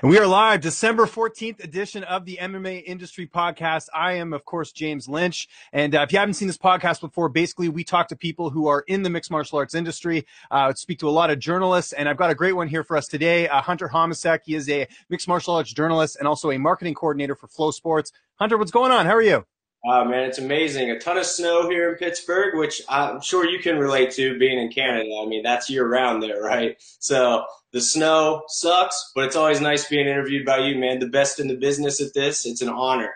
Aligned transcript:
And 0.00 0.10
we 0.10 0.18
are 0.18 0.26
live, 0.26 0.62
December 0.62 1.04
14th 1.04 1.62
edition 1.62 2.02
of 2.04 2.24
the 2.24 2.38
MMA 2.40 2.84
Industry 2.86 3.26
Podcast. 3.26 3.88
I 3.94 4.14
am, 4.14 4.32
of 4.32 4.46
course, 4.46 4.72
James 4.72 5.08
Lynch. 5.08 5.46
And 5.74 5.94
uh, 5.94 6.00
if 6.00 6.12
you 6.12 6.18
haven't 6.18 6.34
seen 6.34 6.48
this 6.48 6.56
podcast 6.56 7.02
before, 7.02 7.28
basically 7.28 7.68
we 7.68 7.84
talk 7.84 8.08
to 8.08 8.16
people 8.16 8.48
who 8.48 8.66
are 8.66 8.82
in 8.86 9.02
the 9.02 9.10
mixed 9.10 9.30
martial 9.30 9.58
arts 9.58 9.74
industry, 9.74 10.26
uh, 10.50 10.72
speak 10.72 11.00
to 11.00 11.08
a 11.08 11.10
lot 11.10 11.28
of 11.28 11.38
journalists. 11.38 11.92
And 11.92 12.08
I've 12.08 12.16
got 12.16 12.30
a 12.30 12.34
great 12.34 12.54
one 12.54 12.68
here 12.68 12.82
for 12.82 12.96
us 12.96 13.08
today. 13.08 13.46
Uh, 13.46 13.60
Hunter 13.60 13.88
Homistek. 13.88 14.40
He 14.44 14.54
is 14.54 14.70
a 14.70 14.88
mixed 15.10 15.28
martial 15.28 15.54
arts 15.54 15.72
journalist 15.72 16.16
and 16.16 16.26
also 16.26 16.50
a 16.50 16.58
marketing 16.58 16.94
coordinator 16.94 17.34
for 17.34 17.48
FloSports. 17.48 18.12
Hunter, 18.36 18.56
what's 18.56 18.70
going 18.70 18.90
on? 18.90 19.04
How 19.04 19.16
are 19.16 19.22
you? 19.22 19.44
Oh 19.84 20.04
man, 20.04 20.24
it's 20.24 20.38
amazing. 20.38 20.90
A 20.90 20.98
ton 20.98 21.18
of 21.18 21.24
snow 21.24 21.70
here 21.70 21.90
in 21.90 21.96
Pittsburgh, 21.96 22.58
which 22.58 22.82
I'm 22.88 23.20
sure 23.20 23.48
you 23.48 23.60
can 23.60 23.78
relate 23.78 24.10
to 24.12 24.38
being 24.38 24.58
in 24.58 24.72
Canada. 24.72 25.08
I 25.22 25.26
mean, 25.26 25.42
that's 25.42 25.70
year 25.70 25.88
round 25.88 26.22
there, 26.22 26.42
right? 26.42 26.76
So 26.98 27.44
the 27.72 27.80
snow 27.80 28.42
sucks, 28.48 29.12
but 29.14 29.24
it's 29.24 29.36
always 29.36 29.60
nice 29.60 29.88
being 29.88 30.08
interviewed 30.08 30.44
by 30.44 30.58
you, 30.58 30.76
man. 30.76 30.98
The 30.98 31.06
best 31.06 31.38
in 31.38 31.46
the 31.46 31.56
business 31.56 32.00
at 32.00 32.12
this. 32.12 32.44
It's 32.44 32.60
an 32.60 32.68
honor. 32.68 33.14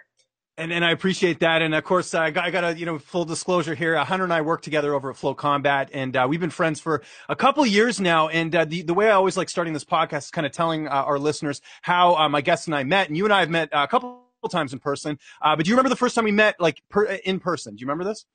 And, 0.58 0.70
and 0.70 0.84
I 0.84 0.90
appreciate 0.90 1.40
that. 1.40 1.62
And 1.62 1.74
of 1.74 1.82
course, 1.82 2.14
I 2.14 2.30
got, 2.30 2.44
I 2.44 2.50
got 2.50 2.62
a, 2.62 2.78
you 2.78 2.84
know, 2.84 2.98
full 2.98 3.24
disclosure 3.24 3.74
here. 3.74 3.96
Uh, 3.96 4.04
Hunter 4.04 4.24
and 4.24 4.32
I 4.32 4.42
work 4.42 4.60
together 4.60 4.94
over 4.94 5.10
at 5.10 5.16
FloCombat 5.16 5.88
and, 5.92 6.14
uh, 6.14 6.26
we've 6.28 6.40
been 6.40 6.50
friends 6.50 6.78
for 6.78 7.02
a 7.28 7.34
couple 7.34 7.64
years 7.64 8.00
now. 8.00 8.28
And, 8.28 8.54
uh, 8.54 8.66
the, 8.66 8.82
the 8.82 8.92
way 8.92 9.08
I 9.08 9.12
always 9.12 9.36
like 9.36 9.48
starting 9.48 9.72
this 9.72 9.84
podcast 9.84 10.24
is 10.24 10.30
kind 10.30 10.46
of 10.46 10.52
telling 10.52 10.88
uh, 10.88 10.90
our 10.90 11.18
listeners 11.18 11.62
how, 11.80 12.16
uh, 12.16 12.28
my 12.28 12.42
guests 12.42 12.66
and 12.66 12.76
I 12.76 12.84
met. 12.84 13.08
And 13.08 13.16
you 13.16 13.24
and 13.24 13.32
I 13.32 13.40
have 13.40 13.50
met 13.50 13.70
a 13.72 13.88
couple 13.88 14.21
times 14.48 14.72
in 14.72 14.78
person. 14.78 15.18
Uh, 15.40 15.56
but 15.56 15.64
do 15.64 15.70
you 15.70 15.74
remember 15.74 15.90
the 15.90 15.96
first 15.96 16.14
time 16.14 16.24
we 16.24 16.32
met, 16.32 16.56
like 16.60 16.82
per, 16.88 17.04
in 17.04 17.40
person? 17.40 17.74
Do 17.74 17.80
you 17.80 17.86
remember 17.86 18.04
this? 18.04 18.26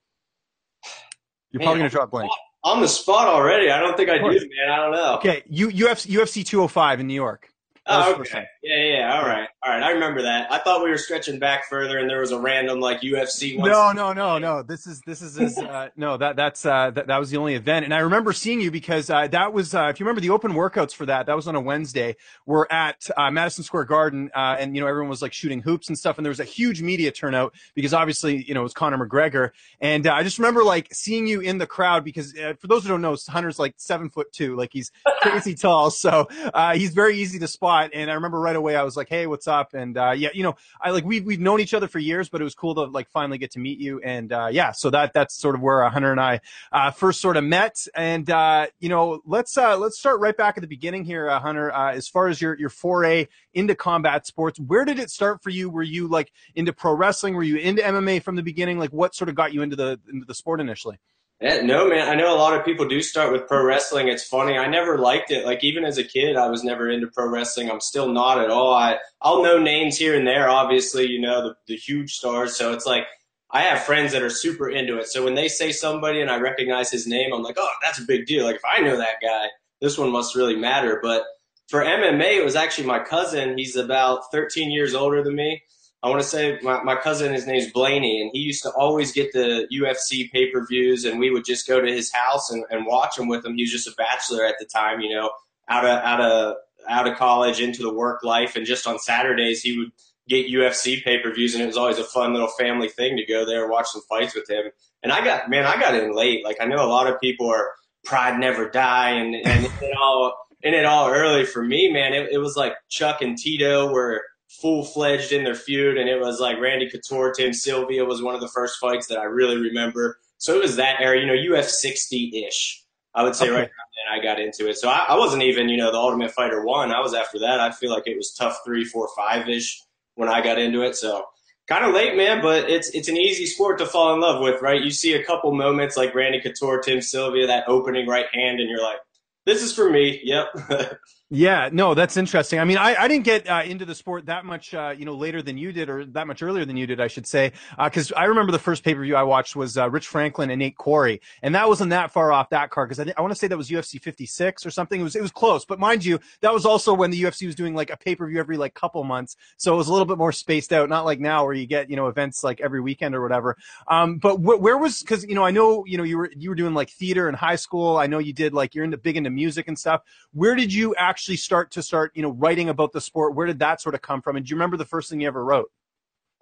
You're 1.52 1.62
probably 1.62 1.80
gonna 1.80 1.90
drop 1.90 2.12
blank. 2.12 2.32
On 2.64 2.82
the 2.82 2.88
spot 2.88 3.28
already. 3.28 3.72
I 3.72 3.80
don't 3.80 3.96
think 3.96 4.10
I 4.10 4.18
do, 4.18 4.24
man. 4.24 4.70
I 4.70 4.76
don't 4.78 4.92
know. 4.92 5.16
Okay, 5.18 5.44
you 5.48 5.70
UFC 5.70 6.08
UFC 6.08 6.46
205 6.46 7.00
in 7.00 7.08
New 7.08 7.14
York. 7.14 7.50
Oh, 7.90 8.16
okay. 8.20 8.46
Yeah, 8.64 8.84
yeah. 8.84 9.18
All 9.18 9.26
right, 9.26 9.48
all 9.66 9.72
right. 9.72 9.82
I 9.82 9.92
remember 9.92 10.22
that. 10.24 10.52
I 10.52 10.58
thought 10.60 10.84
we 10.84 10.90
were 10.90 10.98
stretching 10.98 11.40
back 11.40 11.70
further, 11.70 12.00
and 12.00 12.10
there 12.10 12.20
was 12.20 12.32
a 12.32 12.40
random 12.40 12.80
like 12.80 13.02
UFC. 13.02 13.58
One 13.58 13.70
no, 13.70 13.92
no, 13.94 14.14
no, 14.14 14.38
no. 14.38 14.62
This 14.62 14.88
is 14.88 15.02
this 15.06 15.22
is 15.22 15.40
as, 15.40 15.58
uh, 15.58 15.90
no 15.96 16.18
that 16.18 16.36
that's 16.36 16.66
uh, 16.66 16.92
that, 16.92 17.08
that 17.08 17.18
was 17.18 17.30
the 17.30 17.38
only 17.38 17.56
event, 17.56 17.86
and 17.86 17.94
I 17.94 18.00
remember 18.00 18.34
seeing 18.34 18.60
you 18.60 18.72
because 18.72 19.10
uh, 19.10 19.28
that 19.28 19.54
was 19.54 19.74
uh, 19.74 19.88
if 19.90 20.00
you 20.00 20.06
remember 20.06 20.22
the 20.22 20.32
open 20.32 20.52
workouts 20.54 20.94
for 20.94 21.06
that. 21.06 21.28
That 21.28 21.36
was 21.36 21.48
on 21.48 21.56
a 21.56 21.62
Wednesday. 21.62 22.16
We're 22.46 22.68
at 22.70 23.08
uh, 23.16 23.32
Madison 23.32 23.64
Square 23.64 23.86
Garden, 23.86 24.32
uh, 24.36 24.58
and 24.60 24.76
you 24.76 24.82
know 24.82 24.88
everyone 24.88 25.10
was 25.10 25.22
like 25.22 25.34
shooting 25.34 25.62
hoops 25.62 25.88
and 25.88 25.98
stuff, 25.98 26.18
and 26.18 26.26
there 26.26 26.32
was 26.32 26.40
a 26.40 26.46
huge 26.46 26.82
media 26.82 27.12
turnout 27.12 27.54
because 27.74 27.94
obviously 27.94 28.44
you 28.44 28.54
know 28.54 28.62
it 28.62 28.64
was 28.64 28.74
Conor 28.74 28.98
McGregor, 28.98 29.52
and 29.80 30.08
I 30.08 30.24
just 30.24 30.40
remember 30.40 30.64
like 30.64 30.90
seeing 30.92 31.26
you 31.28 31.40
in 31.40 31.58
the 31.58 31.68
crowd 31.68 32.04
because 32.04 32.34
for 32.60 32.68
those 32.68 32.84
who 32.84 32.90
don't 32.90 33.02
know, 33.02 33.16
Hunter's 33.30 33.60
like 33.60 33.76
seven 33.78 34.10
foot 34.10 34.32
two, 34.34 34.56
like 34.56 34.72
he's 34.74 34.92
crazy 35.22 35.56
tall, 35.56 35.90
so 35.90 36.28
he's 36.74 36.94
very 36.94 37.18
easy 37.18 37.40
to 37.40 37.48
spot, 37.48 37.77
and 37.86 38.10
I 38.10 38.14
remember 38.16 38.40
right 38.40 38.56
away 38.56 38.76
I 38.76 38.84
was 38.84 38.98
like, 38.98 39.10
hey, 39.10 39.28
what's 39.28 39.48
up? 39.48 39.74
And 39.74 39.98
uh, 39.98 40.12
yeah, 40.12 40.30
you 40.34 40.44
know, 40.44 40.56
I 40.82 40.92
like 40.92 41.06
we've 41.06 41.26
we've 41.26 41.40
known 41.40 41.60
each 41.60 41.74
other 41.74 41.88
for 41.88 42.00
years, 42.00 42.30
but 42.30 42.42
it 42.42 42.44
was 42.44 42.56
cool 42.56 42.76
to 42.76 42.84
like 42.84 43.10
finally 43.10 43.38
get 43.38 43.52
to 43.52 43.60
meet 43.60 43.80
you. 43.80 44.00
And 44.02 44.32
uh, 44.32 44.50
yeah, 44.52 44.72
so 44.72 44.90
that 44.90 45.14
that's 45.14 45.36
sort 45.36 45.56
of 45.56 45.62
where 45.62 45.84
uh, 45.84 45.90
Hunter 45.90 46.12
and 46.12 46.20
I 46.20 46.42
uh, 46.72 46.92
first 46.92 47.22
sort 47.22 47.38
of 47.38 47.44
met. 47.44 47.78
And 47.96 48.30
uh, 48.30 48.68
you 48.80 48.90
know, 48.90 49.22
let's 49.26 49.58
uh, 49.58 49.78
let's 49.78 50.00
start 50.00 50.20
right 50.20 50.36
back 50.36 50.58
at 50.58 50.62
the 50.62 50.68
beginning 50.68 51.06
here, 51.06 51.30
Hunter. 51.40 51.72
as 51.72 52.08
far 52.08 52.28
as 52.28 52.42
your 52.42 52.58
your 52.58 52.70
foray 52.70 53.28
into 53.54 53.76
combat 53.76 54.28
sports, 54.28 54.60
where 54.60 54.86
did 54.86 55.00
it 55.00 55.10
start 55.10 55.42
for 55.42 55.50
you? 55.50 55.70
Were 55.70 55.84
you 55.84 56.08
like 56.08 56.32
into 56.56 56.74
pro 56.74 56.94
wrestling? 56.94 57.36
Were 57.36 57.44
you 57.44 57.58
into 57.58 57.82
MMA 57.82 58.22
from 58.22 58.36
the 58.36 58.44
beginning? 58.44 58.80
Like, 58.80 58.92
what 58.92 59.16
sort 59.16 59.30
of 59.30 59.36
got 59.36 59.54
you 59.54 59.62
into 59.62 59.76
the 59.76 60.00
into 60.12 60.26
the 60.26 60.36
sport 60.36 60.60
initially? 60.60 61.00
Yeah, 61.40 61.62
no, 61.62 61.88
man. 61.88 62.10
I 62.10 62.16
know 62.16 62.36
a 62.36 62.38
lot 62.38 62.58
of 62.58 62.66
people 62.66 62.88
do 62.88 63.00
start 63.00 63.32
with 63.32 63.48
pro 63.48 63.64
wrestling. 63.64 64.08
It's 64.08 64.28
funny. 64.28 64.58
I 64.58 64.68
never 64.68 64.98
liked 64.98 65.30
it. 65.30 65.46
Like 65.46 65.64
even 65.64 65.86
as 65.86 66.00
a 66.00 66.04
kid, 66.04 66.36
I 66.36 66.48
was 66.50 66.64
never 66.64 66.90
into 66.90 67.08
pro 67.08 67.30
wrestling. 67.30 67.70
I'm 67.70 67.80
still 67.80 68.12
not 68.12 68.40
at 68.42 68.50
all. 68.50 68.74
I 68.74 68.98
I'll 69.22 69.44
know 69.44 69.60
names 69.60 69.98
here 69.98 70.18
and 70.18 70.26
there. 70.26 70.50
Obviously, 70.50 71.06
you 71.06 71.22
know 71.22 71.44
the 71.44 71.56
the 71.68 71.76
huge 71.76 72.14
stars. 72.14 72.56
So 72.56 72.74
it's 72.74 72.88
like 72.88 73.06
I 73.52 73.62
have 73.62 73.84
friends 73.84 74.14
that 74.14 74.24
are 74.24 74.32
super 74.32 74.68
into 74.68 74.98
it. 74.98 75.08
So 75.08 75.24
when 75.24 75.36
they 75.36 75.48
say 75.48 75.72
somebody 75.72 76.22
and 76.22 76.32
I 76.32 76.40
recognize 76.40 76.90
his 76.92 77.06
name, 77.06 77.32
I'm 77.32 77.44
like, 77.44 77.58
oh, 77.60 77.70
that's 77.84 78.00
a 78.00 78.06
big 78.06 78.26
deal. 78.26 78.44
Like 78.44 78.56
if 78.56 78.66
I 78.66 78.82
know 78.82 78.98
that 78.98 79.22
guy, 79.22 79.46
this 79.80 79.96
one 79.98 80.12
must 80.12 80.36
really 80.36 80.56
matter. 80.56 81.00
But 81.04 81.24
for 81.70 81.84
MMA, 81.84 82.38
it 82.38 82.44
was 82.46 82.56
actually 82.56 82.88
my 82.88 83.00
cousin. 83.00 83.60
He's 83.60 83.76
about 83.76 84.32
13 84.32 84.72
years 84.72 84.96
older 84.96 85.24
than 85.24 85.36
me. 85.36 85.62
I 86.04 86.10
want 86.10 86.22
to 86.22 86.28
say 86.28 86.60
my, 86.62 86.84
my 86.84 86.96
cousin, 86.96 87.34
his 87.34 87.48
name's 87.48 87.72
Blaney, 87.72 88.22
and 88.22 88.30
he 88.32 88.40
used 88.40 88.62
to 88.64 88.70
always 88.72 89.12
get 89.12 89.34
the 89.34 89.68
UFC 89.74 90.32
pay 90.32 90.52
per 90.52 90.66
views, 90.66 91.06
and 91.06 91.20
we 91.20 91.32
would 91.32 91.44
just 91.44 91.68
go 91.68 91.82
to 91.82 91.92
his 91.92 92.12
house 92.14 92.52
and, 92.52 92.64
and 92.70 92.86
watch 92.86 93.16
them 93.16 93.28
with 93.28 93.44
him. 93.44 93.56
He 93.56 93.64
was 93.64 93.72
just 93.72 93.88
a 93.88 93.96
bachelor 93.98 94.46
at 94.46 94.56
the 94.60 94.66
time, 94.66 95.00
you 95.02 95.16
know, 95.16 95.32
out 95.70 95.86
of 95.86 96.04
out 96.04 96.22
of 96.22 96.56
out 96.88 97.08
of 97.08 97.18
college 97.18 97.60
into 97.60 97.82
the 97.82 97.94
work 97.94 98.24
life, 98.24 98.56
and 98.56 98.66
just 98.66 98.86
on 98.86 99.00
Saturdays 99.00 99.62
he 99.62 99.78
would 99.78 99.92
get 100.28 100.52
UFC 100.52 101.04
pay 101.04 101.20
per 101.20 101.34
views, 101.34 101.56
and 101.56 101.64
it 101.64 101.68
was 101.68 101.78
always 101.78 101.98
a 101.98 102.04
fun 102.04 102.32
little 102.32 102.48
family 102.48 102.90
thing 102.90 103.18
to 103.18 103.26
go 103.26 103.46
there 103.46 103.64
and 103.64 103.72
watch 103.72 103.88
some 103.88 104.04
fights 104.08 104.36
with 104.36 104.50
him. 104.50 104.66
And 105.02 105.12
I 105.12 105.24
got 105.24 105.50
man, 105.50 105.66
I 105.66 105.80
got 105.80 105.96
in 105.96 106.16
late. 106.16 106.44
Like 106.44 106.58
I 106.62 106.66
know 106.66 106.86
a 106.86 106.88
lot 106.88 107.08
of 107.08 107.20
people 107.20 107.50
are 107.50 107.72
pride 108.06 108.40
never 108.40 108.70
die, 108.70 109.12
and 109.12 109.34
and 109.34 109.66
it 109.66 109.98
all 109.98 110.38
in 110.62 110.76
it 110.76 110.86
all 110.86 111.10
early. 111.10 111.46
For 111.46 111.64
me, 111.64 111.92
man, 111.92 112.14
it, 112.14 112.30
it 112.32 112.38
was 112.38 112.56
like 112.56 112.74
Chuck 112.88 113.22
and 113.22 113.36
Tito 113.36 113.92
were 113.92 114.22
full 114.48 114.84
fledged 114.84 115.32
in 115.32 115.44
their 115.44 115.56
feud, 115.56 115.98
and 115.98 116.10
it 116.10 116.20
was 116.20 116.40
like 116.40 116.60
Randy 116.60 116.90
Couture, 116.90 117.32
Tim 117.32 117.54
Sylvia 117.54 118.06
was 118.06 118.22
one 118.22 118.36
of 118.36 118.42
the 118.42 118.48
first 118.48 118.80
fights 118.80 119.08
that 119.08 119.18
I 119.18 119.24
really 119.24 119.58
remember. 119.58 120.20
So 120.38 120.56
it 120.56 120.62
was 120.62 120.76
that 120.76 121.02
era, 121.02 121.20
you 121.20 121.26
know, 121.26 121.58
UF 121.58 121.66
60 121.66 122.46
ish. 122.48 122.84
I 123.14 123.24
would 123.24 123.36
say 123.36 123.46
okay. 123.46 123.62
right 123.62 123.70
then 123.70 124.20
I 124.20 124.24
got 124.24 124.40
into 124.40 124.70
it. 124.70 124.78
So 124.78 124.90
I, 124.90 125.06
I, 125.10 125.18
wasn't 125.18 125.42
even, 125.42 125.70
you 125.70 125.78
know, 125.78 125.92
the 125.92 125.98
Ultimate 125.98 126.32
Fighter 126.32 126.64
one. 126.64 126.92
I 126.92 127.00
was 127.00 127.16
after 127.16 127.40
that. 127.40 127.60
I 127.60 127.72
feel 127.72 127.92
like 127.92 128.04
it 128.06 128.16
was 128.16 128.32
TUF 128.34 128.60
three, 128.64 128.86
four, 128.86 129.10
five 129.18 129.50
ish 129.50 129.82
when 130.16 130.30
I 130.30 130.42
got 130.42 130.60
into 130.60 130.84
it. 130.84 130.96
So 130.96 131.26
kind 131.68 131.84
of 131.84 131.94
late, 131.94 132.16
man, 132.16 132.42
but 132.42 132.70
it's 132.70 132.90
it's 132.92 133.10
an 133.10 133.18
easy 133.18 133.46
sport 133.46 133.80
to 133.80 133.86
fall 133.86 134.14
in 134.14 134.22
love 134.22 134.42
with, 134.42 134.62
right? 134.62 134.82
You 134.82 134.92
see 134.92 135.14
a 135.14 135.24
couple 135.24 135.52
moments 135.52 135.98
like 135.98 136.16
Randy 136.16 136.40
Couture, 136.40 136.80
Tim 136.80 137.02
Sylvia, 137.02 137.48
that 137.48 137.68
opening 137.68 138.08
right 138.08 138.28
hand, 138.34 138.60
and 138.60 138.70
you're 138.70 138.84
like, 138.84 139.00
this 139.46 139.64
is 139.64 139.74
for 139.74 139.90
me. 139.90 140.22
Yep. 140.24 140.48
Yeah, 141.30 141.68
no, 141.74 141.94
that's 141.94 142.16
interesting. 142.16 142.58
I 142.58 142.64
mean, 142.64 142.78
I, 142.78 142.96
I 142.96 143.10
didn't 143.10 143.26
get 143.26 143.50
uh, 143.50 143.62
into 143.66 143.84
the 143.84 143.96
sport 143.96 144.28
that 144.28 144.46
much, 144.46 144.74
uh, 144.74 144.96
you 144.98 145.04
know, 145.04 145.14
later 145.14 145.42
than 145.42 145.58
you 145.58 145.74
did, 145.74 145.90
or 145.90 146.06
that 146.06 146.26
much 146.26 146.42
earlier 146.42 146.64
than 146.64 146.78
you 146.78 146.88
did, 146.88 147.02
I 147.02 147.08
should 147.08 147.28
say, 147.28 147.52
because 147.84 148.14
uh, 148.14 148.16
I 148.16 148.26
remember 148.26 148.54
the 148.54 148.60
first 148.60 148.82
pay 148.82 148.96
per 148.96 149.02
view 149.02 149.14
I 149.18 149.24
watched 149.24 149.54
was 149.54 149.78
uh, 149.78 149.90
Rich 149.90 150.08
Franklin 150.08 150.50
and 150.52 150.60
Nate 150.60 150.78
Quarry, 150.78 151.20
and 151.44 151.54
that 151.54 151.68
wasn't 151.68 151.90
that 151.90 152.12
far 152.12 152.32
off 152.32 152.50
that 152.52 152.70
card 152.70 152.88
because 152.88 153.06
I, 153.06 153.14
I 153.18 153.20
want 153.20 153.32
to 153.34 153.36
say 153.38 153.48
that 153.48 153.58
was 153.58 153.68
UFC 153.70 154.02
56 154.02 154.66
or 154.66 154.72
something. 154.72 155.02
It 155.02 155.04
was 155.04 155.18
it 155.18 155.22
was 155.22 155.32
close, 155.32 155.66
but 155.66 155.80
mind 155.80 156.06
you, 156.06 156.18
that 156.40 156.54
was 156.54 156.66
also 156.66 156.94
when 156.94 157.12
the 157.12 157.22
UFC 157.22 157.46
was 157.46 157.56
doing 157.56 157.76
like 157.76 157.90
a 157.90 157.98
pay 157.98 158.16
per 158.16 158.26
view 158.26 158.40
every 158.40 158.56
like 158.56 158.74
couple 158.74 159.04
months, 159.04 159.36
so 159.58 159.74
it 159.74 159.78
was 159.78 159.90
a 159.90 159.92
little 159.92 160.06
bit 160.08 160.18
more 160.18 160.32
spaced 160.32 160.72
out, 160.72 160.88
not 160.88 161.04
like 161.04 161.20
now 161.20 161.44
where 161.44 161.54
you 161.54 161.68
get 161.68 161.90
you 161.90 161.98
know 161.98 162.08
events 162.08 162.42
like 162.42 162.62
every 162.62 162.80
weekend 162.80 163.14
or 163.14 163.22
whatever. 163.22 163.58
Um, 163.90 164.18
but 164.18 164.38
wh- 164.38 164.62
where 164.62 164.78
was 164.78 165.02
because 165.02 165.26
you 165.26 165.36
know 165.36 165.44
I 165.44 165.52
know 165.52 165.84
you 165.86 165.98
know 165.98 166.06
you 166.06 166.20
were 166.20 166.32
you 166.38 166.48
were 166.52 166.56
doing 166.56 166.74
like 166.74 166.90
theater 166.90 167.28
in 167.28 167.36
high 167.36 167.58
school. 167.58 167.98
I 167.98 168.08
know 168.08 168.20
you 168.20 168.32
did 168.32 168.54
like 168.54 168.74
you're 168.76 168.86
into 168.86 168.98
big 168.98 169.18
into 169.18 169.30
music 169.30 169.68
and 169.68 169.78
stuff. 169.78 170.04
Where 170.32 170.56
did 170.56 170.72
you 170.74 170.96
actually 170.96 171.17
start 171.18 171.72
to 171.72 171.82
start 171.82 171.98
start, 171.98 172.12
you 172.16 172.22
know, 172.22 172.32
writing 172.32 172.70
about 172.70 172.94
the 172.94 173.02
sport? 173.02 173.36
Where 173.36 173.48
did 173.48 173.60
that 173.60 173.82
sort 173.82 173.96
of 173.96 174.02
come 174.02 174.22
from? 174.22 174.36
And 174.36 174.46
do 174.46 174.50
you 174.50 174.56
remember 174.56 174.78
the 174.78 174.86
first 174.86 175.10
thing 175.10 175.22
you 175.22 175.28
ever 175.28 175.44
wrote? 175.44 175.72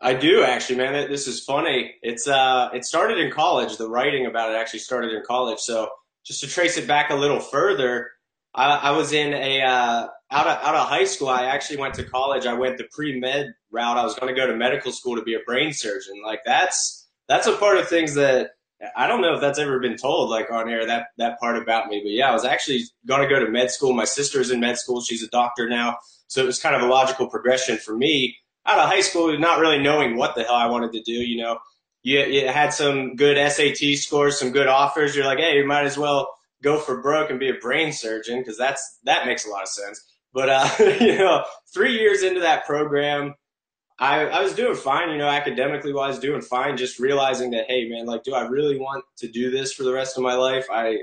I 0.01 0.13
do 0.13 0.43
actually, 0.43 0.75
man. 0.75 1.09
This 1.09 1.27
is 1.27 1.43
funny. 1.43 1.95
It's 2.01 2.27
uh, 2.27 2.69
it 2.73 2.85
started 2.85 3.17
in 3.17 3.31
college. 3.31 3.77
The 3.77 3.89
writing 3.89 4.25
about 4.25 4.51
it 4.51 4.55
actually 4.55 4.79
started 4.79 5.13
in 5.13 5.23
college. 5.25 5.59
So 5.59 5.89
just 6.25 6.41
to 6.41 6.47
trace 6.47 6.77
it 6.77 6.87
back 6.87 7.09
a 7.11 7.15
little 7.15 7.39
further, 7.39 8.11
I, 8.53 8.65
I 8.65 8.91
was 8.91 9.13
in 9.13 9.33
a 9.33 9.61
uh, 9.61 10.07
out 10.31 10.47
of 10.47 10.57
out 10.63 10.75
of 10.75 10.87
high 10.87 11.05
school. 11.05 11.29
I 11.29 11.45
actually 11.45 11.77
went 11.77 11.93
to 11.95 12.03
college. 12.03 12.45
I 12.45 12.53
went 12.53 12.77
the 12.77 12.85
pre 12.91 13.19
med 13.19 13.53
route. 13.71 13.97
I 13.97 14.03
was 14.03 14.15
going 14.15 14.33
to 14.33 14.39
go 14.39 14.45
to 14.45 14.55
medical 14.55 14.91
school 14.91 15.15
to 15.15 15.23
be 15.23 15.35
a 15.35 15.39
brain 15.45 15.71
surgeon. 15.71 16.21
Like 16.23 16.41
that's 16.45 17.07
that's 17.29 17.47
a 17.47 17.55
part 17.55 17.77
of 17.77 17.87
things 17.87 18.15
that 18.15 18.51
I 18.95 19.07
don't 19.07 19.21
know 19.21 19.33
if 19.35 19.41
that's 19.41 19.59
ever 19.59 19.79
been 19.79 19.97
told 19.97 20.29
like 20.29 20.51
on 20.51 20.69
air 20.69 20.85
that 20.85 21.07
that 21.17 21.39
part 21.39 21.57
about 21.57 21.87
me, 21.87 22.01
but 22.03 22.11
yeah, 22.11 22.29
I 22.29 22.33
was 22.33 22.45
actually 22.45 22.83
going 23.05 23.21
to 23.21 23.27
go 23.27 23.43
to 23.43 23.49
med 23.49 23.71
school. 23.71 23.93
My 23.93 24.05
sister 24.05 24.41
is 24.41 24.51
in 24.51 24.59
med 24.59 24.77
school; 24.77 25.01
she's 25.01 25.23
a 25.23 25.29
doctor 25.29 25.69
now, 25.69 25.97
so 26.27 26.41
it 26.41 26.45
was 26.45 26.61
kind 26.61 26.75
of 26.75 26.81
a 26.81 26.87
logical 26.87 27.27
progression 27.27 27.77
for 27.77 27.95
me 27.95 28.37
out 28.65 28.79
of 28.79 28.89
high 28.89 29.01
school, 29.01 29.37
not 29.37 29.59
really 29.59 29.79
knowing 29.79 30.17
what 30.17 30.35
the 30.35 30.43
hell 30.43 30.55
I 30.55 30.67
wanted 30.67 30.91
to 30.93 31.01
do. 31.01 31.13
You 31.13 31.41
know, 31.41 31.59
you, 32.03 32.19
you 32.19 32.47
had 32.47 32.73
some 32.73 33.15
good 33.15 33.37
SAT 33.51 33.97
scores, 33.97 34.39
some 34.39 34.51
good 34.51 34.67
offers. 34.67 35.15
You're 35.15 35.25
like, 35.25 35.39
hey, 35.39 35.57
you 35.57 35.65
might 35.65 35.85
as 35.85 35.97
well 35.97 36.29
go 36.61 36.79
for 36.79 37.01
broke 37.01 37.29
and 37.29 37.39
be 37.39 37.49
a 37.49 37.55
brain 37.55 37.93
surgeon 37.93 38.39
because 38.39 38.57
that's 38.57 38.99
that 39.03 39.25
makes 39.25 39.45
a 39.45 39.49
lot 39.49 39.63
of 39.63 39.69
sense. 39.69 40.03
But 40.33 40.49
uh, 40.49 40.69
you 40.99 41.17
know, 41.17 41.43
three 41.73 41.97
years 41.97 42.23
into 42.23 42.41
that 42.41 42.65
program, 42.65 43.35
I, 43.97 44.25
I 44.25 44.41
was 44.41 44.53
doing 44.53 44.75
fine, 44.75 45.11
you 45.11 45.17
know, 45.17 45.29
academically 45.29 45.93
wise, 45.93 46.19
doing 46.19 46.41
fine. 46.41 46.75
Just 46.75 46.99
realizing 46.99 47.51
that, 47.51 47.65
hey, 47.67 47.87
man, 47.87 48.05
like, 48.05 48.23
do 48.23 48.33
I 48.33 48.45
really 48.47 48.77
want 48.77 49.05
to 49.17 49.27
do 49.27 49.49
this 49.49 49.71
for 49.71 49.83
the 49.83 49.93
rest 49.93 50.17
of 50.17 50.23
my 50.23 50.35
life? 50.35 50.65
I, 50.69 50.99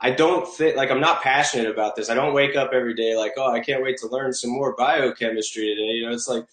I 0.00 0.10
don't 0.10 0.48
think 0.48 0.76
like 0.76 0.90
I'm 0.90 1.00
not 1.00 1.22
passionate 1.22 1.70
about 1.70 1.94
this. 1.94 2.10
I 2.10 2.14
don't 2.14 2.34
wake 2.34 2.56
up 2.56 2.72
every 2.72 2.94
day 2.94 3.16
like, 3.16 3.32
oh, 3.36 3.52
I 3.52 3.60
can't 3.60 3.82
wait 3.82 3.98
to 3.98 4.08
learn 4.08 4.32
some 4.32 4.50
more 4.50 4.74
biochemistry 4.76 5.66
today. 5.66 5.92
You 5.92 6.06
know, 6.06 6.12
it's 6.12 6.28
like 6.28 6.44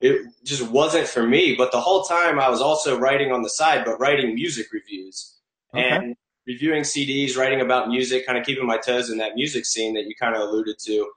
it 0.00 0.26
just 0.44 0.68
wasn't 0.70 1.08
for 1.08 1.26
me. 1.26 1.54
But 1.56 1.72
the 1.72 1.80
whole 1.80 2.02
time 2.02 2.38
I 2.38 2.50
was 2.50 2.60
also 2.60 2.98
writing 2.98 3.32
on 3.32 3.42
the 3.42 3.48
side, 3.48 3.84
but 3.86 3.98
writing 3.98 4.34
music 4.34 4.66
reviews 4.72 5.36
okay. 5.74 5.88
and 5.88 6.16
reviewing 6.46 6.82
CDs, 6.82 7.36
writing 7.36 7.62
about 7.62 7.88
music, 7.88 8.26
kind 8.26 8.38
of 8.38 8.44
keeping 8.44 8.66
my 8.66 8.76
toes 8.76 9.08
in 9.08 9.18
that 9.18 9.34
music 9.34 9.64
scene 9.64 9.94
that 9.94 10.04
you 10.04 10.14
kind 10.20 10.36
of 10.36 10.42
alluded 10.42 10.78
to. 10.80 11.10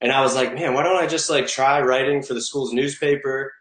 And 0.00 0.12
I 0.12 0.20
was 0.20 0.34
like, 0.34 0.54
man, 0.54 0.74
why 0.74 0.82
don't 0.82 1.02
I 1.02 1.06
just 1.06 1.30
like 1.30 1.46
try 1.46 1.80
writing 1.80 2.22
for 2.22 2.34
the 2.34 2.42
school's 2.42 2.74
newspaper? 2.74 3.52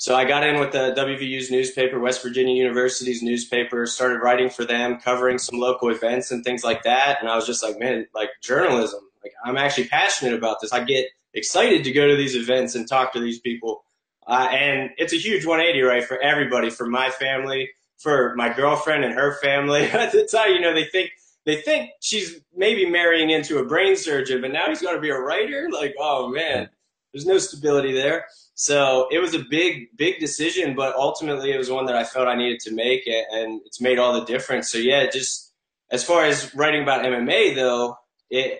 So 0.00 0.14
I 0.16 0.24
got 0.24 0.46
in 0.46 0.58
with 0.58 0.72
the 0.72 0.94
WVU's 0.96 1.50
newspaper, 1.50 2.00
West 2.00 2.22
Virginia 2.22 2.54
University's 2.54 3.22
newspaper, 3.22 3.84
started 3.84 4.20
writing 4.22 4.48
for 4.48 4.64
them, 4.64 4.98
covering 4.98 5.36
some 5.36 5.58
local 5.58 5.90
events 5.90 6.30
and 6.30 6.42
things 6.42 6.64
like 6.64 6.84
that. 6.84 7.18
And 7.20 7.28
I 7.28 7.36
was 7.36 7.46
just 7.46 7.62
like, 7.62 7.78
man, 7.78 8.06
like 8.14 8.30
journalism, 8.40 9.00
like 9.22 9.34
I'm 9.44 9.58
actually 9.58 9.88
passionate 9.88 10.32
about 10.32 10.62
this. 10.62 10.72
I 10.72 10.84
get 10.84 11.04
excited 11.34 11.84
to 11.84 11.92
go 11.92 12.08
to 12.08 12.16
these 12.16 12.34
events 12.34 12.74
and 12.74 12.88
talk 12.88 13.12
to 13.12 13.20
these 13.20 13.40
people. 13.40 13.84
Uh, 14.26 14.48
and 14.50 14.88
it's 14.96 15.12
a 15.12 15.16
huge 15.16 15.44
180, 15.44 15.82
right, 15.82 16.02
for 16.02 16.18
everybody, 16.18 16.70
for 16.70 16.86
my 16.86 17.10
family, 17.10 17.68
for 17.98 18.34
my 18.36 18.50
girlfriend 18.50 19.04
and 19.04 19.12
her 19.12 19.38
family. 19.42 19.86
That's 19.92 20.34
how, 20.34 20.46
you 20.46 20.62
know, 20.62 20.72
they 20.72 20.86
think, 20.86 21.10
they 21.44 21.60
think 21.60 21.90
she's 22.00 22.40
maybe 22.56 22.88
marrying 22.88 23.28
into 23.28 23.58
a 23.58 23.66
brain 23.66 23.96
surgeon, 23.96 24.40
but 24.40 24.50
now 24.50 24.66
he's 24.66 24.80
going 24.80 24.94
to 24.94 25.02
be 25.02 25.10
a 25.10 25.18
writer. 25.18 25.68
Like, 25.70 25.94
oh 25.98 26.30
man, 26.30 26.70
there's 27.12 27.26
no 27.26 27.36
stability 27.36 27.92
there. 27.92 28.24
So 28.60 29.08
it 29.10 29.20
was 29.20 29.34
a 29.34 29.38
big, 29.38 29.96
big 29.96 30.20
decision, 30.20 30.74
but 30.74 30.94
ultimately 30.94 31.50
it 31.50 31.56
was 31.56 31.70
one 31.70 31.86
that 31.86 31.96
I 31.96 32.04
felt 32.04 32.28
I 32.28 32.36
needed 32.36 32.60
to 32.64 32.74
make, 32.74 33.06
and 33.06 33.62
it's 33.64 33.80
made 33.80 33.98
all 33.98 34.12
the 34.12 34.26
difference. 34.26 34.70
So 34.70 34.76
yeah, 34.76 35.08
just 35.08 35.54
as 35.90 36.04
far 36.04 36.26
as 36.26 36.54
writing 36.54 36.82
about 36.82 37.02
MMA 37.02 37.54
though, 37.54 37.96
it 38.28 38.58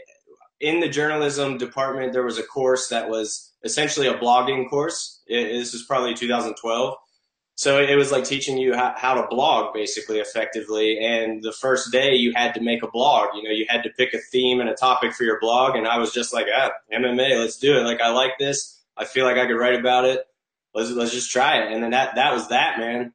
in 0.59 0.81
the 0.81 0.89
journalism 0.89 1.59
department 1.59 2.15
there 2.15 2.23
was 2.23 2.39
a 2.39 2.43
course 2.43 2.89
that 2.89 3.11
was 3.11 3.53
essentially 3.63 4.07
a 4.07 4.15
blogging 4.15 4.71
course. 4.71 5.21
It, 5.27 5.53
this 5.53 5.75
was 5.75 5.83
probably 5.83 6.15
2012. 6.15 6.95
So 7.57 7.79
it 7.79 7.95
was 7.95 8.11
like 8.11 8.25
teaching 8.25 8.57
you 8.57 8.75
how, 8.75 8.95
how 8.97 9.21
to 9.21 9.27
blog 9.29 9.75
basically 9.75 10.19
effectively. 10.19 10.99
And 10.99 11.43
the 11.43 11.53
first 11.53 11.93
day 11.93 12.15
you 12.15 12.33
had 12.35 12.55
to 12.55 12.63
make 12.63 12.83
a 12.83 12.91
blog. 12.91 13.35
You 13.35 13.43
know, 13.43 13.51
you 13.51 13.67
had 13.69 13.83
to 13.83 13.91
pick 13.91 14.15
a 14.15 14.19
theme 14.33 14.61
and 14.61 14.71
a 14.71 14.75
topic 14.75 15.13
for 15.13 15.25
your 15.25 15.39
blog. 15.41 15.77
And 15.77 15.87
I 15.87 15.99
was 15.99 16.11
just 16.11 16.33
like, 16.33 16.47
ah, 16.57 16.71
MMA, 16.91 17.39
let's 17.39 17.59
do 17.59 17.77
it. 17.77 17.83
Like 17.83 18.01
I 18.01 18.09
like 18.13 18.39
this 18.39 18.80
I 18.97 19.05
feel 19.05 19.25
like 19.25 19.37
I 19.37 19.47
could 19.47 19.57
write 19.57 19.79
about 19.79 20.05
it. 20.05 20.25
Let's 20.75 20.91
let's 20.91 21.13
just 21.13 21.31
try 21.31 21.59
it. 21.59 21.73
And 21.73 21.83
then 21.83 21.91
that 21.91 22.15
that 22.17 22.33
was 22.33 22.49
that, 22.49 22.79
man. 22.79 23.13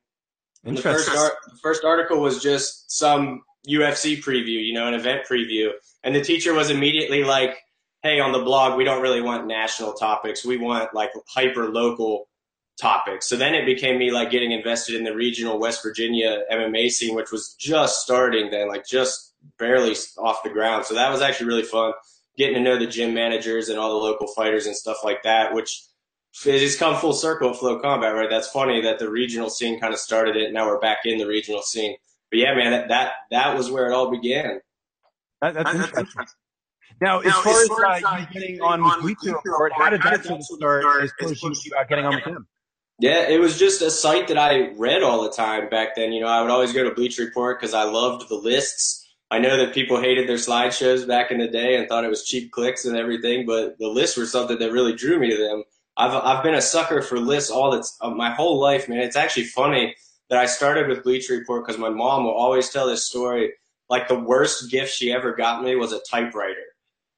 The 0.64 0.82
first, 0.82 1.16
art, 1.16 1.34
the 1.48 1.58
first 1.62 1.84
article 1.84 2.20
was 2.20 2.42
just 2.42 2.92
some 2.92 3.44
UFC 3.68 4.22
preview, 4.22 4.66
you 4.66 4.74
know, 4.74 4.88
an 4.88 4.96
event 4.96 5.22
preview. 5.30 5.70
And 6.04 6.16
the 6.16 6.22
teacher 6.22 6.56
was 6.56 6.72
immediately 6.72 7.24
like, 7.24 7.60
hey, 8.02 8.20
on 8.20 8.32
the 8.32 8.40
blog, 8.40 8.76
we 8.76 8.84
don't 8.84 9.02
really 9.02 9.22
want 9.22 9.46
national 9.46 9.94
topics. 9.94 10.44
We 10.44 10.58
want 10.58 10.94
like 10.96 11.12
hyper 11.28 11.68
local 11.68 12.30
topics. 12.82 13.28
So 13.28 13.36
then 13.36 13.54
it 13.54 13.66
became 13.66 14.00
me 14.00 14.12
like 14.12 14.32
getting 14.32 14.52
invested 14.52 14.96
in 14.96 15.04
the 15.04 15.16
regional 15.16 15.60
West 15.60 15.84
Virginia 15.84 16.42
MMA 16.52 16.90
scene, 16.90 17.16
which 17.16 17.32
was 17.32 17.56
just 17.60 18.02
starting 18.02 18.50
then, 18.50 18.68
like 18.68 18.88
just 18.88 19.34
barely 19.60 19.96
off 20.18 20.44
the 20.44 20.50
ground. 20.50 20.86
So 20.86 20.96
that 20.96 21.12
was 21.12 21.22
actually 21.22 21.48
really 21.48 21.64
fun 21.64 21.94
getting 22.38 22.56
to 22.56 22.62
know 22.62 22.78
the 22.78 22.88
gym 22.88 23.14
managers 23.14 23.70
and 23.70 23.80
all 23.80 23.90
the 23.90 24.06
local 24.06 24.28
fighters 24.28 24.66
and 24.66 24.76
stuff 24.76 24.98
like 25.04 25.24
that, 25.24 25.54
which 25.54 25.84
has 26.44 26.76
come 26.76 26.96
full 26.96 27.14
circle 27.14 27.52
at 27.52 27.56
FloCombat, 27.56 28.14
right? 28.14 28.30
That's 28.30 28.50
funny 28.50 28.82
that 28.82 29.00
the 29.00 29.10
regional 29.10 29.50
scene 29.50 29.80
kind 29.80 29.94
of 29.94 30.00
started 30.00 30.36
it. 30.36 30.54
Now 30.54 30.68
we're 30.68 30.80
back 30.80 31.00
in 31.06 31.18
the 31.18 31.28
regional 31.28 31.62
scene. 31.62 31.96
But 32.30 32.40
yeah, 32.40 32.54
man, 32.56 32.72
that 32.72 32.90
that, 32.90 33.12
that 33.32 33.58
was 33.58 33.72
where 33.72 33.90
it 33.90 33.94
all 33.94 34.12
began. 34.12 34.60
That, 35.42 35.54
that's, 35.54 35.72
that's 35.72 35.98
interesting. 35.98 36.26
Now, 37.02 37.20
as, 37.20 37.26
now, 37.26 37.42
far, 37.42 37.62
as, 37.62 37.68
far 37.68 37.86
as 37.86 38.04
uh, 38.04 38.18
you 38.20 38.40
getting 38.40 38.62
on 38.62 38.82
the 38.82 38.98
Bleacher 39.02 39.36
Report, 39.44 39.74
how 39.74 39.90
did 39.90 40.02
that 40.04 40.24
sort 40.24 40.40
of 40.40 40.46
start 40.46 40.86
as 41.04 41.12
opposed 41.20 41.64
to 41.64 41.76
uh, 41.78 41.84
getting 41.84 42.06
on 42.06 42.16
with 42.16 42.24
him? 42.24 42.48
Yeah, 43.00 43.28
it 43.28 43.42
was 43.42 43.60
just 43.60 43.82
a 43.82 43.92
site 43.92 44.30
that 44.30 44.38
I 44.38 44.72
read 44.78 45.04
all 45.04 45.24
the 45.24 45.32
time 45.32 45.70
back 45.70 45.96
then. 45.96 46.14
You 46.14 46.22
know, 46.22 46.28
I 46.28 46.42
would 46.42 46.50
always 46.50 46.72
go 46.72 46.86
to 46.86 46.96
Bleach 46.96 47.18
Report 47.18 47.60
because 47.60 47.74
I 47.74 47.84
loved 47.84 48.30
the 48.30 48.36
lists 48.36 49.05
I 49.32 49.40
know 49.40 49.58
that 49.58 49.74
people 49.74 50.00
hated 50.00 50.30
their 50.30 50.38
slideshows 50.38 51.08
back 51.08 51.32
in 51.32 51.40
the 51.40 51.48
day 51.48 51.76
and 51.76 51.88
thought 51.88 52.04
it 52.04 52.10
was 52.10 52.26
cheap 52.26 52.52
clicks 52.52 52.86
and 52.86 52.96
everything, 52.96 53.46
but 53.46 53.78
the 53.80 53.88
lists 53.88 54.18
were 54.18 54.26
something 54.26 54.60
that 54.60 54.72
really 54.72 54.94
drew 54.94 55.20
me 55.20 55.30
to 55.30 55.38
them. 55.38 55.64
I've 55.98 56.14
I've 56.14 56.44
been 56.44 56.56
a 56.56 56.62
sucker 56.62 57.02
for 57.02 57.20
lists 57.20 57.50
all 57.50 57.72
that's 57.72 57.98
uh, 58.02 58.10
my 58.10 58.32
whole 58.32 58.60
life, 58.60 58.88
man. 58.88 59.00
It's 59.00 59.16
actually 59.16 59.46
funny 59.46 59.96
that 60.30 60.40
I 60.40 60.46
started 60.46 60.88
with 60.88 61.04
Bleacher 61.04 61.34
Report 61.34 61.66
because 61.66 61.80
my 61.80 61.90
mom 61.90 62.24
will 62.24 62.34
always 62.34 62.70
tell 62.70 62.88
this 62.88 63.06
story. 63.06 63.54
Like 63.90 64.08
the 64.08 64.20
worst 64.20 64.70
gift 64.72 64.94
she 64.94 65.12
ever 65.12 65.36
got 65.36 65.64
me 65.64 65.76
was 65.76 65.94
a 65.94 66.02
typewriter. 66.10 66.64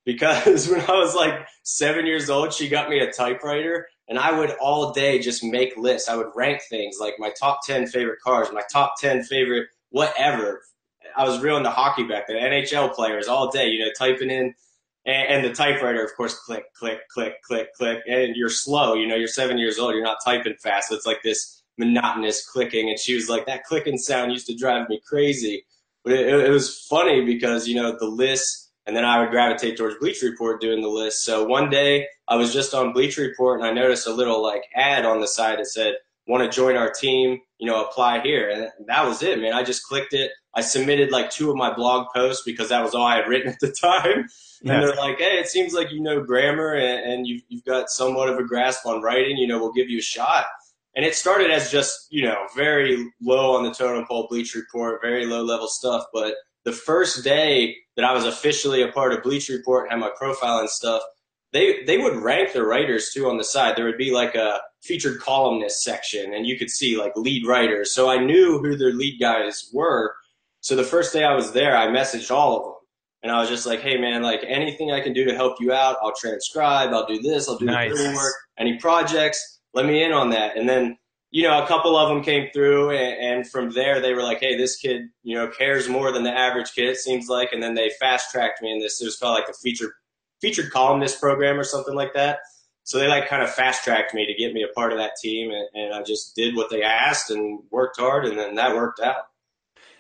Because 0.06 0.68
when 0.70 0.82
I 0.82 0.94
was 0.94 1.16
like 1.16 1.48
seven 1.64 2.06
years 2.06 2.30
old, 2.30 2.54
she 2.54 2.70
got 2.70 2.90
me 2.90 3.00
a 3.00 3.12
typewriter 3.12 3.88
and 4.08 4.18
I 4.18 4.38
would 4.38 4.52
all 4.62 4.94
day 4.94 5.20
just 5.20 5.44
make 5.44 5.76
lists. 5.76 6.08
I 6.08 6.16
would 6.16 6.32
rank 6.36 6.62
things 6.70 6.98
like 7.00 7.16
my 7.20 7.32
top 7.38 7.66
10 7.66 7.88
favorite 7.88 8.20
cars, 8.24 8.48
my 8.54 8.64
top 8.72 8.94
10 9.00 9.24
favorite 9.24 9.68
whatever 9.90 10.62
I 11.18 11.28
was 11.28 11.42
real 11.42 11.58
into 11.58 11.70
hockey 11.70 12.04
back 12.04 12.28
then. 12.28 12.38
NHL 12.38 12.94
players 12.94 13.28
all 13.28 13.50
day, 13.50 13.68
you 13.68 13.80
know, 13.80 13.92
typing 13.98 14.30
in 14.30 14.54
and, 15.06 15.30
and, 15.30 15.46
the 15.46 15.54
typewriter, 15.54 16.04
of 16.04 16.14
course, 16.16 16.38
click, 16.38 16.66
click, 16.74 17.08
click, 17.10 17.42
click, 17.42 17.74
click, 17.74 18.00
and 18.08 18.36
you're 18.36 18.50
slow. 18.50 18.94
You 18.94 19.08
know, 19.08 19.16
you're 19.16 19.28
seven 19.30 19.58
years 19.58 19.80
old. 19.80 19.96
You're 19.96 20.04
not 20.04 20.18
typing 20.24 20.56
fast. 20.62 20.90
So 20.90 20.96
it's 20.96 21.06
like 21.06 21.24
this 21.24 21.64
monotonous 21.78 22.46
clicking. 22.46 22.90
And 22.90 23.00
she 23.00 23.16
was 23.16 23.30
like, 23.30 23.46
that 23.46 23.64
clicking 23.64 23.98
sound 23.98 24.32
used 24.32 24.48
to 24.48 24.56
drive 24.56 24.90
me 24.90 25.02
crazy. 25.08 25.66
But 26.04 26.14
it, 26.14 26.28
it 26.28 26.50
was 26.50 26.86
funny 26.90 27.26
because 27.26 27.68
you 27.68 27.76
know 27.76 27.98
the 27.98 28.06
list, 28.06 28.72
and 28.86 28.96
then 28.96 29.06
I 29.06 29.20
would 29.20 29.30
gravitate 29.30 29.78
towards 29.78 29.98
Bleacher 29.98 30.30
Report 30.30 30.62
doing 30.62 30.82
the 30.82 30.88
list. 30.88 31.24
So 31.24 31.46
one 31.46 31.70
day 31.70 32.08
I 32.28 32.36
was 32.36 32.54
just 32.54 32.74
on 32.74 32.94
Bleacher 32.94 33.22
Report 33.22 33.60
and 33.60 33.68
I 33.68 33.74
noticed 33.74 34.08
a 34.08 34.14
little 34.14 34.42
like 34.42 34.64
ad 34.76 35.06
on 35.06 35.22
the 35.22 35.28
side 35.28 35.60
that 35.60 35.68
said, 35.68 35.96
"Want 36.28 36.44
to 36.44 36.56
join 36.56 36.76
our 36.76 36.92
team? 36.92 37.40
You 37.58 37.68
know, 37.68 37.86
apply 37.86 38.22
here." 38.22 38.50
And 38.50 38.88
that 38.88 39.06
was 39.06 39.24
it, 39.24 39.40
man. 39.40 39.54
I 39.54 39.64
just 39.64 39.84
clicked 39.84 40.14
it. 40.14 40.32
I 40.54 40.62
submitted 40.62 41.12
like 41.12 41.30
two 41.30 41.50
of 41.50 41.56
my 41.56 41.74
blog 41.74 42.08
posts 42.14 42.44
because 42.46 42.70
that 42.70 42.84
was 42.84 42.96
all 42.96 43.06
I 43.06 43.18
had 43.18 43.28
written 43.28 43.50
at 43.54 43.60
the 43.60 43.72
time. 43.72 44.28
And 44.62 44.70
they're 44.70 44.96
like, 44.96 45.20
hey, 45.20 45.38
it 45.38 45.48
seems 45.48 45.74
like 45.74 45.92
you 45.92 46.02
know 46.02 46.24
grammar 46.24 46.74
and, 46.74 47.12
and 47.12 47.28
you've, 47.28 47.44
you've 47.48 47.64
got 47.64 47.90
somewhat 47.90 48.28
of 48.28 48.40
a 48.40 48.44
grasp 48.44 48.86
on 48.88 49.04
writing. 49.04 49.38
You 49.38 49.48
know, 49.48 49.60
we'll 49.60 49.74
give 49.74 49.90
you 49.90 50.00
a 50.00 50.02
shot. 50.02 50.46
And 50.96 51.06
it 51.06 51.14
started 51.14 51.52
as 51.52 51.72
just, 51.72 52.08
you 52.10 52.24
know, 52.24 52.48
very 52.56 53.08
low 53.22 53.56
on 53.56 53.64
the 53.64 53.72
totem 53.72 54.08
pole 54.08 54.28
bleach 54.32 54.56
Report, 54.56 55.00
very 55.00 55.28
low 55.28 55.44
level 55.44 55.68
stuff. 55.68 56.06
But 56.12 56.34
the 56.66 56.72
first 56.72 57.24
day 57.24 57.76
that 57.96 58.04
I 58.04 58.14
was 58.14 58.26
officially 58.26 58.82
a 58.82 58.92
part 58.92 59.14
of 59.14 59.24
Bleach 59.24 59.48
Report 59.48 59.84
and 59.84 59.92
had 59.92 60.00
my 60.00 60.12
profile 60.18 60.58
and 60.58 60.70
stuff, 60.70 61.02
they 61.54 61.84
they 61.84 61.98
would 61.98 62.18
rank 62.18 62.54
their 62.54 62.66
writers 62.66 63.12
too 63.14 63.28
on 63.28 63.38
the 63.38 63.44
side. 63.44 63.76
There 63.76 63.86
would 63.86 63.98
be 63.98 64.12
like 64.12 64.36
a 64.36 64.60
featured 64.84 65.20
columnist 65.20 65.82
section, 65.82 66.34
and 66.34 66.46
you 66.46 66.58
could 66.58 66.70
see 66.70 66.98
like 66.98 67.14
lead 67.16 67.46
writers. 67.46 67.94
So 67.94 68.10
I 68.10 68.18
knew 68.18 68.60
who 68.60 68.76
their 68.76 68.94
lead 68.94 69.20
guys 69.20 69.70
were. 69.74 70.16
So 70.62 70.76
the 70.76 70.84
first 70.84 71.14
day 71.14 71.24
I 71.24 71.36
was 71.36 71.54
there, 71.54 71.78
I 71.78 71.88
messaged 71.88 72.32
all 72.32 72.58
of 72.58 72.64
them, 72.64 72.74
and 73.24 73.32
I 73.32 73.40
was 73.40 73.50
just 73.50 73.66
like, 73.66 73.82
"Hey 73.82 73.98
man, 73.98 74.24
like 74.24 74.44
anything 74.46 74.92
I 74.92 75.02
can 75.02 75.14
do 75.14 75.26
to 75.26 75.36
help 75.36 75.62
you 75.62 75.72
out, 75.72 75.98
I'll 76.02 76.16
transcribe, 76.16 76.92
I'll 76.92 77.06
do 77.06 77.22
this, 77.22 77.48
I'll 77.48 77.58
do 77.58 77.66
nice. 77.66 77.98
the 77.98 78.14
work, 78.14 78.36
any 78.58 78.78
projects, 78.78 79.60
let 79.74 79.86
me 79.86 80.04
in 80.04 80.12
on 80.12 80.32
that." 80.32 80.58
And 80.58 80.68
then 80.68 80.98
you 81.30 81.44
know, 81.44 81.62
a 81.62 81.68
couple 81.68 81.98
of 81.98 82.08
them 82.08 82.24
came 82.24 82.50
through, 82.54 82.92
and, 82.92 83.40
and, 83.40 83.50
from 83.50 83.70
there 83.72 84.00
they 84.00 84.14
were 84.14 84.24
like, 84.24 84.40
"Hey, 84.40 84.58
this 84.58 84.78
kid, 84.78 85.04
you 85.24 85.36
know, 85.36 85.48
cares 85.50 85.90
more 85.90 86.12
than 86.12 86.24
the 86.24 86.32
average 86.32 86.74
kid, 86.74 86.88
it 86.88 86.98
seems 86.98 87.28
like." 87.28 87.52
And 87.52 87.62
then 87.62 87.76
they 87.76 87.92
fast 88.00 88.32
tracked 88.32 88.62
me 88.62 88.72
in 88.72 88.80
this. 88.80 89.02
It 89.02 89.06
was 89.06 89.18
called 89.18 89.38
like 89.38 89.48
the 89.48 89.54
featured 89.62 89.92
featured 90.42 90.72
columnist 90.72 91.20
program 91.20 91.60
or 91.60 91.64
something 91.64 91.96
like 91.96 92.14
that. 92.14 92.40
So 92.84 93.00
they 93.00 93.08
like 93.08 93.28
kind 93.28 93.44
of 93.44 93.54
fast 93.54 93.84
tracked 93.84 94.14
me 94.14 94.26
to 94.26 94.34
get 94.34 94.54
me 94.54 94.64
a 94.64 94.74
part 94.74 94.94
of 94.94 94.98
that 94.98 95.12
team, 95.22 95.52
and, 95.52 95.68
and 95.74 95.94
I 95.94 96.04
just 96.04 96.36
did 96.36 96.56
what 96.56 96.70
they 96.70 96.84
asked 96.84 97.30
and 97.30 97.60
worked 97.70 98.00
hard, 98.00 98.26
and 98.26 98.40
then 98.40 98.56
that 98.56 98.76
worked 98.76 99.02
out. 99.02 99.26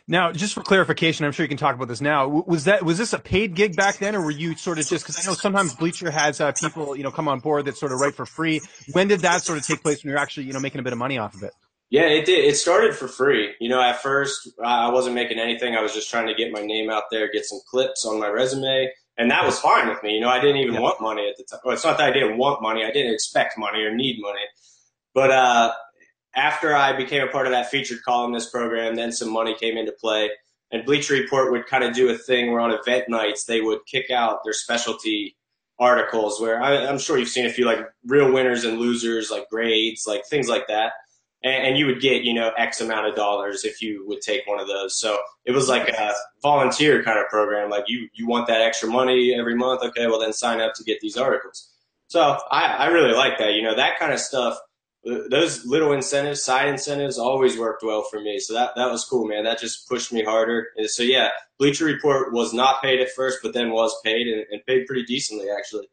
Now, 0.09 0.31
just 0.31 0.53
for 0.53 0.61
clarification, 0.61 1.25
I'm 1.25 1.33
sure 1.33 1.43
you 1.43 1.49
can 1.49 1.57
talk 1.57 1.75
about 1.75 1.89
this 1.89 1.99
now. 1.99 2.29
Was 2.47 2.63
that 2.63 2.83
was 2.83 2.97
this 2.97 3.11
a 3.11 3.19
paid 3.19 3.55
gig 3.55 3.75
back 3.75 3.97
then, 3.97 4.15
or 4.15 4.21
were 4.21 4.31
you 4.31 4.55
sort 4.55 4.79
of 4.79 4.87
just 4.87 5.05
because 5.05 5.21
I 5.21 5.29
know 5.29 5.35
sometimes 5.35 5.75
Bleacher 5.75 6.09
has 6.09 6.39
uh, 6.39 6.53
people 6.53 6.95
you 6.95 7.03
know 7.03 7.11
come 7.11 7.27
on 7.27 7.41
board 7.41 7.65
that 7.65 7.75
sort 7.75 7.91
of 7.91 7.99
write 7.99 8.15
for 8.15 8.25
free. 8.25 8.61
When 8.93 9.09
did 9.09 9.19
that 9.21 9.41
sort 9.41 9.57
of 9.57 9.67
take 9.67 9.83
place 9.83 10.03
when 10.03 10.11
you're 10.11 10.19
actually 10.19 10.45
you 10.45 10.53
know 10.53 10.61
making 10.61 10.79
a 10.79 10.83
bit 10.83 10.93
of 10.93 10.99
money 10.99 11.17
off 11.17 11.35
of 11.35 11.43
it? 11.43 11.51
Yeah, 11.89 12.03
it 12.03 12.25
did. 12.25 12.45
It 12.45 12.55
started 12.55 12.95
for 12.95 13.09
free. 13.09 13.53
You 13.59 13.67
know, 13.67 13.81
at 13.81 14.01
first 14.01 14.49
I 14.63 14.89
wasn't 14.91 15.15
making 15.15 15.39
anything. 15.39 15.75
I 15.75 15.81
was 15.81 15.93
just 15.93 16.09
trying 16.09 16.27
to 16.27 16.33
get 16.33 16.53
my 16.53 16.61
name 16.61 16.89
out 16.89 17.03
there, 17.11 17.29
get 17.29 17.43
some 17.43 17.59
clips 17.69 18.05
on 18.05 18.17
my 18.17 18.29
resume, 18.29 18.89
and 19.17 19.31
that 19.31 19.45
was 19.45 19.59
fine 19.59 19.87
with 19.87 20.01
me. 20.03 20.13
You 20.13 20.21
know, 20.21 20.29
I 20.29 20.39
didn't 20.39 20.57
even 20.57 20.75
yeah. 20.75 20.81
want 20.81 21.01
money 21.01 21.27
at 21.27 21.37
the 21.37 21.43
time. 21.43 21.59
Well, 21.63 21.73
it's 21.73 21.83
not 21.83 21.97
that 21.97 22.09
I 22.09 22.13
didn't 22.13 22.37
want 22.37 22.61
money. 22.61 22.83
I 22.83 22.91
didn't 22.91 23.13
expect 23.13 23.57
money 23.57 23.81
or 23.81 23.93
need 23.93 24.19
money. 24.21 24.45
But 25.13 25.31
uh, 25.31 25.73
after 26.35 26.75
I 26.75 26.95
became 26.95 27.27
a 27.27 27.31
part 27.31 27.47
of 27.47 27.51
that 27.51 27.69
featured 27.69 28.03
columnist 28.03 28.51
program, 28.51 28.95
then 28.95 29.11
some 29.11 29.31
money 29.31 29.55
came 29.55 29.77
into 29.77 29.91
play 29.91 30.29
and 30.71 30.85
Bleacher 30.85 31.13
Report 31.13 31.51
would 31.51 31.65
kind 31.65 31.83
of 31.83 31.93
do 31.93 32.09
a 32.09 32.17
thing 32.17 32.51
where 32.51 32.59
on 32.59 32.71
event 32.71 33.05
nights 33.07 33.45
they 33.45 33.61
would 33.61 33.79
kick 33.85 34.11
out 34.11 34.43
their 34.43 34.53
specialty 34.53 35.35
articles 35.79 36.41
where 36.41 36.61
I, 36.61 36.75
am 36.75 36.97
sure 36.97 37.17
you've 37.17 37.29
seen 37.29 37.45
a 37.45 37.51
few 37.51 37.65
like 37.65 37.79
real 38.05 38.31
winners 38.31 38.63
and 38.65 38.79
losers, 38.79 39.31
like 39.31 39.49
grades, 39.49 40.05
like 40.07 40.25
things 40.25 40.49
like 40.49 40.67
that. 40.67 40.93
And, 41.43 41.67
and, 41.67 41.77
you 41.77 41.85
would 41.85 42.01
get, 42.01 42.23
you 42.23 42.33
know, 42.33 42.51
X 42.57 42.81
amount 42.81 43.07
of 43.07 43.15
dollars 43.15 43.63
if 43.63 43.79
you 43.79 44.03
would 44.07 44.21
take 44.21 44.47
one 44.47 44.59
of 44.59 44.67
those. 44.67 44.99
So 44.99 45.19
it 45.45 45.51
was 45.51 45.69
like 45.69 45.87
a 45.87 46.13
volunteer 46.41 47.03
kind 47.03 47.19
of 47.19 47.27
program. 47.27 47.69
Like 47.69 47.83
you, 47.87 48.09
you 48.15 48.27
want 48.27 48.47
that 48.47 48.61
extra 48.61 48.89
money 48.89 49.35
every 49.37 49.55
month. 49.55 49.83
Okay. 49.83 50.07
Well 50.07 50.19
then 50.19 50.33
sign 50.33 50.59
up 50.59 50.73
to 50.75 50.83
get 50.83 50.99
these 50.99 51.15
articles. 51.15 51.71
So 52.07 52.39
I, 52.49 52.65
I 52.65 52.85
really 52.87 53.13
like 53.13 53.37
that. 53.37 53.53
You 53.53 53.61
know, 53.61 53.75
that 53.75 53.99
kind 53.99 54.11
of 54.11 54.19
stuff 54.19 54.57
those 55.29 55.65
little 55.65 55.93
incentives, 55.93 56.43
side 56.43 56.67
incentives, 56.67 57.17
always 57.17 57.57
worked 57.57 57.83
well 57.83 58.03
for 58.03 58.19
me. 58.19 58.39
So 58.39 58.53
that 58.53 58.71
that 58.75 58.91
was 58.91 59.05
cool, 59.05 59.25
man. 59.25 59.43
That 59.43 59.59
just 59.59 59.87
pushed 59.87 60.11
me 60.11 60.23
harder. 60.23 60.67
So 60.85 61.03
yeah, 61.03 61.29
Bleacher 61.57 61.85
Report 61.85 62.33
was 62.33 62.53
not 62.53 62.81
paid 62.81 62.99
at 62.99 63.11
first, 63.11 63.39
but 63.41 63.53
then 63.53 63.71
was 63.71 63.95
paid 64.03 64.27
and, 64.27 64.45
and 64.51 64.65
paid 64.65 64.85
pretty 64.85 65.03
decently 65.03 65.47
actually. 65.49 65.87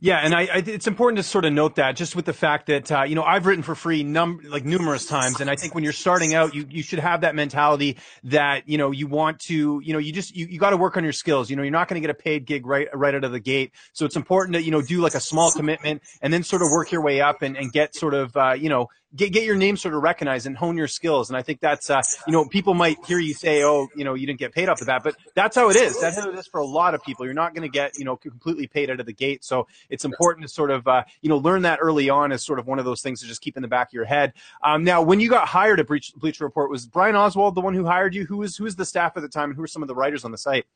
Yeah, 0.00 0.18
and 0.18 0.34
I, 0.34 0.42
I, 0.42 0.62
it's 0.66 0.86
important 0.86 1.18
to 1.18 1.22
sort 1.22 1.44
of 1.44 1.52
note 1.52 1.76
that 1.76 1.96
just 1.96 2.16
with 2.16 2.24
the 2.24 2.32
fact 2.32 2.66
that 2.66 2.90
uh, 2.90 3.02
you 3.02 3.14
know 3.14 3.22
I've 3.22 3.46
written 3.46 3.62
for 3.62 3.74
free 3.74 4.02
num 4.02 4.40
like 4.44 4.64
numerous 4.64 5.06
times, 5.06 5.40
and 5.40 5.50
I 5.50 5.56
think 5.56 5.74
when 5.74 5.84
you're 5.84 5.92
starting 5.92 6.34
out, 6.34 6.54
you 6.54 6.66
you 6.68 6.82
should 6.82 6.98
have 6.98 7.20
that 7.20 7.34
mentality 7.34 7.98
that 8.24 8.68
you 8.68 8.78
know 8.78 8.90
you 8.90 9.06
want 9.06 9.38
to 9.40 9.80
you 9.84 9.92
know 9.92 9.98
you 9.98 10.12
just 10.12 10.34
you, 10.34 10.46
you 10.46 10.58
got 10.58 10.70
to 10.70 10.76
work 10.76 10.96
on 10.96 11.04
your 11.04 11.12
skills. 11.12 11.50
You 11.50 11.56
know 11.56 11.62
you're 11.62 11.72
not 11.72 11.88
going 11.88 12.00
to 12.00 12.06
get 12.06 12.10
a 12.10 12.18
paid 12.18 12.46
gig 12.46 12.66
right 12.66 12.88
right 12.94 13.14
out 13.14 13.24
of 13.24 13.32
the 13.32 13.40
gate, 13.40 13.72
so 13.92 14.06
it's 14.06 14.16
important 14.16 14.54
to 14.54 14.62
you 14.62 14.70
know 14.70 14.82
do 14.82 15.00
like 15.00 15.14
a 15.14 15.20
small 15.20 15.52
commitment 15.52 16.02
and 16.22 16.32
then 16.32 16.42
sort 16.42 16.62
of 16.62 16.68
work 16.70 16.90
your 16.90 17.02
way 17.02 17.20
up 17.20 17.42
and, 17.42 17.56
and 17.56 17.72
get 17.72 17.94
sort 17.94 18.14
of 18.14 18.36
uh, 18.36 18.52
you 18.52 18.68
know 18.68 18.88
get 19.14 19.32
get 19.32 19.44
your 19.44 19.56
name 19.56 19.76
sort 19.76 19.94
of 19.94 20.02
recognized 20.02 20.46
and 20.46 20.56
hone 20.56 20.76
your 20.76 20.88
skills. 20.88 21.30
And 21.30 21.36
I 21.36 21.42
think 21.42 21.60
that's 21.60 21.90
uh, 21.90 22.02
you 22.26 22.32
know 22.32 22.46
people 22.46 22.74
might 22.74 23.04
hear 23.04 23.18
you 23.18 23.34
say, 23.34 23.62
oh, 23.62 23.88
you 23.94 24.04
know, 24.04 24.14
you 24.14 24.26
didn't 24.26 24.38
get 24.38 24.52
paid 24.52 24.68
off 24.68 24.78
the 24.78 24.86
bat, 24.86 25.02
but 25.04 25.16
that's 25.34 25.56
how 25.56 25.70
it 25.70 25.76
is. 25.76 26.00
That's 26.00 26.18
how 26.18 26.28
it 26.30 26.38
is 26.38 26.46
for 26.46 26.60
a 26.60 26.66
lot 26.66 26.94
of 26.94 27.02
people. 27.02 27.24
You're 27.24 27.34
not 27.34 27.54
going 27.54 27.62
to 27.62 27.72
get 27.72 27.98
you 27.98 28.04
know 28.04 28.16
completely 28.16 28.66
paid 28.66 28.90
out 28.90 29.00
of 29.00 29.06
the 29.06 29.12
gate. 29.12 29.44
So 29.44 29.66
it's 29.90 30.04
important 30.04 30.46
to 30.46 30.52
sort 30.52 30.70
of 30.70 30.86
uh, 30.86 31.04
you 31.20 31.28
know 31.28 31.38
learn 31.38 31.62
that 31.62 31.78
early 31.82 32.10
on 32.10 32.32
as 32.32 32.42
sort 32.42 32.58
of 32.58 32.66
one 32.66 32.78
of 32.78 32.84
those 32.84 33.02
things 33.02 33.20
to 33.20 33.26
just 33.26 33.40
keep 33.40 33.56
in 33.56 33.62
the 33.62 33.68
back 33.68 33.88
of 33.88 33.92
your 33.92 34.04
head. 34.04 34.32
Um, 34.62 34.84
now, 34.84 35.02
when 35.02 35.20
you 35.20 35.28
got 35.28 35.48
hired 35.48 35.80
at 35.80 35.86
Bleacher 35.86 36.44
Report, 36.44 36.70
was 36.70 36.86
Brian 36.86 37.16
Oswald 37.16 37.54
the 37.54 37.60
one 37.60 37.74
who 37.74 37.84
hired 37.84 38.14
you? 38.14 38.24
Who 38.26 38.38
was 38.38 38.56
who 38.56 38.64
was 38.64 38.76
the 38.76 38.86
staff 38.86 39.16
at 39.16 39.22
the 39.22 39.28
time, 39.28 39.50
and 39.50 39.56
who 39.56 39.62
were 39.62 39.66
some 39.66 39.82
of 39.82 39.88
the 39.88 39.94
writers 39.94 40.24
on 40.24 40.30
the 40.30 40.38
site? 40.38 40.66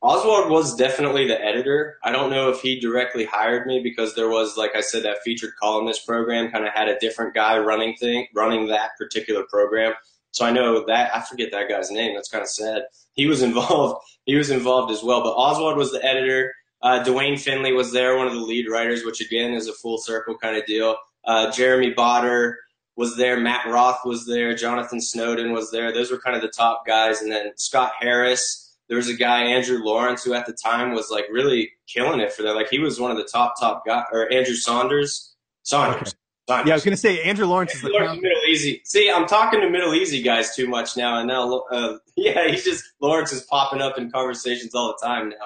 Oswald 0.00 0.50
was 0.50 0.76
definitely 0.76 1.26
the 1.26 1.40
editor. 1.44 1.98
I 2.04 2.12
don't 2.12 2.30
know 2.30 2.50
if 2.50 2.60
he 2.60 2.78
directly 2.78 3.24
hired 3.24 3.66
me 3.66 3.80
because 3.82 4.14
there 4.14 4.28
was, 4.28 4.56
like 4.56 4.76
I 4.76 4.80
said, 4.80 5.02
that 5.02 5.18
featured 5.24 5.54
columnist 5.60 6.06
program 6.06 6.52
kind 6.52 6.64
of 6.66 6.72
had 6.72 6.88
a 6.88 6.98
different 7.00 7.34
guy 7.34 7.58
running 7.58 7.96
thing, 7.96 8.28
running 8.32 8.68
that 8.68 8.90
particular 8.96 9.44
program. 9.50 9.94
So 10.30 10.46
I 10.46 10.52
know 10.52 10.84
that 10.86 11.14
I 11.16 11.22
forget 11.22 11.50
that 11.50 11.68
guy's 11.68 11.90
name. 11.90 12.14
That's 12.14 12.28
kind 12.28 12.42
of 12.42 12.48
sad. 12.48 12.82
He 13.14 13.26
was 13.26 13.42
involved. 13.48 14.04
He 14.24 14.36
was 14.36 14.50
involved 14.50 14.92
as 14.92 15.02
well. 15.02 15.22
But 15.22 15.34
Oswald 15.34 15.76
was 15.76 15.90
the 15.90 16.04
editor. 16.04 16.54
Uh, 16.80 17.02
Duane 17.02 17.36
Finley 17.36 17.72
was 17.72 17.92
there, 17.92 18.16
one 18.16 18.28
of 18.28 18.34
the 18.34 18.40
lead 18.40 18.68
writers, 18.70 19.04
which 19.04 19.20
again 19.20 19.52
is 19.52 19.66
a 19.66 19.72
full 19.72 19.98
circle 19.98 20.38
kind 20.38 20.56
of 20.56 20.64
deal. 20.64 20.96
Uh, 21.24 21.50
Jeremy 21.50 21.92
Botter 21.92 22.54
was 22.94 23.16
there. 23.16 23.40
Matt 23.40 23.66
Roth 23.66 23.98
was 24.04 24.26
there. 24.26 24.54
Jonathan 24.54 25.00
Snowden 25.00 25.52
was 25.52 25.72
there. 25.72 25.92
Those 25.92 26.12
were 26.12 26.20
kind 26.20 26.36
of 26.36 26.42
the 26.42 26.52
top 26.56 26.86
guys. 26.86 27.20
And 27.20 27.32
then 27.32 27.50
Scott 27.56 27.92
Harris 27.98 28.67
there 28.88 28.96
was 28.96 29.08
a 29.08 29.14
guy 29.14 29.42
Andrew 29.44 29.82
Lawrence 29.82 30.24
who 30.24 30.34
at 30.34 30.46
the 30.46 30.52
time 30.52 30.92
was 30.92 31.10
like 31.10 31.26
really 31.30 31.70
killing 31.86 32.20
it 32.20 32.32
for 32.32 32.42
that. 32.42 32.54
Like 32.54 32.68
he 32.70 32.78
was 32.78 32.98
one 32.98 33.10
of 33.10 33.16
the 33.16 33.24
top 33.24 33.54
top 33.60 33.84
guys, 33.86 34.04
or 34.12 34.32
Andrew 34.32 34.54
Saunders. 34.54 35.34
Saunders. 35.62 35.96
Okay. 35.96 36.12
Saunders. 36.48 36.66
Yeah, 36.66 36.72
I 36.72 36.76
was 36.76 36.84
gonna 36.84 36.96
say 36.96 37.22
Andrew 37.22 37.46
Lawrence 37.46 37.74
Andrew 37.74 37.90
is 37.90 37.94
the 37.94 37.98
Lawrence 38.00 38.22
Middle 38.22 38.42
Easy. 38.48 38.80
See, 38.84 39.10
I'm 39.10 39.26
talking 39.26 39.60
to 39.60 39.68
Middle 39.68 39.94
Easy 39.94 40.22
guys 40.22 40.56
too 40.56 40.66
much 40.66 40.96
now, 40.96 41.18
and 41.18 41.28
now 41.28 41.64
uh, 41.70 41.98
yeah, 42.16 42.48
he's 42.48 42.64
just 42.64 42.84
Lawrence 43.00 43.32
is 43.32 43.42
popping 43.42 43.82
up 43.82 43.98
in 43.98 44.10
conversations 44.10 44.74
all 44.74 44.94
the 44.98 45.06
time 45.06 45.28
now. 45.28 45.36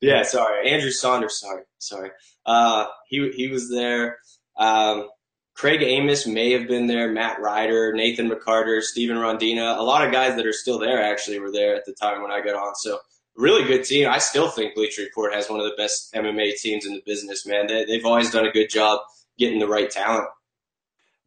Yeah, 0.00 0.22
sorry, 0.22 0.70
Andrew 0.70 0.90
Saunders. 0.90 1.40
Sorry, 1.40 1.62
sorry. 1.78 2.10
Uh, 2.44 2.86
he 3.08 3.30
he 3.32 3.48
was 3.48 3.70
there. 3.70 4.18
Um, 4.56 5.08
Craig 5.56 5.82
Amos 5.82 6.26
may 6.26 6.52
have 6.52 6.68
been 6.68 6.86
there, 6.86 7.10
Matt 7.10 7.40
Ryder, 7.40 7.94
Nathan 7.94 8.30
McCarter, 8.30 8.82
Stephen 8.82 9.16
Rondina. 9.16 9.78
A 9.78 9.82
lot 9.82 10.06
of 10.06 10.12
guys 10.12 10.36
that 10.36 10.46
are 10.46 10.52
still 10.52 10.78
there 10.78 11.02
actually 11.02 11.38
were 11.38 11.50
there 11.50 11.74
at 11.74 11.86
the 11.86 11.94
time 11.94 12.20
when 12.20 12.30
I 12.30 12.42
got 12.42 12.54
on. 12.54 12.74
So 12.74 12.98
really 13.36 13.66
good 13.66 13.84
team. 13.84 14.06
I 14.08 14.18
still 14.18 14.50
think 14.50 14.74
Bleacher 14.74 15.02
Report 15.02 15.32
has 15.32 15.48
one 15.48 15.58
of 15.58 15.64
the 15.64 15.74
best 15.76 16.12
MMA 16.12 16.60
teams 16.60 16.84
in 16.84 16.92
the 16.92 17.02
business, 17.06 17.46
man. 17.46 17.68
They, 17.68 17.86
they've 17.86 18.04
always 18.04 18.30
done 18.30 18.46
a 18.46 18.52
good 18.52 18.68
job 18.68 19.00
getting 19.38 19.58
the 19.58 19.66
right 19.66 19.90
talent. 19.90 20.26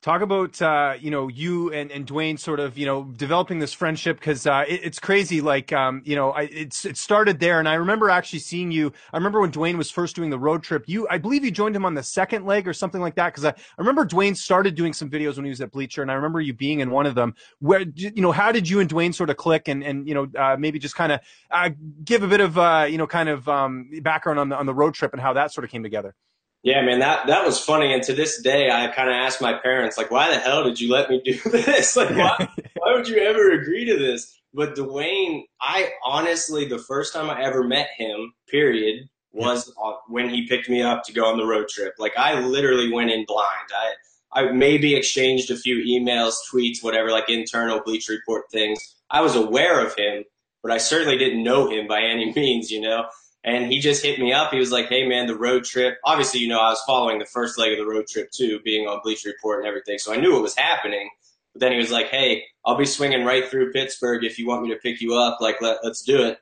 Talk 0.01 0.21
about 0.21 0.61
uh, 0.61 0.93
you 0.97 1.11
know 1.11 1.27
you 1.27 1.73
and, 1.73 1.91
and 1.91 2.07
Duane 2.07 2.37
sort 2.37 2.61
of 2.61 2.77
you 2.77 2.85
know 2.85 3.03
developing 3.03 3.59
this 3.59 3.73
friendship 3.73 4.17
because 4.17 4.47
uh, 4.47 4.63
it, 4.65 4.79
it's 4.81 4.97
crazy. 4.97 5.41
Like 5.41 5.73
um, 5.73 6.01
you 6.05 6.15
know, 6.15 6.31
I, 6.31 6.43
it's 6.43 6.85
it 6.85 6.95
started 6.95 7.41
there, 7.41 7.59
and 7.59 7.67
I 7.67 7.73
remember 7.73 8.09
actually 8.09 8.39
seeing 8.39 8.71
you. 8.71 8.93
I 9.11 9.17
remember 9.17 9.41
when 9.41 9.51
Duane 9.51 9.77
was 9.77 9.91
first 9.91 10.15
doing 10.15 10.29
the 10.29 10.39
road 10.39 10.63
trip. 10.63 10.85
You, 10.87 11.05
I 11.09 11.17
believe 11.17 11.43
you 11.43 11.51
joined 11.51 11.75
him 11.75 11.83
on 11.83 11.95
the 11.95 12.03
second 12.03 12.45
leg 12.45 12.65
or 12.65 12.71
something 12.71 13.01
like 13.01 13.15
that. 13.15 13.33
Because 13.33 13.43
I, 13.43 13.49
I 13.49 13.53
remember 13.77 14.05
Duane 14.05 14.35
started 14.35 14.73
doing 14.73 14.93
some 14.93 15.09
videos 15.09 15.35
when 15.35 15.43
he 15.43 15.49
was 15.49 15.59
at 15.59 15.69
Bleacher, 15.69 16.01
and 16.01 16.09
I 16.09 16.13
remember 16.13 16.39
you 16.39 16.53
being 16.53 16.79
in 16.79 16.91
one 16.91 17.05
of 17.05 17.13
them. 17.13 17.35
Where 17.59 17.81
you 17.93 18.21
know, 18.21 18.31
how 18.31 18.53
did 18.53 18.69
you 18.69 18.79
and 18.79 18.87
Duane 18.87 19.11
sort 19.11 19.29
of 19.29 19.35
click, 19.35 19.67
and 19.67 19.83
and 19.83 20.07
you 20.07 20.13
know, 20.13 20.27
uh, 20.39 20.55
maybe 20.57 20.79
just 20.79 20.95
kind 20.95 21.11
of 21.11 21.19
uh, 21.51 21.71
give 22.05 22.23
a 22.23 22.27
bit 22.29 22.39
of 22.39 22.57
uh, 22.57 22.87
you 22.89 22.97
know, 22.97 23.07
kind 23.07 23.27
of 23.27 23.49
um, 23.49 23.89
background 24.01 24.39
on 24.39 24.47
the 24.47 24.55
on 24.55 24.65
the 24.65 24.73
road 24.73 24.93
trip 24.93 25.11
and 25.11 25.21
how 25.21 25.33
that 25.33 25.51
sort 25.51 25.65
of 25.65 25.71
came 25.71 25.83
together. 25.83 26.15
Yeah, 26.61 26.81
man, 26.81 26.99
that 26.99 27.27
that 27.27 27.45
was 27.45 27.59
funny. 27.59 27.93
And 27.93 28.03
to 28.03 28.13
this 28.13 28.41
day, 28.41 28.69
I 28.69 28.87
kind 28.87 29.09
of 29.09 29.15
ask 29.15 29.41
my 29.41 29.53
parents, 29.53 29.97
like, 29.97 30.11
why 30.11 30.29
the 30.29 30.39
hell 30.39 30.63
did 30.63 30.79
you 30.79 30.91
let 30.91 31.09
me 31.09 31.21
do 31.23 31.33
this? 31.49 31.95
Like, 31.95 32.09
why, 32.09 32.49
why 32.75 32.93
would 32.93 33.07
you 33.07 33.17
ever 33.17 33.51
agree 33.51 33.85
to 33.85 33.97
this? 33.97 34.35
But 34.53 34.75
Duane, 34.75 35.45
I 35.61 35.91
honestly, 36.03 36.65
the 36.65 36.79
first 36.79 37.13
time 37.13 37.29
I 37.29 37.43
ever 37.43 37.63
met 37.63 37.87
him, 37.97 38.33
period, 38.47 39.07
was 39.31 39.71
when 40.07 40.27
he 40.29 40.47
picked 40.47 40.69
me 40.69 40.81
up 40.81 41.03
to 41.05 41.13
go 41.13 41.25
on 41.25 41.37
the 41.37 41.45
road 41.45 41.69
trip. 41.69 41.93
Like, 41.99 42.17
I 42.17 42.39
literally 42.39 42.91
went 42.91 43.11
in 43.11 43.25
blind. 43.25 43.69
I 43.71 43.93
I 44.31 44.51
maybe 44.51 44.95
exchanged 44.95 45.49
a 45.49 45.55
few 45.55 45.77
emails, 45.77 46.35
tweets, 46.53 46.83
whatever, 46.83 47.09
like 47.09 47.29
internal 47.29 47.81
Bleach 47.83 48.09
Report 48.09 48.45
things. 48.51 48.95
I 49.09 49.21
was 49.21 49.35
aware 49.35 49.83
of 49.83 49.95
him, 49.95 50.23
but 50.61 50.71
I 50.71 50.77
certainly 50.77 51.17
didn't 51.17 51.43
know 51.43 51.69
him 51.69 51.87
by 51.87 52.01
any 52.01 52.31
means, 52.35 52.69
you 52.69 52.81
know. 52.81 53.05
And 53.43 53.71
he 53.71 53.79
just 53.79 54.03
hit 54.03 54.19
me 54.19 54.33
up. 54.33 54.51
He 54.51 54.59
was 54.59 54.71
like, 54.71 54.89
"Hey, 54.89 55.07
man, 55.07 55.27
the 55.27 55.37
road 55.37 55.63
trip. 55.63 55.97
Obviously, 56.03 56.41
you 56.41 56.49
know, 56.49 56.59
I 56.59 56.69
was 56.69 56.83
following 56.85 57.19
the 57.19 57.25
first 57.25 57.57
leg 57.57 57.71
of 57.71 57.77
the 57.77 57.85
road 57.85 58.05
trip 58.07 58.31
too, 58.31 58.59
being 58.65 58.87
on 58.87 58.99
Bleach 59.03 59.23
Report 59.25 59.59
and 59.59 59.67
everything, 59.67 59.97
so 59.97 60.13
I 60.13 60.17
knew 60.17 60.37
it 60.37 60.41
was 60.41 60.57
happening. 60.57 61.09
But 61.53 61.61
then 61.61 61.71
he 61.71 61.77
was 61.77 61.91
like, 61.91 62.07
"Hey, 62.09 62.43
I'll 62.65 62.77
be 62.77 62.85
swinging 62.85 63.23
right 63.25 63.47
through 63.47 63.71
Pittsburgh 63.71 64.23
if 64.25 64.37
you 64.37 64.47
want 64.47 64.63
me 64.63 64.69
to 64.69 64.75
pick 64.75 65.01
you 65.01 65.15
up. 65.15 65.39
Like, 65.39 65.61
let, 65.61 65.77
let's 65.83 66.01
do 66.01 66.23
it." 66.23 66.39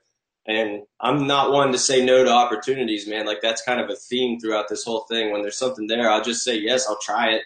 And 0.47 0.83
I'm 1.01 1.27
not 1.27 1.51
one 1.51 1.73
to 1.73 1.77
say 1.77 2.03
no 2.03 2.23
to 2.23 2.31
opportunities, 2.31 3.05
man. 3.05 3.25
Like 3.25 3.41
that's 3.41 3.61
kind 3.61 3.81
of 3.81 3.89
a 3.89 3.95
theme 3.95 4.39
throughout 4.39 4.69
this 4.69 4.83
whole 4.85 5.01
thing. 5.09 5.31
When 5.31 5.41
there's 5.41 5.57
something 5.59 5.87
there, 5.87 6.09
I'll 6.09 6.23
just 6.23 6.43
say 6.43 6.57
yes, 6.57 6.87
I'll 6.87 6.99
try 7.01 7.31
it. 7.31 7.43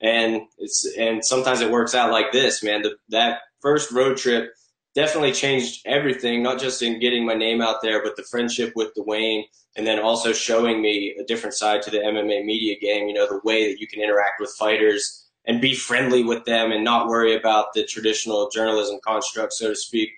And 0.00 0.42
it's 0.58 0.86
and 0.98 1.24
sometimes 1.24 1.60
it 1.60 1.70
works 1.70 1.94
out 1.94 2.10
like 2.10 2.32
this, 2.32 2.62
man. 2.62 2.82
The, 2.82 2.96
that 3.10 3.38
first 3.60 3.92
road 3.92 4.16
trip 4.16 4.52
definitely 4.94 5.32
changed 5.32 5.82
everything, 5.86 6.42
not 6.42 6.58
just 6.58 6.82
in 6.82 6.98
getting 6.98 7.24
my 7.24 7.34
name 7.34 7.60
out 7.60 7.82
there, 7.82 8.02
but 8.02 8.16
the 8.16 8.24
friendship 8.24 8.72
with 8.74 8.94
Duane, 8.94 9.44
and 9.76 9.86
then 9.86 10.00
also 10.00 10.32
showing 10.32 10.82
me 10.82 11.14
a 11.20 11.24
different 11.24 11.54
side 11.54 11.82
to 11.82 11.90
the 11.90 11.98
MMA 11.98 12.44
media 12.44 12.76
game. 12.80 13.06
You 13.08 13.14
know, 13.14 13.26
the 13.26 13.40
way 13.44 13.70
that 13.70 13.80
you 13.80 13.86
can 13.86 14.02
interact 14.02 14.40
with 14.40 14.54
fighters 14.58 15.28
and 15.46 15.60
be 15.60 15.74
friendly 15.74 16.22
with 16.22 16.44
them 16.44 16.72
and 16.72 16.84
not 16.84 17.08
worry 17.08 17.34
about 17.34 17.72
the 17.74 17.84
traditional 17.84 18.50
journalism 18.50 18.98
construct, 19.04 19.52
so 19.52 19.68
to 19.68 19.76
speak. 19.76 20.10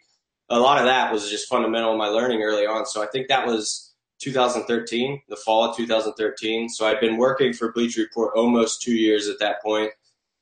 A 0.49 0.59
lot 0.59 0.79
of 0.79 0.85
that 0.87 1.13
was 1.13 1.31
just 1.31 1.49
fundamental 1.49 1.93
in 1.93 1.99
my 1.99 2.09
learning 2.09 2.43
early 2.43 2.67
on. 2.67 2.85
So 2.87 3.03
I 3.03 3.07
think 3.07 3.29
that 3.29 3.47
was 3.47 3.93
2013, 4.21 5.23
the 5.29 5.37
fall 5.37 5.65
of 5.65 5.77
2013. 5.77 6.69
So 6.69 6.87
I'd 6.87 7.01
been 7.01 7.17
working 7.17 7.53
for 7.53 7.73
Bleacher 7.73 8.03
Report 8.03 8.33
almost 8.37 8.83
two 8.83 8.95
years 8.95 9.29
at 9.29 9.39
that 9.39 9.63
point. 9.63 9.93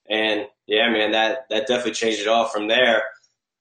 And 0.09 0.47
yeah, 0.67 0.89
man, 0.91 1.13
that, 1.13 1.47
that 1.51 1.67
definitely 1.67 1.93
changed 1.93 2.21
it 2.21 2.27
all 2.27 2.47
from 2.47 2.67
there 2.67 3.03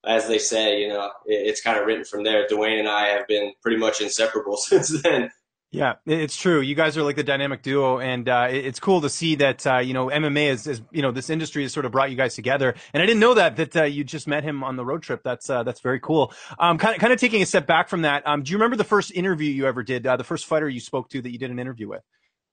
as 0.06 0.28
they 0.28 0.40
say, 0.40 0.82
you 0.82 0.88
know, 0.88 1.12
it, 1.26 1.48
it's 1.48 1.62
kind 1.62 1.78
of 1.78 1.86
written 1.86 2.06
from 2.06 2.24
there. 2.24 2.48
Duane 2.48 2.80
and 2.80 2.88
I 2.88 3.08
have 3.08 3.28
been 3.28 3.54
pretty 3.62 3.78
much 3.78 4.02
inseparable 4.02 4.58
since 4.58 5.02
then. 5.02 5.32
Yeah, 5.72 5.96
it's 6.08 6.36
true. 6.36 6.62
You 6.62 6.74
guys 6.74 6.98
are 6.98 7.04
like 7.04 7.16
the 7.16 7.24
dynamic 7.24 7.62
duo, 7.62 8.00
and 8.00 8.28
uh, 8.28 8.48
it's 8.50 8.80
cool 8.80 9.02
to 9.02 9.10
see 9.10 9.36
that 9.36 9.68
uh, 9.68 9.78
you 9.78 9.94
know 9.94 10.08
MMA 10.08 10.50
is, 10.50 10.66
is, 10.66 10.82
you 10.92 11.04
know 11.04 11.12
this 11.12 11.30
industry 11.30 11.62
has 11.62 11.72
sort 11.72 11.86
of 11.86 11.92
brought 11.92 12.10
you 12.10 12.18
guys 12.18 12.34
together. 12.34 12.74
And 12.92 13.04
I 13.04 13.06
didn't 13.06 13.20
know 13.20 13.36
that 13.36 13.56
that 13.58 13.76
uh, 13.76 13.84
you 13.84 14.04
just 14.04 14.28
met 14.28 14.44
him 14.44 14.64
on 14.64 14.78
the 14.78 14.84
road 14.84 15.04
trip. 15.04 15.22
That's 15.24 15.48
uh, 15.48 15.62
that's 15.62 15.82
very 15.82 16.00
cool. 16.00 16.34
Um, 16.58 16.80
kind 16.80 16.96
of 16.96 17.02
kind 17.02 17.14
of 17.14 17.20
taking 17.20 17.44
a 17.44 17.46
step 17.46 17.68
back 17.68 17.88
from 17.88 18.02
that. 18.02 18.26
Um, 18.26 18.42
do 18.42 18.52
you 18.52 18.58
remember 18.58 18.78
the 18.78 18.84
first 18.84 19.12
interview 19.12 19.52
you 19.52 19.68
ever 19.68 19.84
did? 19.84 20.08
Uh, 20.08 20.18
the 20.18 20.24
first 20.24 20.48
fighter 20.48 20.68
you 20.68 20.80
spoke 20.80 21.08
to 21.10 21.22
that 21.22 21.30
you 21.30 21.38
did 21.38 21.52
an 21.52 21.60
interview 21.60 21.88
with? 21.88 22.02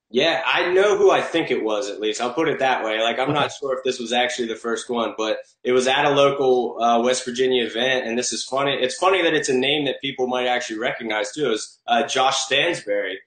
Yeah, 0.08 0.42
I 0.46 0.72
know 0.72 0.96
who 0.96 1.10
I 1.10 1.20
think 1.20 1.50
it 1.50 1.64
was 1.64 1.90
at 1.90 2.00
least. 2.00 2.20
I'll 2.20 2.32
put 2.32 2.48
it 2.48 2.60
that 2.60 2.84
way. 2.84 3.00
Like 3.02 3.18
I'm 3.18 3.32
not 3.32 3.50
sure 3.52 3.76
if 3.76 3.82
this 3.82 3.98
was 3.98 4.12
actually 4.12 4.46
the 4.46 4.54
first 4.54 4.88
one, 4.88 5.14
but 5.18 5.38
it 5.64 5.72
was 5.72 5.88
at 5.88 6.04
a 6.04 6.10
local 6.10 6.80
uh, 6.80 7.02
West 7.02 7.24
Virginia 7.24 7.64
event, 7.64 8.06
and 8.06 8.16
this 8.16 8.32
is 8.32 8.44
funny. 8.44 8.72
It's 8.72 8.94
funny 8.94 9.20
that 9.22 9.34
it's 9.34 9.48
a 9.48 9.54
name 9.54 9.84
that 9.86 10.00
people 10.00 10.28
might 10.28 10.46
actually 10.46 10.78
recognize 10.78 11.32
too. 11.32 11.50
Is 11.50 11.80
uh, 11.88 12.06
Josh 12.06 12.38
Stansbury? 12.42 13.18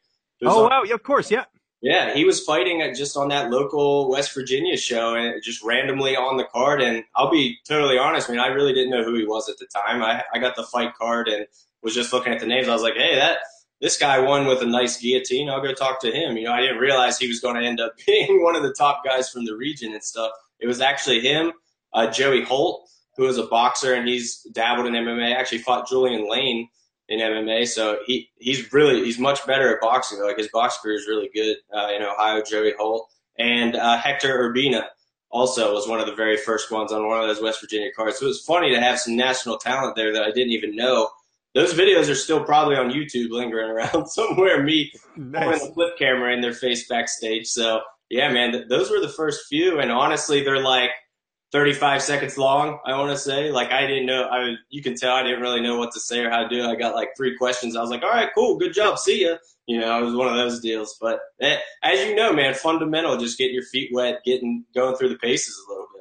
Oh 0.41 0.63
on, 0.63 0.69
wow! 0.69 0.83
Yeah, 0.83 0.93
of 0.93 1.03
course, 1.03 1.29
yeah. 1.29 1.45
Yeah, 1.81 2.13
he 2.13 2.23
was 2.23 2.43
fighting 2.43 2.81
at 2.81 2.95
just 2.95 3.15
on 3.17 3.27
that 3.29 3.49
local 3.49 4.09
West 4.09 4.33
Virginia 4.33 4.77
show, 4.77 5.15
and 5.15 5.43
just 5.43 5.61
randomly 5.61 6.15
on 6.15 6.37
the 6.37 6.45
card. 6.45 6.81
And 6.81 7.03
I'll 7.13 7.31
be 7.31 7.57
totally 7.67 7.97
honest, 7.97 8.29
I 8.29 8.33
mean, 8.33 8.41
I 8.41 8.47
really 8.47 8.73
didn't 8.73 8.91
know 8.91 9.03
who 9.03 9.15
he 9.15 9.25
was 9.25 9.49
at 9.49 9.57
the 9.57 9.67
time. 9.67 10.01
I 10.01 10.23
I 10.33 10.39
got 10.39 10.55
the 10.55 10.63
fight 10.63 10.93
card 10.95 11.27
and 11.27 11.45
was 11.81 11.93
just 11.93 12.13
looking 12.13 12.31
at 12.31 12.39
the 12.39 12.47
names. 12.47 12.69
I 12.69 12.73
was 12.73 12.83
like, 12.83 12.95
hey, 12.95 13.15
that 13.15 13.39
this 13.81 13.97
guy 13.97 14.19
won 14.19 14.45
with 14.45 14.61
a 14.61 14.65
nice 14.65 14.99
guillotine. 14.99 15.49
I'll 15.49 15.61
go 15.61 15.73
talk 15.73 16.01
to 16.01 16.11
him. 16.11 16.37
You 16.37 16.45
know, 16.45 16.53
I 16.53 16.61
didn't 16.61 16.77
realize 16.77 17.17
he 17.17 17.27
was 17.27 17.39
going 17.39 17.55
to 17.55 17.67
end 17.67 17.79
up 17.79 17.93
being 18.05 18.43
one 18.43 18.55
of 18.55 18.63
the 18.63 18.73
top 18.73 19.03
guys 19.05 19.29
from 19.29 19.45
the 19.45 19.55
region 19.55 19.93
and 19.93 20.03
stuff. 20.03 20.31
It 20.59 20.67
was 20.67 20.81
actually 20.81 21.21
him, 21.21 21.53
uh, 21.93 22.07
Joey 22.11 22.43
Holt, 22.43 22.89
who 23.15 23.25
is 23.27 23.37
a 23.37 23.45
boxer 23.45 23.93
and 23.93 24.07
he's 24.07 24.41
dabbled 24.51 24.87
in 24.87 24.93
MMA. 24.93 25.33
Actually 25.33 25.59
fought 25.59 25.87
Julian 25.87 26.29
Lane 26.29 26.69
in 27.07 27.19
MMA, 27.19 27.67
so 27.67 27.99
he 28.05 28.29
he's 28.37 28.71
really 28.71 29.03
he's 29.03 29.17
much 29.17 29.45
better 29.47 29.73
at 29.73 29.81
boxing. 29.81 30.21
Like 30.21 30.37
his 30.37 30.49
box 30.49 30.77
career 30.77 30.95
is 30.95 31.07
really 31.07 31.29
good 31.33 31.57
uh, 31.73 31.89
in 31.95 32.03
Ohio. 32.03 32.43
Joey 32.43 32.73
Holt 32.77 33.09
and 33.37 33.75
uh, 33.75 33.97
Hector 33.97 34.37
Urbina 34.37 34.83
also 35.31 35.73
was 35.73 35.87
one 35.87 35.99
of 35.99 36.05
the 36.05 36.15
very 36.15 36.37
first 36.37 36.71
ones 36.71 36.91
on 36.91 37.07
one 37.07 37.19
of 37.21 37.27
those 37.27 37.41
West 37.41 37.61
Virginia 37.61 37.89
cards. 37.95 38.19
So 38.19 38.25
it 38.25 38.29
was 38.29 38.41
funny 38.41 38.73
to 38.73 38.79
have 38.79 38.99
some 38.99 39.15
national 39.15 39.57
talent 39.57 39.95
there 39.95 40.13
that 40.13 40.23
I 40.23 40.31
didn't 40.31 40.51
even 40.51 40.75
know 40.75 41.09
those 41.55 41.73
videos 41.73 42.09
are 42.09 42.15
still 42.15 42.43
probably 42.43 42.75
on 42.75 42.91
YouTube 42.91 43.29
lingering 43.29 43.69
around 43.71 44.07
somewhere. 44.07 44.63
Me 44.63 44.91
nice. 45.15 45.43
pulling 45.43 45.71
a 45.71 45.73
flip 45.73 45.97
camera 45.97 46.33
in 46.33 46.41
their 46.41 46.53
face 46.53 46.87
backstage. 46.87 47.47
So 47.47 47.81
yeah, 48.09 48.31
man, 48.31 48.51
th- 48.51 48.67
those 48.69 48.89
were 48.89 48.99
the 48.99 49.09
first 49.09 49.47
few, 49.47 49.79
and 49.79 49.91
honestly, 49.91 50.43
they're 50.43 50.61
like 50.63 50.91
35 51.51 52.01
seconds 52.01 52.37
long. 52.37 52.79
I 52.85 52.97
want 52.97 53.11
to 53.11 53.17
say, 53.17 53.51
like, 53.51 53.71
I 53.71 53.87
didn't 53.87 54.05
know. 54.05 54.23
I 54.23 54.55
you 54.69 54.81
can 54.81 54.95
tell 54.95 55.15
I 55.15 55.23
didn't 55.23 55.41
really 55.41 55.61
know 55.61 55.77
what 55.77 55.91
to 55.93 55.99
say 55.99 56.19
or 56.19 56.29
how 56.29 56.43
to 56.43 56.49
do 56.49 56.63
it. 56.63 56.67
I 56.67 56.75
got 56.75 56.95
like 56.95 57.09
three 57.15 57.37
questions. 57.37 57.75
I 57.75 57.81
was 57.81 57.89
like, 57.89 58.03
all 58.03 58.09
right, 58.09 58.29
cool, 58.35 58.57
good 58.57 58.73
job, 58.73 58.97
see 58.99 59.25
ya. 59.25 59.35
You 59.67 59.79
know, 59.79 59.99
it 59.99 60.05
was 60.05 60.15
one 60.15 60.27
of 60.27 60.35
those 60.35 60.59
deals. 60.59 60.97
But 60.99 61.19
eh, 61.41 61.57
as 61.83 61.99
you 61.99 62.15
know, 62.15 62.33
man, 62.33 62.53
fundamental, 62.55 63.17
just 63.17 63.37
getting 63.37 63.53
your 63.53 63.63
feet 63.63 63.89
wet, 63.93 64.21
getting 64.25 64.65
going 64.73 64.95
through 64.95 65.09
the 65.09 65.17
paces 65.17 65.55
a 65.67 65.71
little 65.71 65.87
bit. 65.93 65.98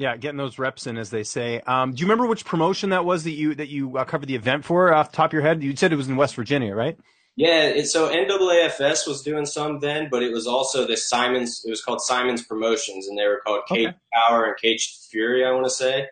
Yeah, 0.00 0.16
getting 0.16 0.38
those 0.38 0.58
reps 0.58 0.86
in, 0.86 0.96
as 0.96 1.10
they 1.10 1.22
say. 1.22 1.60
Um, 1.66 1.92
do 1.92 2.00
you 2.00 2.06
remember 2.06 2.24
which 2.24 2.46
promotion 2.46 2.88
that 2.88 3.04
was 3.04 3.24
that 3.24 3.32
you 3.32 3.54
that 3.56 3.68
you 3.68 3.98
uh, 3.98 4.04
covered 4.06 4.28
the 4.28 4.34
event 4.34 4.64
for 4.64 4.94
off 4.94 5.10
the 5.10 5.16
top 5.18 5.26
of 5.26 5.32
your 5.34 5.42
head? 5.42 5.62
You 5.62 5.76
said 5.76 5.92
it 5.92 5.96
was 5.96 6.08
in 6.08 6.16
West 6.16 6.36
Virginia, 6.36 6.74
right? 6.74 6.96
Yeah, 7.36 7.64
it, 7.64 7.86
so 7.86 8.08
NAAFS 8.08 9.06
was 9.06 9.20
doing 9.20 9.44
some 9.44 9.78
then, 9.80 10.08
but 10.10 10.22
it 10.22 10.32
was 10.32 10.46
also 10.46 10.86
this 10.86 11.06
Simons. 11.06 11.62
It 11.66 11.70
was 11.70 11.82
called 11.82 12.00
Simons 12.00 12.42
Promotions, 12.42 13.08
and 13.08 13.18
they 13.18 13.26
were 13.26 13.42
called 13.44 13.60
Cage 13.68 13.88
okay. 13.88 13.96
Power 14.14 14.46
and 14.46 14.56
Cage 14.56 14.90
Fury. 15.10 15.44
I 15.44 15.50
want 15.50 15.66
to 15.66 15.70
say. 15.70 16.06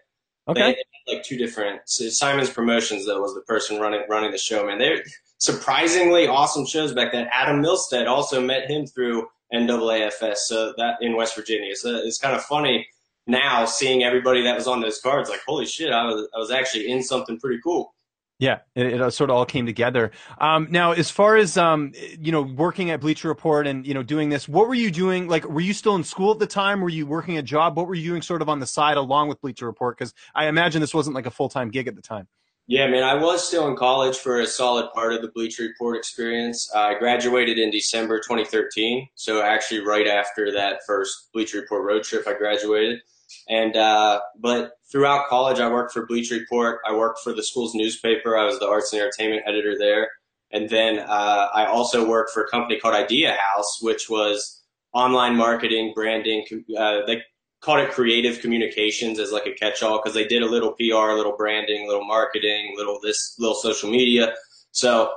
Okay. 0.46 0.76
like 1.06 1.22
two 1.22 1.38
different. 1.38 1.80
So 1.86 2.10
Simons 2.10 2.50
Promotions 2.50 3.06
though 3.06 3.22
was 3.22 3.32
the 3.32 3.40
person 3.40 3.80
running 3.80 4.02
running 4.06 4.32
the 4.32 4.36
show. 4.36 4.66
Man, 4.66 4.76
they're 4.76 5.02
surprisingly 5.38 6.26
awesome 6.26 6.66
shows 6.66 6.92
back 6.92 7.12
then. 7.12 7.26
Adam 7.32 7.62
Milstead 7.62 8.06
also 8.06 8.38
met 8.38 8.70
him 8.70 8.86
through 8.86 9.28
NAAFS, 9.54 10.36
so 10.44 10.74
that 10.76 10.96
in 11.00 11.16
West 11.16 11.34
Virginia. 11.34 11.74
So 11.74 11.96
it's 11.96 12.18
kind 12.18 12.36
of 12.36 12.42
funny 12.42 12.86
now 13.28 13.64
seeing 13.66 14.02
everybody 14.02 14.42
that 14.42 14.56
was 14.56 14.66
on 14.66 14.80
those 14.80 15.00
cards, 15.00 15.30
like, 15.30 15.40
holy 15.46 15.66
shit, 15.66 15.92
I 15.92 16.06
was, 16.06 16.28
I 16.34 16.38
was 16.38 16.50
actually 16.50 16.90
in 16.90 17.02
something 17.02 17.38
pretty 17.38 17.60
cool. 17.62 17.94
Yeah, 18.40 18.60
it, 18.76 19.00
it, 19.00 19.10
sort 19.12 19.30
of 19.30 19.36
all 19.36 19.44
came 19.44 19.66
together. 19.66 20.12
Um, 20.40 20.68
now, 20.70 20.92
as 20.92 21.10
far 21.10 21.36
as 21.36 21.58
um, 21.58 21.92
you 22.20 22.30
know, 22.30 22.42
working 22.42 22.90
at 22.90 23.00
Bleacher 23.00 23.26
Report 23.26 23.66
and 23.66 23.84
you 23.84 23.94
know 23.94 24.04
doing 24.04 24.28
this, 24.28 24.48
what 24.48 24.68
were 24.68 24.74
you 24.74 24.92
doing? 24.92 25.26
Like, 25.26 25.44
were 25.44 25.60
you 25.60 25.72
still 25.72 25.96
in 25.96 26.04
school 26.04 26.30
at 26.30 26.38
the 26.38 26.46
time? 26.46 26.80
Were 26.80 26.88
you 26.88 27.04
working 27.04 27.36
a 27.38 27.42
job? 27.42 27.76
What 27.76 27.88
were 27.88 27.96
you 27.96 28.10
doing, 28.10 28.22
sort 28.22 28.40
of 28.40 28.48
on 28.48 28.60
the 28.60 28.66
side, 28.66 28.96
along 28.96 29.28
with 29.28 29.40
Bleacher 29.40 29.66
Report? 29.66 29.98
Because 29.98 30.14
I 30.36 30.46
imagine 30.46 30.80
this 30.80 30.94
wasn't 30.94 31.16
like 31.16 31.26
a 31.26 31.32
full 31.32 31.48
time 31.48 31.68
gig 31.70 31.88
at 31.88 31.96
the 31.96 32.02
time. 32.02 32.28
Yeah, 32.68 32.86
man, 32.86 33.02
I 33.02 33.14
was 33.14 33.44
still 33.44 33.66
in 33.66 33.76
college 33.76 34.18
for 34.18 34.40
a 34.40 34.46
solid 34.46 34.90
part 34.92 35.14
of 35.14 35.22
the 35.22 35.28
Bleacher 35.28 35.62
Report 35.62 35.96
experience. 35.96 36.70
I 36.76 36.98
graduated 36.98 37.58
in 37.58 37.70
December 37.70 38.18
2013, 38.18 39.08
so 39.14 39.42
actually 39.42 39.80
right 39.80 40.06
after 40.06 40.52
that 40.52 40.80
first 40.86 41.30
Bleacher 41.32 41.60
Report 41.60 41.82
road 41.82 42.04
trip, 42.04 42.28
I 42.28 42.34
graduated. 42.34 43.00
And 43.48 43.76
uh, 43.76 44.20
but 44.38 44.72
throughout 44.90 45.28
college, 45.28 45.60
I 45.60 45.70
worked 45.70 45.92
for 45.92 46.06
Bleacher 46.06 46.36
Report. 46.36 46.80
I 46.86 46.94
worked 46.94 47.20
for 47.20 47.32
the 47.32 47.42
school's 47.42 47.74
newspaper. 47.74 48.36
I 48.36 48.44
was 48.44 48.58
the 48.58 48.68
arts 48.68 48.92
and 48.92 49.02
entertainment 49.02 49.42
editor 49.46 49.76
there. 49.78 50.08
And 50.50 50.68
then 50.68 51.00
uh, 51.00 51.48
I 51.52 51.66
also 51.66 52.08
worked 52.08 52.30
for 52.30 52.42
a 52.42 52.48
company 52.48 52.80
called 52.80 52.94
Idea 52.94 53.36
House, 53.38 53.80
which 53.82 54.08
was 54.08 54.62
online 54.92 55.36
marketing, 55.36 55.92
branding. 55.94 56.44
Uh, 56.76 57.00
they 57.06 57.22
called 57.60 57.80
it 57.80 57.90
creative 57.90 58.40
communications 58.40 59.18
as 59.18 59.32
like 59.32 59.46
a 59.46 59.52
catch-all 59.52 59.98
because 59.98 60.14
they 60.14 60.26
did 60.26 60.42
a 60.42 60.46
little 60.46 60.72
PR, 60.72 61.10
a 61.10 61.16
little 61.16 61.36
branding, 61.36 61.84
a 61.84 61.86
little 61.86 62.06
marketing, 62.06 62.74
little 62.76 62.98
this, 63.02 63.34
little 63.38 63.56
social 63.56 63.90
media. 63.90 64.34
So 64.70 65.12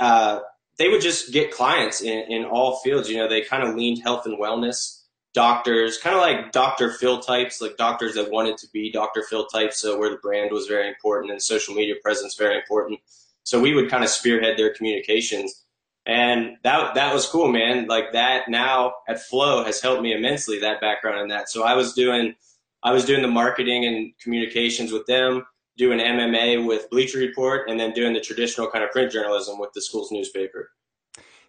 uh, 0.00 0.40
they 0.78 0.88
would 0.88 1.02
just 1.02 1.32
get 1.32 1.50
clients 1.50 2.00
in, 2.00 2.32
in 2.32 2.44
all 2.44 2.80
fields. 2.80 3.10
You 3.10 3.18
know, 3.18 3.28
they 3.28 3.42
kind 3.42 3.62
of 3.62 3.74
leaned 3.74 4.02
health 4.02 4.24
and 4.24 4.38
wellness 4.38 4.97
doctors, 5.34 5.98
kind 5.98 6.16
of 6.16 6.22
like 6.22 6.52
Dr. 6.52 6.92
Phil 6.92 7.20
types, 7.20 7.60
like 7.60 7.76
doctors 7.76 8.14
that 8.14 8.30
wanted 8.30 8.56
to 8.58 8.66
be 8.72 8.90
Dr. 8.90 9.22
Phil 9.22 9.46
types, 9.46 9.78
so 9.78 9.98
where 9.98 10.10
the 10.10 10.16
brand 10.16 10.50
was 10.52 10.66
very 10.66 10.88
important 10.88 11.30
and 11.30 11.42
social 11.42 11.74
media 11.74 11.94
presence 12.02 12.34
very 12.34 12.56
important. 12.56 13.00
So 13.44 13.60
we 13.60 13.74
would 13.74 13.90
kind 13.90 14.04
of 14.04 14.10
spearhead 14.10 14.58
their 14.58 14.74
communications. 14.74 15.64
And 16.06 16.56
that 16.64 16.94
that 16.94 17.12
was 17.12 17.26
cool, 17.26 17.52
man. 17.52 17.86
Like 17.86 18.12
that 18.12 18.48
now 18.48 18.94
at 19.08 19.22
Flo 19.22 19.64
has 19.64 19.80
helped 19.80 20.02
me 20.02 20.14
immensely, 20.14 20.58
that 20.60 20.80
background 20.80 21.20
in 21.20 21.28
that. 21.28 21.50
So 21.50 21.64
I 21.64 21.74
was 21.74 21.92
doing 21.92 22.34
I 22.82 22.92
was 22.92 23.04
doing 23.04 23.22
the 23.22 23.28
marketing 23.28 23.84
and 23.84 24.12
communications 24.18 24.92
with 24.92 25.06
them, 25.06 25.46
doing 25.76 25.98
MMA 25.98 26.66
with 26.66 26.88
Bleacher 26.90 27.18
Report, 27.18 27.68
and 27.68 27.78
then 27.78 27.92
doing 27.92 28.14
the 28.14 28.20
traditional 28.20 28.70
kind 28.70 28.84
of 28.84 28.90
print 28.90 29.12
journalism 29.12 29.58
with 29.58 29.72
the 29.74 29.82
school's 29.82 30.10
newspaper. 30.10 30.70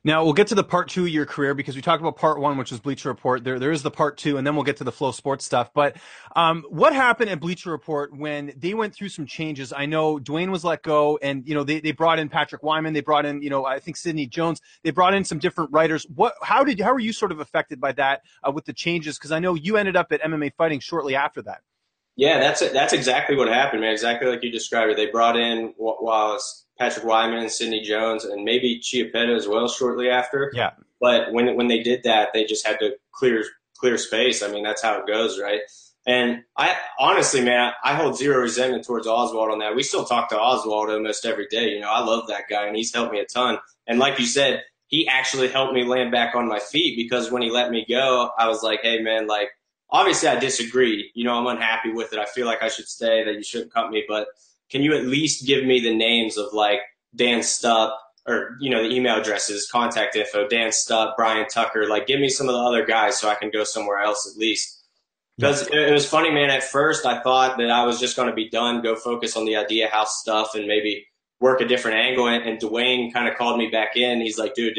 Now 0.04 0.24
we'll 0.24 0.34
get 0.34 0.48
to 0.48 0.56
the 0.56 0.64
part 0.64 0.88
two 0.88 1.04
of 1.04 1.10
your 1.10 1.26
career 1.26 1.54
because 1.54 1.76
we 1.76 1.82
talked 1.82 2.02
about 2.02 2.16
part 2.16 2.40
one, 2.40 2.58
which 2.58 2.72
was 2.72 2.80
Bleacher 2.80 3.10
Report. 3.10 3.44
There, 3.44 3.60
there 3.60 3.72
is 3.72 3.84
the 3.84 3.92
part 3.92 4.18
two, 4.18 4.38
and 4.38 4.48
then 4.48 4.56
we'll 4.56 4.64
get 4.64 4.78
to 4.78 4.86
the 4.86 4.94
FloSports 4.94 5.42
stuff. 5.42 5.74
But 5.74 5.98
um, 6.38 6.64
what 6.70 6.94
happened 6.94 7.30
at 7.30 7.42
Bleacher 7.42 7.70
Report 7.70 8.16
when 8.16 8.54
they 8.56 8.74
went 8.74 8.96
through 8.96 9.10
some 9.10 9.26
changes? 9.26 9.74
I 9.74 9.88
know 9.88 10.18
Duane 10.18 10.52
was 10.52 10.64
let 10.64 10.84
go, 10.84 11.20
and 11.22 11.46
you 11.46 11.54
know 11.54 11.66
they, 11.66 11.82
they 11.82 11.92
brought 11.92 12.18
in 12.18 12.30
Patrick 12.30 12.64
Wyman, 12.64 12.94
they 12.94 13.02
brought 13.02 13.26
in 13.26 13.42
you 13.42 13.50
know 13.50 13.66
I 13.66 13.80
think 13.80 13.98
Sidney 13.98 14.26
Jones, 14.26 14.62
they 14.84 14.92
brought 14.92 15.14
in 15.14 15.26
some 15.26 15.38
different 15.38 15.72
writers. 15.74 16.06
What? 16.14 16.34
How 16.42 16.64
did? 16.64 16.80
How 16.80 16.94
were 16.94 17.00
you 17.00 17.12
sort 17.12 17.34
of 17.34 17.42
affected 17.42 17.82
by 17.82 17.92
that 17.94 18.22
uh, 18.42 18.52
with 18.52 18.66
the 18.66 18.74
changes? 18.74 19.18
Because 19.18 19.34
I 19.34 19.40
know 19.40 19.54
you 19.54 19.76
ended 19.76 19.98
up 19.98 20.14
at 20.14 20.22
MMA 20.22 20.54
Fighting 20.56 20.80
shortly 20.80 21.16
after 21.16 21.42
that. 21.42 21.62
Yeah, 22.16 22.40
that's 22.40 22.60
that's 22.72 22.94
exactly 22.94 23.36
what 23.36 23.48
happened, 23.48 23.82
man. 23.82 23.92
Exactly 23.92 24.30
like 24.30 24.44
you 24.44 24.52
described 24.52 24.92
it. 24.92 24.98
They 24.98 25.08
brought 25.08 25.38
in 25.38 25.74
what 25.78 26.04
was 26.04 26.66
Patrick 26.80 27.06
Wyman 27.06 27.40
and 27.40 27.52
Sidney 27.52 27.82
Jones 27.82 28.26
and 28.26 28.44
maybe 28.44 28.80
Chiappetta 28.80 29.36
as 29.36 29.48
well 29.48 29.68
shortly 29.68 30.10
after. 30.10 30.52
Yeah. 30.54 30.72
But 31.00 31.32
when 31.34 31.56
when 31.56 31.68
they 31.68 31.84
did 31.84 32.04
that, 32.04 32.30
they 32.34 32.46
just 32.46 32.66
had 32.66 32.80
to 32.80 32.96
clear 33.12 33.44
clear 33.78 33.98
space. 33.98 34.42
I 34.42 34.48
mean, 34.50 34.64
that's 34.64 34.82
how 34.82 35.00
it 35.00 35.08
goes, 35.08 35.40
right? 35.40 35.62
And 36.08 36.44
I 36.58 36.76
honestly, 36.98 37.42
man, 37.42 37.74
I 37.84 37.94
hold 37.94 38.18
zero 38.18 38.42
resentment 38.42 38.86
towards 38.86 39.06
Oswald 39.06 39.52
on 39.52 39.60
that. 39.60 39.76
We 39.76 39.84
still 39.84 40.06
talk 40.06 40.30
to 40.30 40.40
Oswald 40.40 40.90
almost 40.90 41.26
every 41.26 41.48
day. 41.48 41.70
You 41.70 41.82
know, 41.82 41.90
I 41.90 42.00
love 42.04 42.28
that 42.28 42.44
guy 42.50 42.66
and 42.66 42.76
he's 42.76 42.94
helped 42.94 43.12
me 43.12 43.20
a 43.20 43.26
ton. 43.26 43.60
And 43.86 44.00
like 44.00 44.18
you 44.18 44.26
said, 44.26 44.64
he 44.88 45.08
actually 45.08 45.50
helped 45.50 45.74
me 45.74 45.84
land 45.84 46.12
back 46.12 46.36
on 46.36 46.48
my 46.48 46.60
feet 46.60 46.96
because 46.96 47.30
when 47.32 47.42
he 47.42 47.52
let 47.52 47.70
me 47.70 47.86
go, 47.88 48.32
I 48.38 48.48
was 48.48 48.64
like, 48.64 48.80
hey, 48.82 49.02
man, 49.02 49.28
like, 49.28 49.50
obviously 49.92 50.30
I 50.30 50.40
disagree. 50.40 51.12
You 51.14 51.26
know, 51.26 51.36
I'm 51.36 51.46
unhappy 51.46 51.92
with 51.92 52.12
it. 52.12 52.18
I 52.18 52.26
feel 52.26 52.48
like 52.48 52.64
I 52.64 52.70
should 52.70 52.88
stay, 52.88 53.24
that 53.24 53.36
you 53.36 53.44
shouldn't 53.44 53.74
cut 53.74 53.92
me. 53.92 54.04
But 54.08 54.28
can 54.70 54.82
you 54.84 54.96
at 54.96 55.06
least 55.06 55.46
give 55.46 55.66
me 55.66 55.80
the 55.80 55.94
names 55.94 56.38
of 56.38 56.54
like 56.54 56.80
Dan 57.16 57.40
Stupp 57.40 57.92
or 58.28 58.58
you 58.60 58.70
know 58.70 58.84
the 58.84 58.94
email 58.94 59.20
addresses, 59.20 59.68
contact 59.72 60.16
info, 60.16 60.48
Dan 60.48 60.70
Stupp, 60.70 61.16
Brian 61.18 61.48
Tucker. 61.48 61.88
Like, 61.88 62.08
give 62.08 62.20
me 62.20 62.30
some 62.30 62.48
of 62.48 62.54
the 62.54 62.60
other 62.60 62.86
guys 62.86 63.18
so 63.18 63.30
I 63.30 63.36
can 63.36 63.50
go 63.50 63.64
somewhere 63.64 64.00
else 64.00 64.32
at 64.32 64.40
least. 64.40 64.78
Because 65.38 65.68
it 65.72 65.94
was 65.94 66.06
funny, 66.06 66.32
man. 66.32 66.50
At 66.50 66.64
first, 66.64 67.06
I 67.06 67.22
thought 67.22 67.58
that 67.60 67.70
I 67.70 67.86
was 67.86 67.98
just 67.98 68.18
going 68.18 68.28
to 68.28 68.36
be 68.36 68.50
done, 68.50 68.82
go 68.82 68.98
focus 68.98 69.38
on 69.38 69.46
the 69.46 69.56
idea 69.56 69.88
house 69.88 70.20
stuff, 70.20 70.54
and 70.54 70.68
maybe 70.68 71.08
work 71.40 71.62
a 71.62 71.66
different 71.66 71.96
angle. 71.96 72.28
And, 72.28 72.44
and 72.44 72.60
Duane 72.60 73.14
kind 73.14 73.30
of 73.30 73.38
called 73.38 73.58
me 73.58 73.70
back 73.70 73.96
in. 73.96 74.20
He's 74.20 74.38
like, 74.38 74.54
dude, 74.54 74.78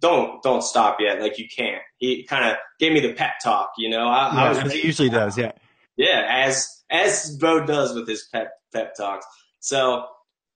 don't 0.00 0.42
don't 0.42 0.62
stop 0.62 0.98
yet. 1.00 1.22
Like 1.22 1.38
you 1.38 1.46
can't. 1.48 1.80
He 1.96 2.24
kind 2.24 2.44
of 2.50 2.58
gave 2.78 2.92
me 2.92 3.00
the 3.00 3.14
pep 3.14 3.32
talk. 3.42 3.72
You 3.78 3.88
know, 3.88 4.06
I, 4.06 4.34
yeah, 4.34 4.42
I 4.42 4.62
was. 4.64 4.72
He 4.72 4.86
usually 4.86 5.08
does. 5.08 5.38
Yeah. 5.38 5.52
Yeah, 5.96 6.26
as 6.28 6.82
as 6.90 7.36
Bo 7.36 7.64
does 7.64 7.94
with 7.94 8.08
his 8.08 8.28
pep 8.32 8.52
pep 8.72 8.94
talks. 8.96 9.26
So 9.60 10.06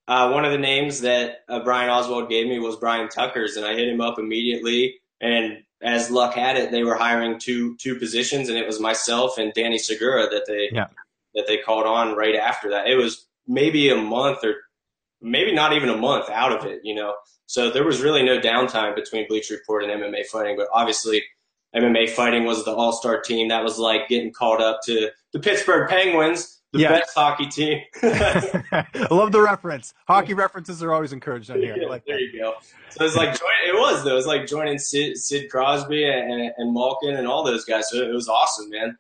uh, 0.09 0.31
one 0.31 0.45
of 0.45 0.53
the 0.53 0.59
names 0.59 1.03
that 1.03 1.41
uh, 1.49 1.61
Brian 1.63 1.91
Oswald 1.91 2.29
gave 2.29 2.47
me 2.47 2.59
was 2.59 2.77
Brian 2.77 3.09
Tucker's, 3.09 3.57
and 3.57 3.67
I 3.67 3.75
hit 3.75 3.89
him 3.89 4.01
up 4.01 4.19
immediately. 4.19 5.01
And 5.21 5.59
as 5.83 6.11
luck 6.11 6.35
had 6.35 6.57
it, 6.57 6.71
they 6.71 6.83
were 6.83 6.95
hiring 6.95 7.39
two 7.39 7.77
two 7.77 7.97
positions, 7.97 8.49
and 8.49 8.59
it 8.59 8.67
was 8.67 8.81
myself 8.81 9.39
and 9.39 9.53
Danny 9.53 9.79
Segura 9.79 10.29
that 10.31 10.47
they 10.47 10.71
yeah. 10.73 10.87
that 11.35 11.47
they 11.47 11.59
called 11.59 11.87
on 11.87 12.17
right 12.17 12.35
after 12.35 12.71
that. 12.71 12.89
It 12.89 12.97
was 12.97 13.27
maybe 13.47 13.91
a 13.91 13.97
month 13.97 14.45
or 14.45 14.55
maybe 15.21 15.53
not 15.53 15.73
even 15.73 15.89
a 15.89 15.97
month 15.97 16.31
out 16.31 16.53
of 16.53 16.65
it, 16.65 16.81
you 16.85 16.95
know. 16.95 17.15
So 17.47 17.71
there 17.71 17.85
was 17.85 18.03
really 18.03 18.23
no 18.23 18.39
downtime 18.39 18.95
between 18.95 19.27
Bleacher 19.29 19.55
Report 19.55 19.85
and 19.85 19.93
MMA 19.93 20.27
fighting, 20.27 20.57
but 20.57 20.69
obviously 20.73 21.23
MMA 21.75 22.11
fighting 22.11 22.45
was 22.45 22.65
the 22.65 22.75
all 22.75 22.93
star 22.93 23.21
team. 23.21 23.49
That 23.49 23.63
was 23.63 23.79
like 23.79 24.09
getting 24.09 24.33
called 24.33 24.61
up 24.61 24.81
to 24.85 25.11
the 25.33 25.39
Pittsburgh 25.39 25.89
Penguins 25.89 26.59
the 26.73 26.81
yeah. 26.81 26.91
best 26.91 27.13
hockey 27.15 27.47
team. 27.47 27.81
I 28.03 28.85
love 29.11 29.33
the 29.33 29.41
reference. 29.41 29.95
Hockey 30.07 30.35
references 30.35 30.83
are 30.83 30.93
always 30.93 31.13
encouraged 31.13 31.51
on 31.51 31.61
here. 31.61 31.77
Yeah, 31.77 31.89
like 31.89 32.05
there 32.07 32.17
that. 32.17 32.23
you 32.23 32.39
go. 32.39 32.55
So 32.91 33.05
it's 33.05 33.17
like 33.17 33.35
it 33.35 33.75
was 33.75 34.05
though. 34.05 34.13
It 34.13 34.15
was 34.15 34.27
like 34.27 34.47
joining 34.47 34.79
Sid, 34.79 35.17
Sid 35.17 35.51
Crosby 35.51 36.05
and, 36.05 36.53
and 36.57 36.75
Malkin 36.75 37.17
and 37.17 37.27
all 37.27 37.45
those 37.45 37.65
guys. 37.65 37.89
So 37.91 37.99
it 37.99 38.13
was 38.13 38.29
awesome, 38.29 38.71
man. 38.71 38.99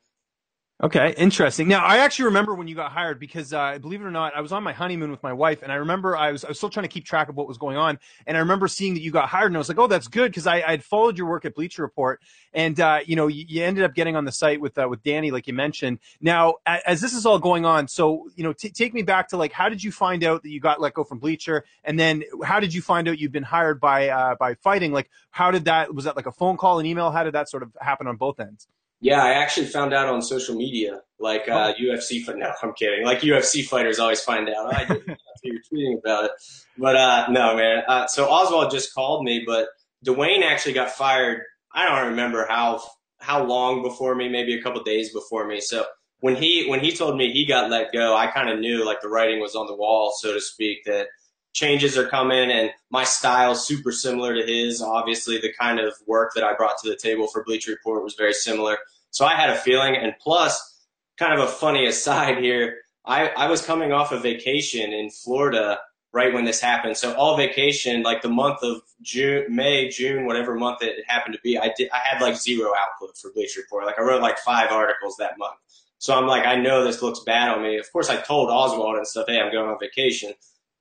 Okay, 0.80 1.12
interesting. 1.18 1.66
Now, 1.66 1.84
I 1.84 1.98
actually 1.98 2.26
remember 2.26 2.54
when 2.54 2.68
you 2.68 2.76
got 2.76 2.92
hired 2.92 3.18
because, 3.18 3.52
uh, 3.52 3.78
believe 3.80 4.00
it 4.00 4.04
or 4.04 4.12
not, 4.12 4.36
I 4.36 4.40
was 4.40 4.52
on 4.52 4.62
my 4.62 4.72
honeymoon 4.72 5.10
with 5.10 5.20
my 5.24 5.32
wife, 5.32 5.62
and 5.62 5.72
I 5.72 5.74
remember 5.74 6.16
I 6.16 6.30
was, 6.30 6.44
I 6.44 6.48
was 6.50 6.58
still 6.58 6.70
trying 6.70 6.84
to 6.84 6.88
keep 6.88 7.04
track 7.04 7.28
of 7.28 7.34
what 7.34 7.48
was 7.48 7.58
going 7.58 7.76
on, 7.76 7.98
and 8.28 8.36
I 8.36 8.40
remember 8.40 8.68
seeing 8.68 8.94
that 8.94 9.00
you 9.00 9.10
got 9.10 9.28
hired, 9.28 9.48
and 9.48 9.56
I 9.56 9.58
was 9.58 9.68
like, 9.68 9.78
oh, 9.80 9.88
that's 9.88 10.06
good 10.06 10.30
because 10.30 10.46
I 10.46 10.60
had 10.60 10.84
followed 10.84 11.18
your 11.18 11.26
work 11.26 11.44
at 11.44 11.56
Bleacher 11.56 11.82
Report, 11.82 12.22
and 12.52 12.78
uh, 12.78 13.00
you 13.04 13.16
know, 13.16 13.26
you, 13.26 13.44
you, 13.48 13.64
ended 13.64 13.82
up 13.82 13.92
getting 13.92 14.14
on 14.14 14.24
the 14.24 14.30
site 14.30 14.60
with 14.60 14.78
uh, 14.78 14.86
with 14.88 15.02
Danny, 15.02 15.32
like 15.32 15.48
you 15.48 15.52
mentioned. 15.52 15.98
Now, 16.20 16.54
as 16.64 17.00
this 17.00 17.12
is 17.12 17.26
all 17.26 17.40
going 17.40 17.64
on, 17.64 17.88
so 17.88 18.28
you 18.36 18.44
know, 18.44 18.52
t- 18.52 18.70
take 18.70 18.94
me 18.94 19.02
back 19.02 19.26
to 19.30 19.36
like, 19.36 19.50
how 19.50 19.68
did 19.68 19.82
you 19.82 19.90
find 19.90 20.22
out 20.22 20.44
that 20.44 20.50
you 20.50 20.60
got 20.60 20.80
let 20.80 20.94
go 20.94 21.02
from 21.02 21.18
Bleacher, 21.18 21.64
and 21.82 21.98
then 21.98 22.22
how 22.44 22.60
did 22.60 22.72
you 22.72 22.82
find 22.82 23.08
out 23.08 23.18
you'd 23.18 23.32
been 23.32 23.42
hired 23.42 23.80
by 23.80 24.10
uh, 24.10 24.36
by 24.36 24.54
fighting? 24.54 24.92
Like, 24.92 25.10
how 25.32 25.50
did 25.50 25.64
that 25.64 25.92
was 25.92 26.04
that 26.04 26.14
like 26.14 26.26
a 26.26 26.32
phone 26.32 26.56
call, 26.56 26.78
an 26.78 26.86
email? 26.86 27.10
How 27.10 27.24
did 27.24 27.34
that 27.34 27.48
sort 27.48 27.64
of 27.64 27.76
happen 27.80 28.06
on 28.06 28.14
both 28.14 28.38
ends? 28.38 28.68
Yeah, 29.00 29.22
I 29.22 29.34
actually 29.34 29.66
found 29.66 29.94
out 29.94 30.08
on 30.08 30.20
social 30.22 30.56
media, 30.56 31.00
like 31.20 31.48
uh, 31.48 31.72
oh. 31.76 31.82
UFC. 31.82 32.26
No, 32.37 32.52
I'm 32.62 32.72
kidding. 32.74 33.04
Like 33.04 33.20
UFC 33.20 33.64
fighters 33.64 33.98
always 33.98 34.20
find 34.20 34.48
out. 34.48 34.74
I 34.74 34.84
didn't 34.84 35.18
you're 35.44 35.61
tweeting 35.72 35.98
about 35.98 36.24
it, 36.24 36.30
but 36.76 36.96
uh, 36.96 37.28
no, 37.30 37.56
man. 37.56 37.84
Uh, 37.87 38.06
so 38.08 38.28
Oswald 38.28 38.72
just 38.72 38.92
called 38.92 39.24
me, 39.24 39.44
but 39.46 39.68
Duane 40.02 40.42
actually 40.42 40.72
got 40.72 40.90
fired. 40.90 41.42
I 41.72 41.88
don't 41.88 42.11
remember 42.11 42.46
how 42.48 42.82
how 43.20 43.44
long 43.44 43.82
before 43.82 44.14
me, 44.14 44.28
maybe 44.28 44.54
a 44.54 44.62
couple 44.62 44.82
days 44.82 45.12
before 45.12 45.46
me. 45.46 45.61
So 45.61 45.84
when 46.20 46.37
he 46.37 46.68
when 46.68 46.80
he 46.80 46.92
told 46.92 47.16
me 47.16 47.32
he 47.32 47.46
got 47.46 47.70
let 47.70 47.92
go, 47.92 48.16
I 48.16 48.28
kind 48.28 48.50
of 48.50 48.58
knew 48.58 48.84
like 48.84 49.00
the 49.00 49.08
writing 49.08 49.40
was 49.40 49.54
on 49.54 49.66
the 49.66 49.76
wall, 49.76 50.12
so 50.18 50.32
to 50.34 50.40
speak, 50.40 50.84
that 50.87 51.06
changes 51.52 51.98
are 51.98 52.08
coming 52.08 52.50
and 52.50 52.70
my 52.90 53.04
style 53.04 53.54
super 53.54 53.92
similar 53.92 54.34
to 54.34 54.46
his. 54.46 54.80
Obviously, 54.80 55.38
the 55.38 55.52
kind 55.52 55.80
of 55.80 55.94
work 56.06 56.32
that 56.34 56.44
I 56.44 56.54
brought 56.54 56.78
to 56.82 56.88
the 56.88 56.96
table 56.96 57.26
for 57.26 57.42
Bleacher 57.44 57.72
Report 57.72 58.02
was 58.02 58.14
very 58.14 58.32
similar. 58.32 58.78
So 59.11 59.24
I 59.24 59.34
had 59.34 59.50
a 59.50 59.56
feeling. 59.56 59.96
And 59.96 60.14
plus, 60.20 60.87
kind 61.18 61.38
of 61.38 61.46
a 61.46 61.50
funny 61.50 61.87
aside 61.87 62.38
here, 62.38 62.78
I, 63.04 63.28
I 63.28 63.48
was 63.48 63.64
coming 63.64 63.92
off 63.92 64.12
a 64.12 64.18
vacation 64.18 64.92
in 64.92 65.11
Florida 65.11 65.78
right 66.12 66.32
when 66.32 66.44
this 66.44 66.61
happened. 66.61 66.96
So 66.96 67.14
all 67.14 67.37
vacation, 67.37 68.02
like 68.02 68.22
the 68.22 68.28
month 68.28 68.62
of 68.62 68.80
June, 69.02 69.44
May, 69.54 69.88
June, 69.88 70.26
whatever 70.26 70.54
month 70.54 70.82
it 70.82 71.04
happened 71.06 71.34
to 71.34 71.40
be, 71.42 71.58
I 71.58 71.72
did, 71.76 71.90
I 71.90 71.98
had 71.98 72.22
like 72.22 72.37
zero 72.37 72.70
output 72.78 73.16
for 73.16 73.32
Bleacher 73.32 73.61
Report. 73.61 73.84
Like 73.84 73.98
I 73.98 74.02
wrote 74.02 74.22
like 74.22 74.38
five 74.38 74.70
articles 74.70 75.16
that 75.18 75.38
month. 75.38 75.56
So 75.98 76.16
I'm 76.16 76.26
like, 76.26 76.46
I 76.46 76.54
know 76.54 76.84
this 76.84 77.02
looks 77.02 77.20
bad 77.20 77.48
on 77.48 77.62
me. 77.62 77.76
Of 77.76 77.90
course, 77.92 78.08
I 78.08 78.16
told 78.16 78.50
Oswald 78.50 78.96
and 78.96 79.06
stuff, 79.06 79.26
hey, 79.26 79.40
I'm 79.40 79.52
going 79.52 79.68
on 79.68 79.78
vacation. 79.80 80.32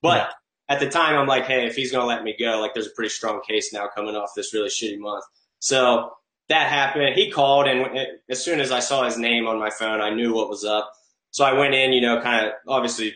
But 0.01 0.31
at 0.69 0.79
the 0.79 0.89
time, 0.89 1.15
I'm 1.15 1.27
like, 1.27 1.45
hey, 1.45 1.65
if 1.65 1.75
he's 1.75 1.91
going 1.91 2.01
to 2.01 2.07
let 2.07 2.23
me 2.23 2.35
go, 2.37 2.59
like 2.59 2.73
there's 2.73 2.87
a 2.87 2.91
pretty 2.91 3.09
strong 3.09 3.41
case 3.47 3.71
now 3.71 3.87
coming 3.93 4.15
off 4.15 4.31
this 4.35 4.53
really 4.53 4.69
shitty 4.69 4.99
month. 4.99 5.23
So 5.59 6.11
that 6.49 6.69
happened. 6.69 7.15
He 7.15 7.31
called, 7.31 7.67
and 7.67 7.97
it, 7.97 8.23
as 8.29 8.43
soon 8.43 8.59
as 8.59 8.71
I 8.71 8.79
saw 8.79 9.03
his 9.03 9.17
name 9.17 9.47
on 9.47 9.59
my 9.59 9.69
phone, 9.69 10.01
I 10.01 10.09
knew 10.09 10.33
what 10.33 10.49
was 10.49 10.63
up. 10.63 10.91
So 11.31 11.43
I 11.45 11.53
went 11.53 11.73
in, 11.73 11.93
you 11.93 12.01
know, 12.01 12.21
kind 12.21 12.47
of 12.47 12.53
obviously 12.67 13.13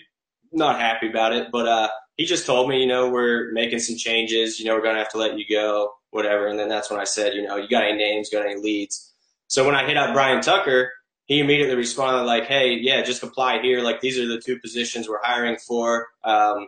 not 0.51 0.79
happy 0.79 1.09
about 1.09 1.33
it, 1.33 1.47
but 1.51 1.67
uh, 1.67 1.89
he 2.17 2.25
just 2.25 2.45
told 2.45 2.69
me, 2.69 2.79
you 2.79 2.87
know, 2.87 3.09
we're 3.09 3.51
making 3.51 3.79
some 3.79 3.97
changes. 3.97 4.59
You 4.59 4.65
know, 4.65 4.75
we're 4.75 4.83
going 4.83 4.95
to 4.95 5.01
have 5.01 5.11
to 5.11 5.17
let 5.17 5.37
you 5.37 5.45
go, 5.49 5.91
whatever. 6.11 6.47
And 6.47 6.59
then 6.59 6.69
that's 6.69 6.89
when 6.89 6.99
I 6.99 7.05
said, 7.05 7.33
you 7.33 7.43
know, 7.43 7.57
you 7.57 7.67
got 7.67 7.83
any 7.83 7.97
names, 7.97 8.29
got 8.29 8.45
any 8.45 8.59
leads? 8.59 9.13
So 9.47 9.65
when 9.65 9.75
I 9.75 9.85
hit 9.85 9.97
up 9.97 10.13
Brian 10.13 10.41
Tucker, 10.41 10.91
he 11.25 11.39
immediately 11.39 11.75
responded 11.75 12.23
like, 12.23 12.45
hey, 12.45 12.77
yeah, 12.81 13.01
just 13.01 13.23
apply 13.23 13.61
here. 13.61 13.81
Like 13.81 14.01
these 14.01 14.19
are 14.19 14.27
the 14.27 14.41
two 14.41 14.59
positions 14.59 15.07
we're 15.07 15.23
hiring 15.23 15.57
for. 15.57 16.07
Um, 16.23 16.67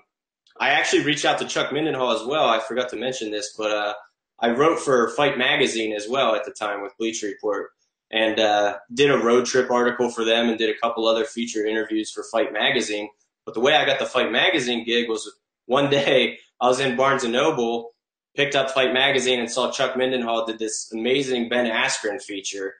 I 0.60 0.70
actually 0.70 1.04
reached 1.04 1.26
out 1.26 1.39
to 1.39 1.48
Chuck 1.48 1.72
Mindenhall 1.72 2.16
as 2.16 2.26
well. 2.26 2.48
I 2.48 2.60
forgot 2.60 2.89
to 2.89 2.96
mention 2.96 3.32
this, 3.32 3.54
but 3.58 3.72
uh, 3.72 3.94
I 4.39 4.52
wrote 4.52 4.80
for 4.80 5.10
Fight 5.10 5.38
Magazine 5.38 5.94
as 5.94 6.08
well 6.08 6.36
at 6.36 6.46
the 6.46 6.52
time 6.52 6.82
with 6.82 6.98
Bleacher 6.98 7.28
Report 7.28 7.70
and 8.12 8.39
uh, 8.39 8.78
did 8.94 9.10
a 9.10 9.18
road 9.18 9.46
trip 9.46 9.72
article 9.72 10.10
for 10.10 10.24
them 10.24 10.50
and 10.50 10.58
did 10.58 10.70
a 10.70 10.80
couple 10.80 11.08
other 11.08 11.26
feature 11.26 11.66
interviews 11.66 12.12
for 12.12 12.24
Fight 12.32 12.54
Magazine. 12.54 13.10
But 13.46 13.56
the 13.56 13.62
way 13.62 13.76
I 13.76 13.86
got 13.86 14.00
the 14.00 14.06
Fight 14.06 14.32
Magazine 14.32 14.86
gig 14.86 15.10
was 15.10 15.32
one 15.66 15.89
day 15.89 16.38
I 16.62 16.68
was 16.68 16.80
in 16.80 16.96
Barnes 16.96 17.24
and 17.24 17.34
Noble, 17.34 17.92
picked 18.36 18.56
up 18.56 18.70
Fight 18.70 18.94
Magazine 18.94 19.39
and 19.39 19.50
saw 19.50 19.72
Chuck 19.72 19.96
Mindenhall 19.96 20.46
did 20.46 20.60
this 20.60 20.92
amazing 20.94 21.50
Ben 21.50 21.66
Askren 21.66 22.22
feature 22.22 22.76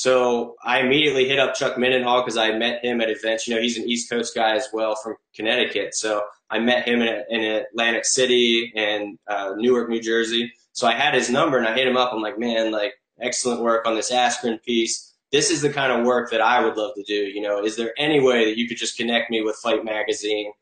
so 0.00 0.56
I 0.64 0.80
immediately 0.80 1.28
hit 1.28 1.38
up 1.38 1.54
Chuck 1.54 1.76
Mindenhall 1.76 2.24
because 2.24 2.36
I 2.36 2.52
met 2.52 2.84
him 2.84 3.00
at 3.00 3.10
events. 3.10 3.46
You 3.46 3.54
know, 3.54 3.60
he's 3.60 3.76
an 3.76 3.88
East 3.88 4.08
Coast 4.08 4.34
guy 4.34 4.54
as 4.56 4.68
well 4.72 4.94
from 4.94 5.16
Connecticut. 5.34 5.94
So 5.94 6.22
I 6.50 6.58
met 6.58 6.86
him 6.86 7.00
in, 7.00 7.24
in 7.30 7.62
Atlantic 7.70 8.04
City 8.04 8.72
and 8.74 9.18
uh, 9.28 9.54
Newark, 9.56 9.88
New 9.88 10.00
Jersey. 10.00 10.52
So 10.72 10.86
I 10.86 10.92
had 10.92 11.14
his 11.14 11.30
number 11.30 11.58
and 11.58 11.66
I 11.66 11.74
hit 11.74 11.86
him 11.86 11.96
up. 11.96 12.12
I'm 12.12 12.22
like, 12.22 12.38
man, 12.38 12.72
like 12.72 12.94
excellent 13.20 13.62
work 13.62 13.86
on 13.86 13.94
this 13.94 14.10
Askren 14.10 14.62
piece. 14.62 15.14
This 15.32 15.50
is 15.50 15.62
the 15.62 15.70
kind 15.70 15.92
of 15.92 16.04
work 16.04 16.30
that 16.30 16.40
I 16.40 16.64
would 16.64 16.76
love 16.76 16.94
to 16.96 17.04
do. 17.04 17.14
You 17.14 17.40
know, 17.40 17.62
is 17.64 17.76
there 17.76 17.94
any 17.96 18.20
way 18.20 18.44
that 18.46 18.58
you 18.58 18.66
could 18.66 18.78
just 18.78 18.96
connect 18.96 19.30
me 19.30 19.42
with 19.42 19.56
Fight 19.56 19.84
Magazine? 19.84 20.52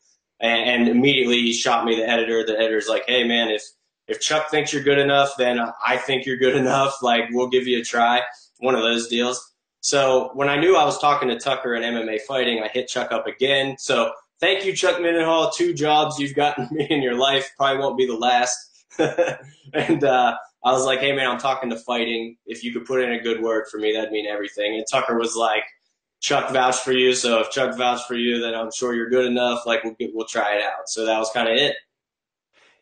And, 0.40 0.68
and 0.68 0.88
immediately 0.88 1.40
he 1.40 1.52
shot 1.52 1.84
me 1.84 1.96
the 1.96 2.08
editor. 2.08 2.44
The 2.44 2.58
editor's 2.58 2.88
like, 2.88 3.04
hey 3.06 3.26
man, 3.26 3.48
if 3.48 3.62
if 4.08 4.20
Chuck 4.20 4.50
thinks 4.50 4.72
you're 4.72 4.82
good 4.82 4.98
enough, 4.98 5.34
then 5.36 5.60
I 5.86 5.96
think 5.98 6.24
you're 6.26 6.38
good 6.38 6.56
enough. 6.56 7.02
Like 7.02 7.24
we'll 7.30 7.48
give 7.48 7.66
you 7.66 7.80
a 7.80 7.84
try 7.84 8.22
one 8.58 8.74
of 8.74 8.82
those 8.82 9.08
deals. 9.08 9.54
So 9.80 10.30
when 10.34 10.48
I 10.48 10.56
knew 10.56 10.76
I 10.76 10.84
was 10.84 10.98
talking 10.98 11.28
to 11.28 11.38
Tucker 11.38 11.74
and 11.74 11.84
MMA 11.84 12.20
fighting, 12.22 12.62
I 12.62 12.68
hit 12.68 12.88
Chuck 12.88 13.12
up 13.12 13.26
again. 13.26 13.76
So 13.78 14.12
thank 14.40 14.64
you, 14.64 14.72
Chuck 14.74 15.00
Mindenhall. 15.00 15.52
Two 15.54 15.74
jobs 15.74 16.18
you've 16.18 16.34
gotten 16.34 16.68
me 16.72 16.86
in 16.88 17.02
your 17.02 17.16
life 17.16 17.50
probably 17.56 17.78
won't 17.78 17.98
be 17.98 18.06
the 18.06 18.16
last. 18.16 18.56
and 18.98 20.04
uh, 20.04 20.36
I 20.64 20.72
was 20.72 20.84
like, 20.84 21.00
hey 21.00 21.12
man, 21.12 21.28
I'm 21.28 21.38
talking 21.38 21.70
to 21.70 21.76
fighting. 21.76 22.36
If 22.46 22.64
you 22.64 22.72
could 22.72 22.84
put 22.84 23.02
in 23.02 23.12
a 23.12 23.20
good 23.20 23.42
word 23.42 23.66
for 23.70 23.78
me, 23.78 23.92
that'd 23.92 24.10
mean 24.10 24.26
everything. 24.26 24.74
And 24.74 24.84
Tucker 24.90 25.18
was 25.18 25.36
like, 25.36 25.64
Chuck 26.20 26.52
vouched 26.52 26.80
for 26.80 26.92
you. 26.92 27.12
So 27.14 27.40
if 27.40 27.50
Chuck 27.50 27.76
vouched 27.76 28.08
for 28.08 28.14
you, 28.14 28.40
then 28.40 28.54
I'm 28.54 28.70
sure 28.74 28.94
you're 28.94 29.10
good 29.10 29.26
enough. 29.26 29.66
Like 29.66 29.84
we'll 29.84 29.94
get, 29.94 30.10
we'll 30.14 30.26
try 30.26 30.56
it 30.56 30.62
out. 30.62 30.88
So 30.88 31.06
that 31.06 31.18
was 31.18 31.30
kind 31.32 31.48
of 31.48 31.56
it 31.56 31.76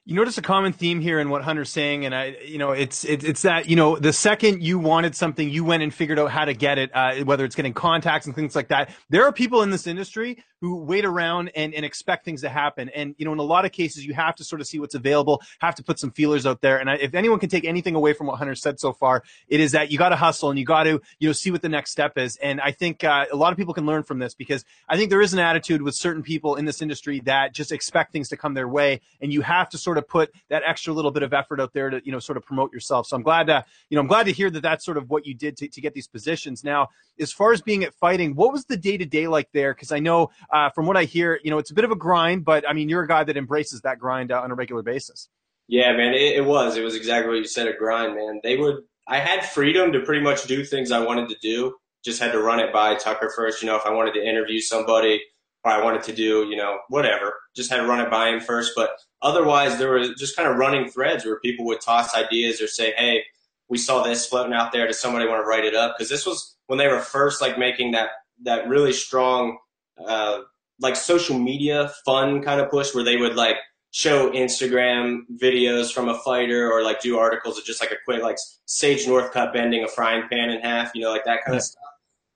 you 0.07 0.15
notice 0.15 0.39
a 0.39 0.43
common 0.43 0.73
theme 0.73 1.01
here 1.01 1.19
in 1.19 1.31
what 1.31 1.43
Hunter's 1.43 1.69
saying, 1.69 2.07
and 2.07 2.15
I, 2.15 2.37
you 2.45 2.59
know, 2.59 2.71
it's 2.71 3.05
it's 3.05 3.25
it's 3.25 3.43
that 3.43 3.69
you 3.69 3.75
know 3.75 3.97
the 3.97 4.13
second 4.13 4.63
you 4.63 4.79
wanted 4.79 5.17
something, 5.17 5.51
you 5.51 5.65
went 5.65 5.83
and 5.83 5.93
figured 5.93 6.21
out 6.21 6.31
how 6.31 6.45
to 6.45 6.55
get 6.55 6.79
it, 6.79 6.93
uh, 6.95 7.17
whether 7.25 7.45
it's 7.45 7.57
getting 7.57 7.75
contacts 7.75 8.25
and 8.25 8.35
things 8.35 8.55
like 8.55 8.69
that. 8.69 8.91
There 9.11 9.25
are 9.25 9.33
people 9.33 9.63
in 9.63 9.71
this 9.71 9.89
industry 9.89 10.45
who 10.61 10.77
wait 10.77 11.05
around 11.05 11.51
and, 11.55 11.75
and 11.75 11.85
expect 11.85 12.25
things 12.25 12.43
to 12.43 12.49
happen, 12.49 12.89
and 12.91 13.15
you 13.19 13.25
know, 13.25 13.33
in 13.33 13.39
a 13.39 13.43
lot 13.43 13.65
of 13.65 13.73
cases, 13.73 14.07
you 14.07 14.15
have 14.15 14.35
to 14.37 14.45
sort 14.45 14.61
of 14.61 14.67
see 14.67 14.79
what's 14.79 14.95
available, 14.95 15.43
have 15.61 15.75
to 15.75 15.83
put 15.83 15.99
some 15.99 16.11
feelers 16.11 16.47
out 16.47 16.61
there. 16.61 16.79
And 16.79 16.91
I, 16.91 16.95
if 16.95 17.15
anyone 17.15 17.39
can 17.39 17.49
take 17.49 17.65
anything 17.65 17.95
away 17.95 18.13
from 18.13 18.27
what 18.27 18.39
Hunter 18.39 18.55
said 18.55 18.81
so 18.81 18.93
far, 18.93 19.23
it 19.49 19.61
is 19.61 19.73
that 19.73 19.91
you 19.91 19.99
got 19.99 20.11
to 20.11 20.17
hustle 20.17 20.51
and 20.51 20.59
you 20.59 20.65
got 20.65 20.85
to 20.85 21.01
you 21.19 21.29
know 21.29 21.33
see 21.33 21.51
what 21.51 21.63
the 21.63 21.69
next 21.69 21.91
step 21.91 22.17
is. 22.17 22.37
And 22.37 22.61
I 22.61 22.73
think 22.73 23.05
uh, 23.05 23.27
a 23.33 23.37
lot 23.37 23.53
of 23.53 23.59
people 23.59 23.75
can 23.75 23.87
learn 23.87 24.03
from 24.03 24.19
this 24.19 24.35
because 24.35 24.65
I 24.89 24.97
think 24.97 25.11
there 25.11 25.21
is 25.21 25.33
an 25.33 25.39
attitude 25.39 25.83
with 25.83 25.95
certain 25.95 26.23
people 26.23 26.57
in 26.57 26.65
this 26.65 26.83
industry 26.83 27.21
that 27.21 27.55
just 27.55 27.73
expect 27.73 28.13
things 28.13 28.29
to 28.31 28.37
come 28.37 28.55
their 28.55 28.69
way, 28.69 29.01
and 29.21 29.33
you 29.33 29.43
have 29.43 29.69
to 29.71 29.79
sort 29.79 29.99
of 29.99 30.09
put 30.09 30.33
that 30.49 30.63
extra 30.67 30.93
little 30.93 31.11
bit 31.11 31.23
of 31.23 31.33
effort 31.33 31.61
out 31.61 31.73
there 31.73 31.91
to 31.91 32.01
you 32.05 32.13
know 32.13 32.19
sort 32.19 32.37
of 32.37 32.45
promote 32.45 32.73
yourself. 32.73 33.07
So 33.07 33.17
I'm 33.17 33.23
glad 33.23 33.47
to 33.49 33.65
you 33.91 33.97
know 33.97 34.01
I'm 34.01 34.09
glad 34.09 34.25
to 34.27 34.33
hear 34.33 34.51
that 34.51 34.63
that's 34.63 34.85
sort 34.85 34.97
of 34.97 35.11
what 35.11 35.27
you 35.27 35.35
did 35.35 35.57
to, 35.59 35.69
to 35.69 35.81
get 35.81 35.95
these 35.95 36.09
positions. 36.09 36.65
Now, 36.65 36.89
as 37.19 37.33
far 37.33 37.53
as 37.53 37.63
being 37.63 37.85
at 37.85 37.95
fighting, 37.95 38.35
what 38.35 38.53
was 38.53 38.65
the 38.65 38.77
day 38.77 38.97
to 38.97 39.05
day 39.05 39.27
like 39.27 39.51
there? 39.53 39.75
Because 39.75 39.93
I 39.93 39.99
know 39.99 40.31
uh, 40.53 40.71
from 40.71 40.87
what 40.87 40.97
I 40.97 41.05
hear, 41.05 41.41
you 41.43 41.51
know, 41.51 41.59
it's 41.59 41.71
a 41.71 41.75
bit 41.75 41.85
of 41.85 41.91
a 41.91 41.97
grind, 41.97 42.45
but 42.45 42.69
I 42.69 42.73
mean, 42.73 42.89
you're 42.89 43.03
a 43.03 43.09
guy 43.09 43.25
that 43.25 43.37
embraces 43.37 43.81
that 43.83 43.99
grind 43.99 44.33
uh, 44.33 44.41
on 44.41 44.51
a 44.51 44.55
regular 44.55 44.83
basis. 44.83 45.29
Yeah, 45.69 45.93
man, 45.97 46.15
it, 46.15 46.37
it 46.37 46.45
was. 46.45 46.77
It 46.77 46.83
was 46.83 46.95
exactly 46.95 47.31
what 47.31 47.39
you 47.39 47.45
said, 47.47 47.67
a 47.67 47.73
grind, 47.77 48.15
man. 48.15 48.41
They 48.43 48.57
would. 48.57 48.83
I 49.09 49.19
had 49.19 49.45
freedom 49.45 49.93
to 49.93 50.01
pretty 50.01 50.23
much 50.23 50.45
do 50.45 50.65
things 50.65 50.91
I 50.91 51.05
wanted 51.05 51.29
to 51.31 51.37
do. 51.41 51.75
Just 52.05 52.21
had 52.21 52.33
to 52.33 52.41
run 52.41 52.61
it 52.61 52.73
by 52.73 52.95
Tucker 52.95 53.33
first. 53.35 53.63
You 53.63 53.69
know, 53.69 53.77
if 53.77 53.85
I 53.85 53.91
wanted 53.91 54.15
to 54.15 54.25
interview 54.25 54.61
somebody 54.61 55.21
or 55.65 55.73
I 55.73 55.83
wanted 55.83 56.05
to 56.05 56.13
do, 56.13 56.47
you 56.49 56.57
know, 56.57 56.79
whatever, 56.89 57.35
just 57.57 57.71
had 57.71 57.79
to 57.79 57.87
run 57.87 58.01
it 58.01 58.11
by 58.11 58.29
him 58.29 58.41
first. 58.41 58.73
But 58.77 58.91
otherwise, 59.23 59.79
there 59.79 59.93
was 59.93 60.11
just 60.11 60.37
kind 60.37 60.49
of 60.49 60.57
running 60.57 60.89
threads 60.89 61.25
where 61.25 61.41
people 61.41 61.65
would 61.67 61.81
toss 61.81 62.15
ideas 62.15 62.61
or 62.61 62.69
say, 62.69 62.93
"Hey, 62.97 63.25
we 63.69 63.79
saw 63.79 64.03
this 64.03 64.27
floating 64.27 64.53
out 64.53 64.71
there. 64.71 64.87
Does 64.87 65.01
somebody 65.01 65.27
want 65.27 65.43
to 65.43 65.49
write 65.49 65.65
it 65.65 65.75
up?" 65.75 65.97
Because 65.97 66.09
this 66.09 66.27
was 66.27 66.57
when 66.67 66.79
they 66.79 66.89
were 66.89 67.01
first 67.01 67.41
like 67.41 67.59
making 67.59 67.93
that 67.93 68.11
that 68.43 68.69
really 68.69 68.93
strong, 68.93 69.59
uh, 70.05 70.41
like 70.81 70.97
social 70.97 71.39
media 71.39 71.93
fun 72.05 72.43
kind 72.43 72.61
of 72.61 72.71
push 72.71 72.95
where 72.95 73.05
they 73.05 73.17
would 73.17 73.35
like 73.35 73.57
show 73.93 74.31
Instagram 74.33 75.21
videos 75.43 75.93
from 75.93 76.09
a 76.09 76.19
fighter 76.19 76.71
or 76.71 76.83
like 76.83 77.01
do 77.01 77.19
articles 77.19 77.57
of 77.59 77.65
just 77.65 77.81
like 77.81 77.91
a 77.91 77.97
quick 78.05 78.23
like 78.23 78.37
Sage 78.67 79.07
Northcutt 79.07 79.53
bending 79.53 79.85
a 79.85 79.89
frying 79.89 80.29
pan 80.31 80.51
in 80.51 80.61
half, 80.61 80.91
you 80.95 81.01
know, 81.01 81.11
like 81.11 81.25
that 81.25 81.45
kind 81.45 81.55
yeah. 81.55 81.59
of 81.59 81.63
stuff. 81.63 81.83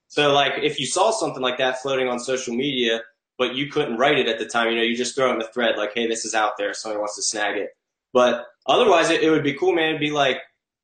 So 0.08 0.32
like 0.32 0.54
if 0.62 0.80
you 0.80 0.86
saw 0.86 1.10
something 1.10 1.42
like 1.42 1.58
that 1.58 1.80
floating 1.82 2.08
on 2.08 2.18
social 2.18 2.54
media, 2.54 3.02
but 3.36 3.54
you 3.54 3.68
couldn't 3.68 3.96
write 3.96 4.18
it 4.18 4.26
at 4.26 4.38
the 4.38 4.46
time, 4.46 4.70
you 4.70 4.76
know, 4.76 4.82
you 4.82 4.96
just 4.96 5.14
throw 5.14 5.30
it 5.30 5.34
in 5.34 5.38
the 5.38 5.48
thread 5.48 5.76
like, 5.76 5.92
hey, 5.94 6.06
this 6.06 6.24
is 6.24 6.34
out 6.34 6.52
there, 6.58 6.74
somebody 6.74 6.98
wants 6.98 7.16
to 7.16 7.22
snag 7.22 7.56
it. 7.56 7.70
But 8.12 8.46
otherwise, 8.66 9.10
it, 9.10 9.22
it 9.22 9.30
would 9.30 9.44
be 9.44 9.54
cool, 9.54 9.72
man. 9.72 9.90
It'd 9.90 10.00
be 10.00 10.10
like 10.10 10.38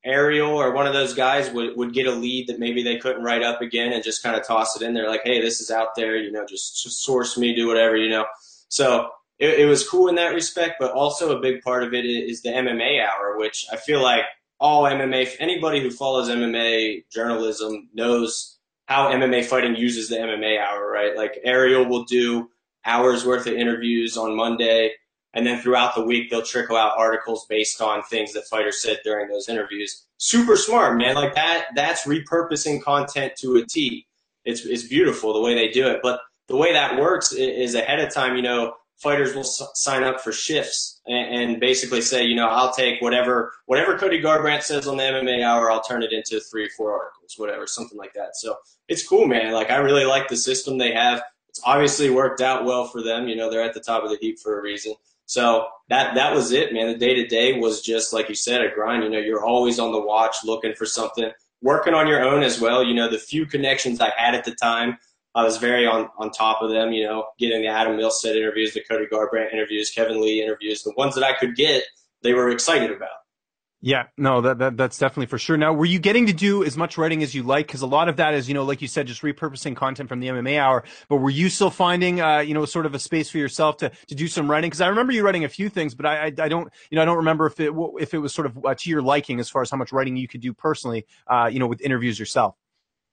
Ariel 0.07 0.55
or 0.55 0.71
one 0.71 0.87
of 0.87 0.93
those 0.93 1.13
guys 1.13 1.51
would, 1.51 1.75
would 1.77 1.93
get 1.93 2.07
a 2.07 2.11
lead 2.11 2.47
that 2.47 2.59
maybe 2.59 2.81
they 2.81 2.97
couldn't 2.97 3.23
write 3.23 3.43
up 3.43 3.61
again 3.61 3.91
and 3.91 4.03
just 4.03 4.23
kind 4.23 4.35
of 4.35 4.45
toss 4.45 4.75
it 4.75 4.85
in 4.85 4.93
there 4.93 5.09
like, 5.09 5.21
hey, 5.23 5.41
this 5.41 5.59
is 5.59 5.69
out 5.69 5.95
there, 5.95 6.15
you 6.15 6.31
know, 6.31 6.45
just, 6.45 6.81
just 6.83 7.03
source 7.03 7.37
me, 7.37 7.53
do 7.53 7.67
whatever, 7.67 7.97
you 7.97 8.09
know. 8.09 8.25
So 8.69 9.09
it, 9.37 9.59
it, 9.59 9.65
was 9.65 9.87
cool 9.87 10.07
in 10.07 10.15
that 10.15 10.33
respect, 10.33 10.75
but 10.79 10.91
also 10.91 11.37
a 11.37 11.41
big 11.41 11.61
part 11.61 11.83
of 11.83 11.93
it 11.93 12.05
is 12.05 12.41
the 12.41 12.49
MMA 12.49 13.05
hour, 13.05 13.37
which 13.37 13.65
I 13.71 13.75
feel 13.75 14.01
like 14.01 14.23
all 14.59 14.83
MMA, 14.83 15.35
anybody 15.39 15.81
who 15.81 15.91
follows 15.91 16.29
MMA 16.29 17.05
journalism 17.11 17.89
knows 17.93 18.57
how 18.85 19.11
MMA 19.11 19.45
fighting 19.45 19.75
uses 19.75 20.09
the 20.09 20.15
MMA 20.15 20.59
hour, 20.59 20.89
right? 20.89 21.15
Like 21.15 21.39
Ariel 21.43 21.85
will 21.85 22.05
do 22.05 22.49
hours 22.85 23.25
worth 23.25 23.45
of 23.45 23.53
interviews 23.53 24.17
on 24.17 24.35
Monday, 24.35 24.93
and 25.37 25.45
then 25.45 25.61
throughout 25.61 25.93
the 25.93 26.01
week 26.01 26.31
they'll 26.31 26.41
trickle 26.41 26.75
out 26.75 26.97
articles 26.97 27.45
based 27.47 27.79
on 27.79 28.01
things 28.01 28.33
that 28.33 28.47
fighters 28.47 28.81
said 28.81 28.97
during 29.03 29.29
those 29.29 29.47
interviews. 29.47 30.07
Super 30.17 30.57
smart, 30.57 30.97
man. 30.97 31.13
Like 31.13 31.35
that, 31.35 31.67
that's 31.75 32.05
repurposing 32.07 32.81
content 32.81 33.33
to 33.37 33.57
a 33.57 33.65
T. 33.65 34.07
It's 34.45 34.65
it's 34.65 34.87
beautiful 34.87 35.33
the 35.33 35.41
way 35.41 35.53
they 35.53 35.67
do 35.67 35.87
it, 35.87 35.99
but 36.01 36.21
the 36.47 36.55
way 36.55 36.73
that 36.73 36.99
works 36.99 37.33
is 37.33 37.75
ahead 37.75 37.99
of 37.99 38.11
time. 38.11 38.35
You 38.35 38.41
know, 38.41 38.73
fighters 38.95 39.35
will 39.35 39.41
s- 39.41 39.61
sign 39.75 40.03
up 40.03 40.21
for 40.21 40.31
shifts 40.31 41.01
and, 41.05 41.51
and, 41.51 41.59
basically 41.59 42.01
say, 42.01 42.23
you 42.23 42.35
know, 42.35 42.47
I'll 42.47 42.73
take 42.73 42.99
whatever 42.99 43.51
whatever 43.67 43.95
Cody 43.95 44.19
Garbrandt 44.19 44.63
says 44.63 44.87
on 44.87 44.97
the 44.97 45.03
MMA 45.03 45.43
Hour, 45.43 45.69
I'll 45.69 45.83
turn 45.83 46.01
it 46.01 46.13
into 46.13 46.39
three 46.39 46.65
or 46.65 46.69
four 46.75 46.93
articles, 46.93 47.35
whatever, 47.37 47.67
something 47.67 47.97
like 47.97 48.13
that. 48.13 48.35
So 48.37 48.55
it's 48.87 49.07
cool, 49.07 49.27
man. 49.27 49.53
Like 49.53 49.69
I 49.69 49.77
really 49.77 50.05
like 50.05 50.29
the 50.29 50.37
system 50.37 50.79
they 50.79 50.93
have. 50.93 51.21
It's 51.49 51.61
obviously 51.63 52.09
worked 52.09 52.41
out 52.41 52.65
well 52.65 52.87
for 52.87 53.03
them. 53.03 53.27
You 53.27 53.35
know, 53.35 53.51
they're 53.51 53.61
at 53.61 53.75
the 53.75 53.81
top 53.81 54.03
of 54.03 54.09
the 54.09 54.17
heap 54.19 54.39
for 54.39 54.57
a 54.57 54.63
reason. 54.63 54.95
So 55.27 55.67
that 55.89 56.15
that 56.15 56.33
was 56.33 56.51
it, 56.51 56.73
man. 56.73 56.87
The 56.87 56.97
day 56.97 57.13
to 57.15 57.27
day 57.27 57.59
was 57.59 57.81
just 57.81 58.13
like 58.13 58.29
you 58.29 58.35
said, 58.35 58.61
a 58.61 58.73
grind. 58.73 59.03
You 59.03 59.09
know, 59.09 59.19
you're 59.19 59.45
always 59.45 59.77
on 59.77 59.91
the 59.91 60.01
watch, 60.01 60.37
looking 60.43 60.73
for 60.73 60.85
something, 60.85 61.29
working 61.61 61.93
on 61.93 62.07
your 62.07 62.23
own 62.23 62.43
as 62.43 62.59
well. 62.59 62.83
You 62.83 62.95
know, 62.95 63.09
the 63.09 63.19
few 63.19 63.45
connections 63.45 64.01
I 64.01 64.11
had 64.17 64.35
at 64.35 64.45
the 64.45 64.55
time 64.55 64.97
I 65.37 65.43
was 65.43 65.57
very 65.57 65.85
on, 65.85 66.09
on 66.17 66.31
top 66.31 66.63
of 66.63 66.71
them, 66.71 66.91
you 66.91 67.03
know, 67.03 67.25
getting 67.37 67.61
the 67.61 67.67
Adam 67.67 67.95
Milstead 67.95 68.35
interviews, 68.35 68.73
the 68.73 68.83
Cody 68.89 69.05
Garbrandt 69.05 69.53
interviews, 69.53 69.91
Kevin 69.91 70.19
Lee 70.19 70.41
interviews, 70.41 70.81
the 70.81 70.93
ones 70.97 71.13
that 71.13 71.23
I 71.23 71.33
could 71.33 71.55
get, 71.55 71.83
they 72.23 72.33
were 72.33 72.49
excited 72.49 72.89
about. 72.89 73.09
Yeah, 73.87 74.07
no, 74.17 74.41
that, 74.41 74.57
that 74.57 74.75
that's 74.75 74.97
definitely 74.97 75.27
for 75.27 75.37
sure. 75.37 75.55
Now, 75.55 75.71
were 75.71 75.85
you 75.85 75.97
getting 75.97 76.25
to 76.25 76.33
do 76.33 76.61
as 76.61 76.75
much 76.75 76.97
writing 76.97 77.23
as 77.23 77.33
you 77.33 77.41
like? 77.41 77.67
Because 77.67 77.83
a 77.83 77.87
lot 77.87 78.09
of 78.09 78.17
that 78.17 78.33
is, 78.33 78.49
you 78.49 78.53
know, 78.53 78.65
like 78.65 78.81
you 78.81 78.87
said, 78.89 79.07
just 79.07 79.21
repurposing 79.21 79.77
content 79.77 80.09
from 80.09 80.19
the 80.19 80.27
MMA 80.27 80.59
hour. 80.59 80.83
But 81.07 81.19
were 81.19 81.29
you 81.29 81.47
still 81.47 81.69
finding, 81.69 82.19
uh, 82.19 82.39
you 82.39 82.53
know, 82.53 82.65
sort 82.65 82.85
of 82.85 82.93
a 82.93 82.99
space 82.99 83.29
for 83.29 83.37
yourself 83.37 83.77
to 83.77 83.89
to 83.89 84.13
do 84.13 84.27
some 84.27 84.51
writing? 84.51 84.69
Because 84.69 84.81
I 84.81 84.87
remember 84.87 85.13
you 85.13 85.23
writing 85.23 85.45
a 85.45 85.47
few 85.47 85.69
things, 85.69 85.95
but 85.95 86.05
I, 86.05 86.17
I, 86.17 86.25
I 86.25 86.49
don't, 86.49 86.69
you 86.89 86.97
know, 86.97 87.01
I 87.01 87.05
don't 87.05 87.15
remember 87.15 87.45
if 87.45 87.61
it 87.61 87.71
if 88.01 88.13
it 88.13 88.17
was 88.17 88.33
sort 88.33 88.47
of 88.47 88.65
uh, 88.65 88.75
to 88.75 88.89
your 88.89 89.01
liking 89.01 89.39
as 89.39 89.49
far 89.49 89.61
as 89.61 89.71
how 89.71 89.77
much 89.77 89.93
writing 89.93 90.17
you 90.17 90.27
could 90.27 90.41
do 90.41 90.53
personally, 90.53 91.05
uh, 91.27 91.49
you 91.49 91.59
know, 91.59 91.67
with 91.67 91.79
interviews 91.79 92.19
yourself. 92.19 92.57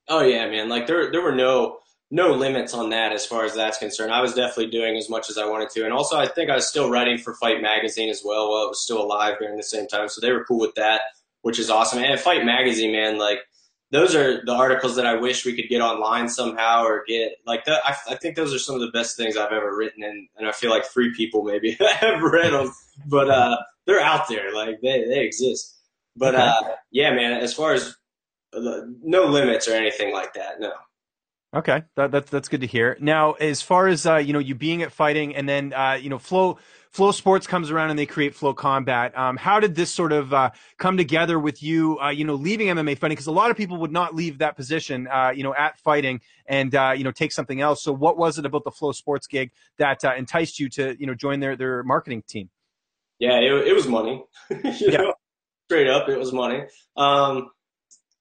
Oh 0.08 0.22
yeah, 0.22 0.50
man. 0.50 0.68
Like 0.68 0.88
there 0.88 1.12
there 1.12 1.22
were 1.22 1.36
no 1.36 1.78
no 2.14 2.30
limits 2.30 2.72
on 2.72 2.90
that 2.90 3.12
as 3.12 3.26
far 3.26 3.44
as 3.44 3.54
that's 3.54 3.76
concerned. 3.76 4.12
I 4.12 4.20
was 4.20 4.34
definitely 4.34 4.70
doing 4.70 4.96
as 4.96 5.10
much 5.10 5.28
as 5.28 5.36
I 5.36 5.46
wanted 5.46 5.70
to. 5.70 5.82
And 5.82 5.92
also, 5.92 6.16
I 6.16 6.28
think 6.28 6.48
I 6.48 6.54
was 6.54 6.68
still 6.68 6.88
writing 6.88 7.18
for 7.18 7.34
Fight 7.34 7.60
Magazine 7.60 8.08
as 8.08 8.22
well 8.24 8.52
while 8.52 8.66
it 8.66 8.68
was 8.68 8.84
still 8.84 9.02
alive 9.02 9.34
during 9.40 9.56
the 9.56 9.64
same 9.64 9.88
time. 9.88 10.08
So 10.08 10.20
they 10.20 10.30
were 10.30 10.44
cool 10.44 10.60
with 10.60 10.76
that, 10.76 11.00
which 11.42 11.58
is 11.58 11.70
awesome. 11.70 11.98
And 11.98 12.20
Fight 12.20 12.44
Magazine, 12.44 12.92
man, 12.92 13.18
like, 13.18 13.40
those 13.90 14.14
are 14.14 14.44
the 14.44 14.52
articles 14.52 14.94
that 14.94 15.06
I 15.06 15.16
wish 15.16 15.44
we 15.44 15.56
could 15.56 15.68
get 15.68 15.80
online 15.80 16.28
somehow 16.28 16.84
or 16.84 17.02
get 17.04 17.32
like 17.48 17.64
that. 17.64 17.80
I, 17.84 17.96
I 18.10 18.14
think 18.14 18.36
those 18.36 18.54
are 18.54 18.60
some 18.60 18.76
of 18.76 18.80
the 18.80 18.92
best 18.92 19.16
things 19.16 19.36
I've 19.36 19.52
ever 19.52 19.76
written, 19.76 20.04
and, 20.04 20.28
and 20.36 20.46
I 20.46 20.52
feel 20.52 20.70
like 20.70 20.84
three 20.84 21.12
people 21.16 21.42
maybe 21.42 21.72
have 21.80 22.22
read 22.22 22.52
them, 22.52 22.72
but 23.06 23.28
uh, 23.28 23.56
they're 23.86 24.00
out 24.00 24.28
there, 24.28 24.54
like 24.54 24.80
they 24.80 25.04
they 25.04 25.24
exist. 25.24 25.76
But 26.16 26.34
uh, 26.34 26.62
yeah, 26.90 27.12
man, 27.12 27.40
as 27.40 27.54
far 27.54 27.72
as 27.72 27.94
uh, 28.52 28.80
no 29.02 29.26
limits 29.26 29.68
or 29.68 29.74
anything 29.74 30.12
like 30.12 30.34
that, 30.34 30.60
no. 30.60 30.72
Okay, 31.54 31.82
that, 31.94 32.10
that's 32.10 32.30
that's 32.30 32.48
good 32.48 32.62
to 32.62 32.66
hear. 32.66 32.96
Now, 33.00 33.32
as 33.32 33.62
far 33.62 33.86
as 33.86 34.06
uh, 34.06 34.16
you 34.16 34.32
know, 34.32 34.40
you 34.40 34.56
being 34.56 34.82
at 34.82 34.90
fighting, 34.90 35.36
and 35.36 35.48
then 35.48 35.72
uh, 35.72 35.98
you 36.00 36.10
know, 36.10 36.18
Flow 36.18 36.58
FloSports 36.92 37.46
comes 37.46 37.70
around 37.70 37.90
and 37.90 37.98
they 37.98 38.06
create 38.06 38.36
FloCombat. 38.36 39.16
Um, 39.16 39.36
how 39.36 39.60
did 39.60 39.74
this 39.74 39.92
sort 39.92 40.12
of 40.12 40.32
uh, 40.34 40.50
come 40.78 40.96
together 40.96 41.38
with 41.38 41.62
you? 41.62 41.98
Uh, 42.00 42.10
you 42.10 42.24
know, 42.24 42.34
leaving 42.34 42.68
MMA 42.68 42.98
fighting 42.98 43.14
because 43.14 43.28
a 43.28 43.32
lot 43.32 43.52
of 43.52 43.56
people 43.56 43.76
would 43.78 43.92
not 43.92 44.16
leave 44.16 44.38
that 44.38 44.56
position, 44.56 45.06
uh, 45.06 45.32
you 45.34 45.44
know, 45.44 45.54
at 45.54 45.78
fighting 45.78 46.20
and 46.46 46.74
uh, 46.74 46.92
you 46.96 47.04
know 47.04 47.12
take 47.12 47.30
something 47.30 47.60
else. 47.60 47.84
So, 47.84 47.92
what 47.92 48.16
was 48.16 48.36
it 48.36 48.46
about 48.46 48.64
the 48.64 48.72
FloSports 48.72 49.28
gig 49.28 49.52
that 49.78 50.02
enticed 50.02 50.58
you 50.58 50.68
to 50.70 50.96
you 50.98 51.06
know 51.06 51.14
join 51.14 51.38
their 51.38 51.54
their 51.54 51.84
marketing 51.84 52.24
team? 52.26 52.50
Yeah, 53.20 53.38
it, 53.38 53.68
it 53.68 53.74
was 53.74 53.86
money. 53.86 54.24
yeah. 54.80 54.98
Know? 54.98 55.14
Straight 55.68 55.88
up, 55.88 56.08
it 56.08 56.18
was 56.18 56.32
money. 56.32 56.64
Um, 56.96 57.50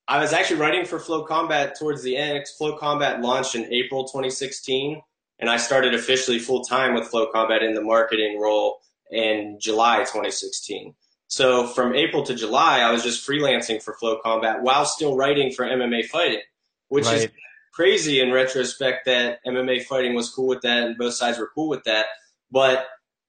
I 0.07 0.19
was 0.19 0.33
actually 0.33 0.59
writing 0.59 0.85
for 0.85 0.99
FloCombat 0.99 1.77
towards 1.79 2.03
the 2.03 2.17
end. 2.17 2.45
FloCombat 2.59 3.21
launched 3.21 3.55
in 3.55 3.71
April 3.71 4.03
2016, 4.03 5.01
and 5.39 5.49
I 5.49 5.57
started 5.57 5.93
officially 5.93 6.39
full 6.39 6.63
time 6.63 6.93
with 6.93 7.09
FloCombat 7.09 7.63
in 7.63 7.73
the 7.73 7.81
marketing 7.81 8.39
role 8.39 8.79
in 9.11 9.57
July 9.61 9.99
2016. 9.99 10.93
So 11.27 11.67
from 11.67 11.95
April 11.95 12.23
to 12.23 12.35
July, 12.35 12.81
I 12.81 12.91
was 12.91 13.01
just 13.01 13.27
freelancing 13.27 13.81
for 13.81 13.95
FloCombat 14.01 14.61
while 14.61 14.85
still 14.85 15.15
writing 15.15 15.51
for 15.51 15.65
MMA 15.65 16.05
Fighting, 16.05 16.41
which 16.89 17.05
right. 17.05 17.17
is 17.17 17.27
crazy 17.73 18.19
in 18.19 18.31
retrospect 18.31 19.05
that 19.05 19.39
MMA 19.47 19.83
Fighting 19.85 20.13
was 20.13 20.29
cool 20.29 20.47
with 20.47 20.61
that 20.61 20.83
and 20.83 20.97
both 20.97 21.13
sides 21.13 21.39
were 21.39 21.49
cool 21.55 21.69
with 21.69 21.83
that. 21.85 22.05
But 22.51 22.85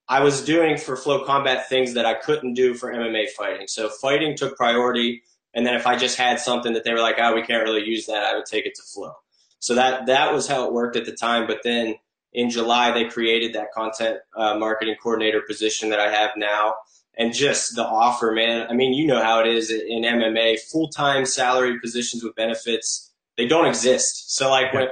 I 0.07 0.21
was 0.21 0.45
doing 0.45 0.77
for 0.77 0.97
FloCombat 0.97 1.67
things 1.67 1.95
that 1.95 2.05
I 2.05 2.15
couldn't 2.15 2.55
do 2.55 2.75
for 2.75 2.93
MMA 2.93 3.31
Fighting. 3.31 3.69
So 3.69 3.89
fighting 3.89 4.37
took 4.37 4.57
priority 4.57 5.23
and 5.55 5.65
then 5.65 5.75
if 5.75 5.87
I 5.87 5.97
just 5.97 6.19
had 6.19 6.41
something 6.41 6.73
that 6.73 6.85
they 6.85 6.93
were 6.93 7.01
like, 7.01 7.17
oh, 7.19 7.35
we 7.35 7.43
can't 7.43 7.63
really 7.63 7.85
use 7.85 8.07
that, 8.07 8.25
I 8.25 8.35
would 8.35 8.47
take 8.47 8.67
it 8.67 8.75
to 8.77 8.83
Flo. 8.83 9.13
So 9.61 9.75
that 9.75 10.07
that 10.07 10.33
was 10.33 10.47
how 10.47 10.67
it 10.67 10.73
worked 10.73 10.97
at 10.97 11.07
the 11.07 11.13
time. 11.13 11.47
But 11.47 11.61
then 11.65 11.95
in 12.33 12.51
July, 12.51 12.91
they 12.91 13.09
created 13.09 13.55
that 13.55 13.73
content 13.73 14.19
uh, 14.37 14.57
marketing 14.59 14.97
coordinator 15.03 15.41
position 15.41 15.89
that 15.91 16.01
I 16.01 16.11
have 16.11 16.31
now. 16.37 16.75
And 17.17 17.33
just 17.33 17.77
the 17.77 17.85
offer, 17.85 18.33
man. 18.33 18.67
I 18.69 18.75
mean, 18.75 18.93
you 18.93 19.07
know 19.07 19.23
how 19.23 19.41
it 19.41 19.47
is 19.47 19.71
in 19.71 20.03
MMA. 20.03 20.59
Full 20.73 20.89
time 20.89 21.25
salary 21.25 21.79
positions 21.79 22.25
with 22.25 22.35
benefits, 22.35 23.13
they 23.37 23.47
don't 23.47 23.67
exist. 23.67 24.35
So 24.35 24.51
like 24.51 24.75
when 24.75 24.91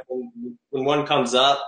when 0.71 0.85
one 0.85 1.05
comes 1.05 1.35
up, 1.35 1.61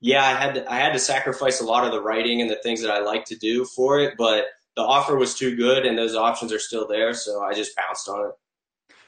yeah, 0.00 0.24
I 0.24 0.32
had 0.34 0.54
to, 0.56 0.70
I 0.70 0.76
had 0.76 0.92
to 0.92 0.98
sacrifice 0.98 1.60
a 1.60 1.64
lot 1.64 1.84
of 1.84 1.92
the 1.92 2.02
writing 2.02 2.40
and 2.40 2.50
the 2.50 2.56
things 2.56 2.82
that 2.82 2.90
I 2.90 3.00
like 3.00 3.24
to 3.26 3.36
do 3.36 3.64
for 3.64 4.00
it, 4.00 4.14
but 4.18 4.46
the 4.76 4.82
offer 4.82 5.16
was 5.16 5.34
too 5.34 5.56
good 5.56 5.84
and 5.84 5.96
those 5.96 6.14
options 6.14 6.52
are 6.52 6.58
still 6.58 6.86
there. 6.88 7.14
So 7.14 7.42
I 7.42 7.52
just 7.54 7.76
pounced 7.76 8.08
on 8.08 8.26
it. 8.26 8.32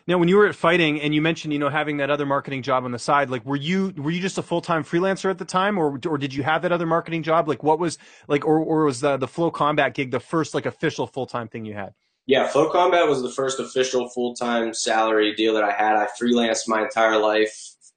Now, 0.06 0.18
when 0.18 0.28
you 0.28 0.36
were 0.36 0.46
at 0.46 0.54
fighting 0.54 1.00
and 1.00 1.14
you 1.14 1.22
mentioned, 1.22 1.54
you 1.54 1.58
know, 1.58 1.70
having 1.70 1.96
that 1.96 2.10
other 2.10 2.26
marketing 2.26 2.60
job 2.60 2.84
on 2.84 2.92
the 2.92 2.98
side, 2.98 3.30
like, 3.30 3.42
were 3.46 3.56
you, 3.56 3.90
were 3.96 4.10
you 4.10 4.20
just 4.20 4.36
a 4.36 4.42
full-time 4.42 4.84
freelancer 4.84 5.30
at 5.30 5.38
the 5.38 5.46
time 5.46 5.78
or, 5.78 5.98
or 6.06 6.18
did 6.18 6.34
you 6.34 6.42
have 6.42 6.60
that 6.62 6.72
other 6.72 6.84
marketing 6.84 7.22
job? 7.22 7.48
Like, 7.48 7.62
what 7.62 7.78
was 7.78 7.96
like, 8.28 8.44
or, 8.44 8.58
or 8.58 8.84
was 8.84 9.00
the, 9.00 9.16
the 9.16 9.26
FloCombat 9.26 9.94
gig 9.94 10.10
the 10.10 10.20
first, 10.20 10.52
like, 10.52 10.66
official 10.66 11.06
full-time 11.06 11.48
thing 11.48 11.64
you 11.64 11.72
had? 11.72 11.94
Yeah, 12.26 12.48
FloCombat 12.48 13.08
was 13.08 13.22
the 13.22 13.30
first 13.30 13.60
official 13.60 14.10
full-time 14.10 14.74
salary 14.74 15.34
deal 15.34 15.54
that 15.54 15.64
I 15.64 15.72
had. 15.72 15.96
I 15.96 16.06
freelanced 16.20 16.68
my 16.68 16.82
entire 16.82 17.18
life 17.18 17.54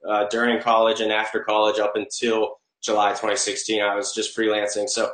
uh, 0.08 0.28
during 0.30 0.62
college 0.62 1.02
and 1.02 1.12
after 1.12 1.42
college 1.42 1.80
up 1.80 1.98
until 1.98 2.56
July 2.82 3.10
2016. 3.10 3.82
I 3.82 3.96
was 3.96 4.14
just 4.14 4.38
freelancing. 4.38 4.88
So 4.88 5.12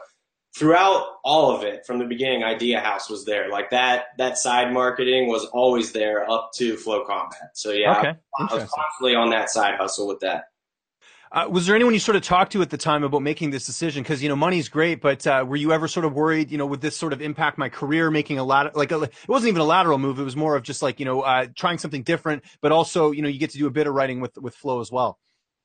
throughout 0.55 1.05
all 1.23 1.55
of 1.55 1.63
it 1.63 1.85
from 1.85 1.99
the 1.99 2.05
beginning 2.05 2.43
idea 2.43 2.79
house 2.79 3.09
was 3.09 3.25
there 3.25 3.49
like 3.49 3.69
that 3.71 4.05
that 4.17 4.37
side 4.37 4.71
marketing 4.71 5.27
was 5.27 5.45
always 5.45 5.91
there 5.91 6.29
up 6.29 6.51
to 6.53 6.75
FloCombat 6.75 7.49
so 7.53 7.71
yeah 7.71 7.97
okay. 7.97 8.13
I, 8.37 8.47
I 8.49 8.55
was 8.55 8.69
constantly 8.69 9.15
on 9.15 9.29
that 9.31 9.49
side 9.49 9.75
hustle 9.75 10.07
with 10.07 10.19
that 10.19 10.45
Uh, 11.33 11.47
was 11.49 11.65
there 11.65 11.75
anyone 11.75 11.95
you 11.95 11.99
sort 11.99 12.15
of 12.15 12.21
talked 12.21 12.51
to 12.51 12.61
at 12.61 12.69
the 12.69 12.77
time 12.77 13.03
about 13.03 13.23
making 13.23 13.49
this 13.49 13.65
decision? 13.65 14.03
Because 14.03 14.21
you 14.21 14.29
know, 14.29 14.35
money's 14.35 14.69
great, 14.69 15.01
but 15.01 15.25
uh, 15.25 15.43
were 15.47 15.55
you 15.55 15.71
ever 15.71 15.87
sort 15.87 16.05
of 16.05 16.13
worried? 16.13 16.51
You 16.51 16.59
know, 16.59 16.67
would 16.67 16.79
this 16.79 16.95
sort 16.95 17.11
of 17.11 17.23
impact 17.23 17.57
my 17.57 17.69
career? 17.69 18.11
Making 18.11 18.37
a 18.37 18.43
lot 18.43 18.75
like 18.75 18.91
a, 18.91 19.01
it 19.01 19.27
wasn't 19.27 19.49
even 19.49 19.61
a 19.61 19.65
lateral 19.65 19.97
move; 19.97 20.19
it 20.19 20.23
was 20.23 20.35
more 20.35 20.55
of 20.55 20.61
just 20.61 20.83
like 20.83 20.99
you 20.99 21.05
know, 21.05 21.21
uh, 21.21 21.47
trying 21.55 21.79
something 21.79 22.03
different. 22.03 22.43
But 22.61 22.71
also, 22.71 23.09
you 23.09 23.23
know, 23.23 23.29
you 23.29 23.39
get 23.39 23.49
to 23.49 23.57
do 23.57 23.65
a 23.65 23.71
bit 23.71 23.87
of 23.87 23.95
writing 23.95 24.21
with 24.21 24.37
with 24.37 24.53
Flo 24.53 24.79
as 24.79 24.91
well. 24.91 25.17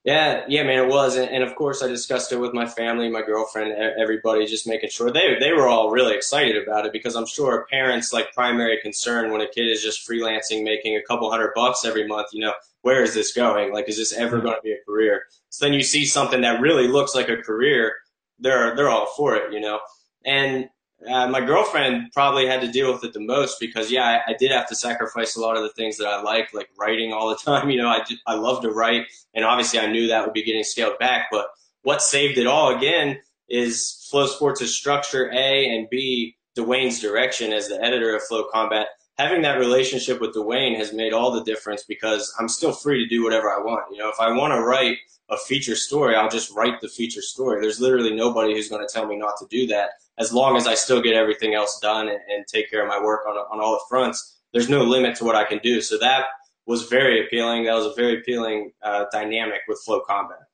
Yeah, 0.05 0.45
yeah, 0.49 0.63
man, 0.63 0.85
it 0.85 0.89
was, 0.89 1.17
and, 1.17 1.29
and, 1.29 1.43
of 1.43 1.55
course, 1.57 1.83
I 1.83 1.89
discussed 1.89 2.33
it 2.33 2.39
with 2.39 2.55
my 2.55 2.67
family, 2.67 3.11
my 3.11 3.21
girlfriend, 3.21 3.73
everybody, 3.73 4.47
just 4.47 4.67
making 4.67 4.91
sure 4.91 5.11
they 5.11 5.37
they 5.41 5.53
were 5.53 5.69
all 5.69 5.91
really 5.91 6.15
excited 6.15 6.57
about 6.57 6.87
it 6.87 6.93
because 6.93 7.17
I'm 7.17 7.27
sure 7.27 7.67
parents' 7.69 8.13
like 8.13 8.33
primary 8.33 8.79
concern 8.81 9.33
when 9.33 9.41
a 9.41 9.49
kid 9.49 9.69
is 9.69 9.83
just 9.83 10.09
freelancing, 10.09 10.63
making 10.63 10.97
a 10.97 11.03
couple 11.03 11.31
hundred 11.31 11.53
bucks 11.55 11.85
every 11.85 12.07
month, 12.07 12.29
you 12.33 12.41
know, 12.41 12.55
where 12.83 13.03
is 13.03 13.13
this 13.13 13.33
going? 13.33 13.73
Like, 13.73 13.89
is 13.89 13.97
this 13.97 14.13
ever 14.13 14.37
mm-hmm. 14.37 14.47
going 14.47 14.57
to 14.57 14.63
be 14.63 14.73
a 14.73 14.85
career? 14.87 15.25
So 15.51 15.65
then 15.65 15.75
you 15.75 15.83
see 15.83 16.07
something 16.07 16.43
that 16.43 16.61
really 16.61 16.87
looks 16.87 17.15
like 17.15 17.29
a 17.29 17.37
career, 17.37 17.97
they're 18.39 18.77
they're 18.77 18.89
all 18.89 19.13
for 19.17 19.35
it, 19.35 19.53
you 19.53 19.61
know, 19.61 19.81
and 20.25 20.71
uh, 21.07 21.29
my 21.29 21.41
girlfriend 21.41 22.11
probably 22.13 22.47
had 22.47 22.61
to 22.61 22.71
deal 22.71 22.93
with 22.93 23.05
it 23.05 23.13
the 23.13 23.21
most 23.21 23.61
because 23.61 23.91
yeah 23.91 24.21
I, 24.27 24.33
I, 24.33 24.37
did 24.37 24.51
have 24.51 24.69
to 24.69 24.75
sacrifice 24.75 25.37
a 25.37 25.41
lot 25.41 25.57
of 25.57 25.63
the 25.63 25.69
things 25.71 25.97
that 25.99 26.09
i 26.09 26.21
like 26.21 26.53
like 26.53 26.71
writing 26.79 27.13
all 27.13 27.29
the 27.29 27.37
time 27.45 27.71
you 27.71 27.81
know 27.81 27.89
i 27.89 28.03
i 28.27 28.35
love 28.35 28.63
to 28.63 28.71
write 28.71 29.07
and 29.35 29.45
obviously 29.45 29.79
i 29.79 29.87
knew 29.87 30.09
that 30.09 30.25
would 30.25 30.35
be 30.35 30.43
getting 30.43 30.65
scaled 30.65 30.99
back 30.99 31.29
but 31.31 31.47
what 31.83 32.03
saved 32.03 32.39
it 32.39 32.47
all 32.47 32.77
again 32.77 33.19
is 33.49 34.09
FloSports' 34.13 34.67
structure 34.67 35.31
a 35.33 35.75
and 35.75 35.89
b 35.91 36.37
Duane's 36.55 37.01
direction 37.01 37.53
as 37.53 37.69
the 37.69 37.81
editor 37.83 38.17
of 38.17 38.23
FloCombat. 38.29 38.87
Having 39.17 39.43
that 39.43 39.59
relationship 39.59 40.21
with 40.21 40.35
Duane 40.35 40.75
has 40.75 40.93
made 40.93 41.13
all 41.13 41.31
the 41.31 41.45
difference 41.45 41.85
because 41.85 42.35
i'm 42.39 42.49
still 42.49 42.73
free 42.73 43.03
to 43.03 43.09
do 43.09 43.23
whatever 43.23 43.49
i 43.51 43.59
want 43.59 43.85
you 43.93 43.99
know. 43.99 44.09
If 44.09 44.21
i 44.21 44.31
want 44.33 44.53
to 44.53 44.61
write 44.61 44.99
a 45.31 45.37
feature 45.37 45.77
story 45.77 46.17
i'll 46.17 46.29
just 46.29 46.55
write 46.55 46.81
the 46.81 46.89
feature 46.89 47.23
story. 47.23 47.61
There's 47.61 47.81
literally 47.81 48.15
nobody 48.15 48.55
who's 48.55 48.69
going 48.69 48.87
to 48.87 48.93
tell 48.93 49.07
me 49.07 49.17
not 49.17 49.35
to 49.39 49.47
do 49.49 49.67
that 49.69 49.91
as 50.19 50.33
long 50.33 50.57
as 50.57 50.67
I 50.67 50.75
still 50.75 51.01
get 51.01 51.15
everything 51.15 51.55
else 51.55 51.79
done 51.81 52.09
and, 52.09 52.19
and 52.29 52.47
take 52.47 52.71
care 52.71 52.83
of 52.83 52.89
my 52.89 53.03
work 53.03 53.27
on, 53.27 53.37
on 53.37 53.61
all 53.61 53.73
the 53.73 53.85
fronts, 53.89 54.41
there's 54.53 54.69
no 54.69 54.83
limit 54.83 55.17
to 55.17 55.25
what 55.25 55.37
I 55.37 55.45
can 55.45 55.59
do. 55.59 55.81
So 55.81 55.99
that 55.99 56.25
was 56.67 56.85
very 56.85 57.25
appealing. 57.25 57.65
That 57.65 57.75
was 57.75 57.87
a 57.87 57.95
very 57.95 58.21
appealing 58.21 58.73
uh, 58.83 59.07
dynamic 59.13 59.61
with 59.69 59.83
FloCombat. 59.89 60.45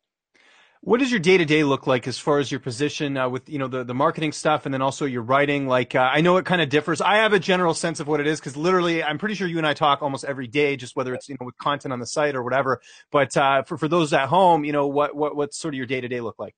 What 0.80 1.00
does 1.00 1.10
your 1.10 1.18
day 1.18 1.38
to 1.38 1.46
day 1.46 1.64
look 1.64 1.86
like 1.86 2.06
as 2.06 2.18
far 2.18 2.40
as 2.40 2.50
your 2.50 2.60
position 2.60 3.16
uh, 3.16 3.26
with 3.26 3.48
you 3.48 3.58
know 3.58 3.68
the, 3.68 3.84
the 3.84 3.94
marketing 3.94 4.32
stuff 4.32 4.66
and 4.66 4.74
then 4.74 4.82
also 4.82 5.06
your 5.06 5.22
writing? 5.22 5.66
Like 5.66 5.94
uh, 5.94 6.10
I 6.12 6.20
know 6.20 6.36
it 6.36 6.44
kind 6.44 6.60
of 6.60 6.68
differs. 6.68 7.00
I 7.00 7.16
have 7.16 7.32
a 7.32 7.38
general 7.38 7.72
sense 7.72 8.00
of 8.00 8.06
what 8.06 8.20
it 8.20 8.26
is 8.26 8.38
because 8.38 8.54
literally 8.54 9.02
I'm 9.02 9.16
pretty 9.16 9.34
sure 9.34 9.48
you 9.48 9.56
and 9.56 9.66
I 9.66 9.72
talk 9.72 10.02
almost 10.02 10.24
every 10.24 10.46
day, 10.46 10.76
just 10.76 10.94
whether 10.94 11.14
it's 11.14 11.26
you 11.26 11.36
know 11.40 11.46
with 11.46 11.56
content 11.56 11.94
on 11.94 12.00
the 12.00 12.06
site 12.06 12.34
or 12.34 12.42
whatever. 12.42 12.82
But 13.10 13.34
uh, 13.34 13.62
for 13.62 13.78
for 13.78 13.88
those 13.88 14.12
at 14.12 14.28
home, 14.28 14.62
you 14.66 14.72
know 14.72 14.86
what 14.86 15.16
what 15.16 15.34
what's 15.34 15.58
sort 15.58 15.72
of 15.72 15.78
your 15.78 15.86
day 15.86 16.02
to 16.02 16.08
day 16.08 16.20
look 16.20 16.38
like? 16.38 16.54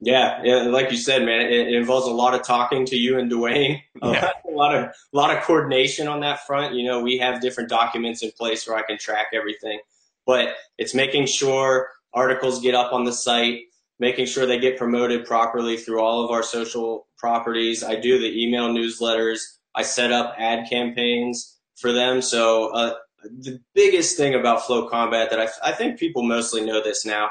Yeah, 0.00 0.40
yeah, 0.44 0.62
like 0.62 0.92
you 0.92 0.96
said, 0.96 1.24
man, 1.24 1.40
it, 1.40 1.50
it, 1.50 1.74
involves 1.74 2.06
a 2.06 2.12
lot 2.12 2.32
of 2.32 2.44
talking 2.44 2.86
to 2.86 2.96
you 2.96 3.18
and 3.18 3.28
Duane. 3.28 3.82
Yeah. 4.00 4.30
a 4.48 4.50
lot 4.52 4.74
of 4.76 4.84
a 4.84 5.16
lot 5.16 5.36
of 5.36 5.42
coordination 5.42 6.06
on 6.06 6.20
that 6.20 6.46
front. 6.46 6.74
You 6.74 6.84
know, 6.84 7.02
we 7.02 7.18
have 7.18 7.40
different 7.40 7.68
documents 7.68 8.22
in 8.22 8.30
place 8.30 8.66
where 8.66 8.76
I 8.76 8.82
can 8.82 8.96
track 8.96 9.28
everything, 9.32 9.80
but 10.24 10.54
it's 10.78 10.94
making 10.94 11.26
sure 11.26 11.88
articles 12.14 12.60
get 12.60 12.76
up 12.76 12.92
on 12.92 13.02
the 13.04 13.12
site, 13.12 13.62
making 13.98 14.26
sure 14.26 14.46
they 14.46 14.60
get 14.60 14.78
promoted 14.78 15.26
properly 15.26 15.76
through 15.76 16.00
all 16.00 16.24
of 16.24 16.30
our 16.30 16.44
social 16.44 17.08
properties. 17.18 17.82
I 17.82 17.96
do 17.96 18.20
the 18.20 18.40
email 18.40 18.68
newsletters. 18.68 19.40
I 19.74 19.82
set 19.82 20.12
up 20.12 20.34
ad 20.38 20.70
campaigns 20.70 21.58
for 21.76 21.92
them. 21.92 22.22
So 22.22 22.68
uh, 22.68 22.94
the 23.24 23.60
biggest 23.74 24.16
thing 24.16 24.34
about 24.34 24.60
FloCombat 24.62 25.30
that 25.30 25.40
I, 25.40 25.48
I 25.62 25.72
think 25.72 25.98
people 25.98 26.22
mostly 26.22 26.64
know 26.64 26.82
this 26.82 27.04
now 27.04 27.30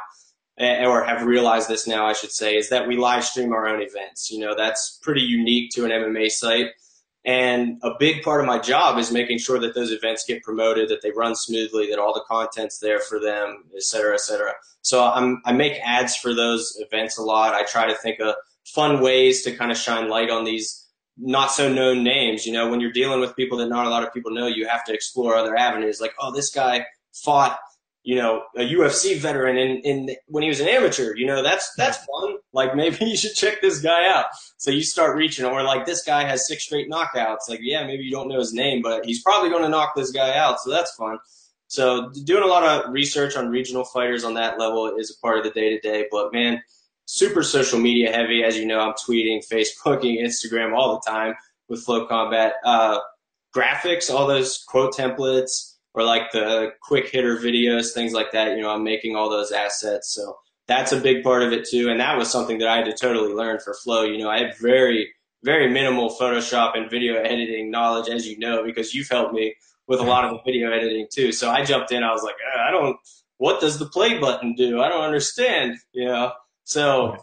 or 0.60 1.04
have 1.04 1.24
realized 1.24 1.70
this 1.70 1.88
now, 1.88 2.08
I 2.08 2.13
should 2.13 2.32
say, 2.32 2.58
is 2.58 2.70
that 2.70 2.88
we 2.88 2.98
live 2.98 3.24
stream 3.24 3.54
our 3.54 3.67
own 3.67 3.82
events. 3.82 4.32
You 4.32 4.39
know, 4.39 4.56
that's 4.56 5.00
pretty 5.02 5.22
unique 5.22 5.72
to 5.72 5.86
an 5.86 5.91
MMA 5.91 6.30
site. 6.32 6.67
And 7.26 7.78
a 7.84 7.91
big 8.00 8.24
part 8.24 8.39
of 8.39 8.48
my 8.48 8.58
job 8.58 8.98
is 8.98 9.12
making 9.12 9.39
sure 9.39 9.60
that 9.60 9.76
those 9.76 9.91
events 9.91 10.24
get 10.26 10.43
promoted, 10.43 10.89
that 10.89 11.02
they 11.02 11.12
run 11.12 11.36
smoothly, 11.36 11.89
that 11.89 12.00
all 12.00 12.13
the 12.13 12.24
content's 12.26 12.80
there 12.80 13.00
for 13.00 13.20
them, 13.20 13.65
et 13.76 13.84
cetera, 13.84 14.13
et 14.13 14.22
cetera. 14.22 14.54
So 14.82 15.04
I'm, 15.04 15.41
I 15.43 15.52
make 15.52 15.74
ads 15.84 16.15
for 16.15 16.34
those 16.34 16.78
events 16.80 17.17
a 17.17 17.24
lot. 17.24 17.54
I 17.54 17.63
try 17.63 17.86
to 17.86 17.96
think 17.96 18.22
of 18.22 18.34
fun 18.65 19.02
ways 19.02 19.43
to 19.43 19.56
kind 19.56 19.72
of 19.72 19.78
shine 19.78 20.10
light 20.10 20.30
on 20.30 20.46
these 20.46 20.88
not 21.17 21.52
so 21.52 21.72
known 21.72 22.04
names. 22.04 22.46
You 22.46 22.54
know, 22.54 22.70
when 22.70 22.80
you're 22.80 22.93
dealing 22.93 23.20
with 23.20 23.36
people 23.36 23.58
that 23.58 23.67
not 23.67 23.86
a 23.86 23.89
lot 23.89 24.04
of 24.04 24.13
people 24.13 24.32
know, 24.32 24.48
you 24.48 24.65
have 24.65 24.86
to 24.86 24.93
explore 24.93 25.36
other 25.36 25.58
avenues. 25.58 26.00
Like, 26.00 26.13
oh, 26.20 26.32
this 26.32 26.50
guy 26.50 26.86
fought 27.13 27.60
you 28.08 28.15
know, 28.15 28.43
a 28.56 28.62
UFC 28.62 29.20
veteran 29.20 29.58
in, 29.58 29.80
in 29.80 30.15
when 30.28 30.41
he 30.41 30.48
was 30.48 30.62
an 30.62 30.70
amateur, 30.70 31.13
you 31.17 31.26
know, 31.26 31.43
that's 31.43 31.74
that's 31.76 31.98
fun. 31.98 32.38
Like 32.54 32.74
maybe 32.74 32.96
you 33.02 33.17
should 33.17 33.36
check 33.36 33.60
this 33.62 33.82
guy 33.82 34.08
out. 34.08 34.28
So 34.56 34.72
you 34.72 34.82
start 34.82 35.17
reaching, 35.17 35.43
or 35.43 35.62
like 35.62 35.86
this 35.86 36.06
guy 36.06 36.24
has 36.24 36.48
six 36.48 36.63
straight 36.63 36.89
knockouts. 36.89 37.50
Like, 37.50 37.60
yeah, 37.62 37.86
maybe 37.86 38.06
you 38.06 38.12
don't 38.12 38.30
know 38.30 38.39
his 38.39 38.54
name, 38.54 38.82
but 38.82 39.04
he's 39.06 39.22
probably 39.22 39.50
going 39.50 39.63
to 39.63 39.67
knock 39.67 39.93
this 39.93 40.12
guy 40.12 40.38
out. 40.38 40.62
So 40.62 40.72
that's 40.72 40.96
fun. 40.96 41.17
So 41.67 42.10
doing 42.24 42.43
a 42.43 42.48
lot 42.48 42.63
of 42.63 42.93
research 42.93 43.36
on 43.36 43.50
regional 43.50 43.84
fighters 43.84 44.24
on 44.24 44.36
that 44.36 44.58
level 44.58 44.96
is 44.96 45.12
a 45.12 45.20
part 45.20 45.39
of 45.39 45.43
the 45.43 45.52
day 45.52 45.72
to 45.72 45.80
day. 45.82 46.06
But 46.10 46.32
man, 46.32 46.62
super 47.08 47.43
social 47.43 47.78
media 47.78 48.10
heavy. 48.10 48.41
As 48.41 48.58
you 48.58 48.65
know, 48.65 48.80
I'm 48.80 48.93
tweeting, 48.93 49.46
Facebooking, 49.46 50.22
Instagram 50.24 50.74
all 50.74 50.93
the 50.93 51.12
time 51.12 51.36
with 51.67 51.86
FloCombat. 51.86 52.52
Uh, 52.63 53.00
graphics, 53.54 54.10
all 54.10 54.28
those 54.28 54.63
quote 54.65 54.96
templates 54.96 55.66
or 55.97 56.03
like 56.03 56.31
the 56.31 56.73
quick 56.79 57.10
hitter 57.10 57.38
videos, 57.38 57.91
things 57.91 58.13
like 58.13 58.31
that. 58.31 58.55
You 58.55 58.62
know, 58.62 58.69
I'm 58.69 58.83
making 58.83 59.15
all 59.15 59.31
those 59.31 59.51
assets. 59.51 60.13
So 60.13 60.38
that's 60.67 60.91
a 60.91 61.01
big 61.01 61.23
part 61.23 61.41
of 61.41 61.51
it 61.51 61.67
too. 61.67 61.89
And 61.89 61.99
that 61.99 62.15
was 62.17 62.29
something 62.29 62.60
that 62.60 62.67
I 62.67 62.77
had 62.77 62.86
to 62.86 62.93
totally 62.93 63.33
learn 63.33 63.57
for 63.60 63.73
Flo. 63.73 64.03
You 64.03 64.19
know, 64.19 64.29
I 64.29 64.43
have 64.43 64.60
very, 64.60 65.12
very 65.43 65.67
minimal 65.71 66.15
Photoshop 66.15 66.77
and 66.77 66.88
video 66.88 67.15
editing 67.15 67.71
knowledge, 67.71 68.10
as 68.10 68.27
you 68.27 68.38
know, 68.38 68.63
because 68.63 68.93
you've 68.93 69.10
helped 69.10 69.33
me 69.33 69.55
with 69.88 69.99
a 69.99 70.03
lot 70.03 70.23
of 70.23 70.31
the 70.31 70.39
video 70.45 70.71
editing 70.71 71.07
too. 71.12 71.31
So 71.31 71.49
I 71.49 71.63
jumped 71.63 71.91
in. 71.91 72.03
I 72.03 72.12
was 72.12 72.21
like, 72.21 72.36
uh, 72.55 72.60
I 72.62 72.69
don't, 72.69 72.95
what 73.38 73.60
does 73.60 73.79
the 73.79 73.88
play 73.88 74.19
button 74.19 74.53
do? 74.53 74.79
I 74.79 74.89
don't 74.89 75.03
understand, 75.03 75.77
you 75.93 76.05
know? 76.05 76.31
So 76.65 77.17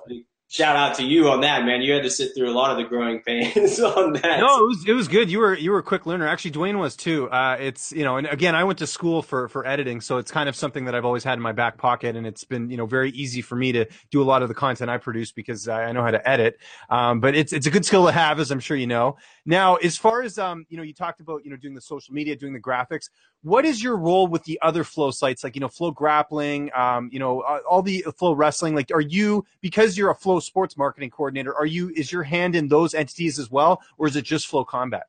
shout 0.55 0.77
out 0.77 0.95
to 0.95 1.03
you 1.03 1.29
on 1.31 1.41
that, 1.41 1.65
man. 1.65 1.83
You 1.83 1.93
had 1.93 2.05
to 2.05 2.11
sit 2.11 2.33
through 2.33 2.49
a 2.49 2.55
lot 2.55 2.71
of 2.71 2.77
the 2.77 2.85
growing 2.85 3.19
pains 3.21 3.81
on 3.81 4.13
that. 4.13 4.39
No, 4.39 4.65
it 4.65 4.69
was 4.69 4.85
it 4.87 4.93
was 4.93 5.09
good. 5.09 5.29
You 5.29 5.41
were 5.41 5.55
you 5.57 5.73
were 5.73 5.79
a 5.79 5.83
quick 5.83 6.07
learner. 6.07 6.29
Actually, 6.29 6.53
Duane 6.53 6.79
was 6.79 6.95
too. 6.95 7.29
Uh, 7.31 7.57
it's 7.59 7.93
you 7.93 8.05
know, 8.05 8.17
and 8.17 8.29
again, 8.29 8.55
I 8.55 8.63
went 8.63 8.79
to 8.79 8.87
school 8.87 9.21
for 9.21 9.49
for 9.49 9.67
editing, 9.67 10.01
so 10.01 10.19
it's 10.19 10.31
kind 10.31 10.49
of 10.49 10.55
something 10.55 10.85
that 10.85 10.95
I've 10.95 11.05
always 11.05 11.25
had 11.25 11.35
in 11.35 11.43
my 11.43 11.53
back 11.53 11.77
pocket, 11.77 12.15
and 12.15 12.25
it's 12.25 12.45
been 12.45 12.71
you 12.71 12.77
know 12.77 12.87
very 12.87 13.11
easy 13.11 13.43
for 13.43 13.57
me 13.57 13.73
to 13.73 13.87
do 14.11 14.23
a 14.23 14.25
lot 14.25 14.43
of 14.43 14.49
the 14.49 14.55
content 14.55 14.91
I 14.91 14.99
produce 14.99 15.33
because 15.33 15.67
I 15.67 15.91
know 15.91 16.03
how 16.03 16.13
to 16.13 16.29
edit. 16.29 16.59
Um, 16.89 17.19
but 17.19 17.35
it's 17.35 17.53
it's 17.53 17.67
a 17.67 17.71
good 17.71 17.85
skill 17.85 18.07
to 18.07 18.13
have, 18.13 18.39
as 18.39 18.53
I'm 18.53 18.61
sure 18.61 18.77
you 18.77 18.87
know. 18.87 19.17
Now, 19.47 19.77
as 19.77 19.97
far 19.97 20.23
as 20.23 20.39
um, 20.39 20.65
you 20.71 20.77
know, 20.77 20.83
you 20.83 20.95
talked 20.95 21.21
about 21.21 21.45
you 21.45 21.51
know 21.51 21.57
doing 21.57 21.75
the 21.75 21.81
social 21.81 22.15
media, 22.15 22.35
doing 22.35 22.55
the 22.55 22.61
graphics. 22.61 23.11
What 23.43 23.67
is 23.67 23.83
your 23.83 23.97
role 23.97 24.27
with 24.27 24.43
the 24.45 24.59
other 24.63 24.85
Flo 24.85 25.11
sites, 25.11 25.45
like 25.45 25.55
you 25.55 25.61
know, 25.61 25.69
FloGrappling, 25.69 26.77
um, 26.77 27.11
you 27.13 27.19
know, 27.19 27.43
all 27.69 27.83
the 27.83 28.05
FloWrestling? 28.09 28.75
Like, 28.75 28.91
are 28.93 29.03
you 29.03 29.45
because 29.61 29.99
you're 29.99 30.11
a 30.11 30.17
FloSports 30.17 30.79
marketing 30.79 31.11
coordinator? 31.11 31.55
Are 31.55 31.67
you 31.67 31.91
is 31.91 32.11
your 32.11 32.23
hand 32.23 32.57
in 32.57 32.69
those 32.69 32.95
entities 32.95 33.39
as 33.39 33.51
well, 33.51 33.83
or 33.99 34.07
is 34.07 34.17
it 34.17 34.25
just 34.25 34.51
FloCombat? 34.51 35.03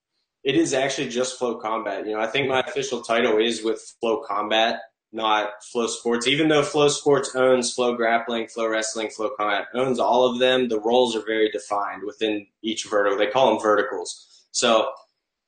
It 0.43 0.55
is 0.55 0.73
actually 0.73 1.09
just 1.09 1.39
FloCombat. 1.39 2.05
You 2.05 2.13
know, 2.13 2.19
I 2.19 2.27
think 2.27 2.49
my 2.49 2.59
official 2.59 3.01
title 3.01 3.37
is 3.37 3.63
with 3.63 3.95
FloCombat, 4.03 4.79
not 5.15 5.49
FloSports. 5.73 6.27
Even 6.27 6.49
though 6.49 6.61
FloSports 6.61 7.35
owns 7.35 7.75
FloGrappling, 7.75 8.51
Flow 8.51 8.67
Wrestling, 8.67 9.07
FloCombat, 9.07 9.65
owns 9.73 9.99
all 9.99 10.25
of 10.25 10.39
them, 10.39 10.67
the 10.67 10.79
roles 10.79 11.15
are 11.15 11.25
very 11.25 11.49
defined 11.49 12.03
within 12.05 12.45
each 12.61 12.85
vertical. 12.85 13.17
They 13.17 13.27
call 13.27 13.53
them 13.53 13.61
verticals. 13.61 14.45
So 14.51 14.91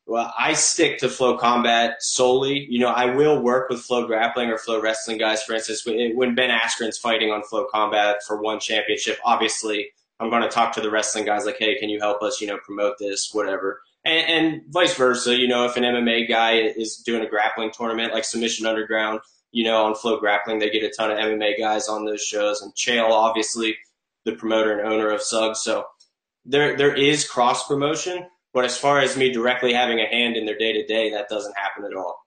well, 0.07 0.33
I 0.39 0.53
stick 0.53 0.99
to 0.99 1.07
FloCombat 1.07 1.95
solely. 1.99 2.65
You 2.69 2.79
know, 2.79 2.87
I 2.87 3.13
will 3.13 3.41
work 3.41 3.69
with 3.69 3.85
FloGrappling 3.85 4.47
or 4.47 4.57
FloWrestling 4.57 5.19
guys. 5.19 5.43
For 5.43 5.53
instance, 5.53 5.85
when 5.85 6.33
Ben 6.33 6.49
Askren's 6.49 6.97
fighting 6.97 7.29
on 7.29 7.43
FloCombat 7.51 8.23
for 8.25 8.41
one 8.41 8.61
championship, 8.61 9.19
obviously 9.25 9.89
I'm 10.19 10.29
going 10.29 10.43
to 10.43 10.49
talk 10.49 10.73
to 10.73 10.81
the 10.81 10.89
wrestling 10.89 11.25
guys 11.25 11.45
like, 11.45 11.57
hey, 11.59 11.77
can 11.77 11.89
you 11.89 11.99
help 11.99 12.23
us, 12.23 12.39
you 12.39 12.47
know, 12.47 12.57
promote 12.57 12.97
this, 12.99 13.31
whatever. 13.33 13.81
And, 14.05 14.29
and 14.29 14.61
vice 14.69 14.95
versa. 14.95 15.35
You 15.35 15.49
know, 15.49 15.65
if 15.65 15.75
an 15.75 15.83
MMA 15.83 16.29
guy 16.29 16.53
is 16.53 17.03
doing 17.05 17.21
a 17.21 17.29
grappling 17.29 17.71
tournament 17.71 18.13
like 18.13 18.23
Submission 18.23 18.65
Underground, 18.65 19.19
you 19.51 19.63
know, 19.63 19.85
on 19.85 19.93
FloGrappling, 19.93 20.59
they 20.59 20.69
get 20.69 20.83
a 20.83 20.89
ton 20.89 21.11
of 21.11 21.17
MMA 21.17 21.57
guys 21.59 21.87
on 21.87 22.05
those 22.05 22.21
shows. 22.21 22.61
And 22.61 22.73
Chael, 22.75 23.11
obviously, 23.11 23.77
the 24.25 24.33
promoter 24.33 24.77
and 24.77 24.91
owner 24.91 25.09
of 25.09 25.21
Suggs. 25.21 25.61
So 25.61 25.85
there, 26.45 26.75
there 26.77 26.93
is 26.93 27.27
cross 27.27 27.67
promotion 27.67 28.27
but 28.57 28.65
as 28.65 28.75
far 28.75 28.99
as 28.99 29.15
me 29.15 29.31
directly 29.31 29.71
having 29.71 29.99
a 29.99 30.07
hand 30.07 30.35
in 30.35 30.47
their 30.47 30.57
day 30.57 30.73
to 30.73 30.83
day, 30.87 31.11
that 31.11 31.29
doesn't 31.29 31.55
happen 31.55 31.85
at 31.85 31.95
all. 31.95 32.25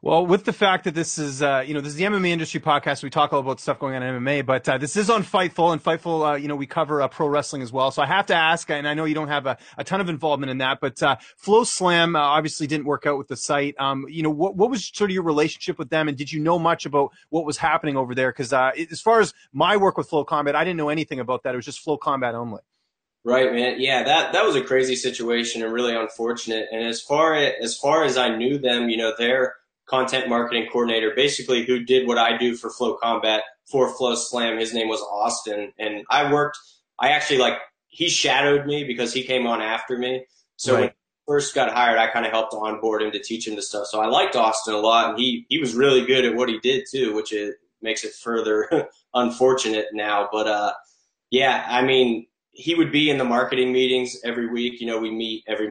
Well, 0.00 0.24
with 0.24 0.44
the 0.44 0.52
fact 0.52 0.84
that 0.84 0.94
this 0.94 1.18
is, 1.18 1.42
uh, 1.42 1.64
you 1.66 1.74
know, 1.74 1.80
this 1.80 1.90
is 1.90 1.96
the 1.96 2.04
MMA 2.04 2.28
industry 2.28 2.60
podcast, 2.60 3.02
we 3.02 3.10
talk 3.10 3.32
all 3.32 3.40
about 3.40 3.58
stuff 3.58 3.80
going 3.80 3.96
on 3.96 4.02
in 4.04 4.22
MMA, 4.22 4.46
but 4.46 4.68
uh, 4.68 4.78
this 4.78 4.96
is 4.96 5.10
on 5.10 5.24
Fightful, 5.24 5.72
and 5.72 5.82
Fightful, 5.82 6.30
uh, 6.30 6.34
you 6.36 6.46
know, 6.46 6.54
we 6.54 6.66
cover 6.66 7.02
uh, 7.02 7.08
pro 7.08 7.26
wrestling 7.26 7.62
as 7.62 7.72
well. 7.72 7.90
So 7.90 8.00
I 8.00 8.06
have 8.06 8.26
to 8.26 8.34
ask, 8.34 8.70
and 8.70 8.86
I 8.86 8.94
know 8.94 9.06
you 9.06 9.16
don't 9.16 9.26
have 9.26 9.46
a, 9.46 9.58
a 9.76 9.82
ton 9.82 10.00
of 10.00 10.08
involvement 10.08 10.50
in 10.50 10.58
that, 10.58 10.78
but 10.80 11.02
uh, 11.02 11.16
FloSlam 11.44 12.14
uh, 12.14 12.20
obviously 12.20 12.68
didn't 12.68 12.86
work 12.86 13.06
out 13.06 13.18
with 13.18 13.26
the 13.26 13.36
site. 13.36 13.74
Um, 13.80 14.06
you 14.08 14.22
know, 14.22 14.30
what 14.30 14.54
what 14.54 14.70
was 14.70 14.86
sort 14.86 15.10
of 15.10 15.14
your 15.14 15.24
relationship 15.24 15.80
with 15.80 15.90
them, 15.90 16.06
and 16.06 16.16
did 16.16 16.32
you 16.32 16.38
know 16.38 16.60
much 16.60 16.86
about 16.86 17.10
what 17.30 17.44
was 17.44 17.58
happening 17.58 17.96
over 17.96 18.14
there? 18.14 18.30
Because 18.30 18.52
as 18.52 19.00
far 19.00 19.18
as 19.18 19.34
my 19.52 19.76
work 19.76 19.98
with 19.98 20.08
FloCombat, 20.08 20.54
I 20.54 20.62
didn't 20.62 20.76
know 20.76 20.90
anything 20.90 21.18
about 21.18 21.42
that. 21.42 21.54
It 21.54 21.56
was 21.56 21.64
just 21.64 21.84
FloCombat 21.84 22.34
only. 22.34 22.60
Right, 23.24 23.52
man. 23.52 23.80
Yeah, 23.80 24.04
that 24.04 24.32
that 24.32 24.44
was 24.44 24.54
a 24.54 24.62
crazy 24.62 24.94
situation 24.94 25.62
and 25.62 25.72
really 25.72 25.94
unfortunate. 25.94 26.68
And 26.70 26.86
as 26.86 27.02
far 27.02 27.34
as 27.34 27.76
far 27.76 28.04
as 28.04 28.16
I 28.16 28.36
knew 28.36 28.58
them, 28.58 28.88
you 28.88 28.96
know, 28.96 29.12
they're 29.18 29.56
content 29.88 30.28
marketing 30.28 30.68
coordinator, 30.70 31.12
basically 31.14 31.64
who 31.64 31.84
did 31.84 32.06
what 32.06 32.18
I 32.18 32.36
do 32.36 32.54
for 32.56 32.70
FloCombat 32.70 33.40
for 33.70 33.92
FloSlam. 33.94 34.58
His 34.58 34.74
name 34.74 34.88
was 34.88 35.00
Austin, 35.00 35.72
and 35.78 36.04
I 36.10 36.32
worked. 36.32 36.58
I 36.98 37.10
actually 37.10 37.38
like 37.38 37.58
he 37.88 38.08
shadowed 38.08 38.66
me 38.66 38.84
because 38.84 39.12
he 39.12 39.24
came 39.24 39.46
on 39.46 39.60
after 39.60 39.98
me. 39.98 40.24
So 40.56 40.74
right. 40.74 40.80
when 40.80 40.88
he 40.88 40.94
first 41.26 41.54
got 41.54 41.72
hired, 41.72 41.98
I 41.98 42.08
kind 42.08 42.26
of 42.26 42.32
helped 42.32 42.54
onboard 42.54 43.02
him 43.02 43.12
to 43.12 43.22
teach 43.22 43.46
him 43.46 43.56
the 43.56 43.62
stuff. 43.62 43.86
So 43.86 44.00
I 44.00 44.06
liked 44.06 44.36
Austin 44.36 44.74
a 44.74 44.78
lot, 44.78 45.10
and 45.10 45.18
he 45.18 45.46
he 45.48 45.58
was 45.58 45.74
really 45.74 46.04
good 46.06 46.24
at 46.24 46.34
what 46.34 46.48
he 46.48 46.58
did 46.60 46.84
too, 46.90 47.14
which 47.14 47.32
it 47.32 47.56
makes 47.80 48.04
it 48.04 48.12
further 48.12 48.88
unfortunate 49.14 49.86
now. 49.92 50.28
But 50.30 50.46
uh, 50.46 50.72
yeah, 51.30 51.64
I 51.68 51.82
mean, 51.82 52.26
he 52.50 52.74
would 52.74 52.92
be 52.92 53.10
in 53.10 53.18
the 53.18 53.24
marketing 53.24 53.72
meetings 53.72 54.16
every 54.24 54.48
week. 54.48 54.80
You 54.80 54.86
know, 54.86 54.98
we 54.98 55.10
meet 55.10 55.44
every 55.46 55.70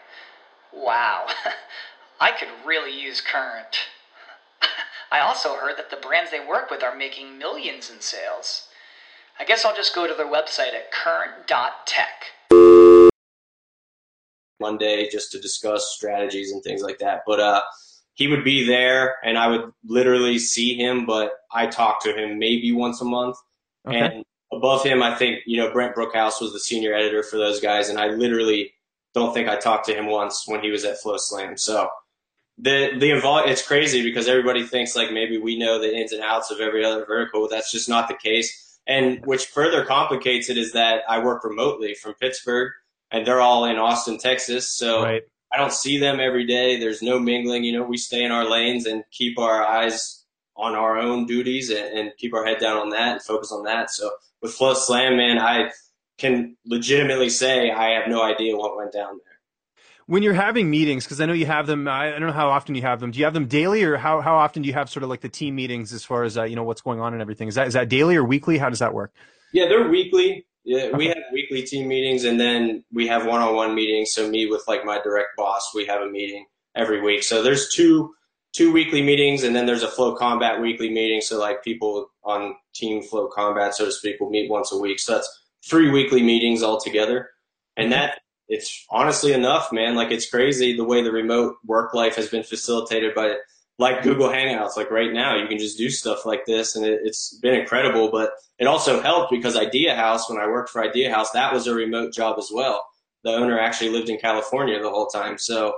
Wow, 0.73 1.27
I 2.19 2.31
could 2.31 2.49
really 2.65 2.97
use 2.97 3.21
Current. 3.21 3.77
I 5.11 5.19
also 5.19 5.55
heard 5.55 5.77
that 5.77 5.89
the 5.89 5.97
brands 5.97 6.31
they 6.31 6.45
work 6.45 6.69
with 6.71 6.83
are 6.83 6.95
making 6.95 7.37
millions 7.37 7.89
in 7.89 7.99
sales. 7.99 8.67
I 9.39 9.43
guess 9.43 9.65
I'll 9.65 9.75
just 9.75 9.95
go 9.95 10.07
to 10.07 10.13
their 10.13 10.27
website 10.27 10.73
at 10.73 10.91
current.tech. 10.91 12.25
Monday 14.59 15.09
just 15.09 15.31
to 15.31 15.41
discuss 15.41 15.93
strategies 15.95 16.51
and 16.51 16.63
things 16.63 16.81
like 16.81 16.99
that. 16.99 17.21
But 17.25 17.39
uh, 17.39 17.61
he 18.13 18.27
would 18.27 18.43
be 18.43 18.65
there 18.65 19.15
and 19.23 19.37
I 19.37 19.47
would 19.47 19.73
literally 19.83 20.37
see 20.37 20.75
him, 20.75 21.05
but 21.05 21.31
I 21.51 21.67
talked 21.67 22.03
to 22.03 22.13
him 22.13 22.39
maybe 22.39 22.71
once 22.71 23.01
a 23.01 23.05
month. 23.05 23.35
Okay. 23.87 23.99
And 23.99 24.25
above 24.53 24.83
him, 24.83 25.01
I 25.01 25.15
think, 25.15 25.39
you 25.45 25.57
know, 25.57 25.71
Brent 25.73 25.95
Brookhouse 25.95 26.39
was 26.39 26.53
the 26.53 26.59
senior 26.59 26.93
editor 26.93 27.23
for 27.23 27.37
those 27.37 27.59
guys. 27.59 27.89
And 27.89 27.97
I 27.97 28.07
literally 28.07 28.73
don't 29.13 29.33
think 29.33 29.49
I 29.49 29.57
talked 29.57 29.85
to 29.87 29.93
him 29.93 30.07
once 30.07 30.43
when 30.47 30.61
he 30.61 30.71
was 30.71 30.85
at 30.85 30.97
FloSlam. 31.03 31.59
So 31.59 31.89
the 32.57 32.91
the 32.97 33.11
involve 33.11 33.47
it's 33.47 33.65
crazy 33.65 34.03
because 34.03 34.27
everybody 34.27 34.63
thinks 34.63 34.95
like 34.95 35.11
maybe 35.11 35.37
we 35.37 35.57
know 35.57 35.79
the 35.79 35.93
ins 35.93 36.11
and 36.11 36.21
outs 36.21 36.51
of 36.51 36.59
every 36.59 36.85
other 36.85 37.05
vertical. 37.05 37.47
That's 37.47 37.71
just 37.71 37.89
not 37.89 38.07
the 38.07 38.15
case. 38.15 38.79
And 38.87 39.25
which 39.25 39.45
further 39.45 39.85
complicates 39.85 40.49
it 40.49 40.57
is 40.57 40.73
that 40.73 41.03
I 41.07 41.23
work 41.23 41.43
remotely 41.43 41.93
from 41.93 42.13
Pittsburgh 42.15 42.71
and 43.11 43.25
they're 43.25 43.41
all 43.41 43.65
in 43.65 43.77
Austin, 43.77 44.17
Texas. 44.17 44.71
So 44.71 45.03
right. 45.03 45.21
I 45.53 45.57
don't 45.57 45.73
see 45.73 45.97
them 45.97 46.19
every 46.19 46.45
day. 46.45 46.79
There's 46.79 47.01
no 47.01 47.19
mingling. 47.19 47.63
You 47.63 47.73
know, 47.73 47.83
we 47.83 47.97
stay 47.97 48.23
in 48.23 48.31
our 48.31 48.49
lanes 48.49 48.85
and 48.85 49.03
keep 49.11 49.37
our 49.37 49.63
eyes 49.63 50.23
on 50.55 50.75
our 50.75 50.97
own 50.97 51.25
duties 51.25 51.69
and, 51.69 51.97
and 51.97 52.11
keep 52.17 52.33
our 52.33 52.45
head 52.45 52.59
down 52.59 52.77
on 52.77 52.89
that 52.89 53.13
and 53.13 53.21
focus 53.21 53.51
on 53.51 53.63
that. 53.63 53.89
So 53.91 54.09
with 54.41 54.57
FloSlam, 54.57 55.15
man, 55.17 55.39
I 55.39 55.71
can 56.21 56.55
legitimately 56.65 57.29
say 57.29 57.71
I 57.71 57.99
have 57.99 58.07
no 58.07 58.23
idea 58.23 58.55
what 58.55 58.77
went 58.77 58.93
down 58.93 59.19
there. 59.25 59.39
When 60.05 60.23
you're 60.23 60.33
having 60.33 60.69
meetings, 60.69 61.05
because 61.05 61.21
I 61.21 61.25
know 61.25 61.33
you 61.33 61.45
have 61.45 61.67
them, 61.67 61.87
I 61.87 62.11
don't 62.11 62.21
know 62.21 62.31
how 62.31 62.49
often 62.49 62.75
you 62.75 62.81
have 62.81 62.99
them. 62.99 63.11
Do 63.11 63.19
you 63.19 63.25
have 63.25 63.33
them 63.33 63.47
daily, 63.47 63.83
or 63.83 63.97
how, 63.97 64.21
how 64.21 64.35
often 64.35 64.61
do 64.61 64.67
you 64.67 64.73
have 64.73 64.89
sort 64.89 65.03
of 65.03 65.09
like 65.09 65.21
the 65.21 65.29
team 65.29 65.55
meetings 65.55 65.93
as 65.93 66.03
far 66.03 66.23
as 66.23 66.37
uh, 66.37 66.43
you 66.43 66.55
know 66.55 66.63
what's 66.63 66.81
going 66.81 66.99
on 66.99 67.13
and 67.13 67.21
everything? 67.21 67.47
Is 67.47 67.55
that 67.55 67.67
is 67.67 67.73
that 67.73 67.89
daily 67.89 68.15
or 68.15 68.23
weekly? 68.23 68.57
How 68.57 68.69
does 68.69 68.79
that 68.79 68.93
work? 68.93 69.13
Yeah, 69.53 69.67
they're 69.67 69.89
weekly. 69.89 70.45
Yeah, 70.63 70.83
okay. 70.83 70.97
we 70.97 71.07
have 71.07 71.17
weekly 71.33 71.63
team 71.63 71.87
meetings, 71.87 72.23
and 72.23 72.39
then 72.39 72.83
we 72.91 73.07
have 73.07 73.25
one-on-one 73.25 73.73
meetings. 73.73 74.11
So 74.13 74.29
me 74.29 74.45
with 74.45 74.63
like 74.67 74.85
my 74.85 75.01
direct 75.01 75.29
boss, 75.37 75.71
we 75.73 75.85
have 75.87 76.01
a 76.01 76.09
meeting 76.09 76.45
every 76.75 77.01
week. 77.01 77.23
So 77.23 77.41
there's 77.41 77.69
two 77.69 78.13
two 78.53 78.71
weekly 78.71 79.01
meetings, 79.01 79.43
and 79.43 79.55
then 79.55 79.65
there's 79.65 79.83
a 79.83 79.87
FloCombat 79.87 80.61
weekly 80.61 80.89
meeting. 80.89 81.21
So 81.21 81.39
like 81.39 81.63
people 81.63 82.07
on 82.23 82.55
Team 82.75 83.01
FloCombat, 83.01 83.73
so 83.73 83.85
to 83.85 83.91
speak, 83.91 84.19
will 84.19 84.29
meet 84.29 84.49
once 84.49 84.71
a 84.71 84.77
week. 84.77 84.99
So 84.99 85.13
that's 85.13 85.40
three 85.63 85.89
weekly 85.89 86.23
meetings 86.23 86.63
altogether. 86.63 87.29
And 87.77 87.91
mm-hmm. 87.91 88.01
that 88.01 88.19
it's 88.47 88.85
honestly 88.89 89.31
enough, 89.31 89.71
man. 89.71 89.95
Like 89.95 90.11
it's 90.11 90.29
crazy 90.29 90.75
the 90.75 90.83
way 90.83 91.01
the 91.01 91.11
remote 91.11 91.55
work 91.65 91.93
life 91.93 92.15
has 92.15 92.27
been 92.27 92.43
facilitated 92.43 93.15
by 93.15 93.35
like 93.79 94.03
Google 94.03 94.27
Hangouts. 94.27 94.75
Like 94.75 94.91
right 94.91 95.11
now, 95.11 95.37
you 95.37 95.47
can 95.47 95.57
just 95.57 95.77
do 95.77 95.89
stuff 95.89 96.25
like 96.25 96.45
this, 96.45 96.75
and 96.75 96.85
it, 96.85 96.99
has 97.05 97.39
been 97.41 97.55
incredible. 97.55 98.11
But 98.11 98.31
it 98.59 98.67
also 98.67 99.01
helped 99.01 99.31
because 99.31 99.55
Idea 99.55 99.95
House, 99.95 100.29
when 100.29 100.39
I 100.39 100.47
worked 100.47 100.69
for 100.69 100.83
Idea 100.83 101.13
House, 101.13 101.31
that 101.31 101.53
was 101.53 101.65
a 101.65 101.73
remote 101.73 102.13
job 102.13 102.37
as 102.37 102.49
well. 102.53 102.85
The 103.23 103.31
owner 103.31 103.57
actually 103.57 103.89
lived 103.89 104.09
in 104.09 104.17
California 104.17 104.81
the 104.81 104.89
whole 104.89 105.07
time, 105.07 105.37
so 105.37 105.73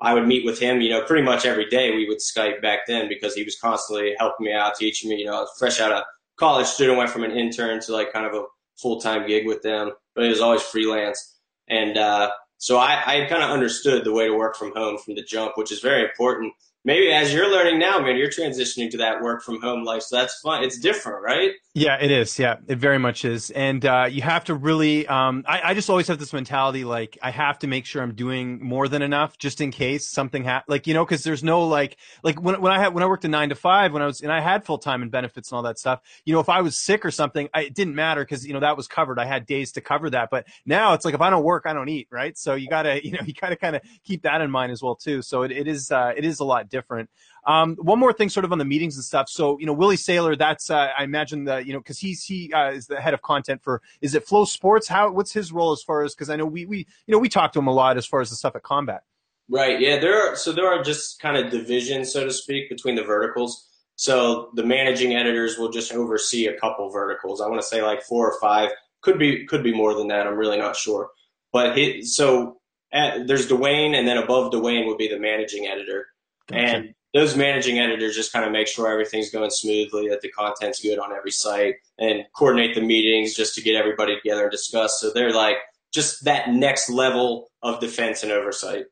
I 0.00 0.14
would 0.14 0.26
meet 0.26 0.46
with 0.46 0.58
him. 0.58 0.80
You 0.80 0.90
know, 0.90 1.04
pretty 1.04 1.22
much 1.22 1.44
every 1.44 1.68
day 1.68 1.94
we 1.94 2.08
would 2.08 2.18
Skype 2.18 2.62
back 2.62 2.80
then 2.86 3.08
because 3.08 3.34
he 3.34 3.44
was 3.44 3.58
constantly 3.60 4.14
helping 4.18 4.46
me 4.46 4.52
out, 4.52 4.74
teaching 4.76 5.10
me. 5.10 5.16
You 5.16 5.26
know, 5.26 5.36
I 5.36 5.40
was 5.40 5.54
fresh 5.58 5.80
out 5.80 5.92
of 5.92 6.02
college 6.36 6.66
student, 6.66 6.96
went 6.96 7.10
from 7.10 7.24
an 7.24 7.32
intern 7.32 7.80
to 7.82 7.92
like 7.92 8.12
kind 8.12 8.26
of 8.26 8.32
a 8.32 8.44
full 8.76 9.00
time 9.00 9.26
gig 9.26 9.46
with 9.46 9.62
them, 9.62 9.92
but 10.14 10.24
it 10.24 10.28
was 10.28 10.40
always 10.40 10.62
freelance. 10.62 11.38
And 11.68 11.98
uh, 11.98 12.30
so 12.58 12.78
I, 12.78 13.02
I 13.06 13.26
kind 13.26 13.42
of 13.42 13.50
understood 13.50 14.04
the 14.04 14.12
way 14.12 14.26
to 14.26 14.34
work 14.34 14.56
from 14.56 14.72
home 14.74 14.98
from 14.98 15.14
the 15.14 15.22
jump, 15.22 15.52
which 15.56 15.72
is 15.72 15.80
very 15.80 16.02
important 16.02 16.52
maybe 16.86 17.12
as 17.12 17.34
you're 17.34 17.50
learning 17.50 17.80
now, 17.80 17.98
man, 17.98 18.16
you're 18.16 18.30
transitioning 18.30 18.88
to 18.92 18.96
that 18.96 19.20
work 19.20 19.42
from 19.42 19.60
home 19.60 19.84
life. 19.84 20.02
So 20.02 20.16
that's 20.16 20.40
fun. 20.40 20.62
It's 20.62 20.78
different, 20.78 21.22
right? 21.22 21.50
Yeah, 21.74 21.98
it 22.00 22.10
is. 22.10 22.38
Yeah, 22.38 22.56
it 22.68 22.78
very 22.78 22.98
much 22.98 23.26
is. 23.26 23.50
And 23.50 23.84
uh, 23.84 24.06
you 24.10 24.22
have 24.22 24.44
to 24.44 24.54
really, 24.54 25.06
um, 25.08 25.44
I, 25.46 25.60
I, 25.62 25.74
just 25.74 25.90
always 25.90 26.08
have 26.08 26.18
this 26.18 26.32
mentality 26.32 26.84
like 26.84 27.18
I 27.20 27.30
have 27.30 27.58
to 27.58 27.66
make 27.66 27.84
sure 27.84 28.02
I'm 28.02 28.14
doing 28.14 28.64
more 28.64 28.88
than 28.88 29.02
enough 29.02 29.36
just 29.36 29.60
in 29.60 29.72
case 29.72 30.08
something 30.08 30.42
happens. 30.42 30.70
Like, 30.70 30.86
you 30.86 30.94
know, 30.94 31.04
because 31.04 31.22
there's 31.22 31.44
no 31.44 31.66
like, 31.66 31.98
like 32.22 32.40
when, 32.40 32.62
when 32.62 32.72
I 32.72 32.78
had, 32.78 32.94
when 32.94 33.02
I 33.02 33.06
worked 33.06 33.26
a 33.26 33.28
nine 33.28 33.50
to 33.50 33.54
five, 33.56 33.92
when 33.92 34.00
I 34.00 34.06
was, 34.06 34.22
and 34.22 34.32
I 34.32 34.40
had 34.40 34.64
full 34.64 34.78
time 34.78 35.02
and 35.02 35.10
benefits 35.10 35.50
and 35.50 35.56
all 35.56 35.64
that 35.64 35.78
stuff, 35.78 36.00
you 36.24 36.32
know, 36.32 36.40
if 36.40 36.48
I 36.48 36.62
was 36.62 36.78
sick 36.78 37.04
or 37.04 37.10
something, 37.10 37.50
I, 37.52 37.64
it 37.64 37.74
didn't 37.74 37.94
matter 37.94 38.24
because, 38.24 38.46
you 38.46 38.54
know, 38.54 38.60
that 38.60 38.76
was 38.76 38.88
covered. 38.88 39.18
I 39.18 39.26
had 39.26 39.44
days 39.44 39.72
to 39.72 39.82
cover 39.82 40.08
that. 40.10 40.30
But 40.30 40.46
now 40.64 40.94
it's 40.94 41.04
like 41.04 41.14
if 41.14 41.20
I 41.20 41.28
don't 41.28 41.44
work, 41.44 41.64
I 41.66 41.74
don't 41.74 41.90
eat, 41.90 42.08
right? 42.10 42.38
So 42.38 42.54
you 42.54 42.68
got 42.68 42.84
to, 42.84 43.04
you 43.04 43.12
know, 43.12 43.20
you 43.26 43.34
got 43.34 43.50
to 43.50 43.56
kind 43.56 43.76
of 43.76 43.82
keep 44.02 44.22
that 44.22 44.40
in 44.40 44.50
mind 44.50 44.72
as 44.72 44.82
well, 44.82 44.94
too. 44.94 45.20
So 45.20 45.42
it, 45.42 45.50
it 45.50 45.68
is, 45.68 45.90
uh, 45.90 46.14
it 46.16 46.24
is 46.24 46.40
a 46.40 46.44
lot 46.44 46.70
different 46.70 46.75
different. 46.76 47.08
Um, 47.46 47.76
one 47.92 47.98
more 47.98 48.12
thing, 48.12 48.28
sort 48.28 48.44
of 48.44 48.52
on 48.52 48.58
the 48.58 48.64
meetings 48.74 48.96
and 48.96 49.04
stuff. 49.04 49.28
So, 49.28 49.44
you 49.60 49.66
know, 49.66 49.72
Willie 49.72 49.96
Saylor, 49.96 50.36
that's, 50.36 50.70
uh, 50.70 50.88
I 50.98 51.04
imagine 51.04 51.44
that, 51.44 51.66
you 51.66 51.72
know, 51.72 51.80
cause 51.80 51.98
he's, 51.98 52.20
he, 52.30 52.52
uh, 52.52 52.70
is 52.78 52.86
the 52.86 53.00
head 53.00 53.14
of 53.14 53.22
content 53.22 53.62
for, 53.62 53.80
is 54.00 54.14
it 54.14 54.26
FloSports? 54.26 54.86
How, 54.88 55.10
what's 55.10 55.32
his 55.32 55.52
role 55.52 55.72
as 55.72 55.82
far 55.82 56.02
as, 56.04 56.14
cause 56.14 56.30
I 56.30 56.36
know 56.36 56.46
we, 56.56 56.66
we, 56.66 56.78
you 57.06 57.12
know, 57.12 57.18
we 57.18 57.28
talk 57.28 57.52
to 57.52 57.58
him 57.58 57.68
a 57.68 57.76
lot 57.82 57.96
as 57.96 58.06
far 58.06 58.20
as 58.20 58.30
the 58.30 58.36
stuff 58.36 58.56
at 58.56 58.62
combat. 58.62 59.02
Right. 59.48 59.80
Yeah. 59.80 59.98
There 60.00 60.16
are, 60.20 60.36
so 60.36 60.52
there 60.52 60.66
are 60.66 60.82
just 60.82 61.20
kind 61.20 61.36
of 61.36 61.52
divisions, 61.52 62.12
so 62.12 62.24
to 62.24 62.32
speak, 62.32 62.68
between 62.68 62.96
the 62.96 63.04
verticals. 63.04 63.68
So 63.96 64.50
the 64.54 64.64
managing 64.64 65.14
editors 65.14 65.56
will 65.56 65.70
just 65.70 65.92
oversee 65.92 66.46
a 66.46 66.58
couple 66.60 66.90
verticals. 66.90 67.40
I 67.40 67.48
want 67.48 67.60
to 67.62 67.66
say 67.66 67.80
like 67.82 68.02
four 68.02 68.30
or 68.30 68.40
five. 68.40 68.70
Could 69.02 69.18
be 69.18 69.46
could 69.46 69.62
be 69.62 69.72
more 69.72 69.94
than 69.94 70.08
that. 70.08 70.26
I'm 70.26 70.36
really 70.36 70.58
not 70.58 70.74
sure. 70.74 71.10
But 71.52 71.78
he, 71.78 72.02
so 72.02 72.60
at, 72.92 73.26
there's 73.28 73.48
Dwayne, 73.48 73.94
and 73.96 74.06
then 74.06 74.18
above 74.18 74.52
Dwayne 74.52 74.86
would 74.86 74.98
be 74.98 75.08
the 75.08 75.18
managing 75.18 75.66
editor, 75.66 76.08
gotcha. 76.48 76.62
and 76.62 76.94
those 77.14 77.36
managing 77.36 77.78
editors 77.78 78.14
just 78.14 78.32
kind 78.32 78.44
of 78.44 78.52
make 78.52 78.68
sure 78.68 78.90
everything's 78.90 79.30
going 79.30 79.50
smoothly, 79.50 80.08
that 80.08 80.20
the 80.20 80.30
content's 80.30 80.82
good 80.82 80.98
on 80.98 81.12
every 81.12 81.30
site, 81.30 81.76
and 81.98 82.24
coordinate 82.36 82.74
the 82.74 82.80
meetings 82.80 83.34
just 83.34 83.54
to 83.54 83.62
get 83.62 83.74
everybody 83.74 84.16
together 84.16 84.42
and 84.42 84.50
discuss. 84.50 85.00
So 85.00 85.10
they're 85.10 85.32
like 85.32 85.56
just 85.92 86.24
that 86.24 86.50
next 86.50 86.90
level 86.90 87.48
of 87.62 87.80
defense 87.80 88.22
and 88.22 88.32
oversight. 88.32 88.84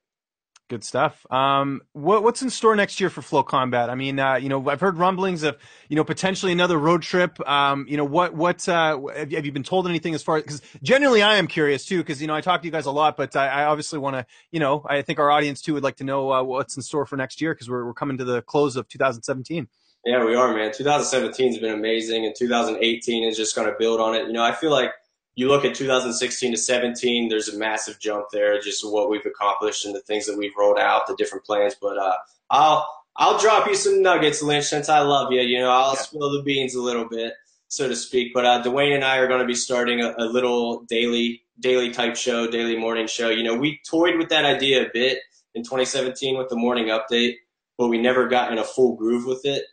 Good 0.70 0.82
stuff. 0.82 1.26
Um, 1.30 1.82
what, 1.92 2.22
what's 2.22 2.40
in 2.40 2.48
store 2.48 2.74
next 2.74 2.98
year 2.98 3.10
for 3.10 3.20
FloCombat? 3.20 3.90
I 3.90 3.94
mean, 3.94 4.18
uh, 4.18 4.36
you 4.36 4.48
know, 4.48 4.66
I've 4.70 4.80
heard 4.80 4.96
rumblings 4.96 5.42
of, 5.42 5.58
you 5.90 5.96
know, 5.96 6.04
potentially 6.04 6.52
another 6.52 6.78
road 6.78 7.02
trip. 7.02 7.38
Um, 7.46 7.84
you 7.86 7.98
know, 7.98 8.04
what, 8.06 8.34
what, 8.34 8.66
uh, 8.66 8.98
have, 9.14 9.30
you, 9.30 9.36
have 9.36 9.44
you 9.44 9.52
been 9.52 9.62
told 9.62 9.86
anything 9.86 10.14
as 10.14 10.22
far 10.22 10.38
as, 10.38 10.42
because 10.42 10.62
genuinely 10.82 11.22
I 11.22 11.36
am 11.36 11.48
curious 11.48 11.84
too, 11.84 11.98
because, 11.98 12.22
you 12.22 12.26
know, 12.28 12.34
I 12.34 12.40
talk 12.40 12.62
to 12.62 12.66
you 12.66 12.72
guys 12.72 12.86
a 12.86 12.90
lot, 12.90 13.18
but 13.18 13.36
I, 13.36 13.48
I 13.48 13.64
obviously 13.64 13.98
want 13.98 14.16
to, 14.16 14.24
you 14.52 14.58
know, 14.60 14.82
I 14.88 15.02
think 15.02 15.18
our 15.18 15.30
audience 15.30 15.60
too 15.60 15.74
would 15.74 15.82
like 15.82 15.96
to 15.96 16.04
know 16.04 16.32
uh, 16.32 16.42
what's 16.42 16.76
in 16.76 16.82
store 16.82 17.04
for 17.04 17.16
next 17.18 17.42
year 17.42 17.52
because 17.52 17.68
we're, 17.68 17.84
we're 17.84 17.92
coming 17.92 18.16
to 18.16 18.24
the 18.24 18.40
close 18.40 18.76
of 18.76 18.88
2017. 18.88 19.68
Yeah, 20.06 20.24
we 20.24 20.34
are, 20.34 20.54
man. 20.54 20.72
2017 20.72 21.52
has 21.52 21.58
been 21.58 21.74
amazing, 21.74 22.24
and 22.24 22.34
2018 22.34 23.24
is 23.24 23.36
just 23.36 23.54
going 23.54 23.68
to 23.68 23.74
build 23.78 24.00
on 24.00 24.14
it. 24.14 24.26
You 24.26 24.32
know, 24.32 24.42
I 24.42 24.52
feel 24.52 24.70
like 24.70 24.92
you 25.37 25.49
look 25.49 25.64
at 25.64 25.74
2016 25.74 26.53
to 26.53 26.57
17, 26.57 27.28
there's 27.28 27.49
a 27.49 27.59
massive 27.59 27.99
jump 27.99 28.26
there, 28.32 28.61
just 28.61 28.89
what 28.89 29.11
we've 29.11 29.26
accomplished 29.26 29.85
and 29.85 29.95
the 29.95 30.01
things 30.01 30.26
that 30.26 30.39
we've 30.39 30.57
rolled 30.57 30.78
out, 30.78 31.07
the 31.07 31.16
different 31.16 31.45
plans. 31.45 31.74
But 31.80 31.99
uh, 31.99 32.16
I'll 32.51 32.89
I'll 33.16 33.39
drop 33.39 33.66
you 33.66 33.74
some 33.74 34.03
nuggets, 34.03 34.43
Lynch, 34.43 34.66
since 34.66 34.89
I 34.89 35.01
love 35.01 35.32
you. 35.32 35.41
You 35.41 35.61
know, 35.61 35.70
I'll 35.70 35.95
yeah. 35.95 36.01
spill 36.01 36.30
the 36.30 36.43
beans 36.43 36.74
a 36.74 36.82
little 36.82 37.09
bit, 37.09 37.32
so 37.68 37.89
to 37.89 37.97
speak. 37.97 38.32
But 38.35 38.45
uh, 38.45 38.62
Duane 38.62 38.93
and 38.93 39.05
I 39.05 39.18
are 39.18 39.28
going 39.28 39.41
to 39.41 39.47
be 39.47 39.55
starting 39.55 40.01
a, 40.01 40.14
a 40.18 40.26
little 40.26 40.82
daily 40.85 41.43
daily 41.61 41.91
type 41.91 42.16
show, 42.16 42.51
daily 42.51 42.76
morning 42.76 43.07
show. 43.07 43.28
You 43.28 43.45
know, 43.45 43.57
we 43.57 43.80
toyed 43.89 44.16
with 44.16 44.28
that 44.30 44.45
idea 44.45 44.87
a 44.87 44.91
bit 44.93 45.18
in 45.55 45.62
2017 45.62 46.37
with 46.37 46.49
the 46.49 46.57
morning 46.57 46.87
update, 46.87 47.35
but 47.78 47.89
we 47.89 47.99
never 47.99 48.28
got 48.28 48.53
in 48.53 48.59
a 48.59 48.64
full 48.64 48.97
groove 48.97 49.26
with 49.26 49.45
it. 49.45 49.64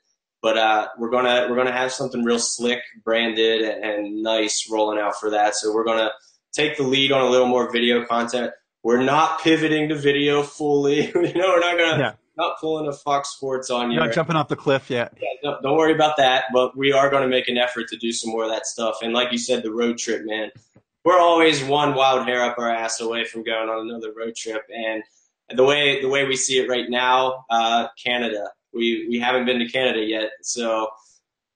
But 0.42 0.58
uh, 0.58 0.88
we're 0.98 1.12
gonna 1.12 1.48
we're 1.50 1.56
gonna 1.56 1.72
have 1.72 1.92
something 1.92 2.24
real 2.24 2.40
slick, 2.40 2.80
branded, 3.04 3.62
and, 3.62 3.84
and 3.84 4.24
nice 4.24 4.68
rolling 4.70 5.00
out 5.00 5.16
for 5.20 5.30
that. 5.32 5.56
So 5.56 5.74
we're 5.74 5.84
gonna 5.84 6.12
take 6.52 6.78
the 6.78 6.84
lead 6.84 7.12
on 7.12 7.22
a 7.22 7.30
little 7.30 7.48
more 7.48 7.72
video 7.72 8.06
content. 8.06 8.52
We're 8.84 9.04
not 9.04 9.42
pivoting 9.42 9.90
to 9.90 9.96
video 9.96 10.42
fully. 10.42 11.06
you 11.16 11.34
know, 11.34 11.50
we're 11.50 11.60
not 11.60 11.78
gonna 11.78 12.00
yeah. 12.00 12.14
not 12.38 12.60
pulling 12.60 12.88
a 12.88 12.94
Fox 12.94 13.30
Sports 13.30 13.70
on 13.70 13.92
you. 13.92 14.00
Not 14.00 14.14
jumping 14.14 14.36
off 14.36 14.48
the 14.48 14.56
cliff 14.56 14.90
yet. 14.90 15.14
Yeah, 15.22 15.28
don't, 15.44 15.62
don't 15.62 15.78
worry 15.78 15.94
about 15.94 16.18
that. 16.18 16.46
But 16.52 16.76
we 16.76 16.92
are 16.92 17.12
going 17.12 17.22
to 17.22 17.30
make 17.30 17.48
an 17.48 17.60
effort 17.60 17.88
to 17.90 17.98
do 17.98 18.12
some 18.12 18.32
more 18.32 18.44
of 18.44 18.50
that 18.50 18.66
stuff. 18.66 18.98
And 19.04 19.14
like 19.14 19.32
you 19.32 19.38
said, 19.38 19.62
the 19.62 19.72
road 19.72 20.00
trip, 20.00 20.24
man. 20.26 20.50
We're 21.04 21.20
always 21.20 21.64
one 21.64 21.96
wild 21.96 22.28
hair 22.28 22.44
up 22.44 22.60
our 22.60 22.70
ass 22.70 23.00
away 23.00 23.26
from 23.26 23.44
going 23.44 23.70
on 23.70 23.90
another 23.90 24.14
road 24.16 24.36
trip. 24.36 24.64
And 24.76 25.04
the 25.56 25.64
way 25.64 26.02
the 26.02 26.10
way 26.10 26.26
we 26.26 26.36
see 26.36 26.58
it 26.60 26.68
right 26.68 26.90
now, 26.90 27.46
uh, 27.50 27.88
Canada 28.04 28.48
we 28.74 29.08
we 29.10 29.20
haven't 29.20 29.46
been 29.46 29.60
to 29.60 29.68
Canada 29.68 30.00
yet, 30.00 30.30
so 30.42 30.90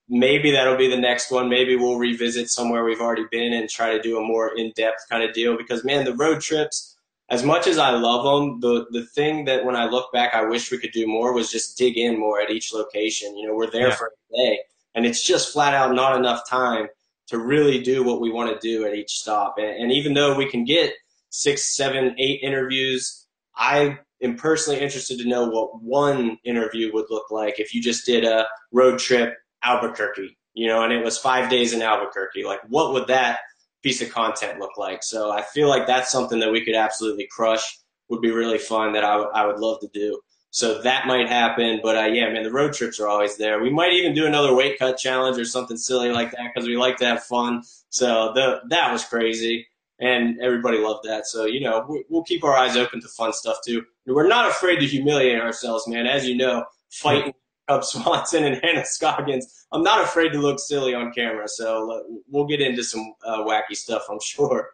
maybe 0.09 0.51
that'll 0.51 0.77
be 0.77 0.89
the 0.89 0.97
next 0.97 1.31
one. 1.31 1.49
Maybe 1.49 1.75
we'll 1.75 1.97
revisit 1.97 2.49
somewhere 2.49 2.83
we've 2.83 3.01
already 3.01 3.25
been 3.31 3.53
and 3.53 3.69
try 3.69 3.91
to 3.91 4.01
do 4.01 4.17
a 4.17 4.21
more 4.21 4.55
in 4.57 4.71
depth 4.75 5.05
kind 5.09 5.23
of 5.23 5.33
deal. 5.33 5.57
Because 5.57 5.83
man, 5.83 6.05
the 6.05 6.15
road 6.15 6.41
trips, 6.41 6.95
as 7.29 7.43
much 7.43 7.67
as 7.67 7.77
I 7.77 7.91
love 7.91 8.23
them, 8.23 8.59
the 8.59 8.85
the 8.91 9.05
thing 9.07 9.45
that 9.45 9.65
when 9.65 9.75
I 9.75 9.85
look 9.85 10.11
back, 10.11 10.33
I 10.33 10.43
wish 10.43 10.71
we 10.71 10.77
could 10.77 10.91
do 10.91 11.07
more 11.07 11.33
was 11.33 11.51
just 11.51 11.77
dig 11.77 11.97
in 11.97 12.19
more 12.19 12.39
at 12.39 12.51
each 12.51 12.73
location. 12.73 13.37
You 13.37 13.47
know, 13.47 13.55
we're 13.55 13.71
there 13.71 13.89
yeah. 13.89 13.95
for 13.95 14.07
a 14.07 14.37
day, 14.37 14.59
and 14.93 15.05
it's 15.05 15.23
just 15.23 15.53
flat 15.53 15.73
out 15.73 15.95
not 15.95 16.17
enough 16.17 16.47
time 16.47 16.87
to 17.27 17.39
really 17.39 17.81
do 17.81 18.03
what 18.03 18.21
we 18.21 18.31
want 18.31 18.53
to 18.53 18.67
do 18.67 18.85
at 18.85 18.93
each 18.93 19.11
stop. 19.11 19.55
And, 19.57 19.67
and 19.67 19.91
even 19.91 20.13
though 20.13 20.35
we 20.35 20.49
can 20.49 20.63
get 20.63 20.93
six, 21.29 21.75
seven, 21.75 22.15
eight 22.19 22.41
interviews, 22.43 23.25
I 23.55 23.97
am 24.21 24.35
personally 24.35 24.79
interested 24.79 25.17
to 25.19 25.27
know 25.27 25.47
what 25.47 25.81
one 25.81 26.37
interview 26.43 26.91
would 26.93 27.05
look 27.09 27.31
like 27.31 27.59
if 27.59 27.73
you 27.73 27.81
just 27.81 28.05
did 28.05 28.23
a 28.23 28.45
road 28.71 28.99
trip 28.99 29.35
Albuquerque, 29.63 30.37
you 30.53 30.67
know, 30.67 30.83
and 30.83 30.93
it 30.93 31.03
was 31.03 31.17
five 31.17 31.49
days 31.49 31.73
in 31.73 31.81
Albuquerque. 31.81 32.43
Like, 32.43 32.61
what 32.67 32.93
would 32.93 33.07
that 33.07 33.39
piece 33.83 34.01
of 34.01 34.11
content 34.11 34.59
look 34.59 34.77
like? 34.77 35.03
So 35.03 35.31
I 35.31 35.41
feel 35.41 35.67
like 35.67 35.87
that's 35.87 36.11
something 36.11 36.39
that 36.39 36.51
we 36.51 36.63
could 36.63 36.75
absolutely 36.75 37.27
crush. 37.29 37.79
Would 38.09 38.21
be 38.21 38.29
really 38.29 38.59
fun 38.59 38.93
that 38.93 39.03
I, 39.03 39.13
w- 39.13 39.31
I 39.33 39.47
would 39.47 39.57
love 39.57 39.79
to 39.79 39.87
do. 39.91 40.21
So 40.51 40.79
that 40.83 41.07
might 41.07 41.27
happen, 41.27 41.79
but 41.81 41.97
uh, 41.97 42.05
yeah, 42.05 42.31
man, 42.31 42.43
the 42.43 42.51
road 42.51 42.71
trips 42.73 42.99
are 42.99 43.07
always 43.07 43.35
there. 43.35 43.59
We 43.59 43.71
might 43.71 43.93
even 43.93 44.13
do 44.13 44.27
another 44.27 44.53
weight 44.55 44.77
cut 44.77 44.97
challenge 44.97 45.39
or 45.39 45.43
something 45.43 45.75
silly 45.75 46.11
like 46.11 46.31
that 46.31 46.51
because 46.53 46.67
we 46.67 46.77
like 46.77 46.97
to 46.97 47.05
have 47.05 47.23
fun. 47.23 47.63
So 47.89 48.31
the 48.33 48.61
that 48.69 48.93
was 48.93 49.03
crazy 49.03 49.67
and 49.99 50.39
everybody 50.41 50.77
loved 50.77 51.05
that. 51.05 51.27
So 51.27 51.45
you 51.45 51.61
know, 51.61 52.03
we'll 52.09 52.23
keep 52.23 52.43
our 52.43 52.55
eyes 52.55 52.77
open 52.77 53.01
to 53.01 53.07
fun 53.07 53.33
stuff 53.33 53.57
too. 53.65 53.83
We're 54.05 54.27
not 54.27 54.49
afraid 54.49 54.79
to 54.79 54.85
humiliate 54.85 55.39
ourselves, 55.39 55.87
man. 55.87 56.07
As 56.07 56.27
you 56.27 56.35
know, 56.35 56.65
fighting 56.91 57.33
Cub 57.67 57.83
Swanson 57.83 58.43
and 58.43 58.61
Hannah 58.63 58.85
Scoggins, 58.85 59.65
I'm 59.71 59.83
not 59.83 60.03
afraid 60.03 60.29
to 60.33 60.39
look 60.39 60.59
silly 60.59 60.93
on 60.93 61.11
camera. 61.11 61.47
So 61.47 61.91
uh, 61.91 61.99
we'll 62.29 62.45
get 62.45 62.61
into 62.61 62.83
some 62.83 63.13
uh, 63.25 63.39
wacky 63.39 63.75
stuff, 63.75 64.03
I'm 64.09 64.19
sure 64.23 64.69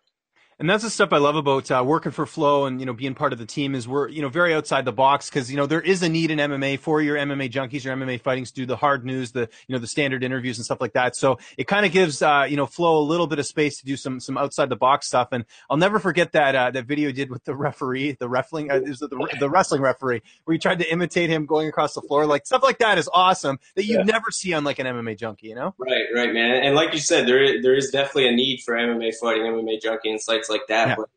and 0.61 0.69
that's 0.69 0.83
the 0.83 0.91
stuff 0.91 1.11
I 1.11 1.17
love 1.17 1.35
about 1.35 1.71
uh, 1.71 1.83
working 1.83 2.11
for 2.11 2.27
Flo 2.27 2.65
and 2.65 2.79
you 2.79 2.85
know 2.85 2.93
being 2.93 3.15
part 3.15 3.33
of 3.33 3.39
the 3.39 3.47
team 3.47 3.73
is 3.73 3.87
we're 3.87 4.07
you 4.09 4.21
know 4.21 4.29
very 4.29 4.53
outside 4.53 4.85
the 4.85 4.91
box 4.91 5.27
because 5.27 5.49
you 5.49 5.57
know 5.57 5.65
there 5.65 5.81
is 5.81 6.03
a 6.03 6.07
need 6.07 6.29
in 6.29 6.37
MMA 6.37 6.77
for 6.77 7.01
your 7.01 7.17
MMA 7.17 7.51
junkies, 7.51 7.83
your 7.83 7.95
MMA 7.95 8.21
fighting 8.21 8.45
to 8.45 8.53
do 8.53 8.67
the 8.67 8.75
hard 8.75 9.03
news, 9.03 9.31
the 9.31 9.49
you 9.67 9.73
know 9.73 9.79
the 9.79 9.87
standard 9.87 10.23
interviews 10.23 10.59
and 10.59 10.65
stuff 10.65 10.79
like 10.79 10.93
that. 10.93 11.15
So 11.15 11.39
it 11.57 11.65
kind 11.65 11.83
of 11.83 11.91
gives 11.91 12.21
uh, 12.21 12.45
you 12.47 12.57
know 12.57 12.67
Flo 12.67 12.99
a 12.99 13.01
little 13.01 13.25
bit 13.25 13.39
of 13.39 13.47
space 13.47 13.79
to 13.79 13.85
do 13.85 13.97
some 13.97 14.19
some 14.19 14.37
outside 14.37 14.69
the 14.69 14.75
box 14.75 15.07
stuff. 15.07 15.29
And 15.31 15.45
I'll 15.67 15.77
never 15.77 15.97
forget 15.97 16.33
that 16.33 16.53
uh, 16.53 16.69
that 16.69 16.85
video 16.85 17.07
you 17.07 17.13
did 17.13 17.31
with 17.31 17.43
the 17.43 17.55
referee, 17.55 18.17
the 18.19 18.29
wrestling, 18.29 18.69
uh, 18.69 18.81
the, 18.81 19.29
the 19.39 19.49
wrestling 19.49 19.81
referee, 19.81 20.21
where 20.43 20.53
you 20.53 20.59
tried 20.59 20.77
to 20.77 20.91
imitate 20.91 21.31
him 21.31 21.47
going 21.47 21.69
across 21.69 21.95
the 21.95 22.01
floor. 22.01 22.27
Like 22.27 22.45
stuff 22.45 22.61
like 22.61 22.77
that 22.77 22.99
is 22.99 23.09
awesome 23.11 23.57
that 23.75 23.85
you 23.85 23.97
yeah. 23.97 24.03
never 24.03 24.29
see 24.29 24.53
on 24.53 24.63
like 24.63 24.77
an 24.77 24.85
MMA 24.85 25.17
junkie, 25.17 25.47
you 25.47 25.55
know? 25.55 25.73
Right, 25.79 26.05
right, 26.13 26.31
man. 26.31 26.63
And 26.63 26.75
like 26.75 26.93
you 26.93 26.99
said, 26.99 27.27
there 27.27 27.41
is, 27.41 27.63
there 27.63 27.73
is 27.73 27.89
definitely 27.89 28.27
a 28.27 28.31
need 28.31 28.61
for 28.63 28.75
MMA 28.75 29.15
fighting, 29.19 29.43
MMA 29.43 29.81
junkie, 29.81 30.11
and 30.11 30.21
sites 30.21 30.50
like 30.50 30.50
that. 30.67 30.89
Yeah. 30.89 30.95
But 30.97 31.09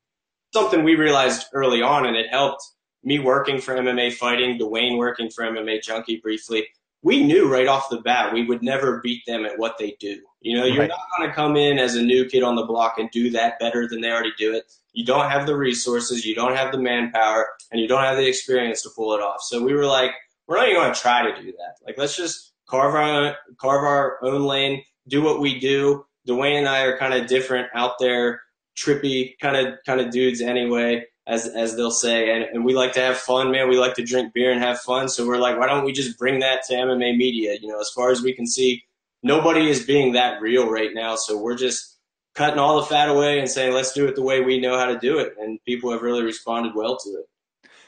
something 0.53 0.85
we 0.85 0.95
realized 0.95 1.47
early 1.53 1.83
on, 1.83 2.07
and 2.07 2.17
it 2.17 2.31
helped 2.31 2.63
me 3.03 3.19
working 3.19 3.61
for 3.61 3.75
MMA 3.75 4.15
fighting, 4.15 4.59
Duane 4.59 4.97
working 4.97 5.31
for 5.31 5.45
MMA 5.45 5.83
junkie 5.83 6.21
briefly. 6.23 6.67
We 7.03 7.23
knew 7.23 7.53
right 7.53 7.69
off 7.69 7.91
the 7.91 8.01
bat 8.01 8.33
we 8.33 8.47
would 8.47 8.63
never 8.63 9.01
beat 9.03 9.27
them 9.27 9.45
at 9.45 9.59
what 9.59 9.77
they 9.79 9.95
do. 10.01 10.21
You 10.41 10.57
know, 10.57 10.65
you're 10.65 10.81
right. 10.81 10.89
not 10.89 11.19
going 11.19 11.29
to 11.29 11.35
come 11.35 11.57
in 11.57 11.79
as 11.79 11.97
a 11.97 12.03
new 12.03 12.25
kid 12.25 12.43
on 12.43 12.57
the 12.57 12.65
block 12.65 12.99
and 12.99 13.11
do 13.11 13.31
that 13.31 13.59
better 13.59 13.87
than 13.87 14.01
they 14.01 14.11
already 14.11 14.33
do 14.39 14.55
it. 14.55 14.73
You 14.95 15.05
don't 15.05 15.31
have 15.31 15.47
the 15.47 15.57
resources, 15.57 16.25
you 16.25 16.35
don't 16.35 16.57
have 16.57 16.73
the 16.73 16.79
manpower, 16.79 17.49
and 17.71 17.81
you 17.81 17.89
don't 17.89 18.05
have 18.05 18.17
the 18.17 18.27
experience 18.27 18.81
to 18.83 18.91
pull 18.97 19.13
it 19.15 19.21
off. 19.21 19.43
So 19.43 19.63
we 19.63 19.75
were 19.75 19.85
like, 19.85 20.13
we're 20.47 20.57
not 20.57 20.69
even 20.69 20.81
going 20.81 20.95
to 20.95 21.01
try 21.01 21.31
to 21.31 21.43
do 21.43 21.53
that. 21.53 21.77
Like, 21.85 21.99
let's 21.99 22.17
just 22.17 22.53
carve 22.67 22.95
our 22.95 23.37
carve 23.59 23.85
our 23.85 24.19
own 24.23 24.45
lane, 24.45 24.83
do 25.09 25.21
what 25.23 25.41
we 25.41 25.59
do. 25.59 26.07
Duane 26.27 26.59
and 26.59 26.69
I 26.69 26.85
are 26.85 26.97
kind 26.97 27.13
of 27.13 27.27
different 27.27 27.69
out 27.75 27.99
there 27.99 28.41
trippy 28.77 29.39
kind 29.41 29.57
of 29.57 29.75
kind 29.87 30.01
of 30.01 30.11
dudes 30.11 30.41
anyway, 30.41 31.05
as 31.27 31.47
as 31.47 31.77
they'll 31.77 31.91
say. 31.91 32.35
And, 32.35 32.45
and 32.45 32.65
we 32.65 32.75
like 32.75 32.93
to 32.95 33.01
have 33.01 33.17
fun, 33.17 33.51
man. 33.51 33.69
We 33.69 33.79
like 33.79 33.95
to 33.95 34.05
drink 34.05 34.35
beer 34.35 34.53
and 34.53 34.61
have 34.61 34.81
fun. 34.81 35.09
So 35.09 35.27
we're 35.27 35.39
like, 35.39 35.59
why 35.59 35.67
don't 35.67 35.85
we 35.85 35.93
just 35.93 36.19
bring 36.19 36.41
that 36.41 36.65
to 36.69 36.75
MMA 36.75 37.17
media? 37.17 37.57
You 37.61 37.69
know, 37.69 37.81
as 37.81 37.91
far 37.91 38.11
as 38.11 38.23
we 38.23 38.33
can 38.35 38.47
see, 38.47 38.85
nobody 39.23 39.69
is 39.69 39.85
being 39.85 40.13
that 40.13 40.41
real 40.41 40.71
right 40.71 40.91
now. 40.95 41.17
So 41.17 41.37
we're 41.37 41.57
just 41.57 41.99
cutting 42.35 42.59
all 42.59 42.81
the 42.81 42.87
fat 42.87 43.09
away 43.09 43.39
and 43.39 43.49
saying, 43.49 43.73
let's 43.73 43.93
do 43.93 44.07
it 44.07 44.17
the 44.17 44.23
way 44.23 44.41
we 44.41 44.61
know 44.61 44.79
how 44.79 44.87
to 44.87 44.99
do 44.99 45.19
it. 45.19 45.35
And 45.39 45.63
people 45.65 45.91
have 45.93 46.03
really 46.03 46.23
responded 46.23 46.75
well 46.75 46.97
to 46.97 47.11
it. 47.11 47.27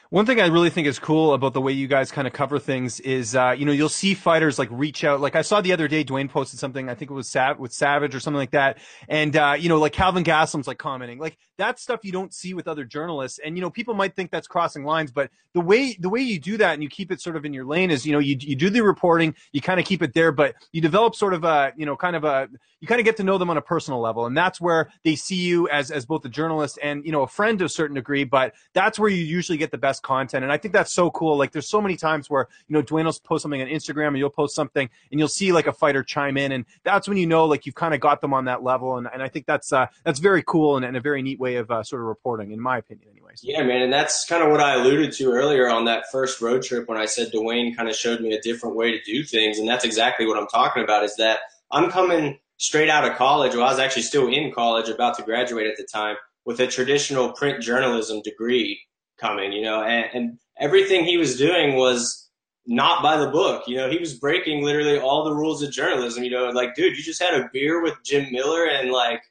One 0.09 0.25
thing 0.25 0.39
I 0.39 0.47
really 0.47 0.69
think 0.69 0.87
is 0.87 0.99
cool 0.99 1.33
about 1.33 1.53
the 1.53 1.59
way 1.59 1.73
you 1.73 1.87
guys 1.87 2.11
kind 2.11 2.27
of 2.27 2.33
cover 2.33 2.59
things 2.59 3.01
is, 3.01 3.35
uh, 3.35 3.53
you 3.57 3.65
know, 3.65 3.73
you'll 3.73 3.89
see 3.89 4.13
fighters 4.13 4.57
like 4.57 4.69
reach 4.71 5.03
out. 5.03 5.19
Like 5.19 5.35
I 5.35 5.41
saw 5.41 5.59
the 5.59 5.73
other 5.73 5.89
day, 5.89 6.03
Duane 6.03 6.29
posted 6.29 6.59
something. 6.59 6.87
I 6.89 6.95
think 6.95 7.11
it 7.11 7.13
was 7.13 7.29
Sav- 7.29 7.59
with 7.59 7.73
Savage 7.73 8.15
or 8.15 8.21
something 8.21 8.37
like 8.37 8.51
that. 8.51 8.77
And, 9.09 9.35
uh, 9.35 9.55
you 9.59 9.67
know, 9.67 9.79
like 9.79 9.91
Calvin 9.91 10.23
Gastelum's 10.23 10.67
like 10.67 10.77
commenting, 10.77 11.19
like 11.19 11.37
that's 11.57 11.81
stuff 11.81 12.01
you 12.03 12.11
don't 12.11 12.33
see 12.33 12.53
with 12.53 12.67
other 12.67 12.85
journalists. 12.85 13.39
And, 13.43 13.57
you 13.57 13.61
know, 13.61 13.69
people 13.69 13.93
might 13.93 14.15
think 14.15 14.31
that's 14.31 14.47
crossing 14.47 14.83
lines, 14.83 15.11
but 15.11 15.29
the 15.53 15.61
way, 15.61 15.97
the 15.99 16.09
way 16.09 16.21
you 16.21 16.39
do 16.39 16.57
that 16.57 16.73
and 16.73 16.83
you 16.83 16.89
keep 16.89 17.11
it 17.11 17.19
sort 17.19 17.35
of 17.35 17.43
in 17.43 17.53
your 17.53 17.65
lane 17.65 17.89
is, 17.89 18.05
you 18.05 18.13
know, 18.13 18.19
you, 18.19 18.37
you 18.39 18.55
do 18.55 18.69
the 18.69 18.81
reporting, 18.81 19.33
you 19.51 19.61
kind 19.61 19.79
of 19.79 19.85
keep 19.85 20.03
it 20.03 20.13
there, 20.13 20.31
but 20.31 20.55
you 20.71 20.81
develop 20.81 21.15
sort 21.15 21.33
of 21.33 21.43
a, 21.43 21.73
you 21.75 21.85
know, 21.85 21.95
kind 21.95 22.15
of 22.15 22.23
a, 22.23 22.47
you 22.79 22.87
kind 22.87 22.99
of 22.99 23.05
get 23.05 23.17
to 23.17 23.23
know 23.23 23.39
them 23.39 23.49
on 23.49 23.57
a 23.57 23.61
personal 23.61 23.99
level. 23.99 24.27
And 24.27 24.37
that's 24.37 24.61
where 24.61 24.91
they 25.03 25.15
see 25.15 25.35
you 25.35 25.67
as, 25.69 25.89
as 25.89 26.05
both 26.05 26.23
a 26.25 26.29
journalist 26.29 26.77
and, 26.83 27.03
you 27.03 27.11
know, 27.11 27.23
a 27.23 27.27
friend 27.27 27.57
to 27.59 27.65
a 27.65 27.69
certain 27.69 27.95
degree, 27.95 28.23
but 28.23 28.53
that's 28.73 28.99
where 28.99 29.09
you 29.09 29.23
usually 29.23 29.57
get 29.57 29.71
the 29.71 29.77
best 29.79 30.03
content. 30.03 30.43
And 30.43 30.51
I 30.51 30.57
think 30.57 30.73
that's 30.73 30.93
so 30.93 31.09
cool. 31.09 31.37
Like 31.37 31.51
there's 31.51 31.67
so 31.67 31.81
many 31.81 31.95
times 31.95 32.29
where, 32.29 32.47
you 32.67 32.73
know, 32.73 32.83
Duane 32.83 33.05
will 33.05 33.13
post 33.23 33.41
something 33.41 33.61
on 33.61 33.67
Instagram 33.67 34.09
and 34.09 34.19
you'll 34.19 34.29
post 34.29 34.53
something 34.53 34.87
and 35.11 35.19
you'll 35.19 35.27
see 35.27 35.51
like 35.51 35.65
a 35.65 35.73
fighter 35.73 36.03
chime 36.03 36.37
in. 36.37 36.51
And 36.51 36.65
that's 36.83 37.07
when 37.07 37.17
you 37.17 37.25
know, 37.25 37.45
like 37.45 37.65
you've 37.65 37.73
kind 37.73 37.95
of 37.95 37.99
got 37.99 38.21
them 38.21 38.33
on 38.33 38.45
that 38.45 38.61
level. 38.61 38.97
And, 38.97 39.07
and 39.11 39.23
I 39.23 39.27
think 39.27 39.47
that's, 39.47 39.73
uh, 39.73 39.87
that's 40.03 40.19
very 40.19 40.43
cool 40.43 40.77
and, 40.77 40.85
and 40.85 40.95
a 40.95 41.01
very 41.01 41.23
neat 41.23 41.39
way 41.39 41.46
of 41.55 41.71
uh, 41.71 41.83
sort 41.83 42.01
of 42.01 42.07
reporting 42.07 42.51
in 42.51 42.59
my 42.59 42.77
opinion 42.77 43.09
anyways. 43.11 43.41
Yeah, 43.43 43.63
man. 43.63 43.81
And 43.81 43.91
that's 43.91 44.25
kind 44.25 44.43
of 44.43 44.51
what 44.51 44.59
I 44.59 44.75
alluded 44.75 45.13
to 45.13 45.31
earlier 45.31 45.69
on 45.69 45.85
that 45.85 46.05
first 46.11 46.41
road 46.41 46.63
trip 46.63 46.87
when 46.87 46.97
I 46.97 47.05
said 47.05 47.31
Duane 47.31 47.75
kind 47.75 47.89
of 47.89 47.95
showed 47.95 48.21
me 48.21 48.33
a 48.33 48.41
different 48.41 48.75
way 48.75 48.91
to 48.91 49.01
do 49.03 49.23
things. 49.23 49.59
And 49.59 49.67
that's 49.67 49.85
exactly 49.85 50.25
what 50.25 50.37
I'm 50.37 50.47
talking 50.47 50.83
about 50.83 51.03
is 51.03 51.15
that 51.17 51.39
I'm 51.71 51.89
coming 51.89 52.39
straight 52.57 52.89
out 52.89 53.09
of 53.09 53.17
college. 53.17 53.53
Well, 53.53 53.63
I 53.63 53.69
was 53.69 53.79
actually 53.79 54.03
still 54.03 54.27
in 54.27 54.51
college, 54.51 54.89
about 54.89 55.17
to 55.17 55.23
graduate 55.23 55.67
at 55.67 55.77
the 55.77 55.87
time, 55.91 56.15
with 56.45 56.59
a 56.59 56.67
traditional 56.67 57.33
print 57.33 57.61
journalism 57.61 58.21
degree 58.21 58.79
coming, 59.17 59.51
you 59.51 59.61
know, 59.61 59.83
and, 59.83 60.05
and 60.13 60.39
everything 60.59 61.03
he 61.03 61.17
was 61.17 61.37
doing 61.37 61.75
was 61.75 62.29
not 62.65 63.01
by 63.01 63.17
the 63.17 63.29
book. 63.29 63.63
You 63.67 63.77
know, 63.77 63.89
he 63.89 63.97
was 63.97 64.13
breaking 64.13 64.63
literally 64.63 64.99
all 64.99 65.23
the 65.23 65.33
rules 65.33 65.61
of 65.63 65.71
journalism. 65.71 66.23
You 66.23 66.31
know, 66.31 66.49
like, 66.49 66.75
dude, 66.75 66.97
you 66.97 67.03
just 67.03 67.21
had 67.21 67.33
a 67.33 67.49
beer 67.51 67.81
with 67.81 67.95
Jim 68.03 68.31
Miller 68.31 68.65
and 68.65 68.91
like 68.91 69.21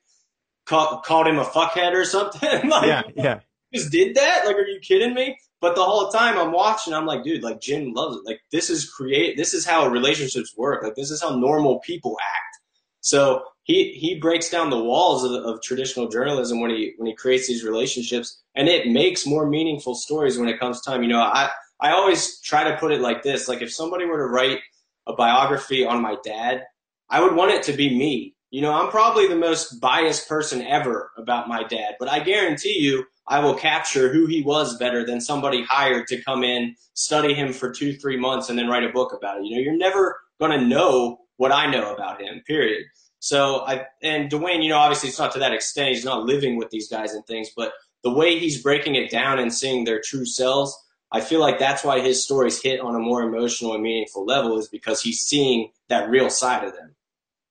call, 0.66 1.00
called 1.00 1.26
him 1.26 1.38
a 1.38 1.44
fuckhead 1.44 1.94
or 1.94 2.04
something. 2.04 2.68
like, 2.68 2.86
yeah, 2.86 3.02
yeah. 3.16 3.40
Just 3.74 3.90
did 3.90 4.14
that? 4.16 4.46
Like, 4.46 4.56
are 4.56 4.66
you 4.66 4.80
kidding 4.80 5.14
me? 5.14 5.38
But 5.60 5.74
the 5.74 5.84
whole 5.84 6.10
time 6.10 6.38
I'm 6.38 6.52
watching, 6.52 6.92
I'm 6.92 7.06
like, 7.06 7.24
dude, 7.24 7.42
like 7.42 7.60
Jim 7.60 7.92
loves 7.92 8.16
it. 8.16 8.22
Like, 8.24 8.40
this 8.52 8.70
is 8.70 8.88
create. 8.88 9.36
This 9.36 9.54
is 9.54 9.66
how 9.66 9.88
relationships 9.88 10.54
work. 10.56 10.82
Like, 10.82 10.94
this 10.94 11.10
is 11.10 11.22
how 11.22 11.36
normal 11.36 11.80
people 11.80 12.16
act. 12.22 12.56
So 13.00 13.42
he 13.66 13.92
he 13.92 14.14
breaks 14.14 14.48
down 14.48 14.70
the 14.70 14.82
walls 14.82 15.24
of, 15.24 15.32
of 15.32 15.60
traditional 15.60 16.08
journalism 16.08 16.60
when 16.60 16.70
he 16.70 16.94
when 16.98 17.08
he 17.08 17.14
creates 17.14 17.48
these 17.48 17.64
relationships, 17.64 18.40
and 18.54 18.68
it 18.68 18.88
makes 18.88 19.26
more 19.26 19.48
meaningful 19.48 19.96
stories 19.96 20.38
when 20.38 20.48
it 20.48 20.60
comes 20.60 20.80
time. 20.82 21.02
You 21.02 21.08
know, 21.08 21.20
I 21.20 21.50
I 21.80 21.90
always 21.90 22.40
try 22.40 22.62
to 22.62 22.76
put 22.76 22.92
it 22.92 23.00
like 23.00 23.24
this: 23.24 23.48
like 23.48 23.62
if 23.62 23.72
somebody 23.72 24.04
were 24.04 24.18
to 24.18 24.26
write 24.26 24.60
a 25.08 25.12
biography 25.12 25.84
on 25.84 26.00
my 26.00 26.16
dad, 26.24 26.62
I 27.10 27.20
would 27.20 27.34
want 27.34 27.50
it 27.50 27.64
to 27.64 27.72
be 27.72 27.96
me. 27.96 28.35
You 28.50 28.62
know, 28.62 28.72
I'm 28.72 28.90
probably 28.90 29.26
the 29.26 29.36
most 29.36 29.80
biased 29.80 30.28
person 30.28 30.62
ever 30.62 31.10
about 31.16 31.48
my 31.48 31.64
dad, 31.64 31.96
but 31.98 32.08
I 32.08 32.20
guarantee 32.20 32.78
you 32.78 33.04
I 33.28 33.40
will 33.40 33.54
capture 33.54 34.12
who 34.12 34.26
he 34.26 34.42
was 34.42 34.78
better 34.78 35.04
than 35.04 35.20
somebody 35.20 35.64
hired 35.64 36.06
to 36.08 36.22
come 36.22 36.44
in, 36.44 36.76
study 36.94 37.34
him 37.34 37.52
for 37.52 37.72
two, 37.72 37.94
three 37.94 38.16
months, 38.16 38.48
and 38.48 38.58
then 38.58 38.68
write 38.68 38.84
a 38.84 38.92
book 38.92 39.12
about 39.12 39.38
it. 39.38 39.46
You 39.46 39.56
know, 39.56 39.62
you're 39.62 39.76
never 39.76 40.16
going 40.38 40.58
to 40.58 40.64
know 40.64 41.18
what 41.36 41.52
I 41.52 41.66
know 41.70 41.92
about 41.92 42.20
him, 42.20 42.42
period. 42.46 42.84
So 43.18 43.60
I 43.66 43.86
and 44.02 44.30
Duane, 44.30 44.62
you 44.62 44.70
know, 44.70 44.78
obviously 44.78 45.08
it's 45.08 45.18
not 45.18 45.32
to 45.32 45.38
that 45.40 45.52
extent. 45.52 45.88
He's 45.88 46.04
not 46.04 46.24
living 46.24 46.56
with 46.56 46.70
these 46.70 46.88
guys 46.88 47.12
and 47.12 47.26
things, 47.26 47.50
but 47.56 47.72
the 48.02 48.12
way 48.12 48.38
he's 48.38 48.62
breaking 48.62 48.94
it 48.94 49.10
down 49.10 49.38
and 49.38 49.52
seeing 49.52 49.84
their 49.84 50.00
true 50.00 50.24
selves, 50.24 50.76
I 51.10 51.20
feel 51.20 51.40
like 51.40 51.58
that's 51.58 51.82
why 51.82 52.00
his 52.00 52.22
stories 52.24 52.62
hit 52.62 52.80
on 52.80 52.94
a 52.94 53.00
more 53.00 53.22
emotional 53.22 53.74
and 53.74 53.82
meaningful 53.82 54.24
level 54.24 54.58
is 54.58 54.68
because 54.68 55.02
he's 55.02 55.22
seeing 55.22 55.70
that 55.88 56.08
real 56.08 56.30
side 56.30 56.64
of 56.64 56.74
them. 56.74 56.95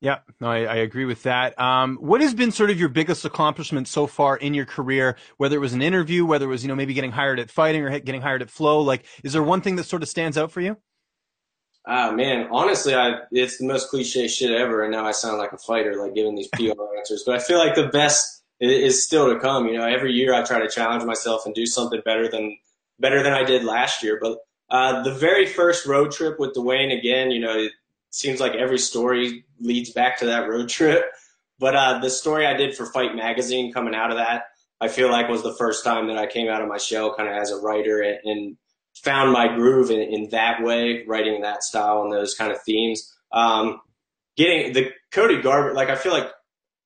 Yeah, 0.05 0.19
no, 0.39 0.51
I, 0.51 0.65
I, 0.65 0.75
agree 0.75 1.05
with 1.05 1.23
that. 1.23 1.59
Um, 1.59 1.97
what 1.97 2.21
has 2.21 2.35
been 2.35 2.51
sort 2.51 2.69
of 2.69 2.79
your 2.79 2.89
biggest 2.89 3.25
accomplishment 3.25 3.87
so 3.87 4.05
far 4.05 4.37
in 4.37 4.53
your 4.53 4.67
career? 4.67 5.15
Whether 5.37 5.55
it 5.55 5.59
was 5.61 5.73
an 5.73 5.81
interview, 5.81 6.27
whether 6.27 6.45
it 6.45 6.49
was 6.49 6.61
you 6.63 6.67
know 6.67 6.75
maybe 6.75 6.93
getting 6.93 7.11
hired 7.11 7.39
at 7.39 7.49
fighting 7.49 7.81
or 7.81 7.99
getting 7.99 8.21
hired 8.21 8.43
at 8.43 8.51
Flo, 8.51 8.81
like 8.81 9.03
is 9.23 9.33
there 9.33 9.41
one 9.41 9.61
thing 9.61 9.77
that 9.77 9.85
sort 9.85 10.03
of 10.03 10.07
stands 10.07 10.37
out 10.37 10.51
for 10.51 10.61
you? 10.61 10.77
Ah 11.87 12.11
man, 12.11 12.47
honestly, 12.51 12.93
I 12.93 13.21
it's 13.31 13.57
the 13.57 13.65
most 13.65 13.89
cliche 13.89 14.27
shit 14.27 14.51
ever, 14.51 14.83
and 14.83 14.91
now 14.91 15.05
I 15.05 15.11
sound 15.11 15.39
like 15.39 15.53
a 15.53 15.57
fighter, 15.57 15.95
like 15.95 16.13
giving 16.13 16.35
these 16.35 16.49
PR 16.49 16.79
answers. 16.99 17.23
But 17.25 17.33
I 17.33 17.39
feel 17.39 17.57
like 17.57 17.73
the 17.73 17.87
best 17.87 18.43
is 18.59 19.03
still 19.03 19.33
to 19.33 19.39
come. 19.39 19.65
You 19.65 19.79
know, 19.79 19.87
every 19.87 20.13
year 20.13 20.35
I 20.35 20.43
try 20.43 20.59
to 20.59 20.69
challenge 20.69 21.03
myself 21.03 21.47
and 21.47 21.55
do 21.55 21.65
something 21.65 22.01
better 22.05 22.29
than 22.29 22.55
better 22.99 23.23
than 23.23 23.33
I 23.33 23.43
did 23.43 23.63
last 23.63 24.03
year. 24.03 24.19
But 24.21 24.37
uh, 24.69 25.01
the 25.01 25.15
very 25.15 25.47
first 25.47 25.87
road 25.87 26.11
trip 26.11 26.39
with 26.39 26.53
Duane, 26.53 26.91
again, 26.91 27.31
you 27.31 27.39
know, 27.39 27.69
seems 28.15 28.39
like 28.39 28.53
every 28.53 28.79
story 28.79 29.45
leads 29.59 29.91
back 29.91 30.19
to 30.19 30.25
that 30.27 30.47
road 30.47 30.69
trip. 30.77 31.05
But 31.59 31.75
uh, 31.75 31.99
the 31.99 32.09
story 32.09 32.45
I 32.45 32.53
did 32.55 32.75
for 32.75 32.85
Fight 32.85 33.15
Magazine 33.15 33.71
coming 33.71 33.95
out 33.95 34.11
of 34.11 34.17
that, 34.17 34.43
I 34.81 34.89
feel 34.89 35.09
like 35.09 35.29
was 35.29 35.43
the 35.43 35.55
first 35.55 35.83
time 35.83 36.07
that 36.07 36.17
I 36.17 36.27
came 36.27 36.49
out 36.49 36.61
of 36.61 36.67
my 36.67 36.77
shell, 36.77 37.15
kind 37.15 37.29
of 37.29 37.35
as 37.35 37.51
a 37.51 37.61
writer, 37.61 38.01
and, 38.01 38.19
and 38.25 38.57
found 38.95 39.31
my 39.31 39.47
groove 39.55 39.89
in, 39.89 40.01
in 40.01 40.29
that 40.31 40.61
way, 40.63 41.05
writing 41.07 41.41
that 41.41 41.63
style 41.63 42.03
and 42.03 42.11
those 42.11 42.35
kind 42.35 42.51
of 42.51 42.61
themes. 42.63 43.13
Um, 43.31 43.79
getting 44.35 44.73
the 44.73 44.91
Cody 45.11 45.41
Garbrandt, 45.41 45.75
like 45.75 45.89
I 45.89 45.95
feel 45.95 46.11
like 46.11 46.29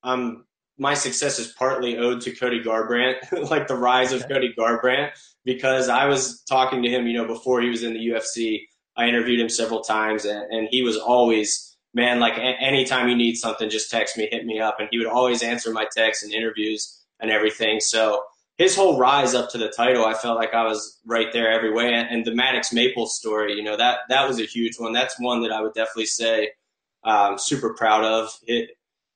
um, 0.03 0.45
my 0.77 0.93
success 0.93 1.39
is 1.39 1.47
partly 1.57 1.97
owed 1.97 2.21
to 2.21 2.31
Cody 2.31 2.63
Garbrandt, 2.63 3.17
like 3.49 3.67
the 3.67 3.75
rise 3.75 4.11
of 4.11 4.27
Cody 4.27 4.53
Garbrandt, 4.57 5.11
because 5.45 5.89
I 5.89 6.05
was 6.05 6.43
talking 6.43 6.83
to 6.83 6.89
him, 6.89 7.07
you 7.07 7.17
know, 7.17 7.27
before 7.27 7.61
he 7.61 7.69
was 7.69 7.83
in 7.83 7.93
the 7.93 8.07
UFC. 8.07 8.61
I 8.99 9.07
interviewed 9.07 9.39
him 9.39 9.49
several 9.49 9.81
times, 9.81 10.25
and, 10.25 10.43
and 10.51 10.67
he 10.69 10.81
was 10.83 10.97
always, 10.97 11.77
man, 11.93 12.19
like 12.19 12.37
a- 12.37 12.61
anytime 12.61 13.07
you 13.07 13.15
need 13.15 13.35
something, 13.35 13.69
just 13.69 13.89
text 13.89 14.17
me, 14.17 14.27
hit 14.29 14.45
me 14.45 14.59
up, 14.59 14.79
and 14.79 14.89
he 14.91 14.97
would 14.97 15.07
always 15.07 15.41
answer 15.41 15.71
my 15.71 15.85
texts 15.95 16.23
and 16.23 16.33
interviews 16.33 17.01
and 17.19 17.31
everything. 17.31 17.79
So 17.79 18.21
his 18.57 18.75
whole 18.75 18.97
rise 18.99 19.33
up 19.33 19.49
to 19.51 19.57
the 19.57 19.69
title, 19.69 20.05
I 20.05 20.13
felt 20.13 20.37
like 20.37 20.53
I 20.53 20.65
was 20.65 20.99
right 21.05 21.31
there 21.31 21.49
every 21.49 21.71
way. 21.71 21.93
And, 21.93 22.09
and 22.09 22.25
the 22.25 22.35
Maddox 22.35 22.73
Maple 22.73 23.07
story, 23.07 23.53
you 23.53 23.63
know, 23.63 23.77
that 23.77 23.99
that 24.09 24.27
was 24.27 24.39
a 24.39 24.45
huge 24.45 24.77
one. 24.77 24.91
That's 24.91 25.15
one 25.19 25.41
that 25.43 25.51
I 25.53 25.61
would 25.61 25.73
definitely 25.73 26.07
say 26.07 26.51
um, 27.05 27.37
super 27.37 27.73
proud 27.73 28.03
of. 28.03 28.37
It, 28.45 28.71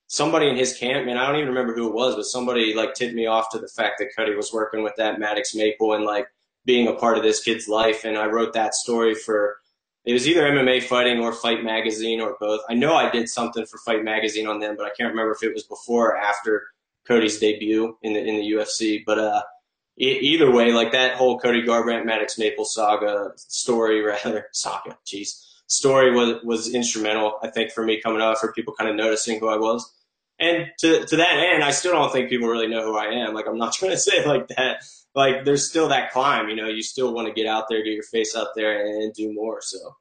somebody 0.07 0.47
in 0.47 0.55
his 0.55 0.77
camp, 0.77 1.05
man, 1.05 1.17
I 1.17 1.25
don't 1.27 1.35
even 1.35 1.49
remember 1.49 1.75
who 1.75 1.89
it 1.89 1.93
was, 1.93 2.15
but 2.15 2.25
somebody 2.25 2.73
like 2.73 2.93
tipped 2.93 3.15
me 3.15 3.25
off 3.25 3.49
to 3.51 3.59
the 3.59 3.67
fact 3.67 3.95
that 3.99 4.15
Cody 4.15 4.33
was 4.33 4.53
working 4.53 4.81
with 4.81 4.93
that 4.97 5.19
Maddox 5.19 5.53
Maple 5.53 5.93
and 5.93 6.05
like 6.05 6.27
being 6.65 6.87
a 6.87 6.93
part 6.93 7.17
of 7.17 7.23
this 7.23 7.43
kid's 7.43 7.67
life. 7.67 8.05
And 8.05 8.17
I 8.17 8.27
wrote 8.27 8.53
that 8.53 8.75
story 8.75 9.13
for 9.13 9.57
it 10.05 10.13
was 10.13 10.27
either 10.27 10.43
MMA 10.43 10.83
Fighting 10.83 11.19
or 11.19 11.31
Fight 11.31 11.63
Magazine 11.63 12.19
or 12.19 12.35
both. 12.39 12.61
I 12.69 12.73
know 12.73 12.95
I 12.95 13.09
did 13.09 13.29
something 13.29 13.65
for 13.65 13.77
Fight 13.77 14.03
Magazine 14.03 14.47
on 14.47 14.59
them, 14.59 14.75
but 14.75 14.85
I 14.85 14.89
can't 14.89 15.09
remember 15.09 15.31
if 15.31 15.43
it 15.43 15.53
was 15.53 15.63
before 15.63 16.11
or 16.11 16.17
after 16.17 16.67
Cody's 17.07 17.39
debut 17.39 17.97
in 18.01 18.13
the 18.13 18.19
in 18.19 18.35
the 18.35 18.51
UFC. 18.51 19.03
But 19.05 19.19
uh, 19.19 19.43
either 19.97 20.51
way, 20.51 20.73
like 20.73 20.91
that 20.91 21.15
whole 21.15 21.39
Cody 21.39 21.63
Garbrandt 21.63 22.05
Maddox 22.05 22.37
Maple 22.37 22.65
saga 22.65 23.31
story, 23.37 24.01
rather 24.05 24.47
saga, 24.51 24.97
jeez, 25.05 25.41
story 25.67 26.11
was 26.11 26.43
was 26.43 26.73
instrumental. 26.73 27.39
I 27.41 27.49
think 27.49 27.71
for 27.71 27.83
me 27.83 28.01
coming 28.01 28.21
up, 28.21 28.37
for 28.39 28.51
people 28.51 28.73
kind 28.73 28.89
of 28.89 28.95
noticing 28.95 29.39
who 29.39 29.47
I 29.47 29.57
was. 29.57 29.89
And 30.39 30.67
to 30.79 31.05
to 31.05 31.15
that 31.15 31.37
end, 31.37 31.63
I 31.63 31.71
still 31.71 31.93
don't 31.93 32.11
think 32.11 32.29
people 32.29 32.49
really 32.49 32.67
know 32.67 32.83
who 32.83 32.97
I 32.97 33.05
am. 33.05 33.33
Like 33.33 33.47
I'm 33.47 33.57
not 33.57 33.73
trying 33.73 33.91
to 33.91 33.97
say 33.97 34.25
like 34.25 34.49
that. 34.49 34.83
Like 35.15 35.45
there's 35.45 35.69
still 35.69 35.87
that 35.89 36.11
climb, 36.11 36.49
you 36.49 36.55
know. 36.55 36.67
You 36.67 36.83
still 36.83 37.13
want 37.13 37.27
to 37.27 37.33
get 37.33 37.47
out 37.47 37.65
there, 37.69 37.83
get 37.83 37.93
your 37.93 38.03
face 38.03 38.35
out 38.35 38.47
there, 38.55 38.85
and 38.85 39.13
do 39.13 39.33
more. 39.33 39.61
So 39.61 39.95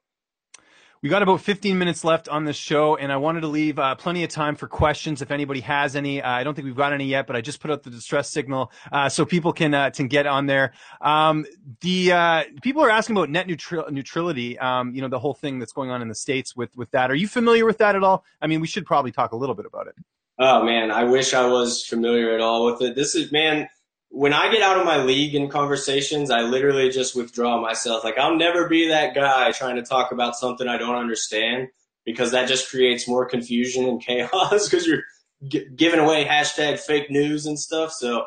we 1.03 1.09
got 1.09 1.21
about 1.21 1.41
15 1.41 1.77
minutes 1.77 2.05
left 2.05 2.29
on 2.29 2.45
this 2.45 2.55
show, 2.55 2.95
and 2.95 3.11
I 3.11 3.17
wanted 3.17 3.41
to 3.41 3.47
leave 3.47 3.77
uh, 3.77 3.93
plenty 3.95 4.23
of 4.23 4.29
time 4.29 4.55
for 4.55 4.69
questions 4.69 5.21
if 5.21 5.31
anybody 5.31 5.59
has 5.59 5.97
any. 5.97 6.21
Uh, 6.21 6.29
I 6.29 6.45
don't 6.45 6.53
think 6.53 6.63
we've 6.63 6.77
got 6.77 6.93
any 6.93 7.03
yet, 7.03 7.27
but 7.27 7.35
I 7.35 7.41
just 7.41 7.59
put 7.59 7.69
out 7.71 7.83
the 7.83 7.89
distress 7.89 8.29
signal 8.29 8.71
uh, 8.89 9.09
so 9.09 9.25
people 9.25 9.51
can 9.51 9.73
uh, 9.73 9.89
can 9.89 10.07
get 10.07 10.25
on 10.25 10.45
there. 10.45 10.71
Um, 11.01 11.45
the 11.81 12.13
uh, 12.13 12.43
people 12.61 12.81
are 12.85 12.89
asking 12.89 13.17
about 13.17 13.29
net 13.29 13.47
neutral- 13.47 13.91
neutrality. 13.91 14.57
Um, 14.57 14.95
you 14.95 15.01
know, 15.01 15.09
the 15.09 15.19
whole 15.19 15.33
thing 15.33 15.59
that's 15.59 15.73
going 15.73 15.89
on 15.91 16.01
in 16.01 16.07
the 16.07 16.15
states 16.15 16.55
with 16.55 16.73
with 16.77 16.89
that. 16.91 17.11
Are 17.11 17.15
you 17.15 17.27
familiar 17.27 17.65
with 17.65 17.79
that 17.79 17.97
at 17.97 18.03
all? 18.03 18.23
I 18.41 18.47
mean, 18.47 18.61
we 18.61 18.67
should 18.67 18.85
probably 18.85 19.11
talk 19.11 19.33
a 19.33 19.35
little 19.35 19.55
bit 19.55 19.65
about 19.65 19.87
it. 19.87 19.95
Oh 20.39 20.63
man, 20.63 20.89
I 20.89 21.03
wish 21.03 21.33
I 21.33 21.45
was 21.45 21.85
familiar 21.85 22.33
at 22.33 22.39
all 22.39 22.65
with 22.65 22.81
it. 22.81 22.95
This 22.95 23.13
is 23.13 23.29
man 23.29 23.67
when 24.15 24.31
I 24.31 24.51
get 24.51 24.61
out 24.61 24.77
of 24.77 24.85
my 24.85 25.03
league 25.03 25.33
in 25.33 25.49
conversations, 25.49 26.29
I 26.29 26.41
literally 26.41 26.89
just 26.89 27.15
withdraw 27.15 27.59
myself. 27.59 28.03
Like 28.03 28.19
I'll 28.19 28.35
never 28.35 28.69
be 28.69 28.87
that 28.89 29.15
guy 29.15 29.51
trying 29.51 29.75
to 29.77 29.81
talk 29.81 30.11
about 30.11 30.35
something 30.35 30.67
I 30.67 30.77
don't 30.77 30.95
understand 30.95 31.69
because 32.05 32.29
that 32.29 32.47
just 32.47 32.69
creates 32.69 33.07
more 33.07 33.25
confusion 33.25 33.85
and 33.85 33.99
chaos 34.05 34.69
because 34.69 34.85
you're 34.85 35.01
g- 35.47 35.65
giving 35.75 35.99
away 35.99 36.25
hashtag 36.25 36.79
fake 36.79 37.09
news 37.09 37.47
and 37.47 37.59
stuff. 37.59 37.91
So 37.91 38.25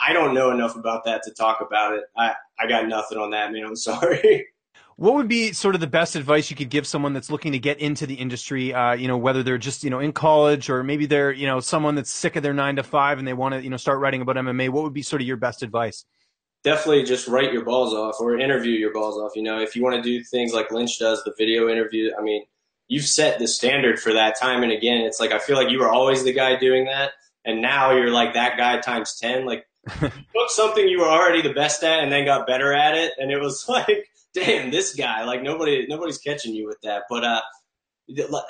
I 0.00 0.12
don't 0.12 0.32
know 0.32 0.52
enough 0.52 0.76
about 0.76 1.04
that 1.06 1.24
to 1.24 1.32
talk 1.32 1.60
about 1.60 1.94
it. 1.94 2.04
I, 2.16 2.34
I 2.56 2.68
got 2.68 2.86
nothing 2.86 3.18
on 3.18 3.30
that, 3.30 3.52
man. 3.52 3.64
I'm 3.64 3.76
sorry. 3.76 4.46
What 4.98 5.14
would 5.14 5.28
be 5.28 5.52
sort 5.52 5.74
of 5.74 5.82
the 5.82 5.86
best 5.86 6.16
advice 6.16 6.48
you 6.48 6.56
could 6.56 6.70
give 6.70 6.86
someone 6.86 7.12
that's 7.12 7.28
looking 7.28 7.52
to 7.52 7.58
get 7.58 7.80
into 7.80 8.06
the 8.06 8.14
industry? 8.14 8.72
Uh, 8.72 8.94
you 8.94 9.08
know, 9.08 9.18
whether 9.18 9.42
they're 9.42 9.58
just 9.58 9.84
you 9.84 9.90
know 9.90 9.98
in 10.00 10.12
college 10.12 10.70
or 10.70 10.82
maybe 10.82 11.04
they're 11.04 11.32
you 11.32 11.46
know 11.46 11.60
someone 11.60 11.94
that's 11.94 12.10
sick 12.10 12.34
of 12.34 12.42
their 12.42 12.54
nine 12.54 12.76
to 12.76 12.82
five 12.82 13.18
and 13.18 13.28
they 13.28 13.34
want 13.34 13.54
to 13.54 13.62
you 13.62 13.68
know 13.68 13.76
start 13.76 13.98
writing 14.00 14.22
about 14.22 14.36
MMA. 14.36 14.70
What 14.70 14.84
would 14.84 14.94
be 14.94 15.02
sort 15.02 15.20
of 15.20 15.28
your 15.28 15.36
best 15.36 15.62
advice? 15.62 16.06
Definitely 16.64 17.04
just 17.04 17.28
write 17.28 17.52
your 17.52 17.62
balls 17.62 17.92
off 17.92 18.16
or 18.20 18.40
interview 18.40 18.72
your 18.72 18.92
balls 18.92 19.18
off. 19.18 19.32
You 19.36 19.42
know, 19.42 19.60
if 19.60 19.76
you 19.76 19.82
want 19.82 19.96
to 19.96 20.02
do 20.02 20.24
things 20.24 20.54
like 20.54 20.72
Lynch 20.72 20.98
does, 20.98 21.22
the 21.24 21.34
video 21.36 21.68
interview. 21.68 22.10
I 22.18 22.22
mean, 22.22 22.46
you've 22.88 23.04
set 23.04 23.38
the 23.38 23.46
standard 23.46 24.00
for 24.00 24.14
that 24.14 24.38
time 24.40 24.62
and 24.62 24.72
again. 24.72 25.02
It's 25.02 25.20
like 25.20 25.30
I 25.30 25.38
feel 25.38 25.56
like 25.56 25.68
you 25.70 25.78
were 25.78 25.90
always 25.90 26.24
the 26.24 26.32
guy 26.32 26.58
doing 26.58 26.86
that, 26.86 27.12
and 27.44 27.60
now 27.60 27.92
you're 27.92 28.10
like 28.10 28.32
that 28.32 28.56
guy 28.56 28.78
times 28.78 29.18
ten. 29.20 29.44
Like 29.44 29.66
you 30.00 30.08
took 30.08 30.48
something 30.48 30.88
you 30.88 31.00
were 31.00 31.08
already 31.08 31.42
the 31.42 31.52
best 31.52 31.82
at 31.82 32.02
and 32.02 32.10
then 32.10 32.24
got 32.24 32.46
better 32.46 32.72
at 32.72 32.96
it, 32.96 33.12
and 33.18 33.30
it 33.30 33.38
was 33.38 33.66
like 33.68 34.08
damn, 34.36 34.70
this 34.70 34.94
guy, 34.94 35.24
like 35.24 35.42
nobody, 35.42 35.86
nobody's 35.88 36.18
catching 36.18 36.54
you 36.54 36.66
with 36.66 36.78
that. 36.82 37.04
But 37.08 37.24
uh, 37.24 37.40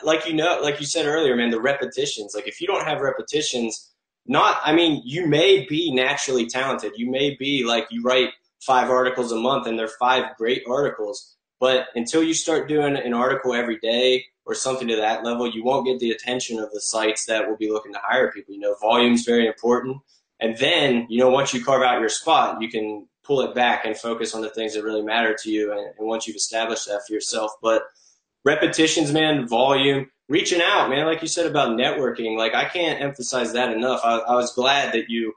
like 0.03 0.27
you 0.27 0.35
know, 0.35 0.61
like 0.63 0.81
you 0.81 0.87
said 0.87 1.07
earlier, 1.07 1.37
man, 1.37 1.51
the 1.51 1.61
repetitions. 1.61 2.33
Like 2.35 2.49
if 2.49 2.61
you 2.61 2.67
don't 2.67 2.85
have 2.85 3.01
repetitions, 3.01 3.93
not, 4.27 4.59
I 4.65 4.75
mean, 4.75 5.03
you 5.05 5.27
may 5.27 5.65
be 5.67 5.93
naturally 5.95 6.47
talented. 6.47 6.93
You 6.97 7.11
may 7.11 7.37
be 7.37 7.65
like 7.65 7.87
you 7.91 8.03
write 8.03 8.31
five 8.61 8.91
articles 8.91 9.33
a 9.33 9.37
month, 9.37 9.67
and 9.67 9.79
they're 9.79 9.89
five 9.89 10.37
great 10.37 10.63
articles. 10.69 11.37
But 11.59 11.87
until 11.95 12.23
you 12.23 12.35
start 12.35 12.69
doing 12.69 12.97
an 12.97 13.15
article 13.15 13.55
every 13.55 13.79
day 13.79 14.27
or 14.45 14.55
something 14.55 14.89
to 14.89 14.97
that 14.97 15.25
level, 15.25 15.51
you 15.51 15.65
won't 15.65 15.87
get 15.87 16.01
the 16.01 16.11
attention 16.11 16.59
of 16.59 16.71
the 16.73 16.81
sites 16.81 17.25
that 17.27 17.49
will 17.49 17.57
be 17.57 17.71
looking 17.71 17.95
to 17.95 18.01
hire 18.03 18.31
people. 18.31 18.55
You 18.55 18.61
know, 18.61 18.77
volume's 18.81 19.25
very 19.25 19.47
important. 19.47 19.99
And 20.39 20.57
then, 20.59 21.07
you 21.09 21.19
know, 21.19 21.31
once 21.31 21.55
you 21.55 21.65
carve 21.65 21.83
out 21.83 21.99
your 21.99 22.11
spot, 22.11 22.61
you 22.61 22.69
can 22.69 23.09
pull 23.27 23.41
it 23.41 23.55
back 23.55 23.85
and 23.85 23.97
focus 23.97 24.35
on 24.35 24.43
the 24.43 24.51
things 24.51 24.75
that 24.75 24.85
really 24.85 25.03
matter 25.03 25.37
to 25.43 25.51
you. 25.51 25.73
And, 25.73 25.81
and 25.99 26.07
once 26.07 26.27
you've 26.27 26.37
established 26.37 26.87
that 26.87 27.03
for 27.07 27.13
yourself, 27.13 27.53
but 27.63 27.83
repetitions, 28.45 29.13
man, 29.13 29.47
volume, 29.49 30.11
reaching 30.29 30.61
out, 30.63 30.89
man. 30.89 31.07
Like 31.07 31.23
you 31.23 31.29
said 31.29 31.47
about 31.47 31.71
networking, 31.71 32.37
like 32.37 32.55
I 32.55 32.65
can't 32.65 33.01
emphasize 33.01 33.53
that 33.53 33.73
enough. 33.73 34.01
I, 34.05 34.19
I 34.19 34.35
was 34.35 34.53
glad 34.53 34.93
that 34.95 35.09
you 35.09 35.35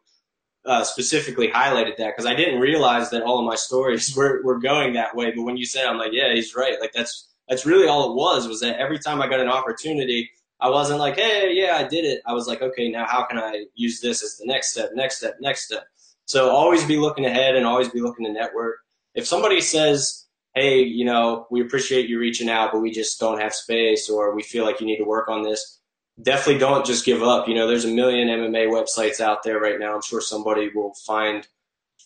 uh, 0.66 0.84
specifically 0.84 1.50
highlighted 1.50 1.98
that 1.98 2.16
because 2.16 2.26
I 2.26 2.36
didn't 2.36 2.60
realize 2.60 3.10
that 3.10 3.24
all 3.24 3.40
of 3.40 3.46
my 3.46 3.56
stories 3.56 4.14
were, 4.18 4.42
were 4.44 4.60
going 4.60 4.94
that 4.94 5.16
way. 5.16 5.32
But 5.32 5.44
when 5.44 5.58
you 5.58 5.66
said, 5.66 5.86
I'm 5.86 5.98
like, 5.98 6.14
yeah, 6.14 6.34
he's 6.34 6.56
right. 6.56 6.80
Like 6.80 6.94
that's 6.94 7.28
that's 7.48 7.66
really 7.66 7.88
all 7.88 8.12
it 8.12 8.16
was. 8.16 8.48
Was 8.48 8.62
that 8.62 8.80
every 8.80 9.00
time 9.00 9.22
I 9.22 9.28
got 9.28 9.40
an 9.40 9.50
opportunity, 9.50 10.30
I 10.60 10.70
wasn't 10.70 11.00
like, 11.00 11.16
hey, 11.16 11.52
yeah, 11.54 11.78
I 11.78 11.88
did 11.88 12.06
it. 12.06 12.22
I 12.26 12.34
was 12.34 12.48
like, 12.48 12.62
okay, 12.62 12.90
now 12.90 13.06
how 13.08 13.24
can 13.24 13.40
I 13.40 13.66
use 13.74 14.02
this 14.02 14.24
as 14.24 14.38
the 14.38 14.46
next 14.46 14.72
step, 14.72 14.92
next 14.94 15.18
step, 15.18 15.38
next 15.40 15.66
step? 15.66 15.86
So 16.30 16.52
always 16.52 16.86
be 16.86 16.98
looking 16.98 17.26
ahead 17.26 17.56
and 17.56 17.66
always 17.66 17.90
be 17.90 18.02
looking 18.02 18.24
to 18.28 18.32
network. 18.32 18.76
If 19.16 19.26
somebody 19.26 19.62
says, 19.62 20.28
hey, 20.54 20.84
you 20.84 21.04
know, 21.04 21.48
we 21.50 21.60
appreciate 21.60 22.08
you 22.08 22.20
reaching 22.20 22.52
out, 22.52 22.72
but 22.72 22.82
we 22.82 22.92
just 22.92 23.20
don't 23.20 23.42
have 23.42 23.52
space 23.52 24.12
or 24.12 24.36
we 24.36 24.44
feel 24.44 24.64
like 24.64 24.80
you 24.80 24.86
need 24.86 24.98
to 24.98 25.06
work 25.06 25.28
on 25.28 25.42
this, 25.42 25.80
definitely 26.22 26.60
don't 26.60 26.86
just 26.86 27.04
give 27.04 27.24
up. 27.24 27.48
You 27.48 27.56
know, 27.56 27.68
there's 27.68 27.86
a 27.86 27.92
million 27.92 28.28
MMA 28.28 28.68
websites 28.68 29.20
out 29.20 29.42
there 29.42 29.60
right 29.60 29.80
now. 29.80 29.96
I'm 29.96 30.04
sure 30.04 30.22
somebody 30.22 30.70
will 30.74 30.94
find 31.04 31.48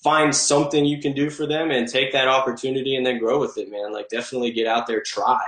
find 0.02 0.34
something 0.34 0.86
you 0.86 1.02
can 1.02 1.12
do 1.12 1.30
for 1.30 1.46
them 1.46 1.72
and 1.72 1.86
take 1.86 2.14
that 2.14 2.30
opportunity 2.30 2.96
and 2.96 3.06
then 3.06 3.20
grow 3.20 3.42
with 3.42 3.58
it, 3.58 3.70
man. 3.70 3.92
Like 3.92 4.08
definitely 4.08 4.54
get 4.54 4.68
out 4.68 4.88
there, 4.88 5.02
try. 5.02 5.42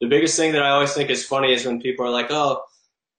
The 0.00 0.08
biggest 0.08 0.36
thing 0.36 0.52
that 0.52 0.64
I 0.64 0.70
always 0.70 0.94
think 0.94 1.10
is 1.10 1.24
funny 1.24 1.52
is 1.52 1.64
when 1.64 1.80
people 1.80 2.04
are 2.04 2.10
like, 2.10 2.30
"Oh, 2.30 2.62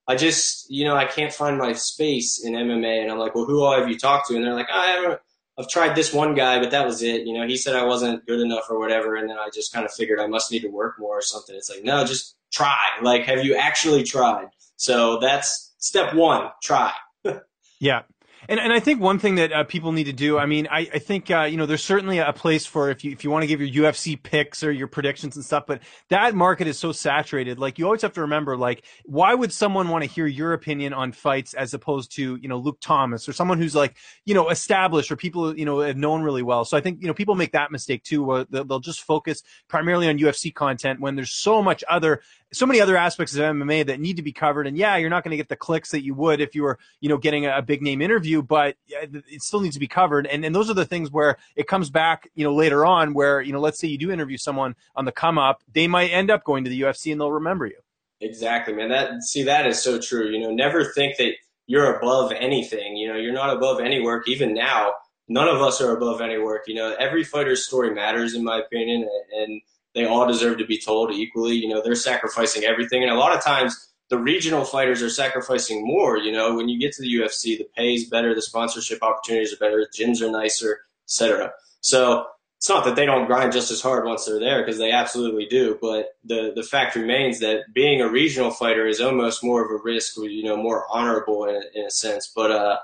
I 0.08 0.16
just, 0.16 0.70
you 0.70 0.84
know, 0.84 0.96
I 0.96 1.04
can't 1.04 1.32
find 1.32 1.58
my 1.58 1.74
space 1.74 2.42
in 2.42 2.54
MMA," 2.54 3.02
and 3.02 3.12
I'm 3.12 3.18
like, 3.18 3.34
"Well, 3.34 3.44
who 3.44 3.62
all 3.62 3.78
have 3.78 3.88
you 3.88 3.98
talked 3.98 4.28
to?" 4.28 4.36
And 4.36 4.44
they're 4.44 4.54
like, 4.54 4.70
"I 4.72 4.86
haven't." 4.86 5.20
I've 5.58 5.68
tried 5.68 5.96
this 5.96 6.14
one 6.14 6.34
guy, 6.34 6.60
but 6.60 6.70
that 6.70 6.86
was 6.86 7.02
it. 7.02 7.26
You 7.26 7.34
know, 7.34 7.46
he 7.46 7.56
said 7.56 7.74
I 7.74 7.84
wasn't 7.84 8.24
good 8.26 8.40
enough 8.40 8.70
or 8.70 8.78
whatever, 8.78 9.16
and 9.16 9.28
then 9.28 9.38
I 9.38 9.48
just 9.52 9.72
kind 9.72 9.84
of 9.84 9.92
figured 9.92 10.20
I 10.20 10.26
must 10.28 10.52
need 10.52 10.62
to 10.62 10.68
work 10.68 10.94
more 10.98 11.18
or 11.18 11.22
something. 11.22 11.54
It's 11.56 11.68
like, 11.68 11.82
no, 11.82 12.04
just 12.04 12.36
try. 12.52 12.78
Like, 13.02 13.24
have 13.24 13.44
you 13.44 13.56
actually 13.56 14.04
tried? 14.04 14.46
So 14.76 15.18
that's 15.18 15.74
step 15.78 16.14
one. 16.14 16.50
Try. 16.62 16.92
yeah. 17.80 18.02
And 18.50 18.58
and 18.58 18.72
I 18.72 18.80
think 18.80 19.02
one 19.02 19.18
thing 19.18 19.34
that 19.34 19.52
uh, 19.52 19.64
people 19.64 19.92
need 19.92 20.04
to 20.04 20.12
do, 20.12 20.38
I 20.38 20.46
mean, 20.46 20.68
I, 20.70 20.88
I 20.94 20.98
think 20.98 21.30
uh, 21.30 21.42
you 21.42 21.58
know 21.58 21.66
there's 21.66 21.84
certainly 21.84 22.18
a 22.18 22.32
place 22.32 22.64
for 22.64 22.88
if 22.88 23.04
you 23.04 23.12
if 23.12 23.22
you 23.22 23.30
want 23.30 23.42
to 23.42 23.46
give 23.46 23.60
your 23.60 23.92
UFC 23.92 24.20
picks 24.20 24.64
or 24.64 24.72
your 24.72 24.86
predictions 24.86 25.36
and 25.36 25.44
stuff, 25.44 25.64
but 25.66 25.82
that 26.08 26.34
market 26.34 26.66
is 26.66 26.78
so 26.78 26.90
saturated. 26.90 27.58
Like 27.58 27.78
you 27.78 27.84
always 27.84 28.00
have 28.00 28.14
to 28.14 28.22
remember, 28.22 28.56
like 28.56 28.86
why 29.04 29.34
would 29.34 29.52
someone 29.52 29.90
want 29.90 30.02
to 30.04 30.08
hear 30.08 30.26
your 30.26 30.54
opinion 30.54 30.94
on 30.94 31.12
fights 31.12 31.52
as 31.52 31.74
opposed 31.74 32.12
to 32.12 32.36
you 32.36 32.48
know 32.48 32.56
Luke 32.56 32.78
Thomas 32.80 33.28
or 33.28 33.34
someone 33.34 33.58
who's 33.58 33.74
like 33.74 33.98
you 34.24 34.32
know 34.32 34.48
established 34.48 35.12
or 35.12 35.16
people 35.16 35.56
you 35.56 35.66
know 35.66 35.80
have 35.80 35.98
known 35.98 36.22
really 36.22 36.42
well. 36.42 36.64
So 36.64 36.78
I 36.78 36.80
think 36.80 37.02
you 37.02 37.06
know 37.06 37.14
people 37.14 37.34
make 37.34 37.52
that 37.52 37.70
mistake 37.70 38.02
too, 38.02 38.24
where 38.24 38.44
they'll 38.44 38.80
just 38.80 39.02
focus 39.02 39.42
primarily 39.68 40.08
on 40.08 40.18
UFC 40.18 40.54
content 40.54 41.00
when 41.00 41.16
there's 41.16 41.32
so 41.32 41.62
much 41.62 41.84
other 41.90 42.22
so 42.52 42.66
many 42.66 42.80
other 42.80 42.96
aspects 42.96 43.34
of 43.34 43.40
MMA 43.40 43.86
that 43.86 44.00
need 44.00 44.16
to 44.16 44.22
be 44.22 44.32
covered. 44.32 44.66
And 44.66 44.76
yeah, 44.76 44.96
you're 44.96 45.10
not 45.10 45.22
going 45.22 45.32
to 45.32 45.36
get 45.36 45.48
the 45.48 45.56
clicks 45.56 45.90
that 45.90 46.02
you 46.02 46.14
would 46.14 46.40
if 46.40 46.54
you 46.54 46.62
were, 46.62 46.78
you 47.00 47.08
know, 47.08 47.18
getting 47.18 47.46
a, 47.46 47.62
big 47.68 47.82
name 47.82 48.00
interview, 48.00 48.40
but 48.40 48.76
it 48.88 49.42
still 49.42 49.60
needs 49.60 49.74
to 49.74 49.80
be 49.80 49.88
covered. 49.88 50.26
And, 50.26 50.42
and 50.44 50.54
those 50.54 50.70
are 50.70 50.74
the 50.74 50.86
things 50.86 51.10
where 51.10 51.36
it 51.54 51.66
comes 51.66 51.90
back, 51.90 52.30
you 52.34 52.44
know, 52.44 52.54
later 52.54 52.86
on 52.86 53.12
where, 53.12 53.42
you 53.42 53.52
know, 53.52 53.60
let's 53.60 53.78
say 53.78 53.88
you 53.88 53.98
do 53.98 54.10
interview 54.10 54.38
someone 54.38 54.74
on 54.96 55.04
the 55.04 55.12
come 55.12 55.36
up, 55.36 55.62
they 55.70 55.86
might 55.86 56.08
end 56.08 56.30
up 56.30 56.44
going 56.44 56.64
to 56.64 56.70
the 56.70 56.80
UFC 56.80 57.12
and 57.12 57.20
they'll 57.20 57.32
remember 57.32 57.66
you. 57.66 57.76
Exactly, 58.20 58.72
man. 58.72 58.88
That, 58.88 59.22
see, 59.22 59.42
that 59.42 59.66
is 59.66 59.82
so 59.82 60.00
true. 60.00 60.30
You 60.30 60.40
know, 60.40 60.50
never 60.50 60.84
think 60.84 61.18
that 61.18 61.34
you're 61.66 61.98
above 61.98 62.32
anything. 62.32 62.96
You 62.96 63.08
know, 63.08 63.16
you're 63.16 63.34
not 63.34 63.54
above 63.54 63.80
any 63.80 64.00
work. 64.00 64.26
Even 64.28 64.54
now, 64.54 64.92
none 65.28 65.48
of 65.48 65.60
us 65.60 65.80
are 65.82 65.94
above 65.94 66.20
any 66.20 66.38
work. 66.38 66.62
You 66.66 66.74
know, 66.74 66.96
every 66.98 67.22
fighter's 67.22 67.66
story 67.66 67.94
matters, 67.94 68.34
in 68.34 68.42
my 68.42 68.58
opinion. 68.58 69.06
And, 69.36 69.60
they 69.98 70.06
all 70.06 70.26
deserve 70.26 70.58
to 70.58 70.66
be 70.66 70.78
told 70.78 71.10
equally. 71.10 71.54
You 71.54 71.68
know, 71.68 71.82
they're 71.82 71.94
sacrificing 71.94 72.64
everything. 72.64 73.02
And 73.02 73.10
a 73.10 73.16
lot 73.16 73.36
of 73.36 73.42
times 73.42 73.88
the 74.08 74.18
regional 74.18 74.64
fighters 74.64 75.02
are 75.02 75.10
sacrificing 75.10 75.86
more. 75.86 76.16
You 76.16 76.32
know, 76.32 76.54
when 76.54 76.68
you 76.68 76.78
get 76.78 76.92
to 76.94 77.02
the 77.02 77.12
UFC, 77.12 77.58
the 77.58 77.68
pay 77.76 77.94
is 77.94 78.08
better, 78.08 78.34
the 78.34 78.42
sponsorship 78.42 79.02
opportunities 79.02 79.52
are 79.52 79.56
better, 79.56 79.86
gyms 79.94 80.22
are 80.22 80.30
nicer, 80.30 80.80
etc. 81.06 81.52
So 81.80 82.26
it's 82.56 82.68
not 82.68 82.84
that 82.84 82.96
they 82.96 83.06
don't 83.06 83.26
grind 83.26 83.52
just 83.52 83.70
as 83.70 83.80
hard 83.80 84.04
once 84.04 84.24
they're 84.24 84.40
there 84.40 84.62
because 84.62 84.78
they 84.78 84.90
absolutely 84.90 85.46
do. 85.46 85.78
But 85.80 86.16
the 86.24 86.52
the 86.54 86.62
fact 86.62 86.96
remains 86.96 87.38
that 87.40 87.72
being 87.72 88.00
a 88.00 88.08
regional 88.08 88.50
fighter 88.50 88.86
is 88.86 89.00
almost 89.00 89.44
more 89.44 89.64
of 89.64 89.70
a 89.70 89.82
risk, 89.82 90.16
you 90.16 90.42
know, 90.42 90.56
more 90.56 90.84
honorable 90.90 91.44
in, 91.44 91.62
in 91.74 91.84
a 91.86 91.90
sense. 91.90 92.32
But 92.34 92.50
uh, 92.50 92.78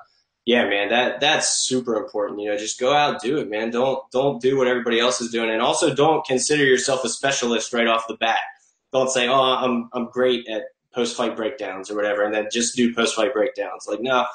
yeah, 0.46 0.68
man, 0.68 0.90
that 0.90 1.20
that's 1.20 1.64
super 1.64 1.96
important. 1.96 2.40
You 2.40 2.50
know, 2.50 2.58
just 2.58 2.78
go 2.78 2.92
out, 2.92 3.22
do 3.22 3.38
it, 3.38 3.48
man. 3.48 3.70
Don't 3.70 3.98
don't 4.10 4.42
do 4.42 4.56
what 4.58 4.66
everybody 4.66 5.00
else 5.00 5.20
is 5.20 5.30
doing, 5.30 5.50
and 5.50 5.62
also 5.62 5.94
don't 5.94 6.24
consider 6.26 6.64
yourself 6.64 7.04
a 7.04 7.08
specialist 7.08 7.72
right 7.72 7.86
off 7.86 8.08
the 8.08 8.16
bat. 8.16 8.38
Don't 8.92 9.10
say, 9.10 9.26
"Oh, 9.28 9.40
I'm 9.40 9.88
I'm 9.92 10.06
great 10.10 10.46
at 10.48 10.64
post 10.94 11.16
fight 11.16 11.36
breakdowns 11.36 11.90
or 11.90 11.96
whatever," 11.96 12.24
and 12.24 12.34
then 12.34 12.48
just 12.52 12.76
do 12.76 12.94
post 12.94 13.16
fight 13.16 13.32
breakdowns. 13.32 13.86
Like, 13.88 14.00
no, 14.00 14.26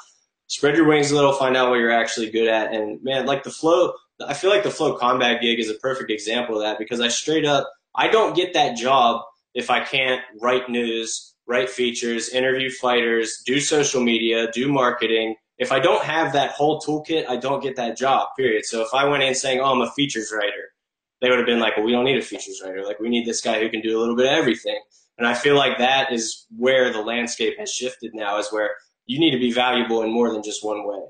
spread 0.48 0.76
your 0.76 0.86
wings 0.86 1.12
a 1.12 1.14
little, 1.14 1.32
find 1.32 1.56
out 1.56 1.70
what 1.70 1.78
you're 1.78 1.92
actually 1.92 2.30
good 2.30 2.48
at, 2.48 2.74
and 2.74 3.02
man, 3.02 3.26
like 3.26 3.44
the 3.44 3.50
Flo. 3.50 3.92
I 4.26 4.34
feel 4.34 4.50
like 4.50 4.64
the 4.64 4.68
FloCombat 4.68 5.40
gig 5.40 5.60
is 5.60 5.70
a 5.70 5.74
perfect 5.74 6.10
example 6.10 6.56
of 6.56 6.62
that 6.62 6.78
because 6.78 7.00
I 7.00 7.08
straight 7.08 7.46
up 7.46 7.70
I 7.94 8.08
don't 8.08 8.36
get 8.36 8.54
that 8.54 8.76
job 8.76 9.22
if 9.54 9.70
I 9.70 9.84
can't 9.84 10.20
write 10.40 10.68
news, 10.68 11.34
write 11.46 11.70
features, 11.70 12.28
interview 12.28 12.70
fighters, 12.70 13.42
do 13.44 13.60
social 13.60 14.02
media, 14.02 14.50
do 14.52 14.70
marketing 14.70 15.36
if 15.60 15.70
I 15.70 15.78
don't 15.78 16.02
have 16.02 16.32
that 16.32 16.52
whole 16.52 16.80
toolkit, 16.80 17.28
I 17.28 17.36
don't 17.36 17.62
get 17.62 17.76
that 17.76 17.96
job, 17.96 18.30
period. 18.36 18.64
So 18.64 18.80
if 18.80 18.88
I 18.94 19.04
went 19.04 19.22
in 19.22 19.34
saying, 19.34 19.60
oh, 19.60 19.66
I'm 19.66 19.82
a 19.82 19.90
features 19.92 20.32
writer, 20.34 20.72
they 21.20 21.28
would 21.28 21.38
have 21.38 21.46
been 21.46 21.60
like, 21.60 21.76
well, 21.76 21.84
we 21.84 21.92
don't 21.92 22.06
need 22.06 22.16
a 22.16 22.22
features 22.22 22.62
writer. 22.64 22.82
Like, 22.82 22.98
we 22.98 23.10
need 23.10 23.26
this 23.26 23.42
guy 23.42 23.60
who 23.60 23.68
can 23.68 23.82
do 23.82 23.96
a 23.96 24.00
little 24.00 24.16
bit 24.16 24.24
of 24.24 24.32
everything. 24.32 24.80
And 25.18 25.28
I 25.28 25.34
feel 25.34 25.56
like 25.56 25.76
that 25.76 26.12
is 26.12 26.46
where 26.56 26.90
the 26.90 27.02
landscape 27.02 27.58
has 27.58 27.70
shifted 27.70 28.12
now, 28.14 28.38
is 28.38 28.50
where 28.50 28.70
you 29.04 29.20
need 29.20 29.32
to 29.32 29.38
be 29.38 29.52
valuable 29.52 30.02
in 30.02 30.10
more 30.10 30.32
than 30.32 30.42
just 30.42 30.64
one 30.64 30.86
way. 30.86 31.00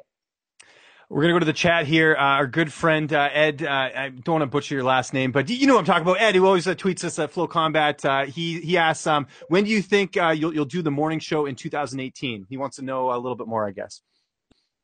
We're 1.08 1.22
gonna 1.22 1.34
go 1.34 1.38
to 1.40 1.44
the 1.44 1.52
chat 1.52 1.86
here. 1.86 2.16
Uh, 2.16 2.22
our 2.22 2.46
good 2.46 2.72
friend 2.72 3.12
uh, 3.12 3.28
Ed. 3.32 3.64
Uh, 3.64 3.68
I 3.68 4.08
don't 4.10 4.34
want 4.34 4.42
to 4.42 4.46
butcher 4.46 4.76
your 4.76 4.84
last 4.84 5.12
name, 5.12 5.32
but 5.32 5.50
you 5.50 5.66
know 5.66 5.74
what 5.74 5.80
I'm 5.80 5.84
talking 5.84 6.02
about. 6.02 6.20
Ed, 6.20 6.36
who 6.36 6.46
always 6.46 6.68
uh, 6.68 6.76
tweets 6.76 7.02
us 7.02 7.18
at 7.18 7.34
FloCombat. 7.34 8.04
Uh, 8.04 8.30
he 8.30 8.60
he 8.60 8.78
asks, 8.78 9.08
um, 9.08 9.26
when 9.48 9.64
do 9.64 9.70
you 9.70 9.82
think 9.82 10.16
uh, 10.16 10.28
you'll 10.28 10.54
you'll 10.54 10.64
do 10.64 10.82
the 10.82 10.90
morning 10.92 11.18
show 11.18 11.46
in 11.46 11.56
2018? 11.56 12.46
He 12.48 12.56
wants 12.56 12.76
to 12.76 12.82
know 12.82 13.12
a 13.12 13.18
little 13.18 13.34
bit 13.34 13.48
more, 13.48 13.66
I 13.66 13.72
guess 13.72 14.02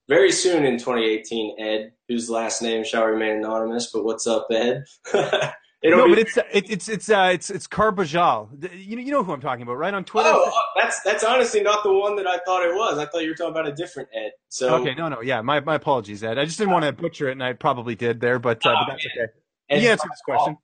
very 0.08 0.32
soon 0.32 0.64
in 0.64 0.78
2018, 0.78 1.56
Ed, 1.58 1.92
whose 2.08 2.30
last 2.30 2.62
name 2.62 2.84
shall 2.84 3.04
remain 3.04 3.36
anonymous. 3.38 3.90
But 3.92 4.04
what's 4.04 4.26
up, 4.26 4.46
Ed? 4.50 4.84
no, 5.14 6.06
be- 6.06 6.10
but 6.10 6.18
it's 6.18 6.36
it, 6.36 6.70
it's 6.70 6.88
it's 6.88 7.10
uh, 7.10 7.30
it's 7.32 7.50
it's 7.50 7.66
Carbajal. 7.66 8.50
You 8.72 8.96
know 8.96 9.02
you 9.02 9.10
know 9.10 9.24
who 9.24 9.32
I'm 9.32 9.40
talking 9.40 9.62
about, 9.62 9.78
right? 9.78 9.92
On 9.92 10.04
Twitter. 10.04 10.30
Oh, 10.32 10.50
oh, 10.52 10.62
that's 10.80 11.00
that's 11.02 11.24
honestly 11.24 11.62
not 11.62 11.82
the 11.82 11.92
one 11.92 12.16
that 12.16 12.26
I 12.26 12.38
thought 12.46 12.62
it 12.62 12.74
was. 12.74 12.98
I 12.98 13.06
thought 13.06 13.22
you 13.22 13.30
were 13.30 13.34
talking 13.34 13.52
about 13.52 13.66
a 13.66 13.74
different 13.74 14.08
Ed. 14.14 14.32
So 14.48 14.74
okay, 14.76 14.94
no, 14.94 15.08
no, 15.08 15.22
yeah, 15.22 15.40
my 15.40 15.60
my 15.60 15.74
apologies, 15.74 16.22
Ed. 16.22 16.38
I 16.38 16.44
just 16.44 16.58
didn't 16.58 16.72
want 16.72 16.84
to 16.84 16.92
butcher 16.92 17.28
it, 17.28 17.32
and 17.32 17.42
I 17.42 17.52
probably 17.52 17.94
did 17.94 18.20
there, 18.20 18.38
but, 18.38 18.64
uh, 18.64 18.70
oh, 18.70 18.74
but 18.86 18.92
that's 18.92 19.06
okay. 19.06 19.32
Ed 19.68 19.82
you 19.82 19.88
answered 19.88 20.10
this 20.10 20.22
question. 20.24 20.56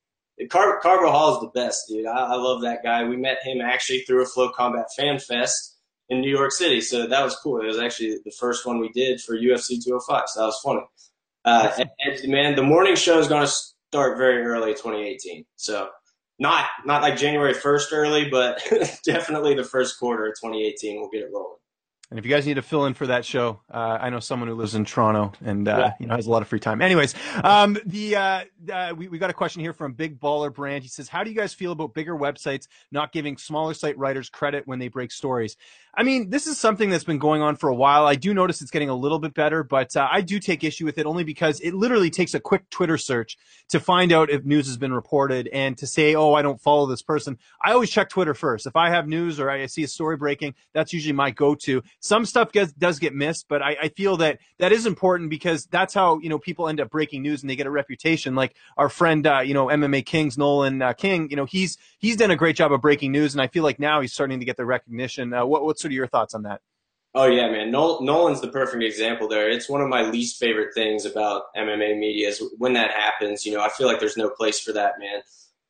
Car- 0.51 0.81
Carbajal 0.81 1.35
is 1.35 1.41
the 1.41 1.49
best, 1.49 1.89
dude. 1.89 2.07
I, 2.07 2.19
I 2.19 2.35
love 2.37 2.63
that 2.63 2.83
guy. 2.83 3.05
We 3.05 3.17
met 3.17 3.39
him 3.45 3.61
actually 3.61 4.01
through 4.01 4.23
a 4.23 4.27
FloCombat 4.27 4.87
Fan 4.97 5.19
Fest 5.19 5.72
in 6.13 6.21
New 6.21 6.31
York 6.31 6.53
City. 6.53 6.81
So 6.81 7.07
that 7.07 7.25
was 7.25 7.35
cool. 7.37 7.61
It 7.61 7.67
was 7.67 7.79
actually 7.79 8.19
the 8.25 8.31
first 8.31 8.67
one 8.67 8.79
we 8.79 8.91
did 8.91 9.21
for 9.21 9.35
UFC 9.35 9.83
205. 9.83 10.25
So 10.27 10.41
that 10.41 10.47
was 10.47 10.61
funny. 10.63 10.83
Uh, 11.45 11.73
and, 11.79 11.91
and, 12.01 12.31
man, 12.31 12.55
the 12.55 12.63
morning 12.63 12.95
show 12.95 13.19
is 13.19 13.29
going 13.29 13.45
to 13.45 13.53
start 13.91 14.19
very 14.19 14.43
early 14.43 14.73
2018. 14.73 15.45
So 15.57 15.89
not 16.39 16.67
not 16.85 17.03
like 17.03 17.17
January 17.17 17.55
1st 17.55 17.87
early, 17.93 18.29
but 18.31 18.63
definitely 19.05 19.55
the 19.55 19.65
first 19.65 19.99
quarter 19.99 20.27
of 20.27 20.35
2018. 20.35 21.01
We'll 21.01 21.09
get 21.09 21.23
it 21.23 21.31
rolling. 21.33 21.57
And 22.13 22.19
if 22.19 22.27
you 22.27 22.31
guys 22.31 22.47
need 22.47 22.55
to 22.55 22.63
fill 22.63 22.85
in 22.85 22.93
for 22.93 23.07
that 23.07 23.25
show, 23.25 23.63
uh, 23.73 23.97
I 23.99 24.11
know 24.11 24.21
someone 24.21 24.47
who 24.47 24.55
lives 24.55 24.75
in 24.75 24.85
Toronto 24.85 25.33
and 25.43 25.67
uh, 25.67 25.79
yeah. 25.79 25.93
you 25.99 26.07
know 26.07 26.15
has 26.15 26.27
a 26.27 26.31
lot 26.31 26.43
of 26.43 26.49
free 26.49 26.61
time. 26.61 26.83
Anyways, 26.83 27.15
um, 27.43 27.79
the 27.87 28.17
uh, 28.17 28.45
uh, 28.71 28.93
we 28.95 29.09
we 29.09 29.17
got 29.17 29.31
a 29.31 29.33
question 29.33 29.63
here 29.63 29.73
from 29.73 29.95
Big 29.95 30.21
Baller 30.21 30.53
Brand. 30.53 30.83
He 30.83 30.91
says, 30.91 31.09
"How 31.09 31.25
do 31.25 31.31
you 31.31 31.37
guys 31.37 31.55
feel 31.55 31.73
about 31.73 31.95
bigger 31.95 32.15
websites 32.15 32.67
not 32.91 33.13
giving 33.13 33.39
smaller 33.39 33.73
site 33.73 33.97
writers 33.97 34.29
credit 34.29 34.67
when 34.67 34.79
they 34.79 34.89
break 34.89 35.11
stories?" 35.11 35.57
I 35.95 36.05
mean, 36.05 36.31
this 36.31 36.47
is 36.47 36.59
something 36.59 36.89
that's 36.89 37.05
been 37.05 37.19
going 37.19 37.43
on 37.43 37.57
for 37.57 37.69
a 37.69 37.75
while. 37.75 38.07
I 38.07 38.15
do 38.15 38.33
notice 38.33 38.63
it's 38.63 38.71
getting 38.71 38.89
a 38.89 38.95
little 38.95 39.19
bit 39.19 39.35
better, 39.35 39.63
but 39.63 39.95
uh, 39.95 40.09
I 40.11 40.23
do 40.23 40.41
take 40.41 40.65
issue 40.65 40.87
with 40.87 40.97
it 40.97 41.05
only 41.05 41.23
because 41.23 41.61
it 41.61 41.75
literally 41.75 42.09
takes 42.09 42.33
a 42.33 42.41
quick 42.41 42.71
Twitter 42.71 42.97
search 42.97 43.37
to 43.69 43.79
find 43.79 44.11
out 44.11 44.31
if 44.31 44.43
news 44.43 44.67
has 44.69 44.79
been 44.79 44.95
reported 44.95 45.49
and 45.49 45.77
to 45.77 45.87
say, 45.87 46.15
oh, 46.15 46.33
I 46.33 46.41
don't 46.41 46.59
follow 46.59 46.87
this 46.87 47.03
person. 47.03 47.37
I 47.63 47.73
always 47.73 47.91
check 47.91 48.09
Twitter 48.09 48.33
first. 48.33 48.67
If 48.67 48.75
I 48.75 48.89
have 48.89 49.07
news 49.07 49.39
or 49.39 49.51
I 49.51 49.67
see 49.67 49.83
a 49.83 49.89
story 49.89 50.17
breaking, 50.17 50.55
that's 50.73 50.95
usually 50.95 51.13
my 51.13 51.31
go 51.31 51.55
to 51.57 51.83
some 52.01 52.25
stuff 52.25 52.53
gets, 52.53 52.73
does 52.73 52.99
get 52.99 53.15
missed, 53.15 53.47
but 53.49 53.61
I, 53.61 53.77
I 53.83 53.89
feel 53.91 54.17
that 54.17 54.39
that 54.61 54.73
is 54.73 54.87
important 54.87 55.29
because 55.29 55.67
that's 55.67 55.93
how 55.93 56.21
you 56.21 56.31
know 56.31 56.39
people 56.39 56.69
end 56.69 56.81
up 56.81 56.89
breaking 56.89 57.21
news 57.21 57.43
and 57.43 57.51
they 57.51 57.57
get 57.57 57.67
a 57.67 57.71
reputation. 57.71 58.35
Like 58.35 58.55
our 58.79 58.89
friend, 58.89 59.27
uh, 59.27 59.41
you 59.41 59.53
know, 59.53 59.67
MMA 59.67 60.07
Kings 60.07 60.39
Nolan 60.39 60.81
uh, 60.81 60.95
King, 60.95 61.29
you 61.29 61.37
know, 61.37 61.45
he's 61.45 61.77
he's 61.99 62.17
done 62.17 62.31
a 62.31 62.37
great 62.37 62.57
job 62.57 62.73
of 62.73 62.81
breaking 62.81 63.13
news, 63.13 63.35
and 63.35 63.43
I 63.43 63.49
feel 63.49 63.63
like 63.63 63.79
now 63.79 64.01
he's 64.01 64.15
starting 64.15 64.39
to 64.39 64.47
get 64.47 64.57
the 64.57 64.65
recognition. 64.65 65.35
Uh, 65.35 65.45
what 65.45 65.65
what's 65.65 65.82
sort 65.83 65.93
of 65.93 65.97
your 65.97 66.07
thoughts 66.07 66.35
on 66.35 66.43
that? 66.43 66.61
Oh 67.15 67.27
yeah, 67.27 67.51
man. 67.51 67.71
Nolan's 67.71 68.41
the 68.41 68.49
perfect 68.49 68.83
example 68.83 69.29
there. 69.29 69.51
It's 69.51 69.69
one 69.69 69.83
of 69.83 69.89
my 69.89 70.03
least 70.03 70.41
favorite 70.41 70.73
things 70.75 71.05
about 71.05 71.55
MMA 71.55 71.99
media 71.99 72.29
is 72.29 72.43
when 72.57 72.73
that 72.73 72.91
happens. 72.93 73.45
You 73.45 73.53
know, 73.53 73.61
I 73.61 73.69
feel 73.69 73.87
like 73.87 74.01
there's 74.01 74.17
no 74.17 74.31
place 74.31 74.61
for 74.61 74.73
that, 74.73 74.95
man. 74.99 75.21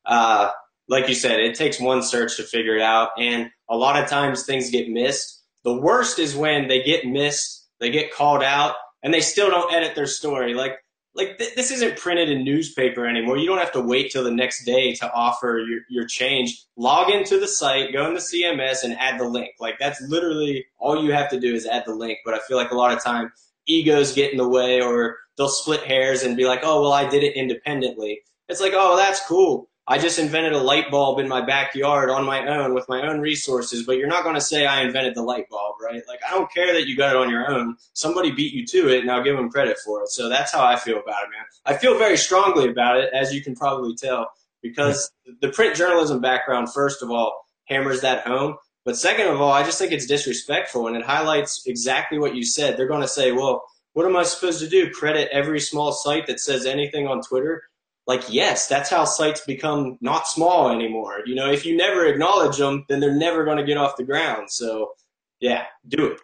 Uh, 0.05 0.51
like 0.87 1.09
you 1.09 1.15
said, 1.15 1.39
it 1.39 1.55
takes 1.55 1.81
one 1.81 2.01
search 2.01 2.37
to 2.37 2.43
figure 2.43 2.77
it 2.77 2.81
out, 2.81 3.09
and 3.17 3.49
a 3.69 3.75
lot 3.75 4.01
of 4.01 4.09
times 4.09 4.45
things 4.45 4.69
get 4.69 4.89
missed. 4.89 5.41
The 5.65 5.77
worst 5.77 6.17
is 6.19 6.35
when 6.35 6.67
they 6.67 6.81
get 6.83 7.05
missed, 7.05 7.67
they 7.79 7.89
get 7.89 8.13
called 8.13 8.43
out, 8.43 8.75
and 9.01 9.13
they 9.13 9.21
still 9.21 9.49
don't 9.49 9.73
edit 9.73 9.95
their 9.95 10.07
story. 10.07 10.53
Like 10.53 10.77
like 11.15 11.37
th- 11.37 11.55
this 11.55 11.71
isn't 11.71 11.97
printed 11.97 12.29
in 12.29 12.43
newspaper 12.43 13.05
anymore. 13.05 13.37
You 13.37 13.47
don't 13.47 13.59
have 13.59 13.71
to 13.73 13.81
wait 13.81 14.11
till 14.11 14.23
the 14.23 14.31
next 14.31 14.65
day 14.65 14.93
to 14.95 15.11
offer 15.13 15.63
your, 15.67 15.81
your 15.89 16.07
change. 16.07 16.63
Log 16.75 17.09
into 17.09 17.39
the 17.39 17.47
site, 17.47 17.93
go 17.93 18.07
into 18.07 18.15
the 18.15 18.43
CMS 18.43 18.83
and 18.83 18.97
add 18.99 19.19
the 19.19 19.25
link. 19.25 19.51
Like 19.59 19.77
that's 19.79 20.01
literally 20.01 20.65
all 20.79 21.03
you 21.03 21.11
have 21.11 21.29
to 21.29 21.39
do 21.39 21.53
is 21.53 21.67
add 21.67 21.83
the 21.85 21.93
link. 21.93 22.19
But 22.25 22.33
I 22.33 22.39
feel 22.47 22.57
like 22.57 22.71
a 22.71 22.75
lot 22.75 22.91
of 22.91 23.03
time 23.03 23.31
egos 23.67 24.13
get 24.13 24.31
in 24.31 24.37
the 24.37 24.47
way 24.47 24.81
or 24.81 25.17
they'll 25.37 25.49
split 25.49 25.83
hairs 25.83 26.23
and 26.23 26.37
be 26.37 26.45
like, 26.45 26.61
oh, 26.63 26.81
well, 26.81 26.93
I 26.93 27.07
did 27.07 27.23
it 27.23 27.35
independently. 27.35 28.21
It's 28.49 28.61
like, 28.61 28.73
oh, 28.75 28.97
that's 28.97 29.25
cool. 29.25 29.69
I 29.85 29.97
just 29.97 30.17
invented 30.17 30.53
a 30.53 30.59
light 30.59 30.89
bulb 30.89 31.19
in 31.19 31.27
my 31.27 31.41
backyard 31.41 32.09
on 32.09 32.25
my 32.25 32.47
own 32.47 32.73
with 32.73 32.87
my 32.87 33.05
own 33.05 33.19
resources, 33.19 33.85
but 33.85 33.97
you're 33.97 34.07
not 34.07 34.23
going 34.23 34.35
to 34.35 34.41
say 34.41 34.65
I 34.65 34.81
invented 34.81 35.13
the 35.13 35.23
light 35.23 35.49
bulb, 35.49 35.75
right? 35.83 36.01
Like, 36.07 36.21
I 36.25 36.31
don't 36.31 36.51
care 36.53 36.73
that 36.73 36.87
you 36.87 36.95
got 36.95 37.11
it 37.11 37.17
on 37.17 37.29
your 37.29 37.51
own. 37.51 37.75
Somebody 37.91 38.31
beat 38.31 38.53
you 38.53 38.65
to 38.67 38.87
it, 38.87 39.01
and 39.01 39.11
I'll 39.11 39.23
give 39.23 39.35
them 39.35 39.49
credit 39.49 39.77
for 39.83 40.01
it. 40.01 40.07
So 40.07 40.29
that's 40.29 40.53
how 40.53 40.63
I 40.63 40.77
feel 40.77 40.99
about 40.99 41.23
it, 41.23 41.31
man. 41.31 41.45
I 41.65 41.77
feel 41.77 41.97
very 41.97 42.15
strongly 42.15 42.69
about 42.69 42.97
it, 42.97 43.09
as 43.13 43.33
you 43.33 43.43
can 43.43 43.55
probably 43.55 43.93
tell, 43.93 44.31
because 44.61 45.11
hmm. 45.25 45.33
the 45.41 45.49
print 45.49 45.75
journalism 45.75 46.21
background, 46.21 46.71
first 46.71 47.03
of 47.03 47.11
all, 47.11 47.45
hammers 47.65 47.99
that 48.01 48.25
home. 48.25 48.55
But 48.85 48.95
second 48.95 49.27
of 49.27 49.41
all, 49.41 49.51
I 49.51 49.63
just 49.63 49.79
think 49.79 49.91
it's 49.91 50.05
disrespectful, 50.05 50.87
and 50.87 50.95
it 50.95 51.03
highlights 51.03 51.63
exactly 51.65 52.19
what 52.19 52.35
you 52.35 52.45
said. 52.45 52.77
They're 52.77 52.87
going 52.87 53.01
to 53.01 53.07
say, 53.07 53.33
well, 53.33 53.63
what 53.93 54.05
am 54.05 54.15
I 54.15 54.23
supposed 54.23 54.59
to 54.59 54.69
do? 54.69 54.89
Credit 54.91 55.29
every 55.31 55.59
small 55.59 55.91
site 55.91 56.25
that 56.27 56.39
says 56.39 56.65
anything 56.65 57.05
on 57.05 57.21
Twitter? 57.21 57.63
Like 58.07 58.23
yes 58.29 58.67
that's 58.67 58.89
how 58.89 59.05
sites 59.05 59.41
become 59.45 59.97
not 60.01 60.27
small 60.27 60.69
anymore. 60.69 61.21
You 61.25 61.35
know 61.35 61.51
if 61.51 61.65
you 61.65 61.75
never 61.75 62.05
acknowledge 62.05 62.57
them 62.57 62.85
then 62.89 62.99
they're 62.99 63.15
never 63.15 63.45
going 63.45 63.57
to 63.57 63.65
get 63.65 63.77
off 63.77 63.97
the 63.97 64.03
ground. 64.03 64.51
So 64.51 64.91
yeah 65.39 65.65
do 65.87 66.07
it 66.07 66.19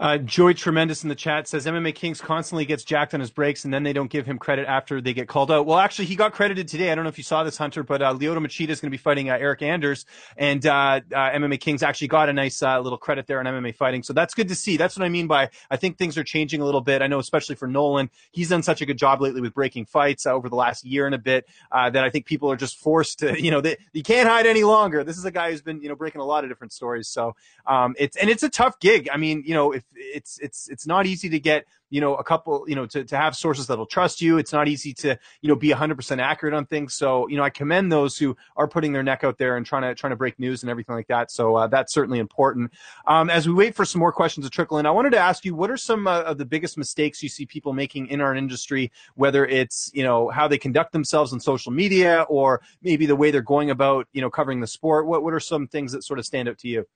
uh, 0.00 0.16
Joy 0.18 0.52
Tremendous 0.52 1.02
in 1.02 1.08
the 1.08 1.16
chat 1.16 1.48
says 1.48 1.66
MMA 1.66 1.92
Kings 1.92 2.20
constantly 2.20 2.64
gets 2.64 2.84
jacked 2.84 3.14
on 3.14 3.20
his 3.20 3.32
breaks 3.32 3.64
and 3.64 3.74
then 3.74 3.82
they 3.82 3.92
don't 3.92 4.10
give 4.10 4.26
him 4.26 4.38
credit 4.38 4.68
after 4.68 5.00
they 5.00 5.12
get 5.12 5.26
called 5.26 5.50
out. 5.50 5.66
Well, 5.66 5.78
actually, 5.78 6.04
he 6.04 6.14
got 6.14 6.32
credited 6.32 6.68
today. 6.68 6.92
I 6.92 6.94
don't 6.94 7.02
know 7.02 7.08
if 7.08 7.18
you 7.18 7.24
saw 7.24 7.42
this, 7.42 7.56
Hunter, 7.56 7.82
but 7.82 8.00
uh, 8.00 8.14
Machida 8.14 8.68
is 8.68 8.80
going 8.80 8.88
to 8.88 8.90
be 8.90 8.96
fighting 8.96 9.28
uh, 9.28 9.34
Eryk 9.34 9.62
Anders, 9.62 10.06
and 10.36 10.64
uh, 10.64 11.00
uh 11.12 11.30
MMA 11.30 11.58
Kings 11.60 11.82
actually 11.82 12.08
got 12.08 12.28
a 12.28 12.32
nice 12.32 12.62
uh, 12.62 12.78
little 12.80 12.98
credit 12.98 13.26
there 13.26 13.40
on 13.40 13.46
MMA 13.46 13.74
fighting. 13.74 14.04
So 14.04 14.12
that's 14.12 14.34
good 14.34 14.48
to 14.48 14.54
see. 14.54 14.76
That's 14.76 14.96
what 14.96 15.04
I 15.04 15.08
mean 15.08 15.26
by 15.26 15.50
I 15.70 15.76
think 15.76 15.98
things 15.98 16.16
are 16.16 16.24
changing 16.24 16.60
a 16.60 16.64
little 16.64 16.80
bit. 16.80 17.02
I 17.02 17.08
know, 17.08 17.18
especially 17.18 17.56
for 17.56 17.66
Nolan, 17.66 18.10
he's 18.30 18.50
done 18.50 18.62
such 18.62 18.80
a 18.80 18.86
good 18.86 18.98
job 18.98 19.20
lately 19.20 19.40
with 19.40 19.54
breaking 19.54 19.86
fights 19.86 20.26
uh, 20.26 20.32
over 20.32 20.48
the 20.48 20.56
last 20.56 20.84
year 20.84 21.06
and 21.06 21.14
a 21.14 21.18
bit 21.18 21.48
that 21.72 21.96
I 21.96 22.10
think 22.10 22.26
people 22.26 22.50
are 22.52 22.56
just 22.56 22.78
forced 22.78 23.18
to, 23.20 23.42
you 23.42 23.50
know, 23.50 23.60
they, 23.60 23.76
you 23.92 24.04
can't 24.04 24.28
hide 24.28 24.46
any 24.46 24.62
longer. 24.62 25.02
This 25.02 25.18
is 25.18 25.24
a 25.24 25.30
guy 25.32 25.50
who's 25.50 25.62
been, 25.62 25.82
you 25.82 25.88
know, 25.88 25.96
breaking 25.96 26.20
a 26.20 26.24
lot 26.24 26.44
of 26.44 26.50
different 26.50 26.72
stories. 26.72 27.08
So 27.08 27.34
um, 27.66 27.96
it's 27.98 28.16
and 28.16 28.30
it's 28.30 28.44
a 28.44 28.48
tough 28.48 28.78
gig. 28.78 29.08
I 29.12 29.16
mean, 29.16 29.42
you 29.44 29.54
know, 29.54 29.72
if 29.72 29.82
it's 29.94 30.38
it's 30.38 30.68
it's 30.68 30.86
not 30.86 31.06
easy 31.06 31.28
to 31.28 31.38
get 31.38 31.66
you 31.90 32.00
know 32.00 32.14
a 32.16 32.24
couple 32.24 32.64
you 32.68 32.74
know 32.74 32.86
to, 32.86 33.04
to 33.04 33.16
have 33.16 33.34
sources 33.34 33.66
that'll 33.66 33.86
trust 33.86 34.20
you. 34.20 34.38
It's 34.38 34.52
not 34.52 34.68
easy 34.68 34.92
to 34.94 35.18
you 35.40 35.48
know 35.48 35.56
be 35.56 35.70
100% 35.70 36.18
accurate 36.18 36.54
on 36.54 36.66
things. 36.66 36.94
So 36.94 37.28
you 37.28 37.36
know 37.36 37.42
i 37.42 37.50
commend 37.50 37.90
those 37.90 38.18
who 38.18 38.36
are 38.56 38.68
putting 38.68 38.92
their 38.92 39.02
neck 39.02 39.24
out 39.24 39.38
there 39.38 39.56
and 39.56 39.64
trying 39.64 39.82
to 39.82 39.94
trying 39.94 40.10
to 40.10 40.16
break 40.16 40.38
news 40.38 40.62
and 40.62 40.70
everything 40.70 40.94
like 40.94 41.08
that. 41.08 41.30
So 41.30 41.56
uh, 41.56 41.66
that's 41.66 41.92
certainly 41.92 42.18
important. 42.18 42.72
Um, 43.06 43.30
as 43.30 43.48
we 43.48 43.54
wait 43.54 43.74
for 43.74 43.84
some 43.84 43.98
more 44.00 44.12
questions 44.12 44.46
to 44.46 44.50
trickle 44.50 44.78
in 44.78 44.86
i 44.86 44.90
wanted 44.90 45.10
to 45.10 45.18
ask 45.18 45.44
you 45.44 45.54
what 45.54 45.70
are 45.70 45.76
some 45.76 46.06
uh, 46.06 46.20
of 46.22 46.38
the 46.38 46.44
biggest 46.44 46.76
mistakes 46.76 47.22
you 47.22 47.28
see 47.28 47.46
people 47.46 47.72
making 47.72 48.06
in 48.08 48.20
our 48.20 48.34
industry 48.34 48.90
whether 49.14 49.46
it's 49.46 49.90
you 49.94 50.02
know 50.02 50.28
how 50.28 50.46
they 50.46 50.58
conduct 50.58 50.92
themselves 50.92 51.32
on 51.32 51.40
social 51.40 51.72
media 51.72 52.26
or 52.28 52.60
maybe 52.82 53.06
the 53.06 53.16
way 53.16 53.30
they're 53.30 53.42
going 53.42 53.70
about 53.70 54.06
you 54.12 54.20
know 54.20 54.30
covering 54.30 54.60
the 54.60 54.66
sport? 54.66 55.06
What, 55.06 55.22
what 55.22 55.34
are 55.34 55.40
some 55.40 55.66
things 55.66 55.92
that 55.92 56.04
sort 56.04 56.18
of 56.18 56.26
stand 56.26 56.48
out 56.48 56.58
to 56.58 56.68
you? 56.68 56.86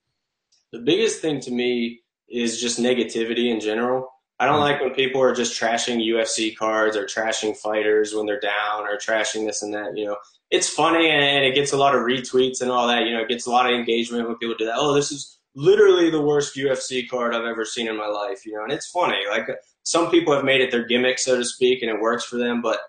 The 0.73 0.79
biggest 0.79 1.21
thing 1.21 1.41
to 1.41 1.51
me 1.51 2.02
is 2.33 2.61
just 2.61 2.81
negativity 2.81 3.53
in 3.53 3.61
general. 3.61 4.09
I 4.41 4.47
don't 4.47 4.57
hmm. 4.57 4.63
like 4.63 4.81
when 4.81 4.95
people 4.95 5.21
are 5.21 5.35
just 5.35 5.59
trashing 5.61 6.05
UFC 6.05 6.57
cards 6.57 6.97
or 6.97 7.05
trashing 7.05 7.57
fighters 7.57 8.15
when 8.15 8.27
they're 8.27 8.41
down 8.41 8.89
or 8.89 8.97
trashing 8.97 9.47
this 9.47 9.63
and 9.63 9.73
that. 9.75 9.97
You 9.97 10.07
know, 10.07 10.17
it's 10.51 10.69
funny 10.69 11.09
and 11.09 11.45
it 11.45 11.55
gets 11.55 11.73
a 11.73 11.77
lot 11.77 11.95
of 11.95 12.01
retweets 12.01 12.61
and 12.61 12.71
all 12.71 12.89
that. 12.89 13.05
You 13.05 13.15
know, 13.15 13.23
it 13.23 13.29
gets 13.29 13.47
a 13.47 13.51
lot 13.51 13.67
of 13.67 13.79
engagement 13.79 14.27
when 14.27 14.37
people 14.37 14.57
do 14.59 14.67
that. 14.67 14.77
Oh, 14.77 14.95
this 14.95 15.13
is 15.13 15.39
literally 15.55 16.11
the 16.11 16.23
worst 16.23 16.57
UFC 16.57 17.09
card 17.09 17.35
I've 17.35 17.45
ever 17.45 17.65
seen 17.65 17.87
in 17.87 17.97
my 17.97 18.09
life. 18.09 18.45
You 18.47 18.55
know, 18.55 18.65
and 18.65 18.73
it's 18.73 18.89
funny. 18.89 19.19
Like 19.31 19.49
some 19.85 20.11
people 20.11 20.35
have 20.35 20.45
made 20.45 20.61
it 20.61 20.71
their 20.71 20.87
gimmick, 20.87 21.19
so 21.19 21.37
to 21.37 21.45
speak, 21.45 21.83
and 21.83 21.91
it 21.91 22.01
works 22.01 22.25
for 22.25 22.39
them. 22.39 22.63
But 22.63 22.81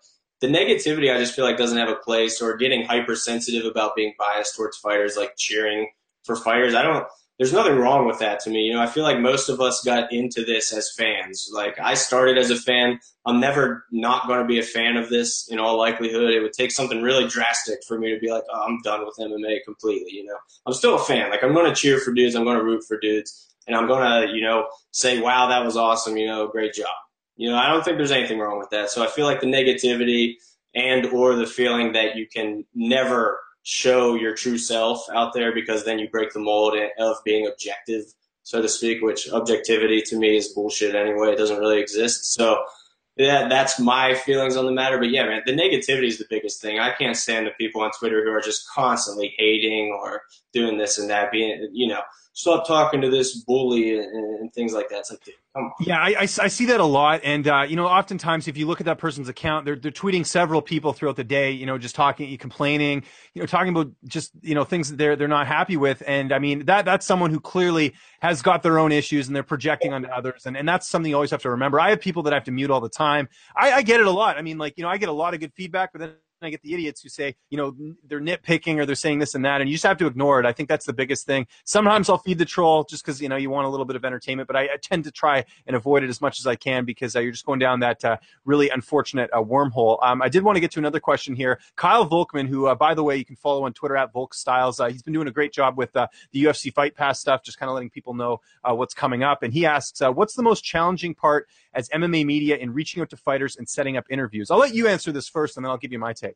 the 0.42 0.48
negativity, 0.48 1.14
I 1.14 1.20
just 1.20 1.36
feel 1.36 1.46
like 1.46 1.58
doesn't 1.58 1.78
have 1.78 1.90
a 1.90 1.96
place. 1.96 2.42
Or 2.42 2.58
getting 2.58 2.86
hypersensitive 2.86 3.66
about 3.66 3.96
being 3.96 4.14
biased 4.18 4.56
towards 4.56 4.78
fighters, 4.78 5.18
like 5.18 5.36
cheering 5.38 5.90
for 6.24 6.36
fighters. 6.36 6.74
I 6.74 6.82
don't 6.82 7.06
there's 7.40 7.54
nothing 7.54 7.76
wrong 7.78 8.06
with 8.06 8.20
that 8.20 8.40
to 8.42 8.50
me. 8.50 8.62
You 8.62 8.74
know, 8.74 8.82
I 8.82 8.88
feel 8.88 9.04
like 9.04 9.20
most 9.20 9.50
of 9.50 9.60
us 9.60 9.82
got 9.84 10.12
into 10.14 10.46
this 10.46 10.72
as 10.72 10.94
fans. 10.96 11.50
Like 11.52 11.80
I 11.80 11.96
started 11.96 12.38
as 12.38 12.52
a 12.52 12.56
fan. 12.56 13.00
I'm 13.26 13.40
never 13.40 13.86
not 13.92 14.28
going 14.28 14.40
to 14.40 14.46
be 14.46 14.60
a 14.60 14.64
fan 14.64 14.98
of 14.98 15.10
this 15.10 15.48
in 15.50 15.58
all 15.58 15.78
likelihood. 15.78 16.32
It 16.32 16.42
would 16.42 16.54
take 16.54 16.72
something 16.72 17.02
really 17.02 17.28
drastic 17.28 17.80
for 17.88 17.98
me 17.98 18.14
to 18.14 18.20
be 18.20 18.30
like, 18.30 18.44
oh, 18.54 18.64
I'm 18.68 18.82
done 18.84 19.06
with 19.06 19.16
MMA 19.20 19.64
completely. 19.66 20.12
You 20.12 20.26
know, 20.26 20.38
I'm 20.68 20.74
still 20.74 20.96
a 20.96 21.04
fan. 21.04 21.32
Like 21.32 21.44
I'm 21.44 21.54
going 21.54 21.68
to 21.68 21.76
cheer 21.76 22.00
for 22.00 22.14
dudes. 22.14 22.36
I'm 22.36 22.44
going 22.44 22.58
to 22.58 22.64
root 22.64 22.84
for 22.88 23.00
dudes 23.00 23.56
and 23.68 23.76
I'm 23.76 23.88
going 23.88 24.28
to, 24.28 24.34
you 24.34 24.42
know, 24.42 24.68
say, 24.92 25.20
wow, 25.20 25.48
that 25.48 25.66
was 25.66 25.76
awesome. 25.76 26.18
You 26.18 26.28
know, 26.28 26.48
great 26.48 26.74
job. 26.74 26.88
You 27.36 27.50
know, 27.50 27.58
I 27.58 27.68
don't 27.68 27.84
think 27.84 27.98
there's 27.98 28.12
anything 28.12 28.38
wrong 28.38 28.60
with 28.60 28.70
that. 28.70 28.92
So 28.92 29.04
I 29.04 29.08
feel 29.08 29.26
like 29.26 29.42
the 29.42 29.48
negativity 29.48 30.36
and 30.76 31.08
or 31.08 31.36
the 31.36 31.48
feeling 31.48 31.94
that 31.94 32.16
you 32.16 32.28
can 32.28 32.66
never 32.76 33.40
show 33.64 34.16
your 34.16 34.36
true 34.36 34.58
self 34.58 35.06
out 35.14 35.34
there 35.34 35.54
because 35.54 35.86
then 35.86 35.98
you 36.00 36.10
break 36.10 36.34
the 36.34 36.40
mold 36.40 36.78
of 37.00 37.18
being 37.24 37.48
objective, 37.48 38.04
so 38.44 38.62
to 38.62 38.70
speak, 38.70 39.02
which 39.02 39.30
objectivity 39.32 40.02
to 40.02 40.18
me 40.18 40.38
is 40.38 40.50
bullshit 40.50 40.96
anyway. 40.96 41.32
It 41.32 41.38
doesn't 41.38 41.60
really 41.60 41.80
exist. 41.80 42.34
So 42.34 42.64
yeah, 43.16 43.48
that's 43.48 43.80
my 43.80 44.16
feelings 44.16 44.58
on 44.58 44.66
the 44.66 44.72
matter. 44.72 44.98
But 44.98 45.12
yeah, 45.12 45.26
man, 45.26 45.44
the 45.46 45.54
negativity 45.54 46.08
is 46.08 46.18
the 46.18 46.26
biggest 46.30 46.62
thing. 46.62 46.80
I 46.80 46.94
can't 46.94 47.16
stand 47.16 47.48
the 47.48 47.52
people 47.52 47.82
on 47.82 47.92
Twitter 47.98 48.24
who 48.24 48.32
are 48.32 48.42
just 48.42 48.68
constantly 48.70 49.34
hating 49.38 49.98
or 49.98 50.24
doing 50.54 50.78
this 50.78 51.00
and 51.00 51.10
that, 51.10 51.32
being, 51.32 51.70
you 51.74 51.88
know, 51.88 52.02
stop 52.36 52.68
talking 52.68 53.00
to 53.02 53.10
this 53.10 53.44
bully 53.44 53.98
and, 53.98 54.06
and 54.40 54.54
things 54.54 54.74
like 54.74 54.90
that. 54.90 55.00
It's 55.00 55.12
like, 55.12 55.24
dude, 55.24 55.36
come 55.56 55.66
on. 55.66 55.72
Yeah, 55.82 56.00
I, 56.00 56.10
I, 56.10 56.22
I 56.22 56.26
see 56.26 56.66
that 56.66 56.80
a 56.80 56.86
lot. 56.86 57.22
And, 57.24 57.48
uh, 57.48 57.64
you 57.68 57.76
know, 57.76 57.86
oftentimes 57.86 58.48
if 58.48 58.58
you 58.58 58.66
look 58.66 58.80
at 58.80 58.86
that 58.86 58.98
person's 58.98 59.30
account, 59.30 59.66
they're, 59.66 59.76
they're 59.76 59.92
tweeting 59.92 60.26
several 60.26 60.62
people 60.62 60.94
throughout 60.94 61.16
the 61.16 61.24
day, 61.24 61.52
you 61.52 61.68
know, 61.68 61.78
just 61.78 61.94
talking, 61.94 62.36
complaining, 62.38 63.04
you 63.36 63.42
know, 63.42 63.46
talking 63.46 63.70
about 63.70 63.92
just, 64.06 64.32
you 64.42 64.56
know, 64.56 64.64
things 64.64 64.90
that 64.90 64.98
they're, 64.98 65.16
they're 65.16 65.28
not 65.28 65.46
happy 65.46 65.78
with. 65.78 66.02
And 66.08 66.32
I 66.32 66.40
mean, 66.40 66.66
that, 66.66 66.86
that's 66.86 67.06
someone 67.06 67.30
who 67.30 67.40
clearly 67.40 67.94
has 68.22 68.42
got 68.42 68.64
their 68.64 68.80
own 68.80 68.92
issues 68.92 69.28
and 69.28 69.36
they're 69.36 69.44
projecting 69.44 69.94
onto 69.94 70.08
others. 70.08 70.48
And, 70.48 70.58
and 70.58 70.68
that's 70.68 70.88
something 70.88 71.10
you 71.10 71.16
always 71.16 71.32
have 71.32 71.44
to 71.44 71.52
remember. 71.52 71.80
I 71.80 71.92
have 71.92 72.02
people 72.02 72.24
that 72.24 72.34
I 72.34 72.38
have 72.38 72.46
to 72.46 72.52
mute 72.52 72.72
all 72.72 72.82
the 72.82 72.90
time. 72.90 73.30
I, 73.56 73.74
I 73.74 73.82
get 73.84 74.00
it 74.00 74.08
a 74.08 74.12
lot. 74.12 74.38
I 74.38 74.42
mean, 74.42 74.58
like, 74.58 74.74
you 74.78 74.84
know, 74.84 74.90
I 74.90 74.98
get 74.98 75.10
a 75.10 75.14
lot 75.14 75.36
of 75.36 75.40
good 75.40 75.54
feedback, 75.54 75.92
but 75.92 76.00
then 76.00 76.14
I 76.46 76.50
get 76.50 76.62
the 76.62 76.74
idiots 76.74 77.02
who 77.02 77.10
say, 77.10 77.36
you 77.50 77.58
know, 77.58 77.76
they're 78.08 78.22
nitpicking 78.22 78.78
or 78.80 78.86
they're 78.86 78.96
saying 78.96 79.20
this 79.20 79.36
and 79.36 79.46
that, 79.46 79.62
and 79.62 79.70
you 79.70 79.76
just 79.76 79.86
have 79.86 79.98
to 79.98 80.08
ignore 80.08 80.40
it. 80.40 80.46
I 80.46 80.52
think 80.52 80.70
that's 80.70 80.86
the 80.86 80.94
biggest 80.94 81.26
thing. 81.26 81.48
Sometimes 81.66 82.10
I'll 82.10 82.18
feed 82.18 82.38
the 82.38 82.46
troll 82.46 82.84
just 82.84 83.04
because 83.04 83.22
you 83.22 83.30
know 83.30 83.36
you 83.36 83.50
want 83.50 83.66
a 83.66 83.70
little 83.70 83.86
bit 83.86 83.96
of 83.96 84.06
entertainment, 84.06 84.48
but 84.48 84.56
I, 84.56 84.64
I, 84.64 84.78
tend 84.82 85.06
to 85.06 85.12
try 85.12 85.46
and 85.66 85.76
avoid 85.76 86.04
it 86.04 86.10
as 86.10 86.20
much 86.20 86.40
as 86.40 86.48
I 86.48 86.56
can 86.56 86.86
because 86.86 87.16
uh, 87.16 87.20
you're 87.20 87.32
just 87.32 87.46
going 87.46 87.60
down 87.60 87.80
that 87.80 88.04
uh, 88.04 88.18
really 88.46 88.70
unfortunate 88.70 89.30
uh, 89.34 89.42
wormhole. 89.42 89.98
Um, 90.04 90.22
I 90.22 90.30
did 90.30 90.44
want 90.44 90.56
to 90.56 90.60
get 90.60 90.72
to 90.72 90.80
another 90.80 91.00
question 91.00 91.36
here. 91.36 91.60
Kyle 91.76 92.08
Volkman, 92.08 92.48
who 92.48 92.68
uh, 92.68 92.76
by 92.76 92.94
the 92.94 93.04
way 93.04 93.16
you 93.16 93.26
can 93.26 93.36
follow 93.36 93.66
on 93.66 93.74
Twitter 93.74 93.96
at 93.96 94.12
Volk 94.12 94.34
Styles, 94.34 94.80
uh, 94.80 94.88
he's 94.88 95.02
been 95.02 95.14
doing 95.14 95.28
a 95.28 95.32
great 95.32 95.54
job 95.54 95.78
with 95.78 95.96
uh, 95.96 96.08
the 96.32 96.44
UFC 96.44 96.74
Fight 96.74 96.96
Pass 96.96 97.20
stuff, 97.20 97.44
just 97.44 97.58
kind 97.58 97.70
of 97.70 97.76
letting 97.76 97.90
people 97.90 98.14
know 98.14 98.42
what's 98.66 98.94
coming 98.94 99.24
up. 99.24 99.44
And 99.44 99.54
he 99.54 99.66
asks, 99.66 100.02
what's 100.02 100.36
the 100.36 100.44
most 100.44 100.64
challenging 100.64 101.16
part 101.16 101.48
as 101.74 101.90
MMA 101.90 102.26
media 102.26 102.58
in 102.58 102.74
reaching 102.74 103.02
out 103.02 103.10
to 103.12 103.18
fighters 103.18 103.56
and 103.56 103.68
setting 103.68 103.98
up 103.98 104.06
interviews? 104.10 104.52
I'll 104.52 104.60
let 104.60 104.74
you 104.74 104.88
answer 104.88 105.12
this 105.12 105.28
first, 105.28 105.58
and 105.58 105.66
then 105.66 105.72
I'll 105.72 105.78
give 105.78 105.92
you 105.92 106.00
my 106.00 106.14
take. 106.14 106.36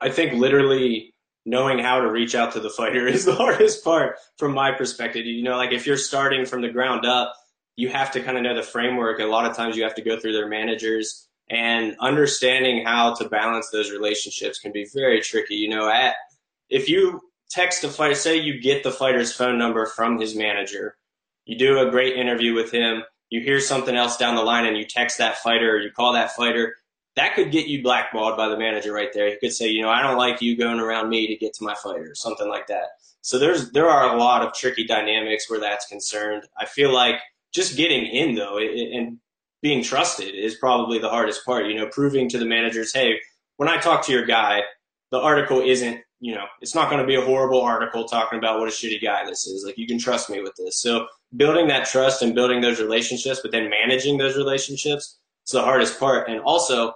I 0.00 0.10
think 0.10 0.34
literally 0.34 1.14
knowing 1.44 1.78
how 1.78 2.00
to 2.00 2.10
reach 2.10 2.34
out 2.34 2.52
to 2.52 2.60
the 2.60 2.70
fighter 2.70 3.06
is 3.08 3.24
the 3.24 3.34
hardest 3.34 3.84
part 3.84 4.16
from 4.36 4.52
my 4.52 4.72
perspective. 4.72 5.26
You 5.26 5.42
know, 5.42 5.56
like 5.56 5.72
if 5.72 5.86
you're 5.86 5.96
starting 5.96 6.44
from 6.44 6.62
the 6.62 6.68
ground 6.68 7.06
up, 7.06 7.34
you 7.76 7.88
have 7.88 8.10
to 8.12 8.20
kind 8.20 8.36
of 8.36 8.42
know 8.42 8.56
the 8.56 8.62
framework. 8.62 9.20
A 9.20 9.24
lot 9.24 9.48
of 9.48 9.56
times 9.56 9.76
you 9.76 9.84
have 9.84 9.94
to 9.94 10.02
go 10.02 10.18
through 10.18 10.32
their 10.32 10.48
managers 10.48 11.28
and 11.50 11.96
understanding 12.00 12.84
how 12.84 13.14
to 13.14 13.28
balance 13.28 13.70
those 13.70 13.90
relationships 13.90 14.58
can 14.58 14.72
be 14.72 14.86
very 14.92 15.20
tricky. 15.20 15.54
You 15.54 15.70
know, 15.70 15.88
at 15.88 16.14
if 16.68 16.88
you 16.88 17.20
text 17.50 17.84
a 17.84 17.88
fighter, 17.88 18.14
say 18.14 18.36
you 18.36 18.60
get 18.60 18.82
the 18.82 18.90
fighter's 18.90 19.32
phone 19.32 19.58
number 19.58 19.86
from 19.86 20.18
his 20.18 20.34
manager, 20.34 20.96
you 21.46 21.56
do 21.56 21.78
a 21.78 21.90
great 21.90 22.16
interview 22.16 22.54
with 22.54 22.70
him, 22.70 23.04
you 23.30 23.40
hear 23.40 23.60
something 23.60 23.94
else 23.94 24.16
down 24.16 24.36
the 24.36 24.42
line 24.42 24.66
and 24.66 24.76
you 24.76 24.84
text 24.84 25.18
that 25.18 25.38
fighter 25.38 25.76
or 25.76 25.80
you 25.80 25.90
call 25.90 26.12
that 26.14 26.32
fighter, 26.32 26.76
that 27.16 27.34
could 27.34 27.50
get 27.50 27.66
you 27.66 27.82
blackballed 27.82 28.36
by 28.36 28.48
the 28.48 28.56
manager 28.56 28.92
right 28.92 29.12
there. 29.12 29.28
He 29.28 29.36
could 29.36 29.52
say, 29.52 29.68
you 29.68 29.82
know, 29.82 29.90
I 29.90 30.02
don't 30.02 30.16
like 30.16 30.40
you 30.40 30.56
going 30.56 30.78
around 30.78 31.08
me 31.08 31.26
to 31.26 31.36
get 31.36 31.52
to 31.54 31.64
my 31.64 31.74
fighter, 31.74 32.14
something 32.14 32.48
like 32.48 32.68
that. 32.68 32.86
So 33.22 33.38
there's 33.38 33.72
there 33.72 33.88
are 33.88 34.14
a 34.14 34.18
lot 34.18 34.42
of 34.42 34.54
tricky 34.54 34.86
dynamics 34.86 35.50
where 35.50 35.60
that's 35.60 35.86
concerned. 35.86 36.44
I 36.56 36.66
feel 36.66 36.92
like 36.92 37.16
just 37.52 37.76
getting 37.76 38.06
in 38.06 38.34
though 38.34 38.58
and 38.58 39.18
being 39.60 39.82
trusted 39.82 40.34
is 40.34 40.54
probably 40.54 40.98
the 40.98 41.08
hardest 41.08 41.44
part. 41.44 41.66
You 41.66 41.74
know, 41.74 41.88
proving 41.88 42.28
to 42.30 42.38
the 42.38 42.46
managers, 42.46 42.94
hey, 42.94 43.18
when 43.56 43.68
I 43.68 43.78
talk 43.78 44.06
to 44.06 44.12
your 44.12 44.24
guy, 44.24 44.62
the 45.10 45.18
article 45.18 45.60
isn't, 45.60 46.00
you 46.20 46.34
know, 46.34 46.44
it's 46.60 46.74
not 46.74 46.90
going 46.90 47.00
to 47.00 47.06
be 47.06 47.14
a 47.14 47.24
horrible 47.24 47.60
article 47.60 48.04
talking 48.04 48.38
about 48.38 48.58
what 48.58 48.68
a 48.68 48.72
shitty 48.72 49.02
guy 49.02 49.24
this 49.24 49.46
is. 49.46 49.64
Like, 49.64 49.78
you 49.78 49.86
can 49.86 49.98
trust 49.98 50.28
me 50.30 50.40
with 50.40 50.54
this. 50.56 50.80
So, 50.80 51.06
building 51.36 51.68
that 51.68 51.86
trust 51.86 52.22
and 52.22 52.34
building 52.34 52.60
those 52.60 52.80
relationships, 52.80 53.40
but 53.42 53.52
then 53.52 53.70
managing 53.70 54.18
those 54.18 54.36
relationships 54.36 55.18
is 55.46 55.52
the 55.52 55.62
hardest 55.62 55.98
part. 56.00 56.28
And 56.28 56.40
also, 56.40 56.94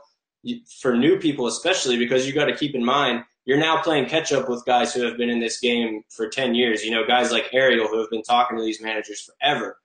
for 0.80 0.96
new 0.96 1.18
people, 1.18 1.46
especially 1.46 1.96
because 1.98 2.26
you 2.26 2.32
got 2.32 2.46
to 2.46 2.56
keep 2.56 2.74
in 2.74 2.84
mind, 2.84 3.24
you're 3.44 3.58
now 3.58 3.82
playing 3.82 4.06
catch 4.06 4.32
up 4.32 4.48
with 4.48 4.64
guys 4.64 4.94
who 4.94 5.02
have 5.02 5.16
been 5.16 5.30
in 5.30 5.40
this 5.40 5.60
game 5.60 6.02
for 6.10 6.28
10 6.28 6.54
years. 6.54 6.84
You 6.84 6.92
know, 6.92 7.06
guys 7.06 7.32
like 7.32 7.48
Ariel 7.52 7.88
who 7.88 7.98
have 8.00 8.10
been 8.10 8.22
talking 8.22 8.56
to 8.56 8.64
these 8.64 8.80
managers 8.80 9.20
forever, 9.20 9.78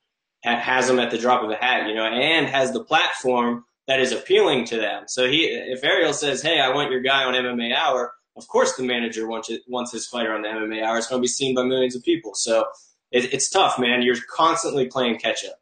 has 0.43 0.87
them 0.87 0.99
at 0.99 1.11
the 1.11 1.17
drop 1.17 1.43
of 1.43 1.49
a 1.49 1.55
hat, 1.55 1.87
you 1.87 1.95
know, 1.95 2.05
and 2.05 2.47
has 2.47 2.71
the 2.71 2.83
platform 2.83 3.65
that 3.87 3.99
is 3.99 4.11
appealing 4.11 4.65
to 4.65 4.77
them. 4.77 5.03
So 5.07 5.27
he, 5.27 5.45
if 5.45 5.83
Ariel 5.83 6.13
says, 6.13 6.41
"Hey, 6.41 6.59
I 6.59 6.73
want 6.73 6.91
your 6.91 7.01
guy 7.01 7.23
on 7.23 7.33
MMA 7.33 7.75
Hour," 7.75 8.11
of 8.37 8.47
course 8.47 8.75
the 8.75 8.83
manager 8.83 9.27
wants 9.27 9.49
it, 9.49 9.61
wants 9.67 9.91
his 9.91 10.07
fighter 10.07 10.33
on 10.33 10.41
the 10.41 10.47
MMA 10.47 10.83
Hour. 10.83 10.97
It's 10.97 11.07
going 11.07 11.19
to 11.19 11.23
be 11.23 11.27
seen 11.27 11.55
by 11.55 11.63
millions 11.63 11.95
of 11.95 12.03
people. 12.03 12.33
So 12.35 12.65
it, 13.11 13.33
it's 13.33 13.49
tough, 13.49 13.79
man. 13.79 14.01
You're 14.01 14.17
constantly 14.29 14.87
playing 14.87 15.19
catch 15.19 15.45
up. 15.45 15.59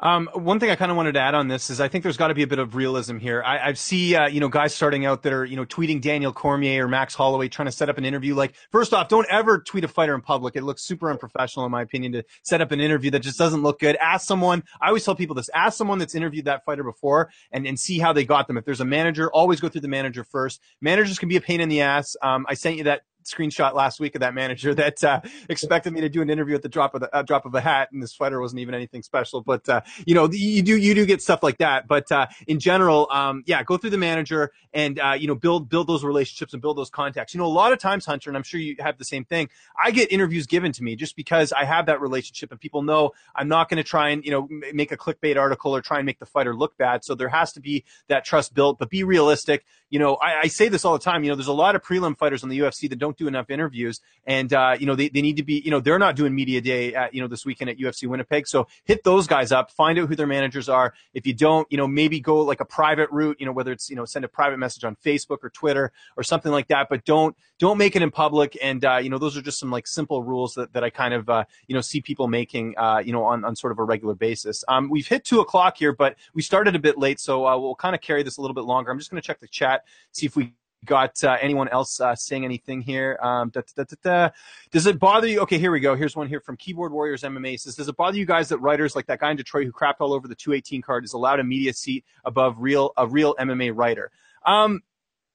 Um, 0.00 0.28
one 0.34 0.60
thing 0.60 0.70
I 0.70 0.76
kind 0.76 0.90
of 0.90 0.96
wanted 0.96 1.12
to 1.12 1.20
add 1.20 1.34
on 1.34 1.48
this 1.48 1.70
is 1.70 1.80
I 1.80 1.88
think 1.88 2.02
there's 2.02 2.18
got 2.18 2.28
to 2.28 2.34
be 2.34 2.42
a 2.42 2.46
bit 2.46 2.58
of 2.58 2.74
realism 2.74 3.18
here. 3.18 3.42
I, 3.42 3.68
I 3.68 3.72
see, 3.72 4.14
uh, 4.14 4.28
you 4.28 4.40
know, 4.40 4.48
guys 4.48 4.74
starting 4.74 5.06
out 5.06 5.22
that 5.22 5.32
are, 5.32 5.44
you 5.44 5.56
know, 5.56 5.64
tweeting 5.64 6.00
Daniel 6.02 6.32
Cormier 6.32 6.84
or 6.84 6.88
Max 6.88 7.14
Holloway 7.14 7.48
trying 7.48 7.66
to 7.66 7.72
set 7.72 7.88
up 7.88 7.96
an 7.96 8.04
interview. 8.04 8.34
Like, 8.34 8.54
first 8.70 8.92
off, 8.92 9.08
don't 9.08 9.26
ever 9.30 9.58
tweet 9.60 9.84
a 9.84 9.88
fighter 9.88 10.14
in 10.14 10.20
public. 10.20 10.54
It 10.54 10.64
looks 10.64 10.82
super 10.82 11.10
unprofessional, 11.10 11.64
in 11.64 11.72
my 11.72 11.82
opinion, 11.82 12.12
to 12.12 12.24
set 12.42 12.60
up 12.60 12.72
an 12.72 12.80
interview 12.80 13.10
that 13.12 13.20
just 13.20 13.38
doesn't 13.38 13.62
look 13.62 13.80
good. 13.80 13.96
Ask 13.96 14.26
someone. 14.26 14.64
I 14.82 14.88
always 14.88 15.04
tell 15.04 15.14
people 15.14 15.34
this: 15.34 15.48
ask 15.54 15.78
someone 15.78 15.98
that's 15.98 16.14
interviewed 16.14 16.44
that 16.44 16.64
fighter 16.64 16.84
before 16.84 17.30
and 17.50 17.66
and 17.66 17.78
see 17.78 17.98
how 17.98 18.12
they 18.12 18.24
got 18.24 18.48
them. 18.48 18.58
If 18.58 18.64
there's 18.64 18.80
a 18.80 18.84
manager, 18.84 19.30
always 19.30 19.60
go 19.60 19.68
through 19.68 19.80
the 19.80 19.88
manager 19.88 20.24
first. 20.24 20.60
Managers 20.80 21.18
can 21.18 21.28
be 21.28 21.36
a 21.36 21.40
pain 21.40 21.60
in 21.60 21.68
the 21.68 21.80
ass. 21.80 22.16
Um, 22.22 22.44
I 22.48 22.54
sent 22.54 22.76
you 22.76 22.84
that 22.84 23.02
screenshot 23.26 23.74
last 23.74 24.00
week 24.00 24.14
of 24.14 24.20
that 24.20 24.34
manager 24.34 24.74
that 24.76 25.02
uh, 25.04 25.20
expected 25.48 25.92
me 25.92 26.00
to 26.00 26.08
do 26.08 26.22
an 26.22 26.30
interview 26.30 26.54
at 26.54 26.62
the 26.62 26.68
drop 26.68 26.94
of 26.94 27.00
the 27.00 27.14
uh, 27.14 27.22
drop 27.22 27.46
of 27.46 27.54
a 27.54 27.60
hat, 27.60 27.88
and 27.92 28.02
this 28.02 28.14
fighter 28.14 28.40
wasn't 28.40 28.60
even 28.60 28.74
anything 28.74 29.02
special. 29.02 29.40
But 29.40 29.68
uh, 29.68 29.80
you 30.06 30.14
know, 30.14 30.28
you 30.30 30.62
do 30.62 30.76
you 30.76 30.94
do 30.94 31.06
get 31.06 31.22
stuff 31.22 31.42
like 31.42 31.58
that. 31.58 31.86
But 31.86 32.10
uh, 32.10 32.26
in 32.46 32.58
general, 32.58 33.08
um, 33.10 33.42
yeah, 33.46 33.62
go 33.62 33.76
through 33.76 33.90
the 33.90 33.98
manager 33.98 34.52
and 34.72 34.98
uh, 34.98 35.16
you 35.18 35.26
know 35.26 35.34
build 35.34 35.68
build 35.68 35.86
those 35.86 36.04
relationships 36.04 36.52
and 36.52 36.62
build 36.62 36.76
those 36.76 36.90
contacts. 36.90 37.34
You 37.34 37.38
know, 37.38 37.46
a 37.46 37.48
lot 37.48 37.72
of 37.72 37.78
times, 37.78 38.06
Hunter, 38.06 38.30
and 38.30 38.36
I'm 38.36 38.42
sure 38.42 38.60
you 38.60 38.76
have 38.80 38.98
the 38.98 39.04
same 39.04 39.24
thing. 39.24 39.48
I 39.82 39.90
get 39.90 40.12
interviews 40.12 40.46
given 40.46 40.72
to 40.72 40.82
me 40.82 40.96
just 40.96 41.16
because 41.16 41.52
I 41.52 41.64
have 41.64 41.86
that 41.86 42.00
relationship, 42.00 42.50
and 42.50 42.60
people 42.60 42.82
know 42.82 43.12
I'm 43.34 43.48
not 43.48 43.68
going 43.68 43.78
to 43.78 43.84
try 43.84 44.10
and 44.10 44.24
you 44.24 44.30
know 44.30 44.48
make 44.72 44.92
a 44.92 44.96
clickbait 44.96 45.36
article 45.36 45.74
or 45.74 45.80
try 45.80 45.98
and 45.98 46.06
make 46.06 46.18
the 46.18 46.26
fighter 46.26 46.54
look 46.54 46.76
bad. 46.76 47.04
So 47.04 47.14
there 47.14 47.28
has 47.28 47.52
to 47.54 47.60
be 47.60 47.84
that 48.08 48.24
trust 48.24 48.54
built, 48.54 48.78
but 48.78 48.90
be 48.90 49.04
realistic. 49.04 49.64
You 49.90 49.98
know, 49.98 50.16
I, 50.16 50.40
I 50.42 50.46
say 50.48 50.68
this 50.68 50.84
all 50.84 50.92
the 50.92 51.04
time. 51.04 51.24
You 51.24 51.30
know, 51.30 51.36
there's 51.36 51.46
a 51.46 51.52
lot 51.52 51.76
of 51.76 51.82
prelim 51.82 52.16
fighters 52.16 52.42
in 52.42 52.48
the 52.48 52.58
UFC 52.58 52.88
that 52.90 52.98
don't 52.98 53.15
do 53.16 53.28
enough 53.28 53.50
interviews, 53.50 54.00
and 54.26 54.52
uh, 54.52 54.76
you 54.78 54.86
know 54.86 54.94
they, 54.94 55.08
they 55.08 55.22
need 55.22 55.36
to 55.36 55.42
be. 55.42 55.62
You 55.64 55.70
know, 55.70 55.80
they're 55.80 55.98
not 55.98 56.16
doing 56.16 56.34
media 56.34 56.60
day 56.60 56.94
at 56.94 57.14
you 57.14 57.20
know 57.20 57.28
this 57.28 57.44
weekend 57.44 57.70
at 57.70 57.78
UFC 57.78 58.06
Winnipeg. 58.06 58.46
So 58.46 58.68
hit 58.84 59.04
those 59.04 59.26
guys 59.26 59.52
up, 59.52 59.70
find 59.70 59.98
out 59.98 60.08
who 60.08 60.16
their 60.16 60.26
managers 60.26 60.68
are. 60.68 60.94
If 61.14 61.26
you 61.26 61.34
don't, 61.34 61.66
you 61.70 61.76
know, 61.76 61.86
maybe 61.86 62.20
go 62.20 62.40
like 62.40 62.60
a 62.60 62.64
private 62.64 63.10
route. 63.10 63.36
You 63.40 63.46
know, 63.46 63.52
whether 63.52 63.72
it's 63.72 63.90
you 63.90 63.96
know 63.96 64.04
send 64.04 64.24
a 64.24 64.28
private 64.28 64.58
message 64.58 64.84
on 64.84 64.96
Facebook 64.96 65.38
or 65.42 65.50
Twitter 65.50 65.92
or 66.16 66.22
something 66.22 66.52
like 66.52 66.68
that. 66.68 66.88
But 66.88 67.04
don't 67.04 67.36
don't 67.58 67.78
make 67.78 67.96
it 67.96 68.02
in 68.02 68.10
public. 68.10 68.56
And 68.62 68.84
uh, 68.84 68.98
you 68.98 69.10
know, 69.10 69.18
those 69.18 69.36
are 69.36 69.42
just 69.42 69.58
some 69.58 69.70
like 69.70 69.86
simple 69.86 70.22
rules 70.22 70.54
that, 70.54 70.72
that 70.72 70.84
I 70.84 70.90
kind 70.90 71.14
of 71.14 71.28
uh, 71.28 71.44
you 71.66 71.74
know 71.74 71.80
see 71.80 72.00
people 72.00 72.28
making 72.28 72.74
uh, 72.76 73.02
you 73.04 73.12
know 73.12 73.24
on, 73.24 73.44
on 73.44 73.56
sort 73.56 73.72
of 73.72 73.78
a 73.78 73.84
regular 73.84 74.14
basis. 74.14 74.64
Um, 74.68 74.88
we've 74.90 75.06
hit 75.06 75.24
two 75.24 75.40
o'clock 75.40 75.76
here, 75.76 75.92
but 75.92 76.16
we 76.34 76.42
started 76.42 76.74
a 76.74 76.78
bit 76.78 76.98
late, 76.98 77.20
so 77.20 77.46
uh, 77.46 77.56
we'll 77.58 77.74
kind 77.74 77.94
of 77.94 78.00
carry 78.00 78.22
this 78.22 78.36
a 78.36 78.40
little 78.40 78.54
bit 78.54 78.64
longer. 78.64 78.90
I'm 78.90 78.98
just 78.98 79.10
going 79.10 79.20
to 79.20 79.26
check 79.26 79.40
the 79.40 79.48
chat, 79.48 79.84
see 80.12 80.26
if 80.26 80.36
we 80.36 80.52
got 80.84 81.22
uh, 81.24 81.36
anyone 81.40 81.68
else 81.68 82.00
uh, 82.00 82.14
saying 82.14 82.44
anything 82.44 82.80
here? 82.80 83.18
Um, 83.22 83.50
da, 83.50 83.62
da, 83.76 83.84
da, 84.02 84.30
Does 84.70 84.86
it 84.86 84.98
bother 84.98 85.26
you? 85.26 85.40
Okay, 85.40 85.58
here 85.58 85.70
we 85.70 85.80
go. 85.80 85.94
Here's 85.94 86.16
one 86.16 86.28
here 86.28 86.40
from 86.40 86.56
Keyboard 86.56 86.92
Warriors 86.92 87.22
MMA. 87.22 87.58
says, 87.58 87.76
does 87.76 87.88
it 87.88 87.96
bother 87.96 88.16
you 88.16 88.26
guys 88.26 88.48
that 88.50 88.58
writers 88.58 88.94
like 88.94 89.06
that 89.06 89.20
guy 89.20 89.30
in 89.30 89.36
Detroit 89.36 89.66
who 89.66 89.72
crapped 89.72 90.00
all 90.00 90.12
over 90.12 90.28
the 90.28 90.34
218 90.34 90.82
card 90.82 91.04
is 91.04 91.12
allowed 91.12 91.40
a 91.40 91.44
media 91.44 91.72
seat 91.72 92.04
above 92.24 92.56
real 92.58 92.92
a 92.96 93.06
real 93.06 93.34
MMA 93.36 93.72
writer? 93.74 94.10
Um, 94.44 94.82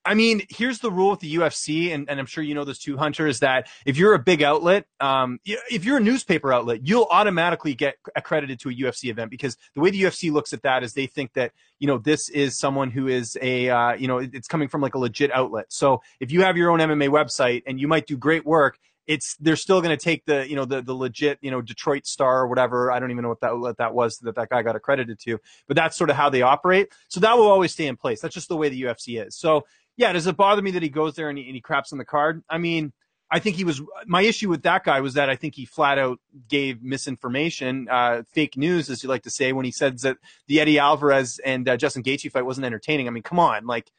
I 0.04 0.16
mean, 0.16 0.42
here's 0.50 0.80
the 0.80 0.92
rule 0.92 1.12
with 1.12 1.20
the 1.20 1.36
UFC, 1.36 1.94
and, 1.94 2.10
and 2.10 2.20
I'm 2.20 2.26
sure 2.26 2.44
you 2.44 2.56
know 2.56 2.64
this 2.64 2.80
too, 2.80 2.98
Hunter, 2.98 3.28
is 3.28 3.40
that 3.40 3.68
if 3.86 3.98
you're 3.98 4.14
a 4.14 4.20
big 4.20 4.42
outlet, 4.42 4.86
um, 5.00 5.40
if 5.46 5.86
you're 5.86 5.98
a 5.98 6.02
newspaper 6.02 6.52
outlet, 6.52 6.80
you'll 6.84 7.08
automatically 7.12 7.76
get 7.76 7.98
accredited 8.16 8.60
to 8.62 8.70
a 8.70 8.74
UFC 8.74 9.10
event 9.12 9.30
because 9.30 9.58
the 9.76 9.82
way 9.82 9.92
the 9.92 10.02
UFC 10.02 10.32
looks 10.32 10.54
at 10.54 10.64
that 10.64 10.84
is 10.84 10.94
they 10.94 11.06
think 11.06 11.34
that, 11.34 11.52
you 11.80 11.88
know, 11.88 12.00
this 12.00 12.30
is 12.30 12.58
someone 12.58 12.90
who 12.90 13.08
is 13.08 13.38
a, 13.42 13.70
uh, 13.70 13.94
you 13.94 14.08
know, 14.08 14.18
it's 14.18 14.48
coming 14.48 14.68
from 14.68 14.82
like 14.82 14.96
a 14.96 15.00
legit 15.00 15.32
outlet. 15.32 15.66
So 15.70 16.02
if 16.20 16.32
you 16.32 16.42
have 16.42 16.58
your 16.58 16.72
own 16.72 16.80
MMA 16.80 17.10
website 17.10 17.64
and 17.68 17.80
you 17.80 17.88
might 17.88 18.08
do 18.08 18.18
great 18.18 18.46
work, 18.46 18.80
it's 19.08 19.36
they're 19.40 19.56
still 19.56 19.82
going 19.82 19.98
to 19.98 20.02
take 20.02 20.26
the 20.26 20.48
you 20.48 20.56
know 20.56 20.64
the 20.64 20.82
the 20.82 20.94
legit 20.94 21.40
you 21.42 21.52
know 21.52 21.62
Detroit 21.62 22.06
Star 22.06 22.42
or 22.42 22.48
whatever. 22.48 22.92
I 22.92 23.00
don't 23.00 23.12
even 23.12 23.24
know 23.24 23.30
what 23.30 23.42
that 23.42 23.58
what 23.58 23.78
that 23.78 23.94
was 23.94 24.18
that 24.20 24.36
that 24.36 24.50
guy 24.50 24.62
got 24.62 24.76
accredited 24.76 25.20
to 25.22 25.40
but 25.68 25.76
that's 25.76 25.98
sort 25.98 26.10
of 26.10 26.16
how 26.16 26.30
they 26.30 26.42
operate. 26.42 26.90
So 27.08 27.20
that 27.22 27.38
will 27.38 27.48
always 27.48 27.72
stay 27.74 27.88
in 27.88 27.98
place. 27.98 28.22
That's 28.22 28.34
just 28.34 28.48
the 28.48 28.58
way 28.58 28.70
the 28.70 28.82
UFC 28.84 29.26
is. 29.26 29.38
So 29.38 29.66
yeah, 29.98 30.14
does 30.14 30.28
it 30.28 30.38
bother 30.38 30.62
me 30.62 30.72
that 30.72 30.84
he 30.84 30.90
goes 30.90 31.16
there 31.16 31.30
and 31.30 31.38
he, 31.38 31.46
and 31.46 31.56
he 31.56 31.62
craps 31.62 31.92
on 31.92 31.98
the 31.98 32.06
card? 32.06 32.44
I 32.50 32.58
mean, 32.58 32.94
I 33.30 33.40
think 33.40 33.56
he 33.56 33.64
was. 33.64 33.82
My 34.06 34.24
issue 34.24 34.50
with 34.50 34.64
that 34.64 34.84
guy 34.84 35.00
was 35.00 35.14
that 35.14 35.30
I 35.30 35.36
think 35.36 35.56
he 35.56 35.66
flat 35.66 35.98
out 35.98 36.20
gave 36.50 36.84
misinformation, 36.84 37.88
uh, 37.90 38.24
fake 38.34 38.58
news, 38.58 38.90
as 38.90 39.04
you 39.04 39.10
like 39.10 39.24
to 39.24 39.30
say, 39.30 39.54
when 39.54 39.64
he 39.64 39.72
said 39.72 40.00
that 40.00 40.18
the 40.48 40.60
Eddie 40.60 40.80
Alvarez 40.80 41.40
and 41.44 41.68
uh, 41.70 41.78
Justin 41.78 42.04
Gaethje 42.04 42.32
fight 42.32 42.46
wasn't 42.46 42.66
entertaining. 42.66 43.08
I 43.08 43.12
mean, 43.12 43.24
come 43.24 43.40
on, 43.40 43.66
like, 43.66 43.90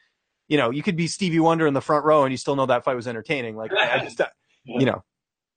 you 0.48 0.58
know, 0.58 0.68
you 0.70 0.82
could 0.82 0.96
be 0.96 1.06
Stevie 1.06 1.40
Wonder 1.40 1.66
in 1.66 1.72
the 1.72 1.80
front 1.80 2.04
row 2.04 2.24
and 2.24 2.32
you 2.32 2.36
still 2.36 2.56
know 2.56 2.66
that 2.66 2.84
fight 2.84 2.96
was 2.96 3.08
entertaining. 3.08 3.56
Like, 3.56 3.72
I 3.72 4.00
just, 4.04 4.20
uh, 4.20 4.28
you 4.64 4.84
know. 4.84 5.02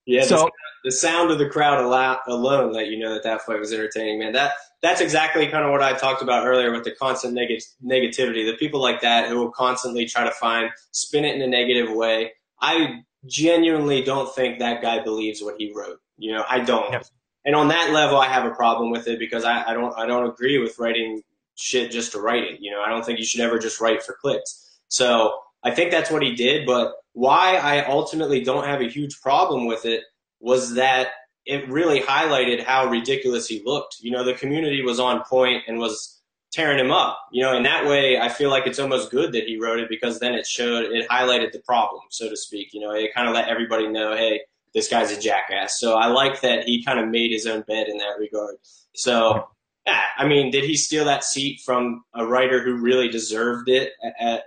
Yeah, 0.05 0.23
so 0.23 0.37
the, 0.37 0.51
the 0.85 0.91
sound 0.91 1.31
of 1.31 1.39
the 1.39 1.49
crowd 1.49 1.83
alone 2.27 2.71
let 2.71 2.87
you 2.87 2.99
know 2.99 3.13
that 3.13 3.23
that 3.23 3.41
fight 3.41 3.59
was 3.59 3.73
entertaining, 3.73 4.19
man. 4.19 4.33
That 4.33 4.51
that's 4.85 5.01
exactly 5.01 5.47
kind 5.47 5.65
of 5.65 5.71
what 5.71 5.81
I 5.81 5.93
talked 5.93 6.21
about 6.21 6.45
earlier 6.45 6.71
with 6.71 6.83
the 6.83 6.91
constant 6.91 7.33
neg- 7.33 7.61
negativity. 7.83 8.45
The 8.45 8.55
people 8.59 8.81
like 8.81 9.01
that 9.01 9.27
who 9.27 9.37
will 9.37 9.51
constantly 9.51 10.05
try 10.05 10.23
to 10.23 10.31
find 10.31 10.69
spin 10.91 11.25
it 11.25 11.35
in 11.35 11.41
a 11.41 11.47
negative 11.47 11.91
way. 11.91 12.33
I 12.61 13.01
genuinely 13.25 14.03
don't 14.03 14.33
think 14.35 14.59
that 14.59 14.81
guy 14.81 15.03
believes 15.03 15.41
what 15.41 15.55
he 15.57 15.73
wrote. 15.75 15.99
You 16.17 16.33
know, 16.33 16.45
I 16.47 16.59
don't. 16.59 17.03
And 17.45 17.55
on 17.55 17.67
that 17.69 17.91
level, 17.91 18.19
I 18.19 18.27
have 18.27 18.45
a 18.45 18.53
problem 18.53 18.91
with 18.91 19.07
it 19.07 19.17
because 19.17 19.43
I, 19.43 19.63
I 19.71 19.73
don't 19.73 19.97
I 19.97 20.05
don't 20.05 20.29
agree 20.29 20.59
with 20.59 20.77
writing 20.77 21.21
shit 21.55 21.91
just 21.91 22.11
to 22.11 22.19
write 22.19 22.43
it. 22.43 22.59
You 22.59 22.71
know, 22.71 22.81
I 22.81 22.89
don't 22.89 23.03
think 23.03 23.17
you 23.17 23.25
should 23.25 23.41
ever 23.41 23.57
just 23.57 23.81
write 23.81 24.03
for 24.03 24.15
clicks. 24.21 24.79
So 24.87 25.39
I 25.63 25.71
think 25.71 25.91
that's 25.91 26.11
what 26.11 26.21
he 26.21 26.35
did. 26.35 26.65
But 26.65 26.93
why 27.13 27.55
I 27.55 27.85
ultimately 27.85 28.43
don't 28.43 28.65
have 28.65 28.81
a 28.81 28.89
huge 28.89 29.19
problem 29.21 29.65
with 29.65 29.85
it 29.85 30.03
was 30.39 30.75
that 30.75 31.07
it 31.45 31.69
really 31.69 32.01
highlighted 32.01 32.63
how 32.63 32.87
ridiculous 32.87 33.47
he 33.47 33.61
looked. 33.63 33.97
You 33.99 34.11
know, 34.11 34.23
the 34.23 34.33
community 34.33 34.81
was 34.81 34.99
on 34.99 35.23
point 35.23 35.63
and 35.67 35.77
was 35.77 36.21
tearing 36.51 36.79
him 36.79 36.91
up. 36.91 37.19
You 37.31 37.43
know, 37.43 37.55
in 37.55 37.63
that 37.63 37.85
way, 37.85 38.19
I 38.19 38.29
feel 38.29 38.49
like 38.49 38.65
it's 38.65 38.79
almost 38.79 39.11
good 39.11 39.33
that 39.33 39.45
he 39.45 39.59
wrote 39.59 39.79
it 39.79 39.89
because 39.89 40.19
then 40.19 40.33
it 40.33 40.47
showed, 40.47 40.85
it 40.85 41.07
highlighted 41.09 41.51
the 41.51 41.59
problem, 41.59 42.01
so 42.09 42.29
to 42.29 42.37
speak. 42.37 42.69
You 42.73 42.81
know, 42.81 42.91
it 42.91 43.13
kind 43.13 43.27
of 43.27 43.33
let 43.33 43.47
everybody 43.47 43.87
know, 43.87 44.15
hey, 44.15 44.41
this 44.73 44.87
guy's 44.87 45.11
a 45.11 45.19
jackass. 45.19 45.79
So 45.79 45.95
I 45.95 46.07
like 46.07 46.41
that 46.41 46.65
he 46.65 46.83
kind 46.83 46.99
of 46.99 47.07
made 47.09 47.31
his 47.31 47.45
own 47.45 47.61
bed 47.61 47.87
in 47.87 47.97
that 47.97 48.17
regard. 48.19 48.55
So, 48.95 49.47
yeah, 49.85 50.01
I 50.17 50.27
mean, 50.27 50.49
did 50.49 50.63
he 50.63 50.75
steal 50.75 51.05
that 51.05 51.23
seat 51.23 51.61
from 51.63 52.03
a 52.13 52.25
writer 52.25 52.63
who 52.63 52.75
really 52.81 53.07
deserved 53.07 53.69
it, 53.69 53.91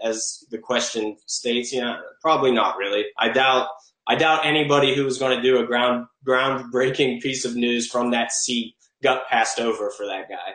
as 0.02 0.44
the 0.50 0.58
question 0.58 1.16
states? 1.26 1.72
You 1.72 1.82
know, 1.82 1.96
probably 2.20 2.50
not 2.50 2.76
really. 2.76 3.04
I 3.16 3.28
doubt 3.28 3.68
I 4.08 4.14
doubt 4.14 4.46
anybody 4.46 4.94
who 4.94 5.04
was 5.04 5.18
going 5.18 5.36
to 5.36 5.42
do 5.42 5.58
a 5.58 5.66
ground 5.66 6.06
groundbreaking 6.26 7.20
piece 7.20 7.44
of 7.44 7.56
news 7.56 7.88
from 7.88 8.10
that 8.12 8.32
seat 8.32 8.74
got 9.02 9.28
passed 9.28 9.60
over 9.60 9.90
for 9.90 10.06
that 10.06 10.28
guy. 10.28 10.54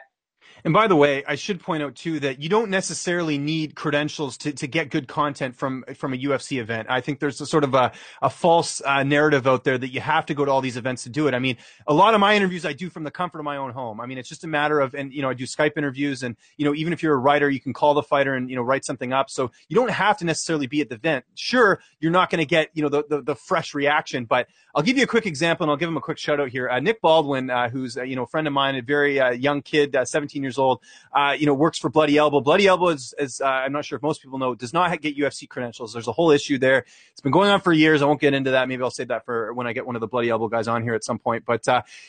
And 0.66 0.74
by 0.74 0.88
the 0.88 0.96
way, 0.96 1.24
I 1.28 1.36
should 1.36 1.60
point 1.60 1.84
out 1.84 1.96
too 1.96 2.20
that 2.22 2.42
you 2.42 2.48
don't 2.48 2.70
necessarily 2.70 3.38
need 3.38 3.76
credentials 3.76 4.38
to, 4.38 4.54
to 4.54 4.68
get 4.68 4.90
good 4.90 5.08
content 5.08 5.56
from 5.56 5.84
from 5.96 6.14
a 6.14 6.18
UFC 6.18 6.60
event. 6.60 6.88
I 6.90 7.02
think 7.02 7.20
there's 7.20 7.42
a 7.42 7.46
sort 7.46 7.64
of 7.64 7.74
a, 7.74 7.92
a 8.22 8.30
false 8.30 8.82
uh, 8.86 9.04
narrative 9.04 9.46
out 9.46 9.66
there 9.66 9.78
that 9.78 9.90
you 9.90 10.00
have 10.00 10.26
to 10.28 10.34
go 10.34 10.46
to 10.46 10.52
all 10.52 10.62
these 10.62 10.78
events 10.78 11.04
to 11.04 11.10
do 11.10 11.28
it. 11.28 11.34
I 11.34 11.40
mean, 11.40 11.58
a 11.88 11.94
lot 11.94 12.14
of 12.14 12.22
my 12.22 12.36
interviews 12.36 12.66
I 12.66 12.74
do 12.74 12.90
from 12.90 13.04
the 13.04 13.12
comfort 13.12 13.40
of 13.40 13.46
my 13.46 13.58
own 13.58 13.72
home. 13.72 14.00
I 14.00 14.06
mean, 14.06 14.18
it's 14.18 14.30
just 14.30 14.44
a 14.46 14.48
matter 14.48 14.80
of, 14.80 14.94
and 14.94 15.14
you 15.14 15.22
know, 15.22 15.30
I 15.30 15.34
do 15.34 15.46
Skype 15.46 15.74
interviews, 15.78 16.24
and 16.24 16.38
you 16.58 16.66
know, 16.66 16.74
even 16.74 16.94
if 16.94 17.04
you're 17.04 17.14
a 17.14 17.18
writer, 17.18 17.50
you 17.50 17.60
can 17.60 17.74
call 17.74 17.94
the 17.94 18.04
fighter 18.04 18.36
and 18.36 18.50
you 18.50 18.56
know 18.56 18.62
write 18.62 18.86
something 18.86 19.12
up. 19.12 19.30
So 19.30 19.52
you 19.68 19.76
don't 19.76 19.92
have 19.92 20.18
to 20.20 20.26
necessarily 20.26 20.68
be 20.68 20.82
at 20.82 20.90
the 20.90 20.96
event. 20.96 21.26
Sure, 21.36 21.82
you're 22.00 22.12
not 22.12 22.30
going 22.30 22.40
to 22.40 22.46
get 22.46 22.70
you 22.74 22.84
know 22.84 22.90
the, 22.90 23.04
the, 23.10 23.22
the 23.22 23.36
fresh 23.36 23.74
reaction, 23.74 24.26
but 24.26 24.48
I'll 24.76 24.84
give 24.84 24.98
you 24.98 25.04
a 25.04 25.08
quick 25.08 25.26
example, 25.26 25.66
and 25.66 25.72
I'll 25.72 25.78
give 25.78 25.90
him 25.90 25.98
a 25.98 26.02
quick 26.02 26.18
shout 26.18 26.40
out 26.40 26.50
here. 26.50 26.70
Uh, 26.70 26.80
Nick 26.80 27.02
Baldwin, 27.02 27.50
uh, 27.50 27.70
who's 27.70 27.98
uh, 27.98 28.04
you 28.04 28.16
know 28.16 28.24
a 28.24 28.28
friend 28.28 28.48
of 28.48 28.54
mine, 28.54 28.76
a 28.76 28.82
very 28.82 29.20
uh, 29.20 29.32
young 29.32 29.62
kid, 29.62 29.96
uh, 29.96 30.06
17 30.06 30.42
years 30.42 30.53
old, 30.58 30.82
uh, 31.16 31.36
you 31.38 31.46
know 31.46 31.54
works 31.54 31.80
for 31.80 31.90
Bloody 31.90 32.18
Elbow. 32.18 32.42
Bloody 32.42 32.68
Elbow 32.68 32.90
is, 32.90 33.14
is 33.18 33.42
I'm 33.42 33.72
not 33.72 33.86
sure 33.86 33.98
if 33.98 34.04
most 34.04 34.22
people 34.22 34.40
know, 34.40 34.56
does 34.56 34.74
not 34.74 35.00
get 35.02 35.18
UFC 35.18 35.48
credentials. 35.48 35.94
There's 35.94 36.08
a 36.08 36.12
whole 36.12 36.32
issue 36.32 36.58
there. 36.58 36.86
It's 37.12 37.22
been 37.22 37.32
going 37.32 37.50
on 37.50 37.62
for 37.62 37.74
years. 37.74 38.02
I 38.02 38.06
won't 38.06 38.22
get 38.22 38.34
into 38.34 38.52
that. 38.52 38.68
Maybe 38.68 38.84
I'll 38.84 38.92
save 38.92 39.10
that 39.10 39.26
for 39.26 39.54
when 39.54 39.68
I 39.68 39.74
get 39.74 39.86
one 39.86 39.96
of 39.96 40.02
the 40.02 40.08
Bloody 40.08 40.30
Elbow 40.30 40.48
guys 40.48 40.68
on 40.68 40.84
here 40.84 40.94
at 40.94 41.04
some 41.04 41.20
point. 41.20 41.44
But 41.46 41.66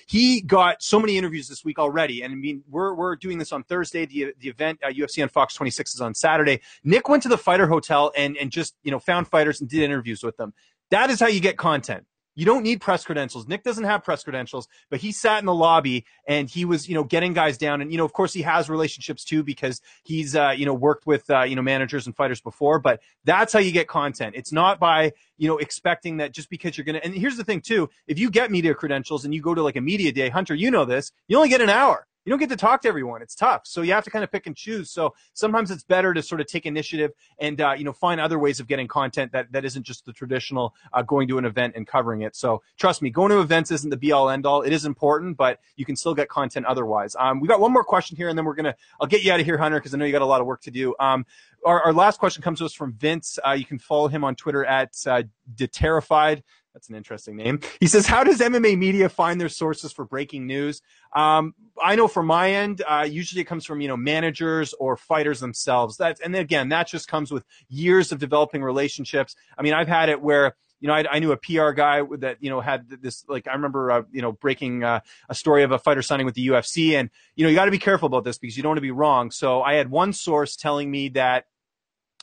he 0.06 0.40
got 0.40 0.82
so 0.82 0.98
many 0.98 1.16
interviews 1.16 1.48
this 1.48 1.64
week 1.64 1.78
already, 1.78 2.22
and 2.22 2.32
I 2.32 2.36
mean 2.36 2.62
we're 2.68 2.94
we're 2.94 3.16
doing 3.16 3.38
this 3.38 3.52
on 3.52 3.64
Thursday. 3.64 4.06
The 4.06 4.34
the 4.38 4.48
event 4.48 4.80
UFC 4.82 5.22
on 5.22 5.28
Fox 5.28 5.54
26 5.54 5.94
is 5.94 6.00
on 6.00 6.14
Saturday. 6.14 6.60
Nick 6.82 7.08
went 7.08 7.22
to 7.24 7.28
the 7.28 7.38
Fighter 7.38 7.66
Hotel 7.66 8.12
and 8.16 8.36
and 8.36 8.50
just 8.50 8.74
you 8.82 8.90
know 8.90 8.98
found 8.98 9.28
fighters 9.28 9.60
and 9.60 9.68
did 9.68 9.82
interviews 9.82 10.22
with 10.22 10.36
them. 10.36 10.52
That 10.90 11.10
is 11.10 11.20
how 11.20 11.26
you 11.26 11.40
get 11.40 11.56
content. 11.56 12.04
You 12.34 12.44
don't 12.44 12.62
need 12.62 12.80
press 12.80 13.04
credentials. 13.04 13.46
Nick 13.46 13.62
doesn't 13.62 13.84
have 13.84 14.02
press 14.02 14.24
credentials, 14.24 14.68
but 14.90 15.00
he 15.00 15.12
sat 15.12 15.38
in 15.38 15.46
the 15.46 15.54
lobby 15.54 16.04
and 16.26 16.48
he 16.48 16.64
was, 16.64 16.88
you 16.88 16.94
know, 16.94 17.04
getting 17.04 17.32
guys 17.32 17.58
down. 17.58 17.80
And, 17.80 17.92
you 17.92 17.98
know, 17.98 18.04
of 18.04 18.12
course 18.12 18.32
he 18.32 18.42
has 18.42 18.68
relationships 18.68 19.24
too 19.24 19.42
because 19.42 19.80
he's, 20.02 20.34
uh, 20.34 20.54
you 20.56 20.66
know, 20.66 20.74
worked 20.74 21.06
with, 21.06 21.28
uh, 21.30 21.42
you 21.42 21.56
know, 21.56 21.62
managers 21.62 22.06
and 22.06 22.16
fighters 22.16 22.40
before, 22.40 22.78
but 22.78 23.00
that's 23.24 23.52
how 23.52 23.60
you 23.60 23.72
get 23.72 23.86
content. 23.86 24.34
It's 24.36 24.52
not 24.52 24.80
by, 24.80 25.12
you 25.38 25.48
know, 25.48 25.58
expecting 25.58 26.16
that 26.18 26.32
just 26.32 26.50
because 26.50 26.76
you're 26.76 26.84
going 26.84 26.96
to, 26.96 27.04
and 27.04 27.14
here's 27.14 27.36
the 27.36 27.44
thing 27.44 27.60
too. 27.60 27.88
If 28.06 28.18
you 28.18 28.30
get 28.30 28.50
media 28.50 28.74
credentials 28.74 29.24
and 29.24 29.34
you 29.34 29.40
go 29.40 29.54
to 29.54 29.62
like 29.62 29.76
a 29.76 29.80
media 29.80 30.12
day, 30.12 30.28
Hunter, 30.28 30.54
you 30.54 30.70
know 30.70 30.84
this, 30.84 31.12
you 31.28 31.36
only 31.36 31.48
get 31.48 31.60
an 31.60 31.70
hour 31.70 32.06
you 32.24 32.30
don't 32.30 32.38
get 32.38 32.48
to 32.48 32.56
talk 32.56 32.82
to 32.82 32.88
everyone. 32.88 33.22
It's 33.22 33.34
tough. 33.34 33.62
So 33.64 33.82
you 33.82 33.92
have 33.92 34.04
to 34.04 34.10
kind 34.10 34.24
of 34.24 34.32
pick 34.32 34.46
and 34.46 34.56
choose. 34.56 34.90
So 34.90 35.14
sometimes 35.34 35.70
it's 35.70 35.82
better 35.82 36.14
to 36.14 36.22
sort 36.22 36.40
of 36.40 36.46
take 36.46 36.66
initiative 36.66 37.12
and, 37.38 37.60
uh, 37.60 37.74
you 37.76 37.84
know, 37.84 37.92
find 37.92 38.20
other 38.20 38.38
ways 38.38 38.60
of 38.60 38.66
getting 38.66 38.88
content 38.88 39.32
that, 39.32 39.52
that 39.52 39.64
isn't 39.64 39.82
just 39.82 40.06
the 40.06 40.12
traditional 40.12 40.74
uh, 40.92 41.02
going 41.02 41.28
to 41.28 41.38
an 41.38 41.44
event 41.44 41.74
and 41.76 41.86
covering 41.86 42.22
it. 42.22 42.34
So 42.34 42.62
trust 42.78 43.02
me, 43.02 43.10
going 43.10 43.30
to 43.30 43.40
events 43.40 43.70
isn't 43.70 43.90
the 43.90 43.96
be 43.96 44.12
all 44.12 44.30
end 44.30 44.46
all. 44.46 44.62
It 44.62 44.72
is 44.72 44.84
important, 44.84 45.36
but 45.36 45.60
you 45.76 45.84
can 45.84 45.96
still 45.96 46.14
get 46.14 46.28
content 46.28 46.66
otherwise. 46.66 47.14
Um, 47.18 47.40
we 47.40 47.48
got 47.48 47.60
one 47.60 47.72
more 47.72 47.84
question 47.84 48.16
here 48.16 48.28
and 48.28 48.38
then 48.38 48.44
we're 48.44 48.54
going 48.54 48.64
to, 48.64 48.76
I'll 49.00 49.06
get 49.06 49.22
you 49.22 49.32
out 49.32 49.40
of 49.40 49.46
here, 49.46 49.58
Hunter, 49.58 49.78
because 49.78 49.94
I 49.94 49.98
know 49.98 50.04
you 50.04 50.12
got 50.12 50.22
a 50.22 50.26
lot 50.26 50.40
of 50.40 50.46
work 50.46 50.62
to 50.62 50.70
do. 50.70 50.94
Um, 50.98 51.26
our, 51.64 51.82
our 51.82 51.92
last 51.92 52.18
question 52.18 52.42
comes 52.42 52.58
to 52.58 52.64
us 52.64 52.74
from 52.74 52.92
Vince. 52.92 53.38
Uh, 53.46 53.52
you 53.52 53.64
can 53.64 53.78
follow 53.78 54.08
him 54.08 54.24
on 54.24 54.34
Twitter 54.34 54.64
at 54.64 54.94
uh, 55.06 55.22
Deterrified. 55.54 56.42
That's 56.74 56.88
an 56.88 56.96
interesting 56.96 57.36
name. 57.36 57.60
He 57.78 57.86
says, 57.86 58.06
"How 58.06 58.24
does 58.24 58.40
MMA 58.40 58.76
media 58.76 59.08
find 59.08 59.40
their 59.40 59.48
sources 59.48 59.92
for 59.92 60.04
breaking 60.04 60.46
news?" 60.46 60.82
Um, 61.14 61.54
I 61.82 61.94
know 61.94 62.08
from 62.08 62.26
my 62.26 62.50
end, 62.50 62.82
uh, 62.86 63.06
usually 63.08 63.42
it 63.42 63.44
comes 63.44 63.64
from 63.64 63.80
you 63.80 63.88
know 63.88 63.96
managers 63.96 64.74
or 64.74 64.96
fighters 64.96 65.38
themselves. 65.38 65.98
That 65.98 66.18
and 66.22 66.34
again, 66.34 66.70
that 66.70 66.88
just 66.88 67.06
comes 67.06 67.30
with 67.30 67.44
years 67.68 68.10
of 68.10 68.18
developing 68.18 68.62
relationships. 68.62 69.36
I 69.56 69.62
mean, 69.62 69.72
I've 69.72 69.88
had 69.88 70.08
it 70.08 70.20
where 70.20 70.56
you 70.80 70.88
know, 70.88 70.94
I, 70.94 71.04
I, 71.12 71.18
knew 71.18 71.32
a 71.32 71.36
PR 71.38 71.70
guy 71.70 72.02
that, 72.18 72.38
you 72.40 72.50
know, 72.50 72.60
had 72.60 72.86
this, 73.00 73.24
like, 73.26 73.48
I 73.48 73.52
remember, 73.54 73.90
uh, 73.90 74.02
you 74.12 74.20
know, 74.20 74.32
breaking 74.32 74.84
uh, 74.84 75.00
a 75.30 75.34
story 75.34 75.62
of 75.62 75.72
a 75.72 75.78
fighter 75.78 76.02
signing 76.02 76.26
with 76.26 76.34
the 76.34 76.48
UFC. 76.48 76.92
And, 76.92 77.08
you 77.36 77.44
know, 77.44 77.48
you 77.48 77.56
got 77.56 77.64
to 77.64 77.70
be 77.70 77.78
careful 77.78 78.06
about 78.06 78.22
this 78.22 78.36
because 78.36 78.54
you 78.54 78.62
don't 78.62 78.70
want 78.70 78.76
to 78.78 78.82
be 78.82 78.90
wrong. 78.90 79.30
So 79.30 79.62
I 79.62 79.76
had 79.76 79.90
one 79.90 80.12
source 80.12 80.56
telling 80.56 80.90
me 80.90 81.08
that 81.10 81.46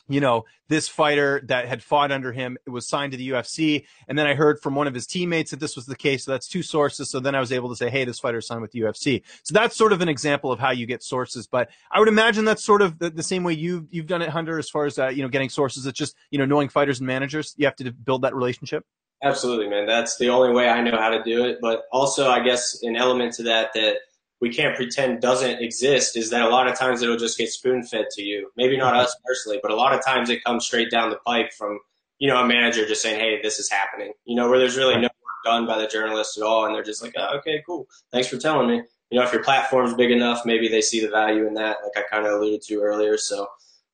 you 0.08 0.20
know, 0.20 0.44
this 0.68 0.88
fighter 0.88 1.42
that 1.46 1.68
had 1.68 1.82
fought 1.82 2.10
under 2.10 2.32
him 2.32 2.58
was 2.66 2.88
signed 2.88 3.12
to 3.12 3.18
the 3.18 3.30
UFC. 3.30 3.84
And 4.08 4.18
then 4.18 4.26
I 4.26 4.34
heard 4.34 4.60
from 4.60 4.74
one 4.74 4.86
of 4.86 4.94
his 4.94 5.06
teammates 5.06 5.50
that 5.50 5.60
this 5.60 5.76
was 5.76 5.86
the 5.86 5.96
case. 5.96 6.24
So 6.24 6.32
that's 6.32 6.48
two 6.48 6.62
sources. 6.62 7.10
So 7.10 7.20
then 7.20 7.34
I 7.34 7.40
was 7.40 7.52
able 7.52 7.68
to 7.68 7.76
say, 7.76 7.90
hey, 7.90 8.04
this 8.04 8.18
fighter 8.18 8.40
signed 8.40 8.62
with 8.62 8.72
the 8.72 8.80
UFC. 8.80 9.22
So 9.42 9.54
that's 9.54 9.76
sort 9.76 9.92
of 9.92 10.00
an 10.00 10.08
example 10.08 10.50
of 10.50 10.58
how 10.58 10.70
you 10.70 10.86
get 10.86 11.02
sources. 11.02 11.46
But 11.46 11.70
I 11.90 11.98
would 11.98 12.08
imagine 12.08 12.44
that's 12.44 12.64
sort 12.64 12.82
of 12.82 12.98
the, 12.98 13.10
the 13.10 13.22
same 13.22 13.44
way 13.44 13.52
you've, 13.52 13.86
you've 13.90 14.06
done 14.06 14.22
it, 14.22 14.28
Hunter, 14.28 14.58
as 14.58 14.68
far 14.68 14.86
as, 14.86 14.98
uh, 14.98 15.08
you 15.08 15.22
know, 15.22 15.28
getting 15.28 15.48
sources. 15.48 15.86
It's 15.86 15.98
just, 15.98 16.16
you 16.30 16.38
know, 16.38 16.46
knowing 16.46 16.68
fighters 16.68 17.00
and 17.00 17.06
managers. 17.06 17.54
You 17.56 17.66
have 17.66 17.76
to 17.76 17.92
build 17.92 18.22
that 18.22 18.34
relationship. 18.34 18.84
Absolutely, 19.22 19.68
man. 19.68 19.86
That's 19.86 20.16
the 20.18 20.30
only 20.30 20.52
way 20.52 20.68
I 20.68 20.82
know 20.82 20.96
how 20.98 21.10
to 21.10 21.22
do 21.22 21.44
it. 21.44 21.58
But 21.62 21.84
also, 21.92 22.28
I 22.28 22.40
guess, 22.40 22.82
an 22.82 22.96
element 22.96 23.34
to 23.34 23.44
that 23.44 23.72
that– 23.74 23.96
we 24.42 24.52
can't 24.52 24.74
pretend 24.74 25.20
doesn't 25.20 25.62
exist 25.62 26.16
is 26.16 26.30
that 26.30 26.42
a 26.42 26.48
lot 26.48 26.66
of 26.66 26.76
times 26.76 27.00
it'll 27.00 27.16
just 27.16 27.38
get 27.38 27.48
spoon 27.48 27.84
fed 27.84 28.06
to 28.10 28.22
you. 28.22 28.50
Maybe 28.56 28.76
not 28.76 28.96
us 28.96 29.16
personally, 29.24 29.60
but 29.62 29.70
a 29.70 29.76
lot 29.76 29.94
of 29.94 30.04
times 30.04 30.30
it 30.30 30.42
comes 30.42 30.66
straight 30.66 30.90
down 30.90 31.10
the 31.10 31.16
pipe 31.24 31.52
from, 31.52 31.78
you 32.18 32.28
know, 32.28 32.42
a 32.42 32.46
manager 32.46 32.84
just 32.84 33.02
saying, 33.02 33.20
Hey, 33.20 33.40
this 33.40 33.60
is 33.60 33.70
happening, 33.70 34.12
you 34.24 34.34
know, 34.34 34.50
where 34.50 34.58
there's 34.58 34.76
really 34.76 34.96
no 34.96 35.02
work 35.02 35.44
done 35.44 35.64
by 35.64 35.78
the 35.78 35.86
journalist 35.86 36.36
at 36.36 36.42
all. 36.42 36.66
And 36.66 36.74
they're 36.74 36.82
just 36.82 37.04
like, 37.04 37.14
oh, 37.16 37.38
okay, 37.38 37.62
cool. 37.64 37.86
Thanks 38.10 38.26
for 38.26 38.36
telling 38.36 38.66
me. 38.66 38.82
You 39.10 39.18
know, 39.20 39.24
if 39.24 39.32
your 39.32 39.44
platform's 39.44 39.94
big 39.94 40.10
enough, 40.10 40.44
maybe 40.44 40.66
they 40.66 40.80
see 40.80 41.00
the 41.00 41.10
value 41.10 41.46
in 41.46 41.54
that, 41.54 41.76
like 41.84 42.04
I 42.04 42.08
kind 42.10 42.26
of 42.26 42.32
alluded 42.32 42.62
to 42.62 42.80
earlier. 42.80 43.16
So 43.18 43.46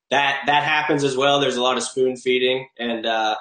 that, 0.09 0.45
that 0.47 0.65
happens 0.65 1.05
as 1.05 1.15
well. 1.15 1.41
There's 1.41 1.57
a 1.57 1.63
lot 1.63 1.77
of 1.77 1.83
spoon 1.83 2.17
feeding 2.17 2.69
and, 2.79 3.05
uh, 3.05 3.37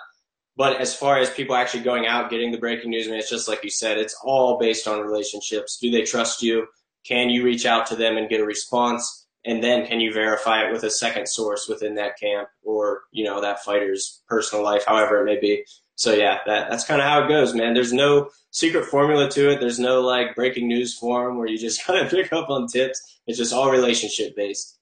but 0.58 0.82
as 0.82 0.94
far 0.94 1.20
as 1.20 1.30
people 1.30 1.56
actually 1.56 1.84
going 1.84 2.08
out, 2.08 2.32
getting 2.32 2.52
the 2.52 2.58
breaking 2.58 2.90
news, 2.90 3.08
I 3.08 3.12
mean, 3.12 3.20
it's 3.20 3.30
just 3.30 3.48
like 3.48 3.64
you 3.64 3.70
said, 3.70 4.00
it's 4.00 4.20
all 4.24 4.58
based 4.58 4.88
on 4.88 5.00
relationships. 5.02 5.78
Do 5.78 5.92
they 5.92 6.02
trust 6.02 6.42
you? 6.42 6.68
Can 7.08 7.30
you 7.30 7.44
reach 7.44 7.66
out 7.66 7.86
to 7.88 7.96
them 7.96 8.18
and 8.18 8.30
get 8.30 8.42
a 8.42 8.46
response? 8.46 9.26
And 9.46 9.64
then 9.64 9.88
can 9.88 10.02
you 10.02 10.12
verify 10.12 10.66
it 10.66 10.74
with 10.74 10.84
a 10.84 10.90
second 10.90 11.28
source 11.28 11.68
within 11.70 11.96
that 11.96 12.20
camp 12.20 12.50
or, 12.64 13.04
you 13.12 13.24
know, 13.24 13.40
that 13.40 13.64
fighter's 13.64 14.22
personal 14.28 14.64
life, 14.64 14.84
however 14.86 15.22
it 15.22 15.26
may 15.26 15.40
be. 15.40 15.64
So 15.96 16.14
yeah, 16.14 16.40
that, 16.46 16.70
that's 16.70 16.84
kind 16.84 17.02
of 17.02 17.08
how 17.08 17.24
it 17.24 17.30
goes, 17.30 17.56
man. 17.56 17.74
There's 17.74 17.94
no 17.94 18.30
secret 18.52 18.86
formula 18.86 19.30
to 19.32 19.52
it. 19.52 19.60
There's 19.60 19.80
no 19.80 20.02
like 20.02 20.36
breaking 20.36 20.68
news 20.68 20.98
forum 20.98 21.38
where 21.38 21.48
you 21.48 21.58
just 21.58 21.84
kind 21.86 22.00
of 22.00 22.12
pick 22.12 22.34
up 22.34 22.50
on 22.50 22.68
tips. 22.68 23.20
It's 23.26 23.38
just 23.38 23.54
all 23.54 23.72
relationship 23.72 24.36
based. 24.36 24.77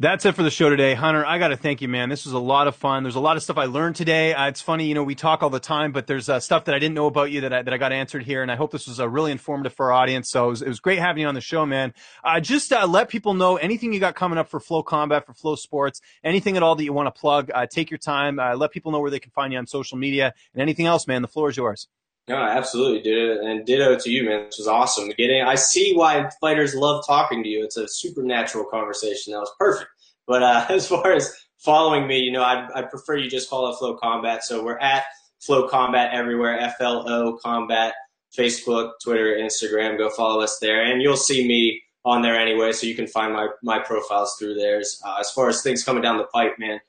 That's 0.00 0.24
it 0.26 0.36
for 0.36 0.44
the 0.44 0.50
show 0.50 0.70
today. 0.70 0.94
Hunter, 0.94 1.26
I 1.26 1.38
got 1.40 1.48
to 1.48 1.56
thank 1.56 1.82
you, 1.82 1.88
man. 1.88 2.08
This 2.08 2.24
was 2.24 2.32
a 2.32 2.38
lot 2.38 2.68
of 2.68 2.76
fun. 2.76 3.02
There's 3.02 3.16
a 3.16 3.20
lot 3.20 3.36
of 3.36 3.42
stuff 3.42 3.58
I 3.58 3.64
learned 3.64 3.96
today. 3.96 4.32
Uh, 4.32 4.46
it's 4.46 4.60
funny, 4.60 4.86
you 4.86 4.94
know, 4.94 5.02
we 5.02 5.16
talk 5.16 5.42
all 5.42 5.50
the 5.50 5.58
time, 5.58 5.90
but 5.90 6.06
there's 6.06 6.28
uh, 6.28 6.38
stuff 6.38 6.66
that 6.66 6.74
I 6.76 6.78
didn't 6.78 6.94
know 6.94 7.06
about 7.06 7.32
you 7.32 7.40
that 7.40 7.52
I, 7.52 7.62
that 7.62 7.74
I 7.74 7.78
got 7.78 7.90
answered 7.90 8.22
here. 8.22 8.40
And 8.40 8.52
I 8.52 8.54
hope 8.54 8.70
this 8.70 8.86
was 8.86 9.00
uh, 9.00 9.08
really 9.08 9.32
informative 9.32 9.72
for 9.72 9.86
our 9.86 10.00
audience. 10.00 10.30
So 10.30 10.46
it 10.46 10.50
was, 10.50 10.62
it 10.62 10.68
was 10.68 10.78
great 10.78 11.00
having 11.00 11.22
you 11.22 11.26
on 11.26 11.34
the 11.34 11.40
show, 11.40 11.66
man. 11.66 11.94
Uh, 12.22 12.38
just 12.38 12.72
uh, 12.72 12.86
let 12.86 13.08
people 13.08 13.34
know 13.34 13.56
anything 13.56 13.92
you 13.92 13.98
got 13.98 14.14
coming 14.14 14.38
up 14.38 14.48
for 14.48 14.60
FloCombat, 14.60 15.26
for 15.26 15.32
FloSports, 15.32 16.00
anything 16.22 16.56
at 16.56 16.62
all 16.62 16.76
that 16.76 16.84
you 16.84 16.92
want 16.92 17.12
to 17.12 17.20
plug. 17.20 17.50
Uh, 17.52 17.66
take 17.66 17.90
your 17.90 17.98
time. 17.98 18.36
let 18.36 18.70
people 18.70 18.92
know 18.92 19.00
where 19.00 19.10
they 19.10 19.18
can 19.18 19.32
find 19.32 19.52
you 19.52 19.58
on 19.58 19.66
social 19.66 19.98
media 19.98 20.32
and 20.54 20.62
anything 20.62 20.86
else, 20.86 21.08
man. 21.08 21.22
The 21.22 21.28
floor 21.28 21.50
is 21.50 21.56
yours. 21.56 21.88
No, 22.28 22.36
absolutely, 22.36 23.00
dude. 23.00 23.38
And 23.38 23.64
ditto 23.64 23.96
to 23.98 24.10
you, 24.10 24.24
man. 24.24 24.44
This 24.46 24.58
was 24.58 24.68
awesome. 24.68 25.08
Getting, 25.16 25.42
I 25.42 25.54
see 25.54 25.94
why 25.94 26.28
fighters 26.40 26.74
love 26.74 27.04
talking 27.06 27.42
to 27.42 27.48
you. 27.48 27.64
It's 27.64 27.76
a 27.78 27.88
supernatural 27.88 28.66
conversation. 28.66 29.32
That 29.32 29.40
was 29.40 29.52
perfect. 29.58 29.90
But 30.26 30.42
uh, 30.42 30.66
as 30.70 30.86
far 30.86 31.12
as 31.12 31.34
following 31.58 32.06
me, 32.06 32.18
you 32.18 32.32
know, 32.32 32.42
I'd, 32.42 32.68
I'd 32.74 32.90
prefer 32.90 33.16
you 33.16 33.30
just 33.30 33.48
follow 33.48 33.74
FloCombat. 33.76 34.42
So 34.42 34.62
we're 34.62 34.78
at 34.78 35.04
FloCombat 35.48 36.12
everywhere, 36.12 36.58
F 36.58 36.76
L 36.80 37.08
O 37.08 37.38
Combat, 37.42 37.94
Facebook, 38.36 38.92
Twitter, 39.02 39.36
Instagram. 39.40 39.96
Go 39.96 40.10
follow 40.10 40.42
us 40.42 40.58
there, 40.60 40.84
and 40.84 41.00
you'll 41.00 41.16
see 41.16 41.46
me 41.46 41.80
on 42.04 42.22
there 42.22 42.38
anyway. 42.38 42.72
So 42.72 42.86
you 42.86 42.94
can 42.94 43.06
find 43.06 43.32
my 43.32 43.48
my 43.62 43.78
profiles 43.78 44.36
through 44.38 44.54
theirs. 44.54 45.00
Uh, 45.04 45.16
as 45.20 45.30
far 45.30 45.48
as 45.48 45.62
things 45.62 45.84
coming 45.84 46.02
down 46.02 46.18
the 46.18 46.24
pipe, 46.24 46.58
man, 46.58 46.80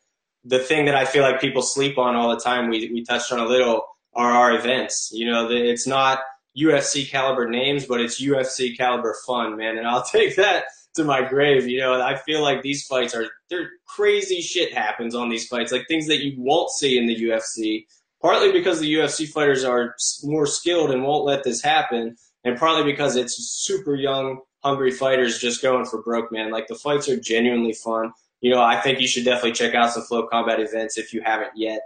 the 0.43 0.59
thing 0.59 0.85
that 0.85 0.95
I 0.95 1.05
feel 1.05 1.23
like 1.23 1.39
people 1.39 1.61
sleep 1.61 1.97
on 1.97 2.15
all 2.15 2.29
the 2.29 2.41
time, 2.41 2.69
we 2.69 2.89
we 2.91 3.03
touched 3.03 3.31
on 3.31 3.39
a 3.39 3.45
little, 3.45 3.83
are 4.19 4.31
our 4.31 4.53
events. 4.53 5.11
You 5.13 5.31
know, 5.31 5.49
it's 5.49 5.87
not 5.87 6.19
UFC 6.57 7.09
caliber 7.09 7.49
names, 7.49 7.85
but 7.85 8.01
it's 8.01 8.21
UFC 8.21 8.77
caliber 8.77 9.15
fun, 9.25 9.55
man. 9.55 9.77
And 9.77 9.87
I'll 9.87 10.03
take 10.11 10.35
that 10.35 10.65
to 10.95 11.05
my 11.05 11.21
grave. 11.21 11.67
You 11.67 11.79
know, 11.79 12.01
I 12.01 12.17
feel 12.17 12.41
like 12.41 12.61
these 12.61 12.85
fights 12.85 13.15
are 13.15 13.25
there 13.49 13.69
crazy 13.87 14.41
shit 14.41 14.73
happens 14.73 15.15
on 15.15 15.29
these 15.29 15.47
fights, 15.47 15.71
like 15.71 15.87
things 15.87 16.07
that 16.07 16.21
you 16.21 16.35
won't 16.37 16.69
see 16.69 16.97
in 16.97 17.07
the 17.07 17.15
UFC. 17.15 17.85
Partly 18.21 18.51
because 18.51 18.81
the 18.81 18.93
UFC 18.93 19.29
fighters 19.29 19.63
are 19.63 19.95
more 20.23 20.45
skilled 20.45 20.91
and 20.91 21.03
won't 21.03 21.23
let 21.23 21.45
this 21.45 21.61
happen, 21.61 22.17
and 22.43 22.59
partly 22.59 22.83
because 22.83 23.15
it's 23.15 23.35
super 23.37 23.95
young, 23.95 24.41
hungry 24.61 24.91
fighters 24.91 25.39
just 25.39 25.61
going 25.61 25.85
for 25.85 26.01
broke, 26.01 26.29
man. 26.29 26.51
Like 26.51 26.67
the 26.67 26.75
fights 26.75 27.07
are 27.07 27.17
genuinely 27.17 27.71
fun. 27.71 28.11
You 28.41 28.51
know, 28.51 28.61
I 28.61 28.81
think 28.81 28.99
you 28.99 29.07
should 29.07 29.23
definitely 29.23 29.53
check 29.53 29.73
out 29.73 29.93
some 29.93 30.03
FloCombat 30.03 30.59
events 30.59 30.97
if 30.97 31.13
you 31.13 31.21
haven't 31.23 31.51
yet. 31.55 31.79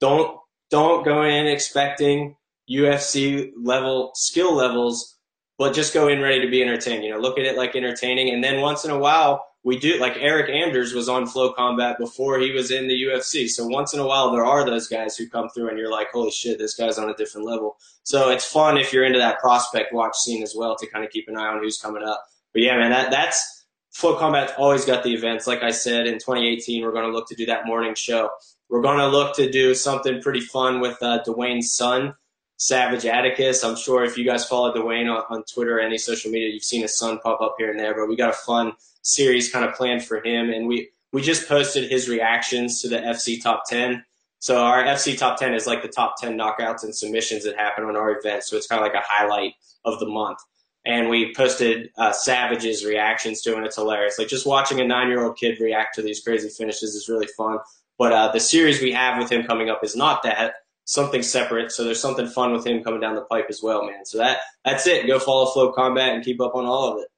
Don't 0.00 0.38
don't 0.70 1.04
go 1.04 1.22
in 1.22 1.46
expecting 1.46 2.36
UFC 2.70 3.50
level 3.56 4.12
skill 4.14 4.54
levels 4.54 5.16
but 5.60 5.74
just 5.74 5.92
go 5.92 6.08
in 6.08 6.22
ready 6.22 6.40
to 6.40 6.50
be 6.50 6.62
entertained. 6.62 7.04
You 7.04 7.10
know, 7.10 7.18
look 7.18 7.38
at 7.38 7.44
it 7.44 7.54
like 7.54 7.76
entertaining, 7.76 8.32
and 8.32 8.42
then 8.42 8.62
once 8.62 8.86
in 8.86 8.90
a 8.90 8.98
while 8.98 9.44
we 9.62 9.78
do. 9.78 9.98
Like 10.00 10.14
Eryk 10.14 10.48
Anders 10.48 10.94
was 10.94 11.06
on 11.06 11.26
FloCombat 11.26 11.98
before 11.98 12.38
he 12.38 12.50
was 12.50 12.70
in 12.70 12.88
the 12.88 13.02
UFC, 13.02 13.46
so 13.46 13.66
once 13.66 13.92
in 13.92 14.00
a 14.00 14.06
while 14.06 14.32
there 14.32 14.46
are 14.46 14.64
those 14.64 14.88
guys 14.88 15.18
who 15.18 15.28
come 15.28 15.50
through, 15.50 15.68
and 15.68 15.78
you're 15.78 15.90
like, 15.90 16.08
holy 16.12 16.30
shit, 16.30 16.58
this 16.58 16.74
guy's 16.74 16.96
on 16.96 17.10
a 17.10 17.14
different 17.14 17.46
level. 17.46 17.76
So 18.04 18.30
it's 18.30 18.50
fun 18.50 18.78
if 18.78 18.90
you're 18.90 19.04
into 19.04 19.18
that 19.18 19.38
prospect 19.38 19.92
watch 19.92 20.16
scene 20.16 20.42
as 20.42 20.54
well 20.56 20.76
to 20.76 20.86
kind 20.86 21.04
of 21.04 21.10
keep 21.10 21.28
an 21.28 21.36
eye 21.36 21.48
on 21.48 21.62
who's 21.62 21.78
coming 21.78 22.02
up. 22.02 22.24
but 22.54 22.62
yeah, 22.62 22.78
man, 22.78 22.90
that 22.90 23.10
that's 23.10 23.66
FloCombat's 23.94 24.52
always 24.56 24.86
got 24.86 25.02
the 25.02 25.12
events. 25.12 25.46
Like 25.46 25.62
I 25.62 25.72
said, 25.72 26.06
in 26.06 26.14
2018, 26.14 26.82
we're 26.82 26.92
going 26.92 27.04
to 27.04 27.12
look 27.12 27.28
to 27.28 27.34
do 27.34 27.44
that 27.46 27.66
morning 27.66 27.94
show. 27.94 28.30
We're 28.70 28.82
going 28.82 28.98
to 28.98 29.08
look 29.08 29.34
to 29.36 29.50
do 29.50 29.74
something 29.74 30.22
pretty 30.22 30.40
fun 30.40 30.78
with 30.78 30.96
uh, 31.02 31.24
Duane's 31.26 31.72
son, 31.72 32.14
Savage 32.56 33.04
Atticus. 33.04 33.64
I'm 33.64 33.74
sure 33.74 34.04
if 34.04 34.16
you 34.16 34.24
guys 34.24 34.46
follow 34.46 34.72
Dwayne 34.72 35.12
on, 35.12 35.24
on 35.28 35.42
Twitter 35.52 35.78
or 35.78 35.80
any 35.80 35.98
social 35.98 36.30
media, 36.30 36.50
you've 36.50 36.62
seen 36.62 36.82
his 36.82 36.96
son 36.96 37.18
pop 37.18 37.40
up 37.40 37.56
here 37.58 37.70
and 37.70 37.80
there. 37.80 37.94
But 37.96 38.08
we 38.08 38.14
got 38.14 38.30
a 38.30 38.32
fun 38.32 38.74
series 39.02 39.50
kind 39.50 39.64
of 39.64 39.74
planned 39.74 40.04
for 40.04 40.24
him, 40.24 40.50
and 40.50 40.68
we 40.68 40.90
we 41.12 41.20
just 41.20 41.48
posted 41.48 41.90
his 41.90 42.08
reactions 42.08 42.80
to 42.82 42.88
the 42.88 42.98
FC 42.98 43.42
Top 43.42 43.64
10. 43.68 44.04
So 44.38 44.62
our 44.62 44.84
FC 44.84 45.18
Top 45.18 45.38
10 45.40 45.52
is 45.52 45.66
like 45.66 45.82
the 45.82 45.88
top 45.88 46.14
10 46.20 46.38
knockouts 46.38 46.84
and 46.84 46.94
submissions 46.94 47.42
that 47.44 47.56
happen 47.56 47.84
on 47.84 47.96
our 47.96 48.16
event. 48.16 48.44
So 48.44 48.56
it's 48.56 48.68
kind 48.68 48.80
of 48.80 48.86
like 48.86 48.94
a 48.94 49.04
highlight 49.04 49.54
of 49.84 49.98
the 49.98 50.06
month. 50.06 50.38
And 50.86 51.10
we 51.10 51.34
posted 51.34 51.90
uh, 51.98 52.12
Savage's 52.12 52.84
reactions 52.84 53.42
to 53.42 53.58
it, 53.58 53.64
it's 53.64 53.76
hilarious. 53.76 54.18
Like 54.18 54.28
just 54.28 54.46
watching 54.46 54.80
a 54.80 54.84
nine-year-old 54.84 55.36
kid 55.36 55.60
react 55.60 55.96
to 55.96 56.02
these 56.02 56.20
crazy 56.20 56.48
finishes 56.48 56.94
is 56.94 57.08
really 57.08 57.28
fun. 57.36 57.58
But 58.00 58.14
uh, 58.14 58.32
the 58.32 58.40
series 58.40 58.80
we 58.80 58.92
have 58.92 59.18
with 59.18 59.30
him 59.30 59.44
coming 59.44 59.68
up 59.68 59.84
is 59.84 59.94
not 59.94 60.22
that 60.22 60.54
something 60.86 61.22
separate. 61.22 61.70
So 61.70 61.84
there's 61.84 62.00
something 62.00 62.26
fun 62.26 62.50
with 62.54 62.66
him 62.66 62.82
coming 62.82 62.98
down 62.98 63.14
the 63.14 63.26
pipe 63.26 63.44
as 63.50 63.60
well, 63.62 63.84
man. 63.84 64.06
So 64.06 64.16
that 64.16 64.38
that's 64.64 64.86
it. 64.86 65.06
Go 65.06 65.18
follow 65.18 65.52
FloCombat 65.52 66.14
and 66.14 66.24
keep 66.24 66.40
up 66.40 66.54
on 66.54 66.64
all 66.64 66.94
of 66.94 67.02
it. 67.02 67.08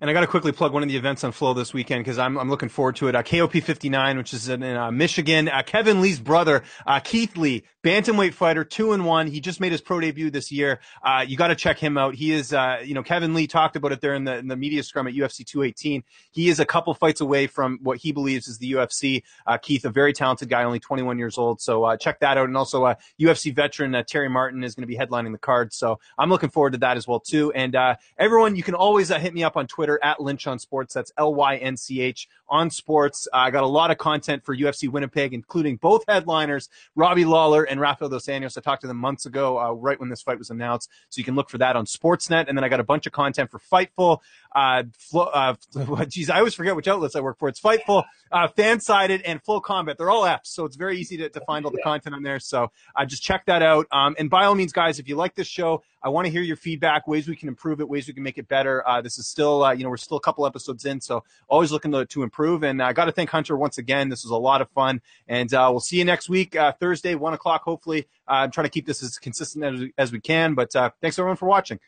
And 0.00 0.08
I 0.08 0.12
got 0.12 0.20
to 0.20 0.28
quickly 0.28 0.52
plug 0.52 0.72
one 0.72 0.84
of 0.84 0.88
the 0.88 0.96
events 0.96 1.24
on 1.24 1.32
Flow 1.32 1.54
this 1.54 1.74
weekend 1.74 2.04
because 2.04 2.18
I'm, 2.18 2.38
I'm 2.38 2.48
looking 2.48 2.68
forward 2.68 2.94
to 2.96 3.08
it. 3.08 3.16
Uh, 3.16 3.22
KOP 3.24 3.52
59, 3.52 4.16
which 4.16 4.32
is 4.32 4.48
in, 4.48 4.62
uh, 4.62 4.92
Michigan. 4.92 5.48
Uh, 5.48 5.62
Kevin 5.66 6.00
Lee's 6.00 6.20
brother, 6.20 6.62
uh, 6.86 7.00
Keith 7.00 7.36
Lee, 7.36 7.64
bantamweight 7.82 8.32
fighter, 8.32 8.62
two 8.62 8.92
and 8.92 9.04
one. 9.04 9.26
He 9.26 9.40
just 9.40 9.58
made 9.58 9.72
his 9.72 9.80
pro 9.80 9.98
debut 9.98 10.30
this 10.30 10.52
year. 10.52 10.78
Uh, 11.02 11.24
you 11.26 11.36
got 11.36 11.48
to 11.48 11.56
check 11.56 11.78
him 11.78 11.98
out. 11.98 12.14
He 12.14 12.32
is, 12.32 12.52
uh, 12.52 12.80
you 12.84 12.94
know, 12.94 13.02
Kevin 13.02 13.34
Lee 13.34 13.48
talked 13.48 13.74
about 13.74 13.90
it 13.90 14.00
there 14.00 14.14
in 14.14 14.22
the, 14.22 14.36
in 14.36 14.46
the 14.46 14.56
media 14.56 14.84
scrum 14.84 15.08
at 15.08 15.14
UFC 15.14 15.44
218. 15.44 16.04
He 16.30 16.48
is 16.48 16.60
a 16.60 16.64
couple 16.64 16.94
fights 16.94 17.20
away 17.20 17.48
from 17.48 17.80
what 17.82 17.98
he 17.98 18.12
believes 18.12 18.46
is 18.46 18.58
the 18.58 18.72
UFC. 18.72 19.24
Keith, 19.62 19.84
a 19.84 19.90
very 19.90 20.12
talented 20.12 20.48
guy, 20.48 20.62
only 20.62 20.78
21 20.78 21.18
years 21.18 21.38
old. 21.38 21.60
So 21.60 21.96
check 21.96 22.20
that 22.20 22.38
out. 22.38 22.46
And 22.46 22.56
also, 22.56 22.94
UFC 23.20 23.52
veteran 23.52 24.00
Terry 24.06 24.28
Martin 24.28 24.62
is 24.62 24.76
going 24.76 24.82
to 24.82 24.86
be 24.86 24.96
headlining 24.96 25.32
the 25.32 25.38
card. 25.38 25.72
So 25.72 25.98
I'm 26.16 26.30
looking 26.30 26.50
forward 26.50 26.74
to 26.74 26.78
that 26.78 26.96
as 26.96 27.08
well 27.08 27.18
too. 27.18 27.52
And 27.52 27.76
everyone, 28.16 28.54
you 28.54 28.62
can 28.62 28.74
always 28.74 29.08
hit 29.08 29.34
me 29.34 29.42
up 29.42 29.56
on 29.56 29.66
Twitter 29.66 29.87
at 30.02 30.20
Lynch 30.20 30.46
on 30.46 30.58
Sports. 30.58 30.94
That's 30.94 31.12
L 31.16 31.34
Y 31.34 31.56
N 31.56 31.76
C 31.76 32.00
H 32.00 32.28
on 32.48 32.70
Sports. 32.70 33.28
Uh, 33.32 33.36
I 33.38 33.50
got 33.50 33.62
a 33.62 33.66
lot 33.66 33.90
of 33.90 33.98
content 33.98 34.44
for 34.44 34.56
UFC 34.56 34.88
Winnipeg, 34.88 35.32
including 35.32 35.76
both 35.76 36.04
headliners, 36.08 36.68
Robbie 36.94 37.24
Lawler 37.24 37.64
and 37.64 37.80
Rafael 37.80 38.08
Dos 38.08 38.26
Anjos. 38.26 38.56
I 38.58 38.60
talked 38.60 38.82
to 38.82 38.86
them 38.86 38.96
months 38.96 39.26
ago, 39.26 39.58
uh, 39.58 39.72
right 39.72 39.98
when 39.98 40.08
this 40.08 40.22
fight 40.22 40.38
was 40.38 40.50
announced. 40.50 40.90
So 41.08 41.18
you 41.18 41.24
can 41.24 41.34
look 41.34 41.50
for 41.50 41.58
that 41.58 41.76
on 41.76 41.86
Sportsnet. 41.86 42.48
And 42.48 42.56
then 42.56 42.64
I 42.64 42.68
got 42.68 42.80
a 42.80 42.84
bunch 42.84 43.06
of 43.06 43.12
content 43.12 43.50
for 43.50 43.58
Fightful. 43.58 44.18
Uh, 44.54 44.84
Flo, 44.98 45.24
uh, 45.24 45.54
geez, 46.08 46.30
I 46.30 46.38
always 46.38 46.54
forget 46.54 46.74
which 46.74 46.88
outlets 46.88 47.16
I 47.16 47.20
work 47.20 47.38
for. 47.38 47.48
It's 47.48 47.60
Fightful, 47.60 48.04
uh, 48.32 48.48
Fansided, 48.48 49.22
and 49.24 49.42
FloCombat. 49.42 49.96
They're 49.96 50.10
all 50.10 50.24
apps, 50.24 50.46
so 50.46 50.64
it's 50.64 50.76
very 50.76 50.98
easy 50.98 51.16
to, 51.18 51.28
to 51.28 51.40
find 51.42 51.64
all 51.64 51.70
the 51.70 51.82
content 51.82 52.14
on 52.14 52.22
there. 52.22 52.40
So 52.40 52.70
uh, 52.96 53.04
just 53.04 53.22
check 53.22 53.46
that 53.46 53.62
out. 53.62 53.86
Um, 53.92 54.16
and 54.18 54.30
by 54.30 54.44
all 54.44 54.54
means, 54.54 54.72
guys, 54.72 54.98
if 54.98 55.08
you 55.08 55.16
like 55.16 55.34
this 55.34 55.46
show, 55.46 55.82
I 56.02 56.08
want 56.08 56.26
to 56.26 56.30
hear 56.30 56.42
your 56.42 56.56
feedback, 56.56 57.06
ways 57.06 57.28
we 57.28 57.36
can 57.36 57.48
improve 57.48 57.80
it, 57.80 57.88
ways 57.88 58.06
we 58.06 58.14
can 58.14 58.22
make 58.22 58.38
it 58.38 58.48
better. 58.48 58.86
Uh, 58.86 59.00
this 59.00 59.18
is 59.18 59.26
still, 59.26 59.64
uh, 59.64 59.72
you 59.78 59.84
know, 59.84 59.90
we're 59.90 59.96
still 59.96 60.16
a 60.16 60.20
couple 60.20 60.46
episodes 60.46 60.84
in, 60.84 61.00
so 61.00 61.24
always 61.48 61.72
looking 61.72 61.92
to, 61.92 62.04
to 62.06 62.22
improve. 62.22 62.62
And 62.62 62.82
I 62.82 62.92
got 62.92 63.06
to 63.06 63.12
thank 63.12 63.30
Hunter 63.30 63.56
once 63.56 63.78
again. 63.78 64.08
This 64.08 64.24
was 64.24 64.30
a 64.30 64.36
lot 64.36 64.60
of 64.60 64.70
fun, 64.70 65.00
and 65.26 65.52
uh, 65.54 65.68
we'll 65.70 65.80
see 65.80 65.98
you 65.98 66.04
next 66.04 66.28
week, 66.28 66.56
uh, 66.56 66.72
Thursday, 66.72 67.14
one 67.14 67.34
o'clock. 67.34 67.62
Hopefully, 67.62 68.08
uh, 68.28 68.32
I'm 68.32 68.50
trying 68.50 68.66
to 68.66 68.70
keep 68.70 68.86
this 68.86 69.02
as 69.02 69.18
consistent 69.18 69.64
as, 69.64 69.88
as 69.96 70.12
we 70.12 70.20
can. 70.20 70.54
But 70.54 70.74
uh, 70.76 70.90
thanks 71.00 71.18
everyone 71.18 71.36
for 71.36 71.48
watching. 71.48 71.78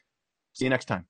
See 0.53 0.65
you 0.65 0.71
next 0.71 0.87
time. 0.87 1.10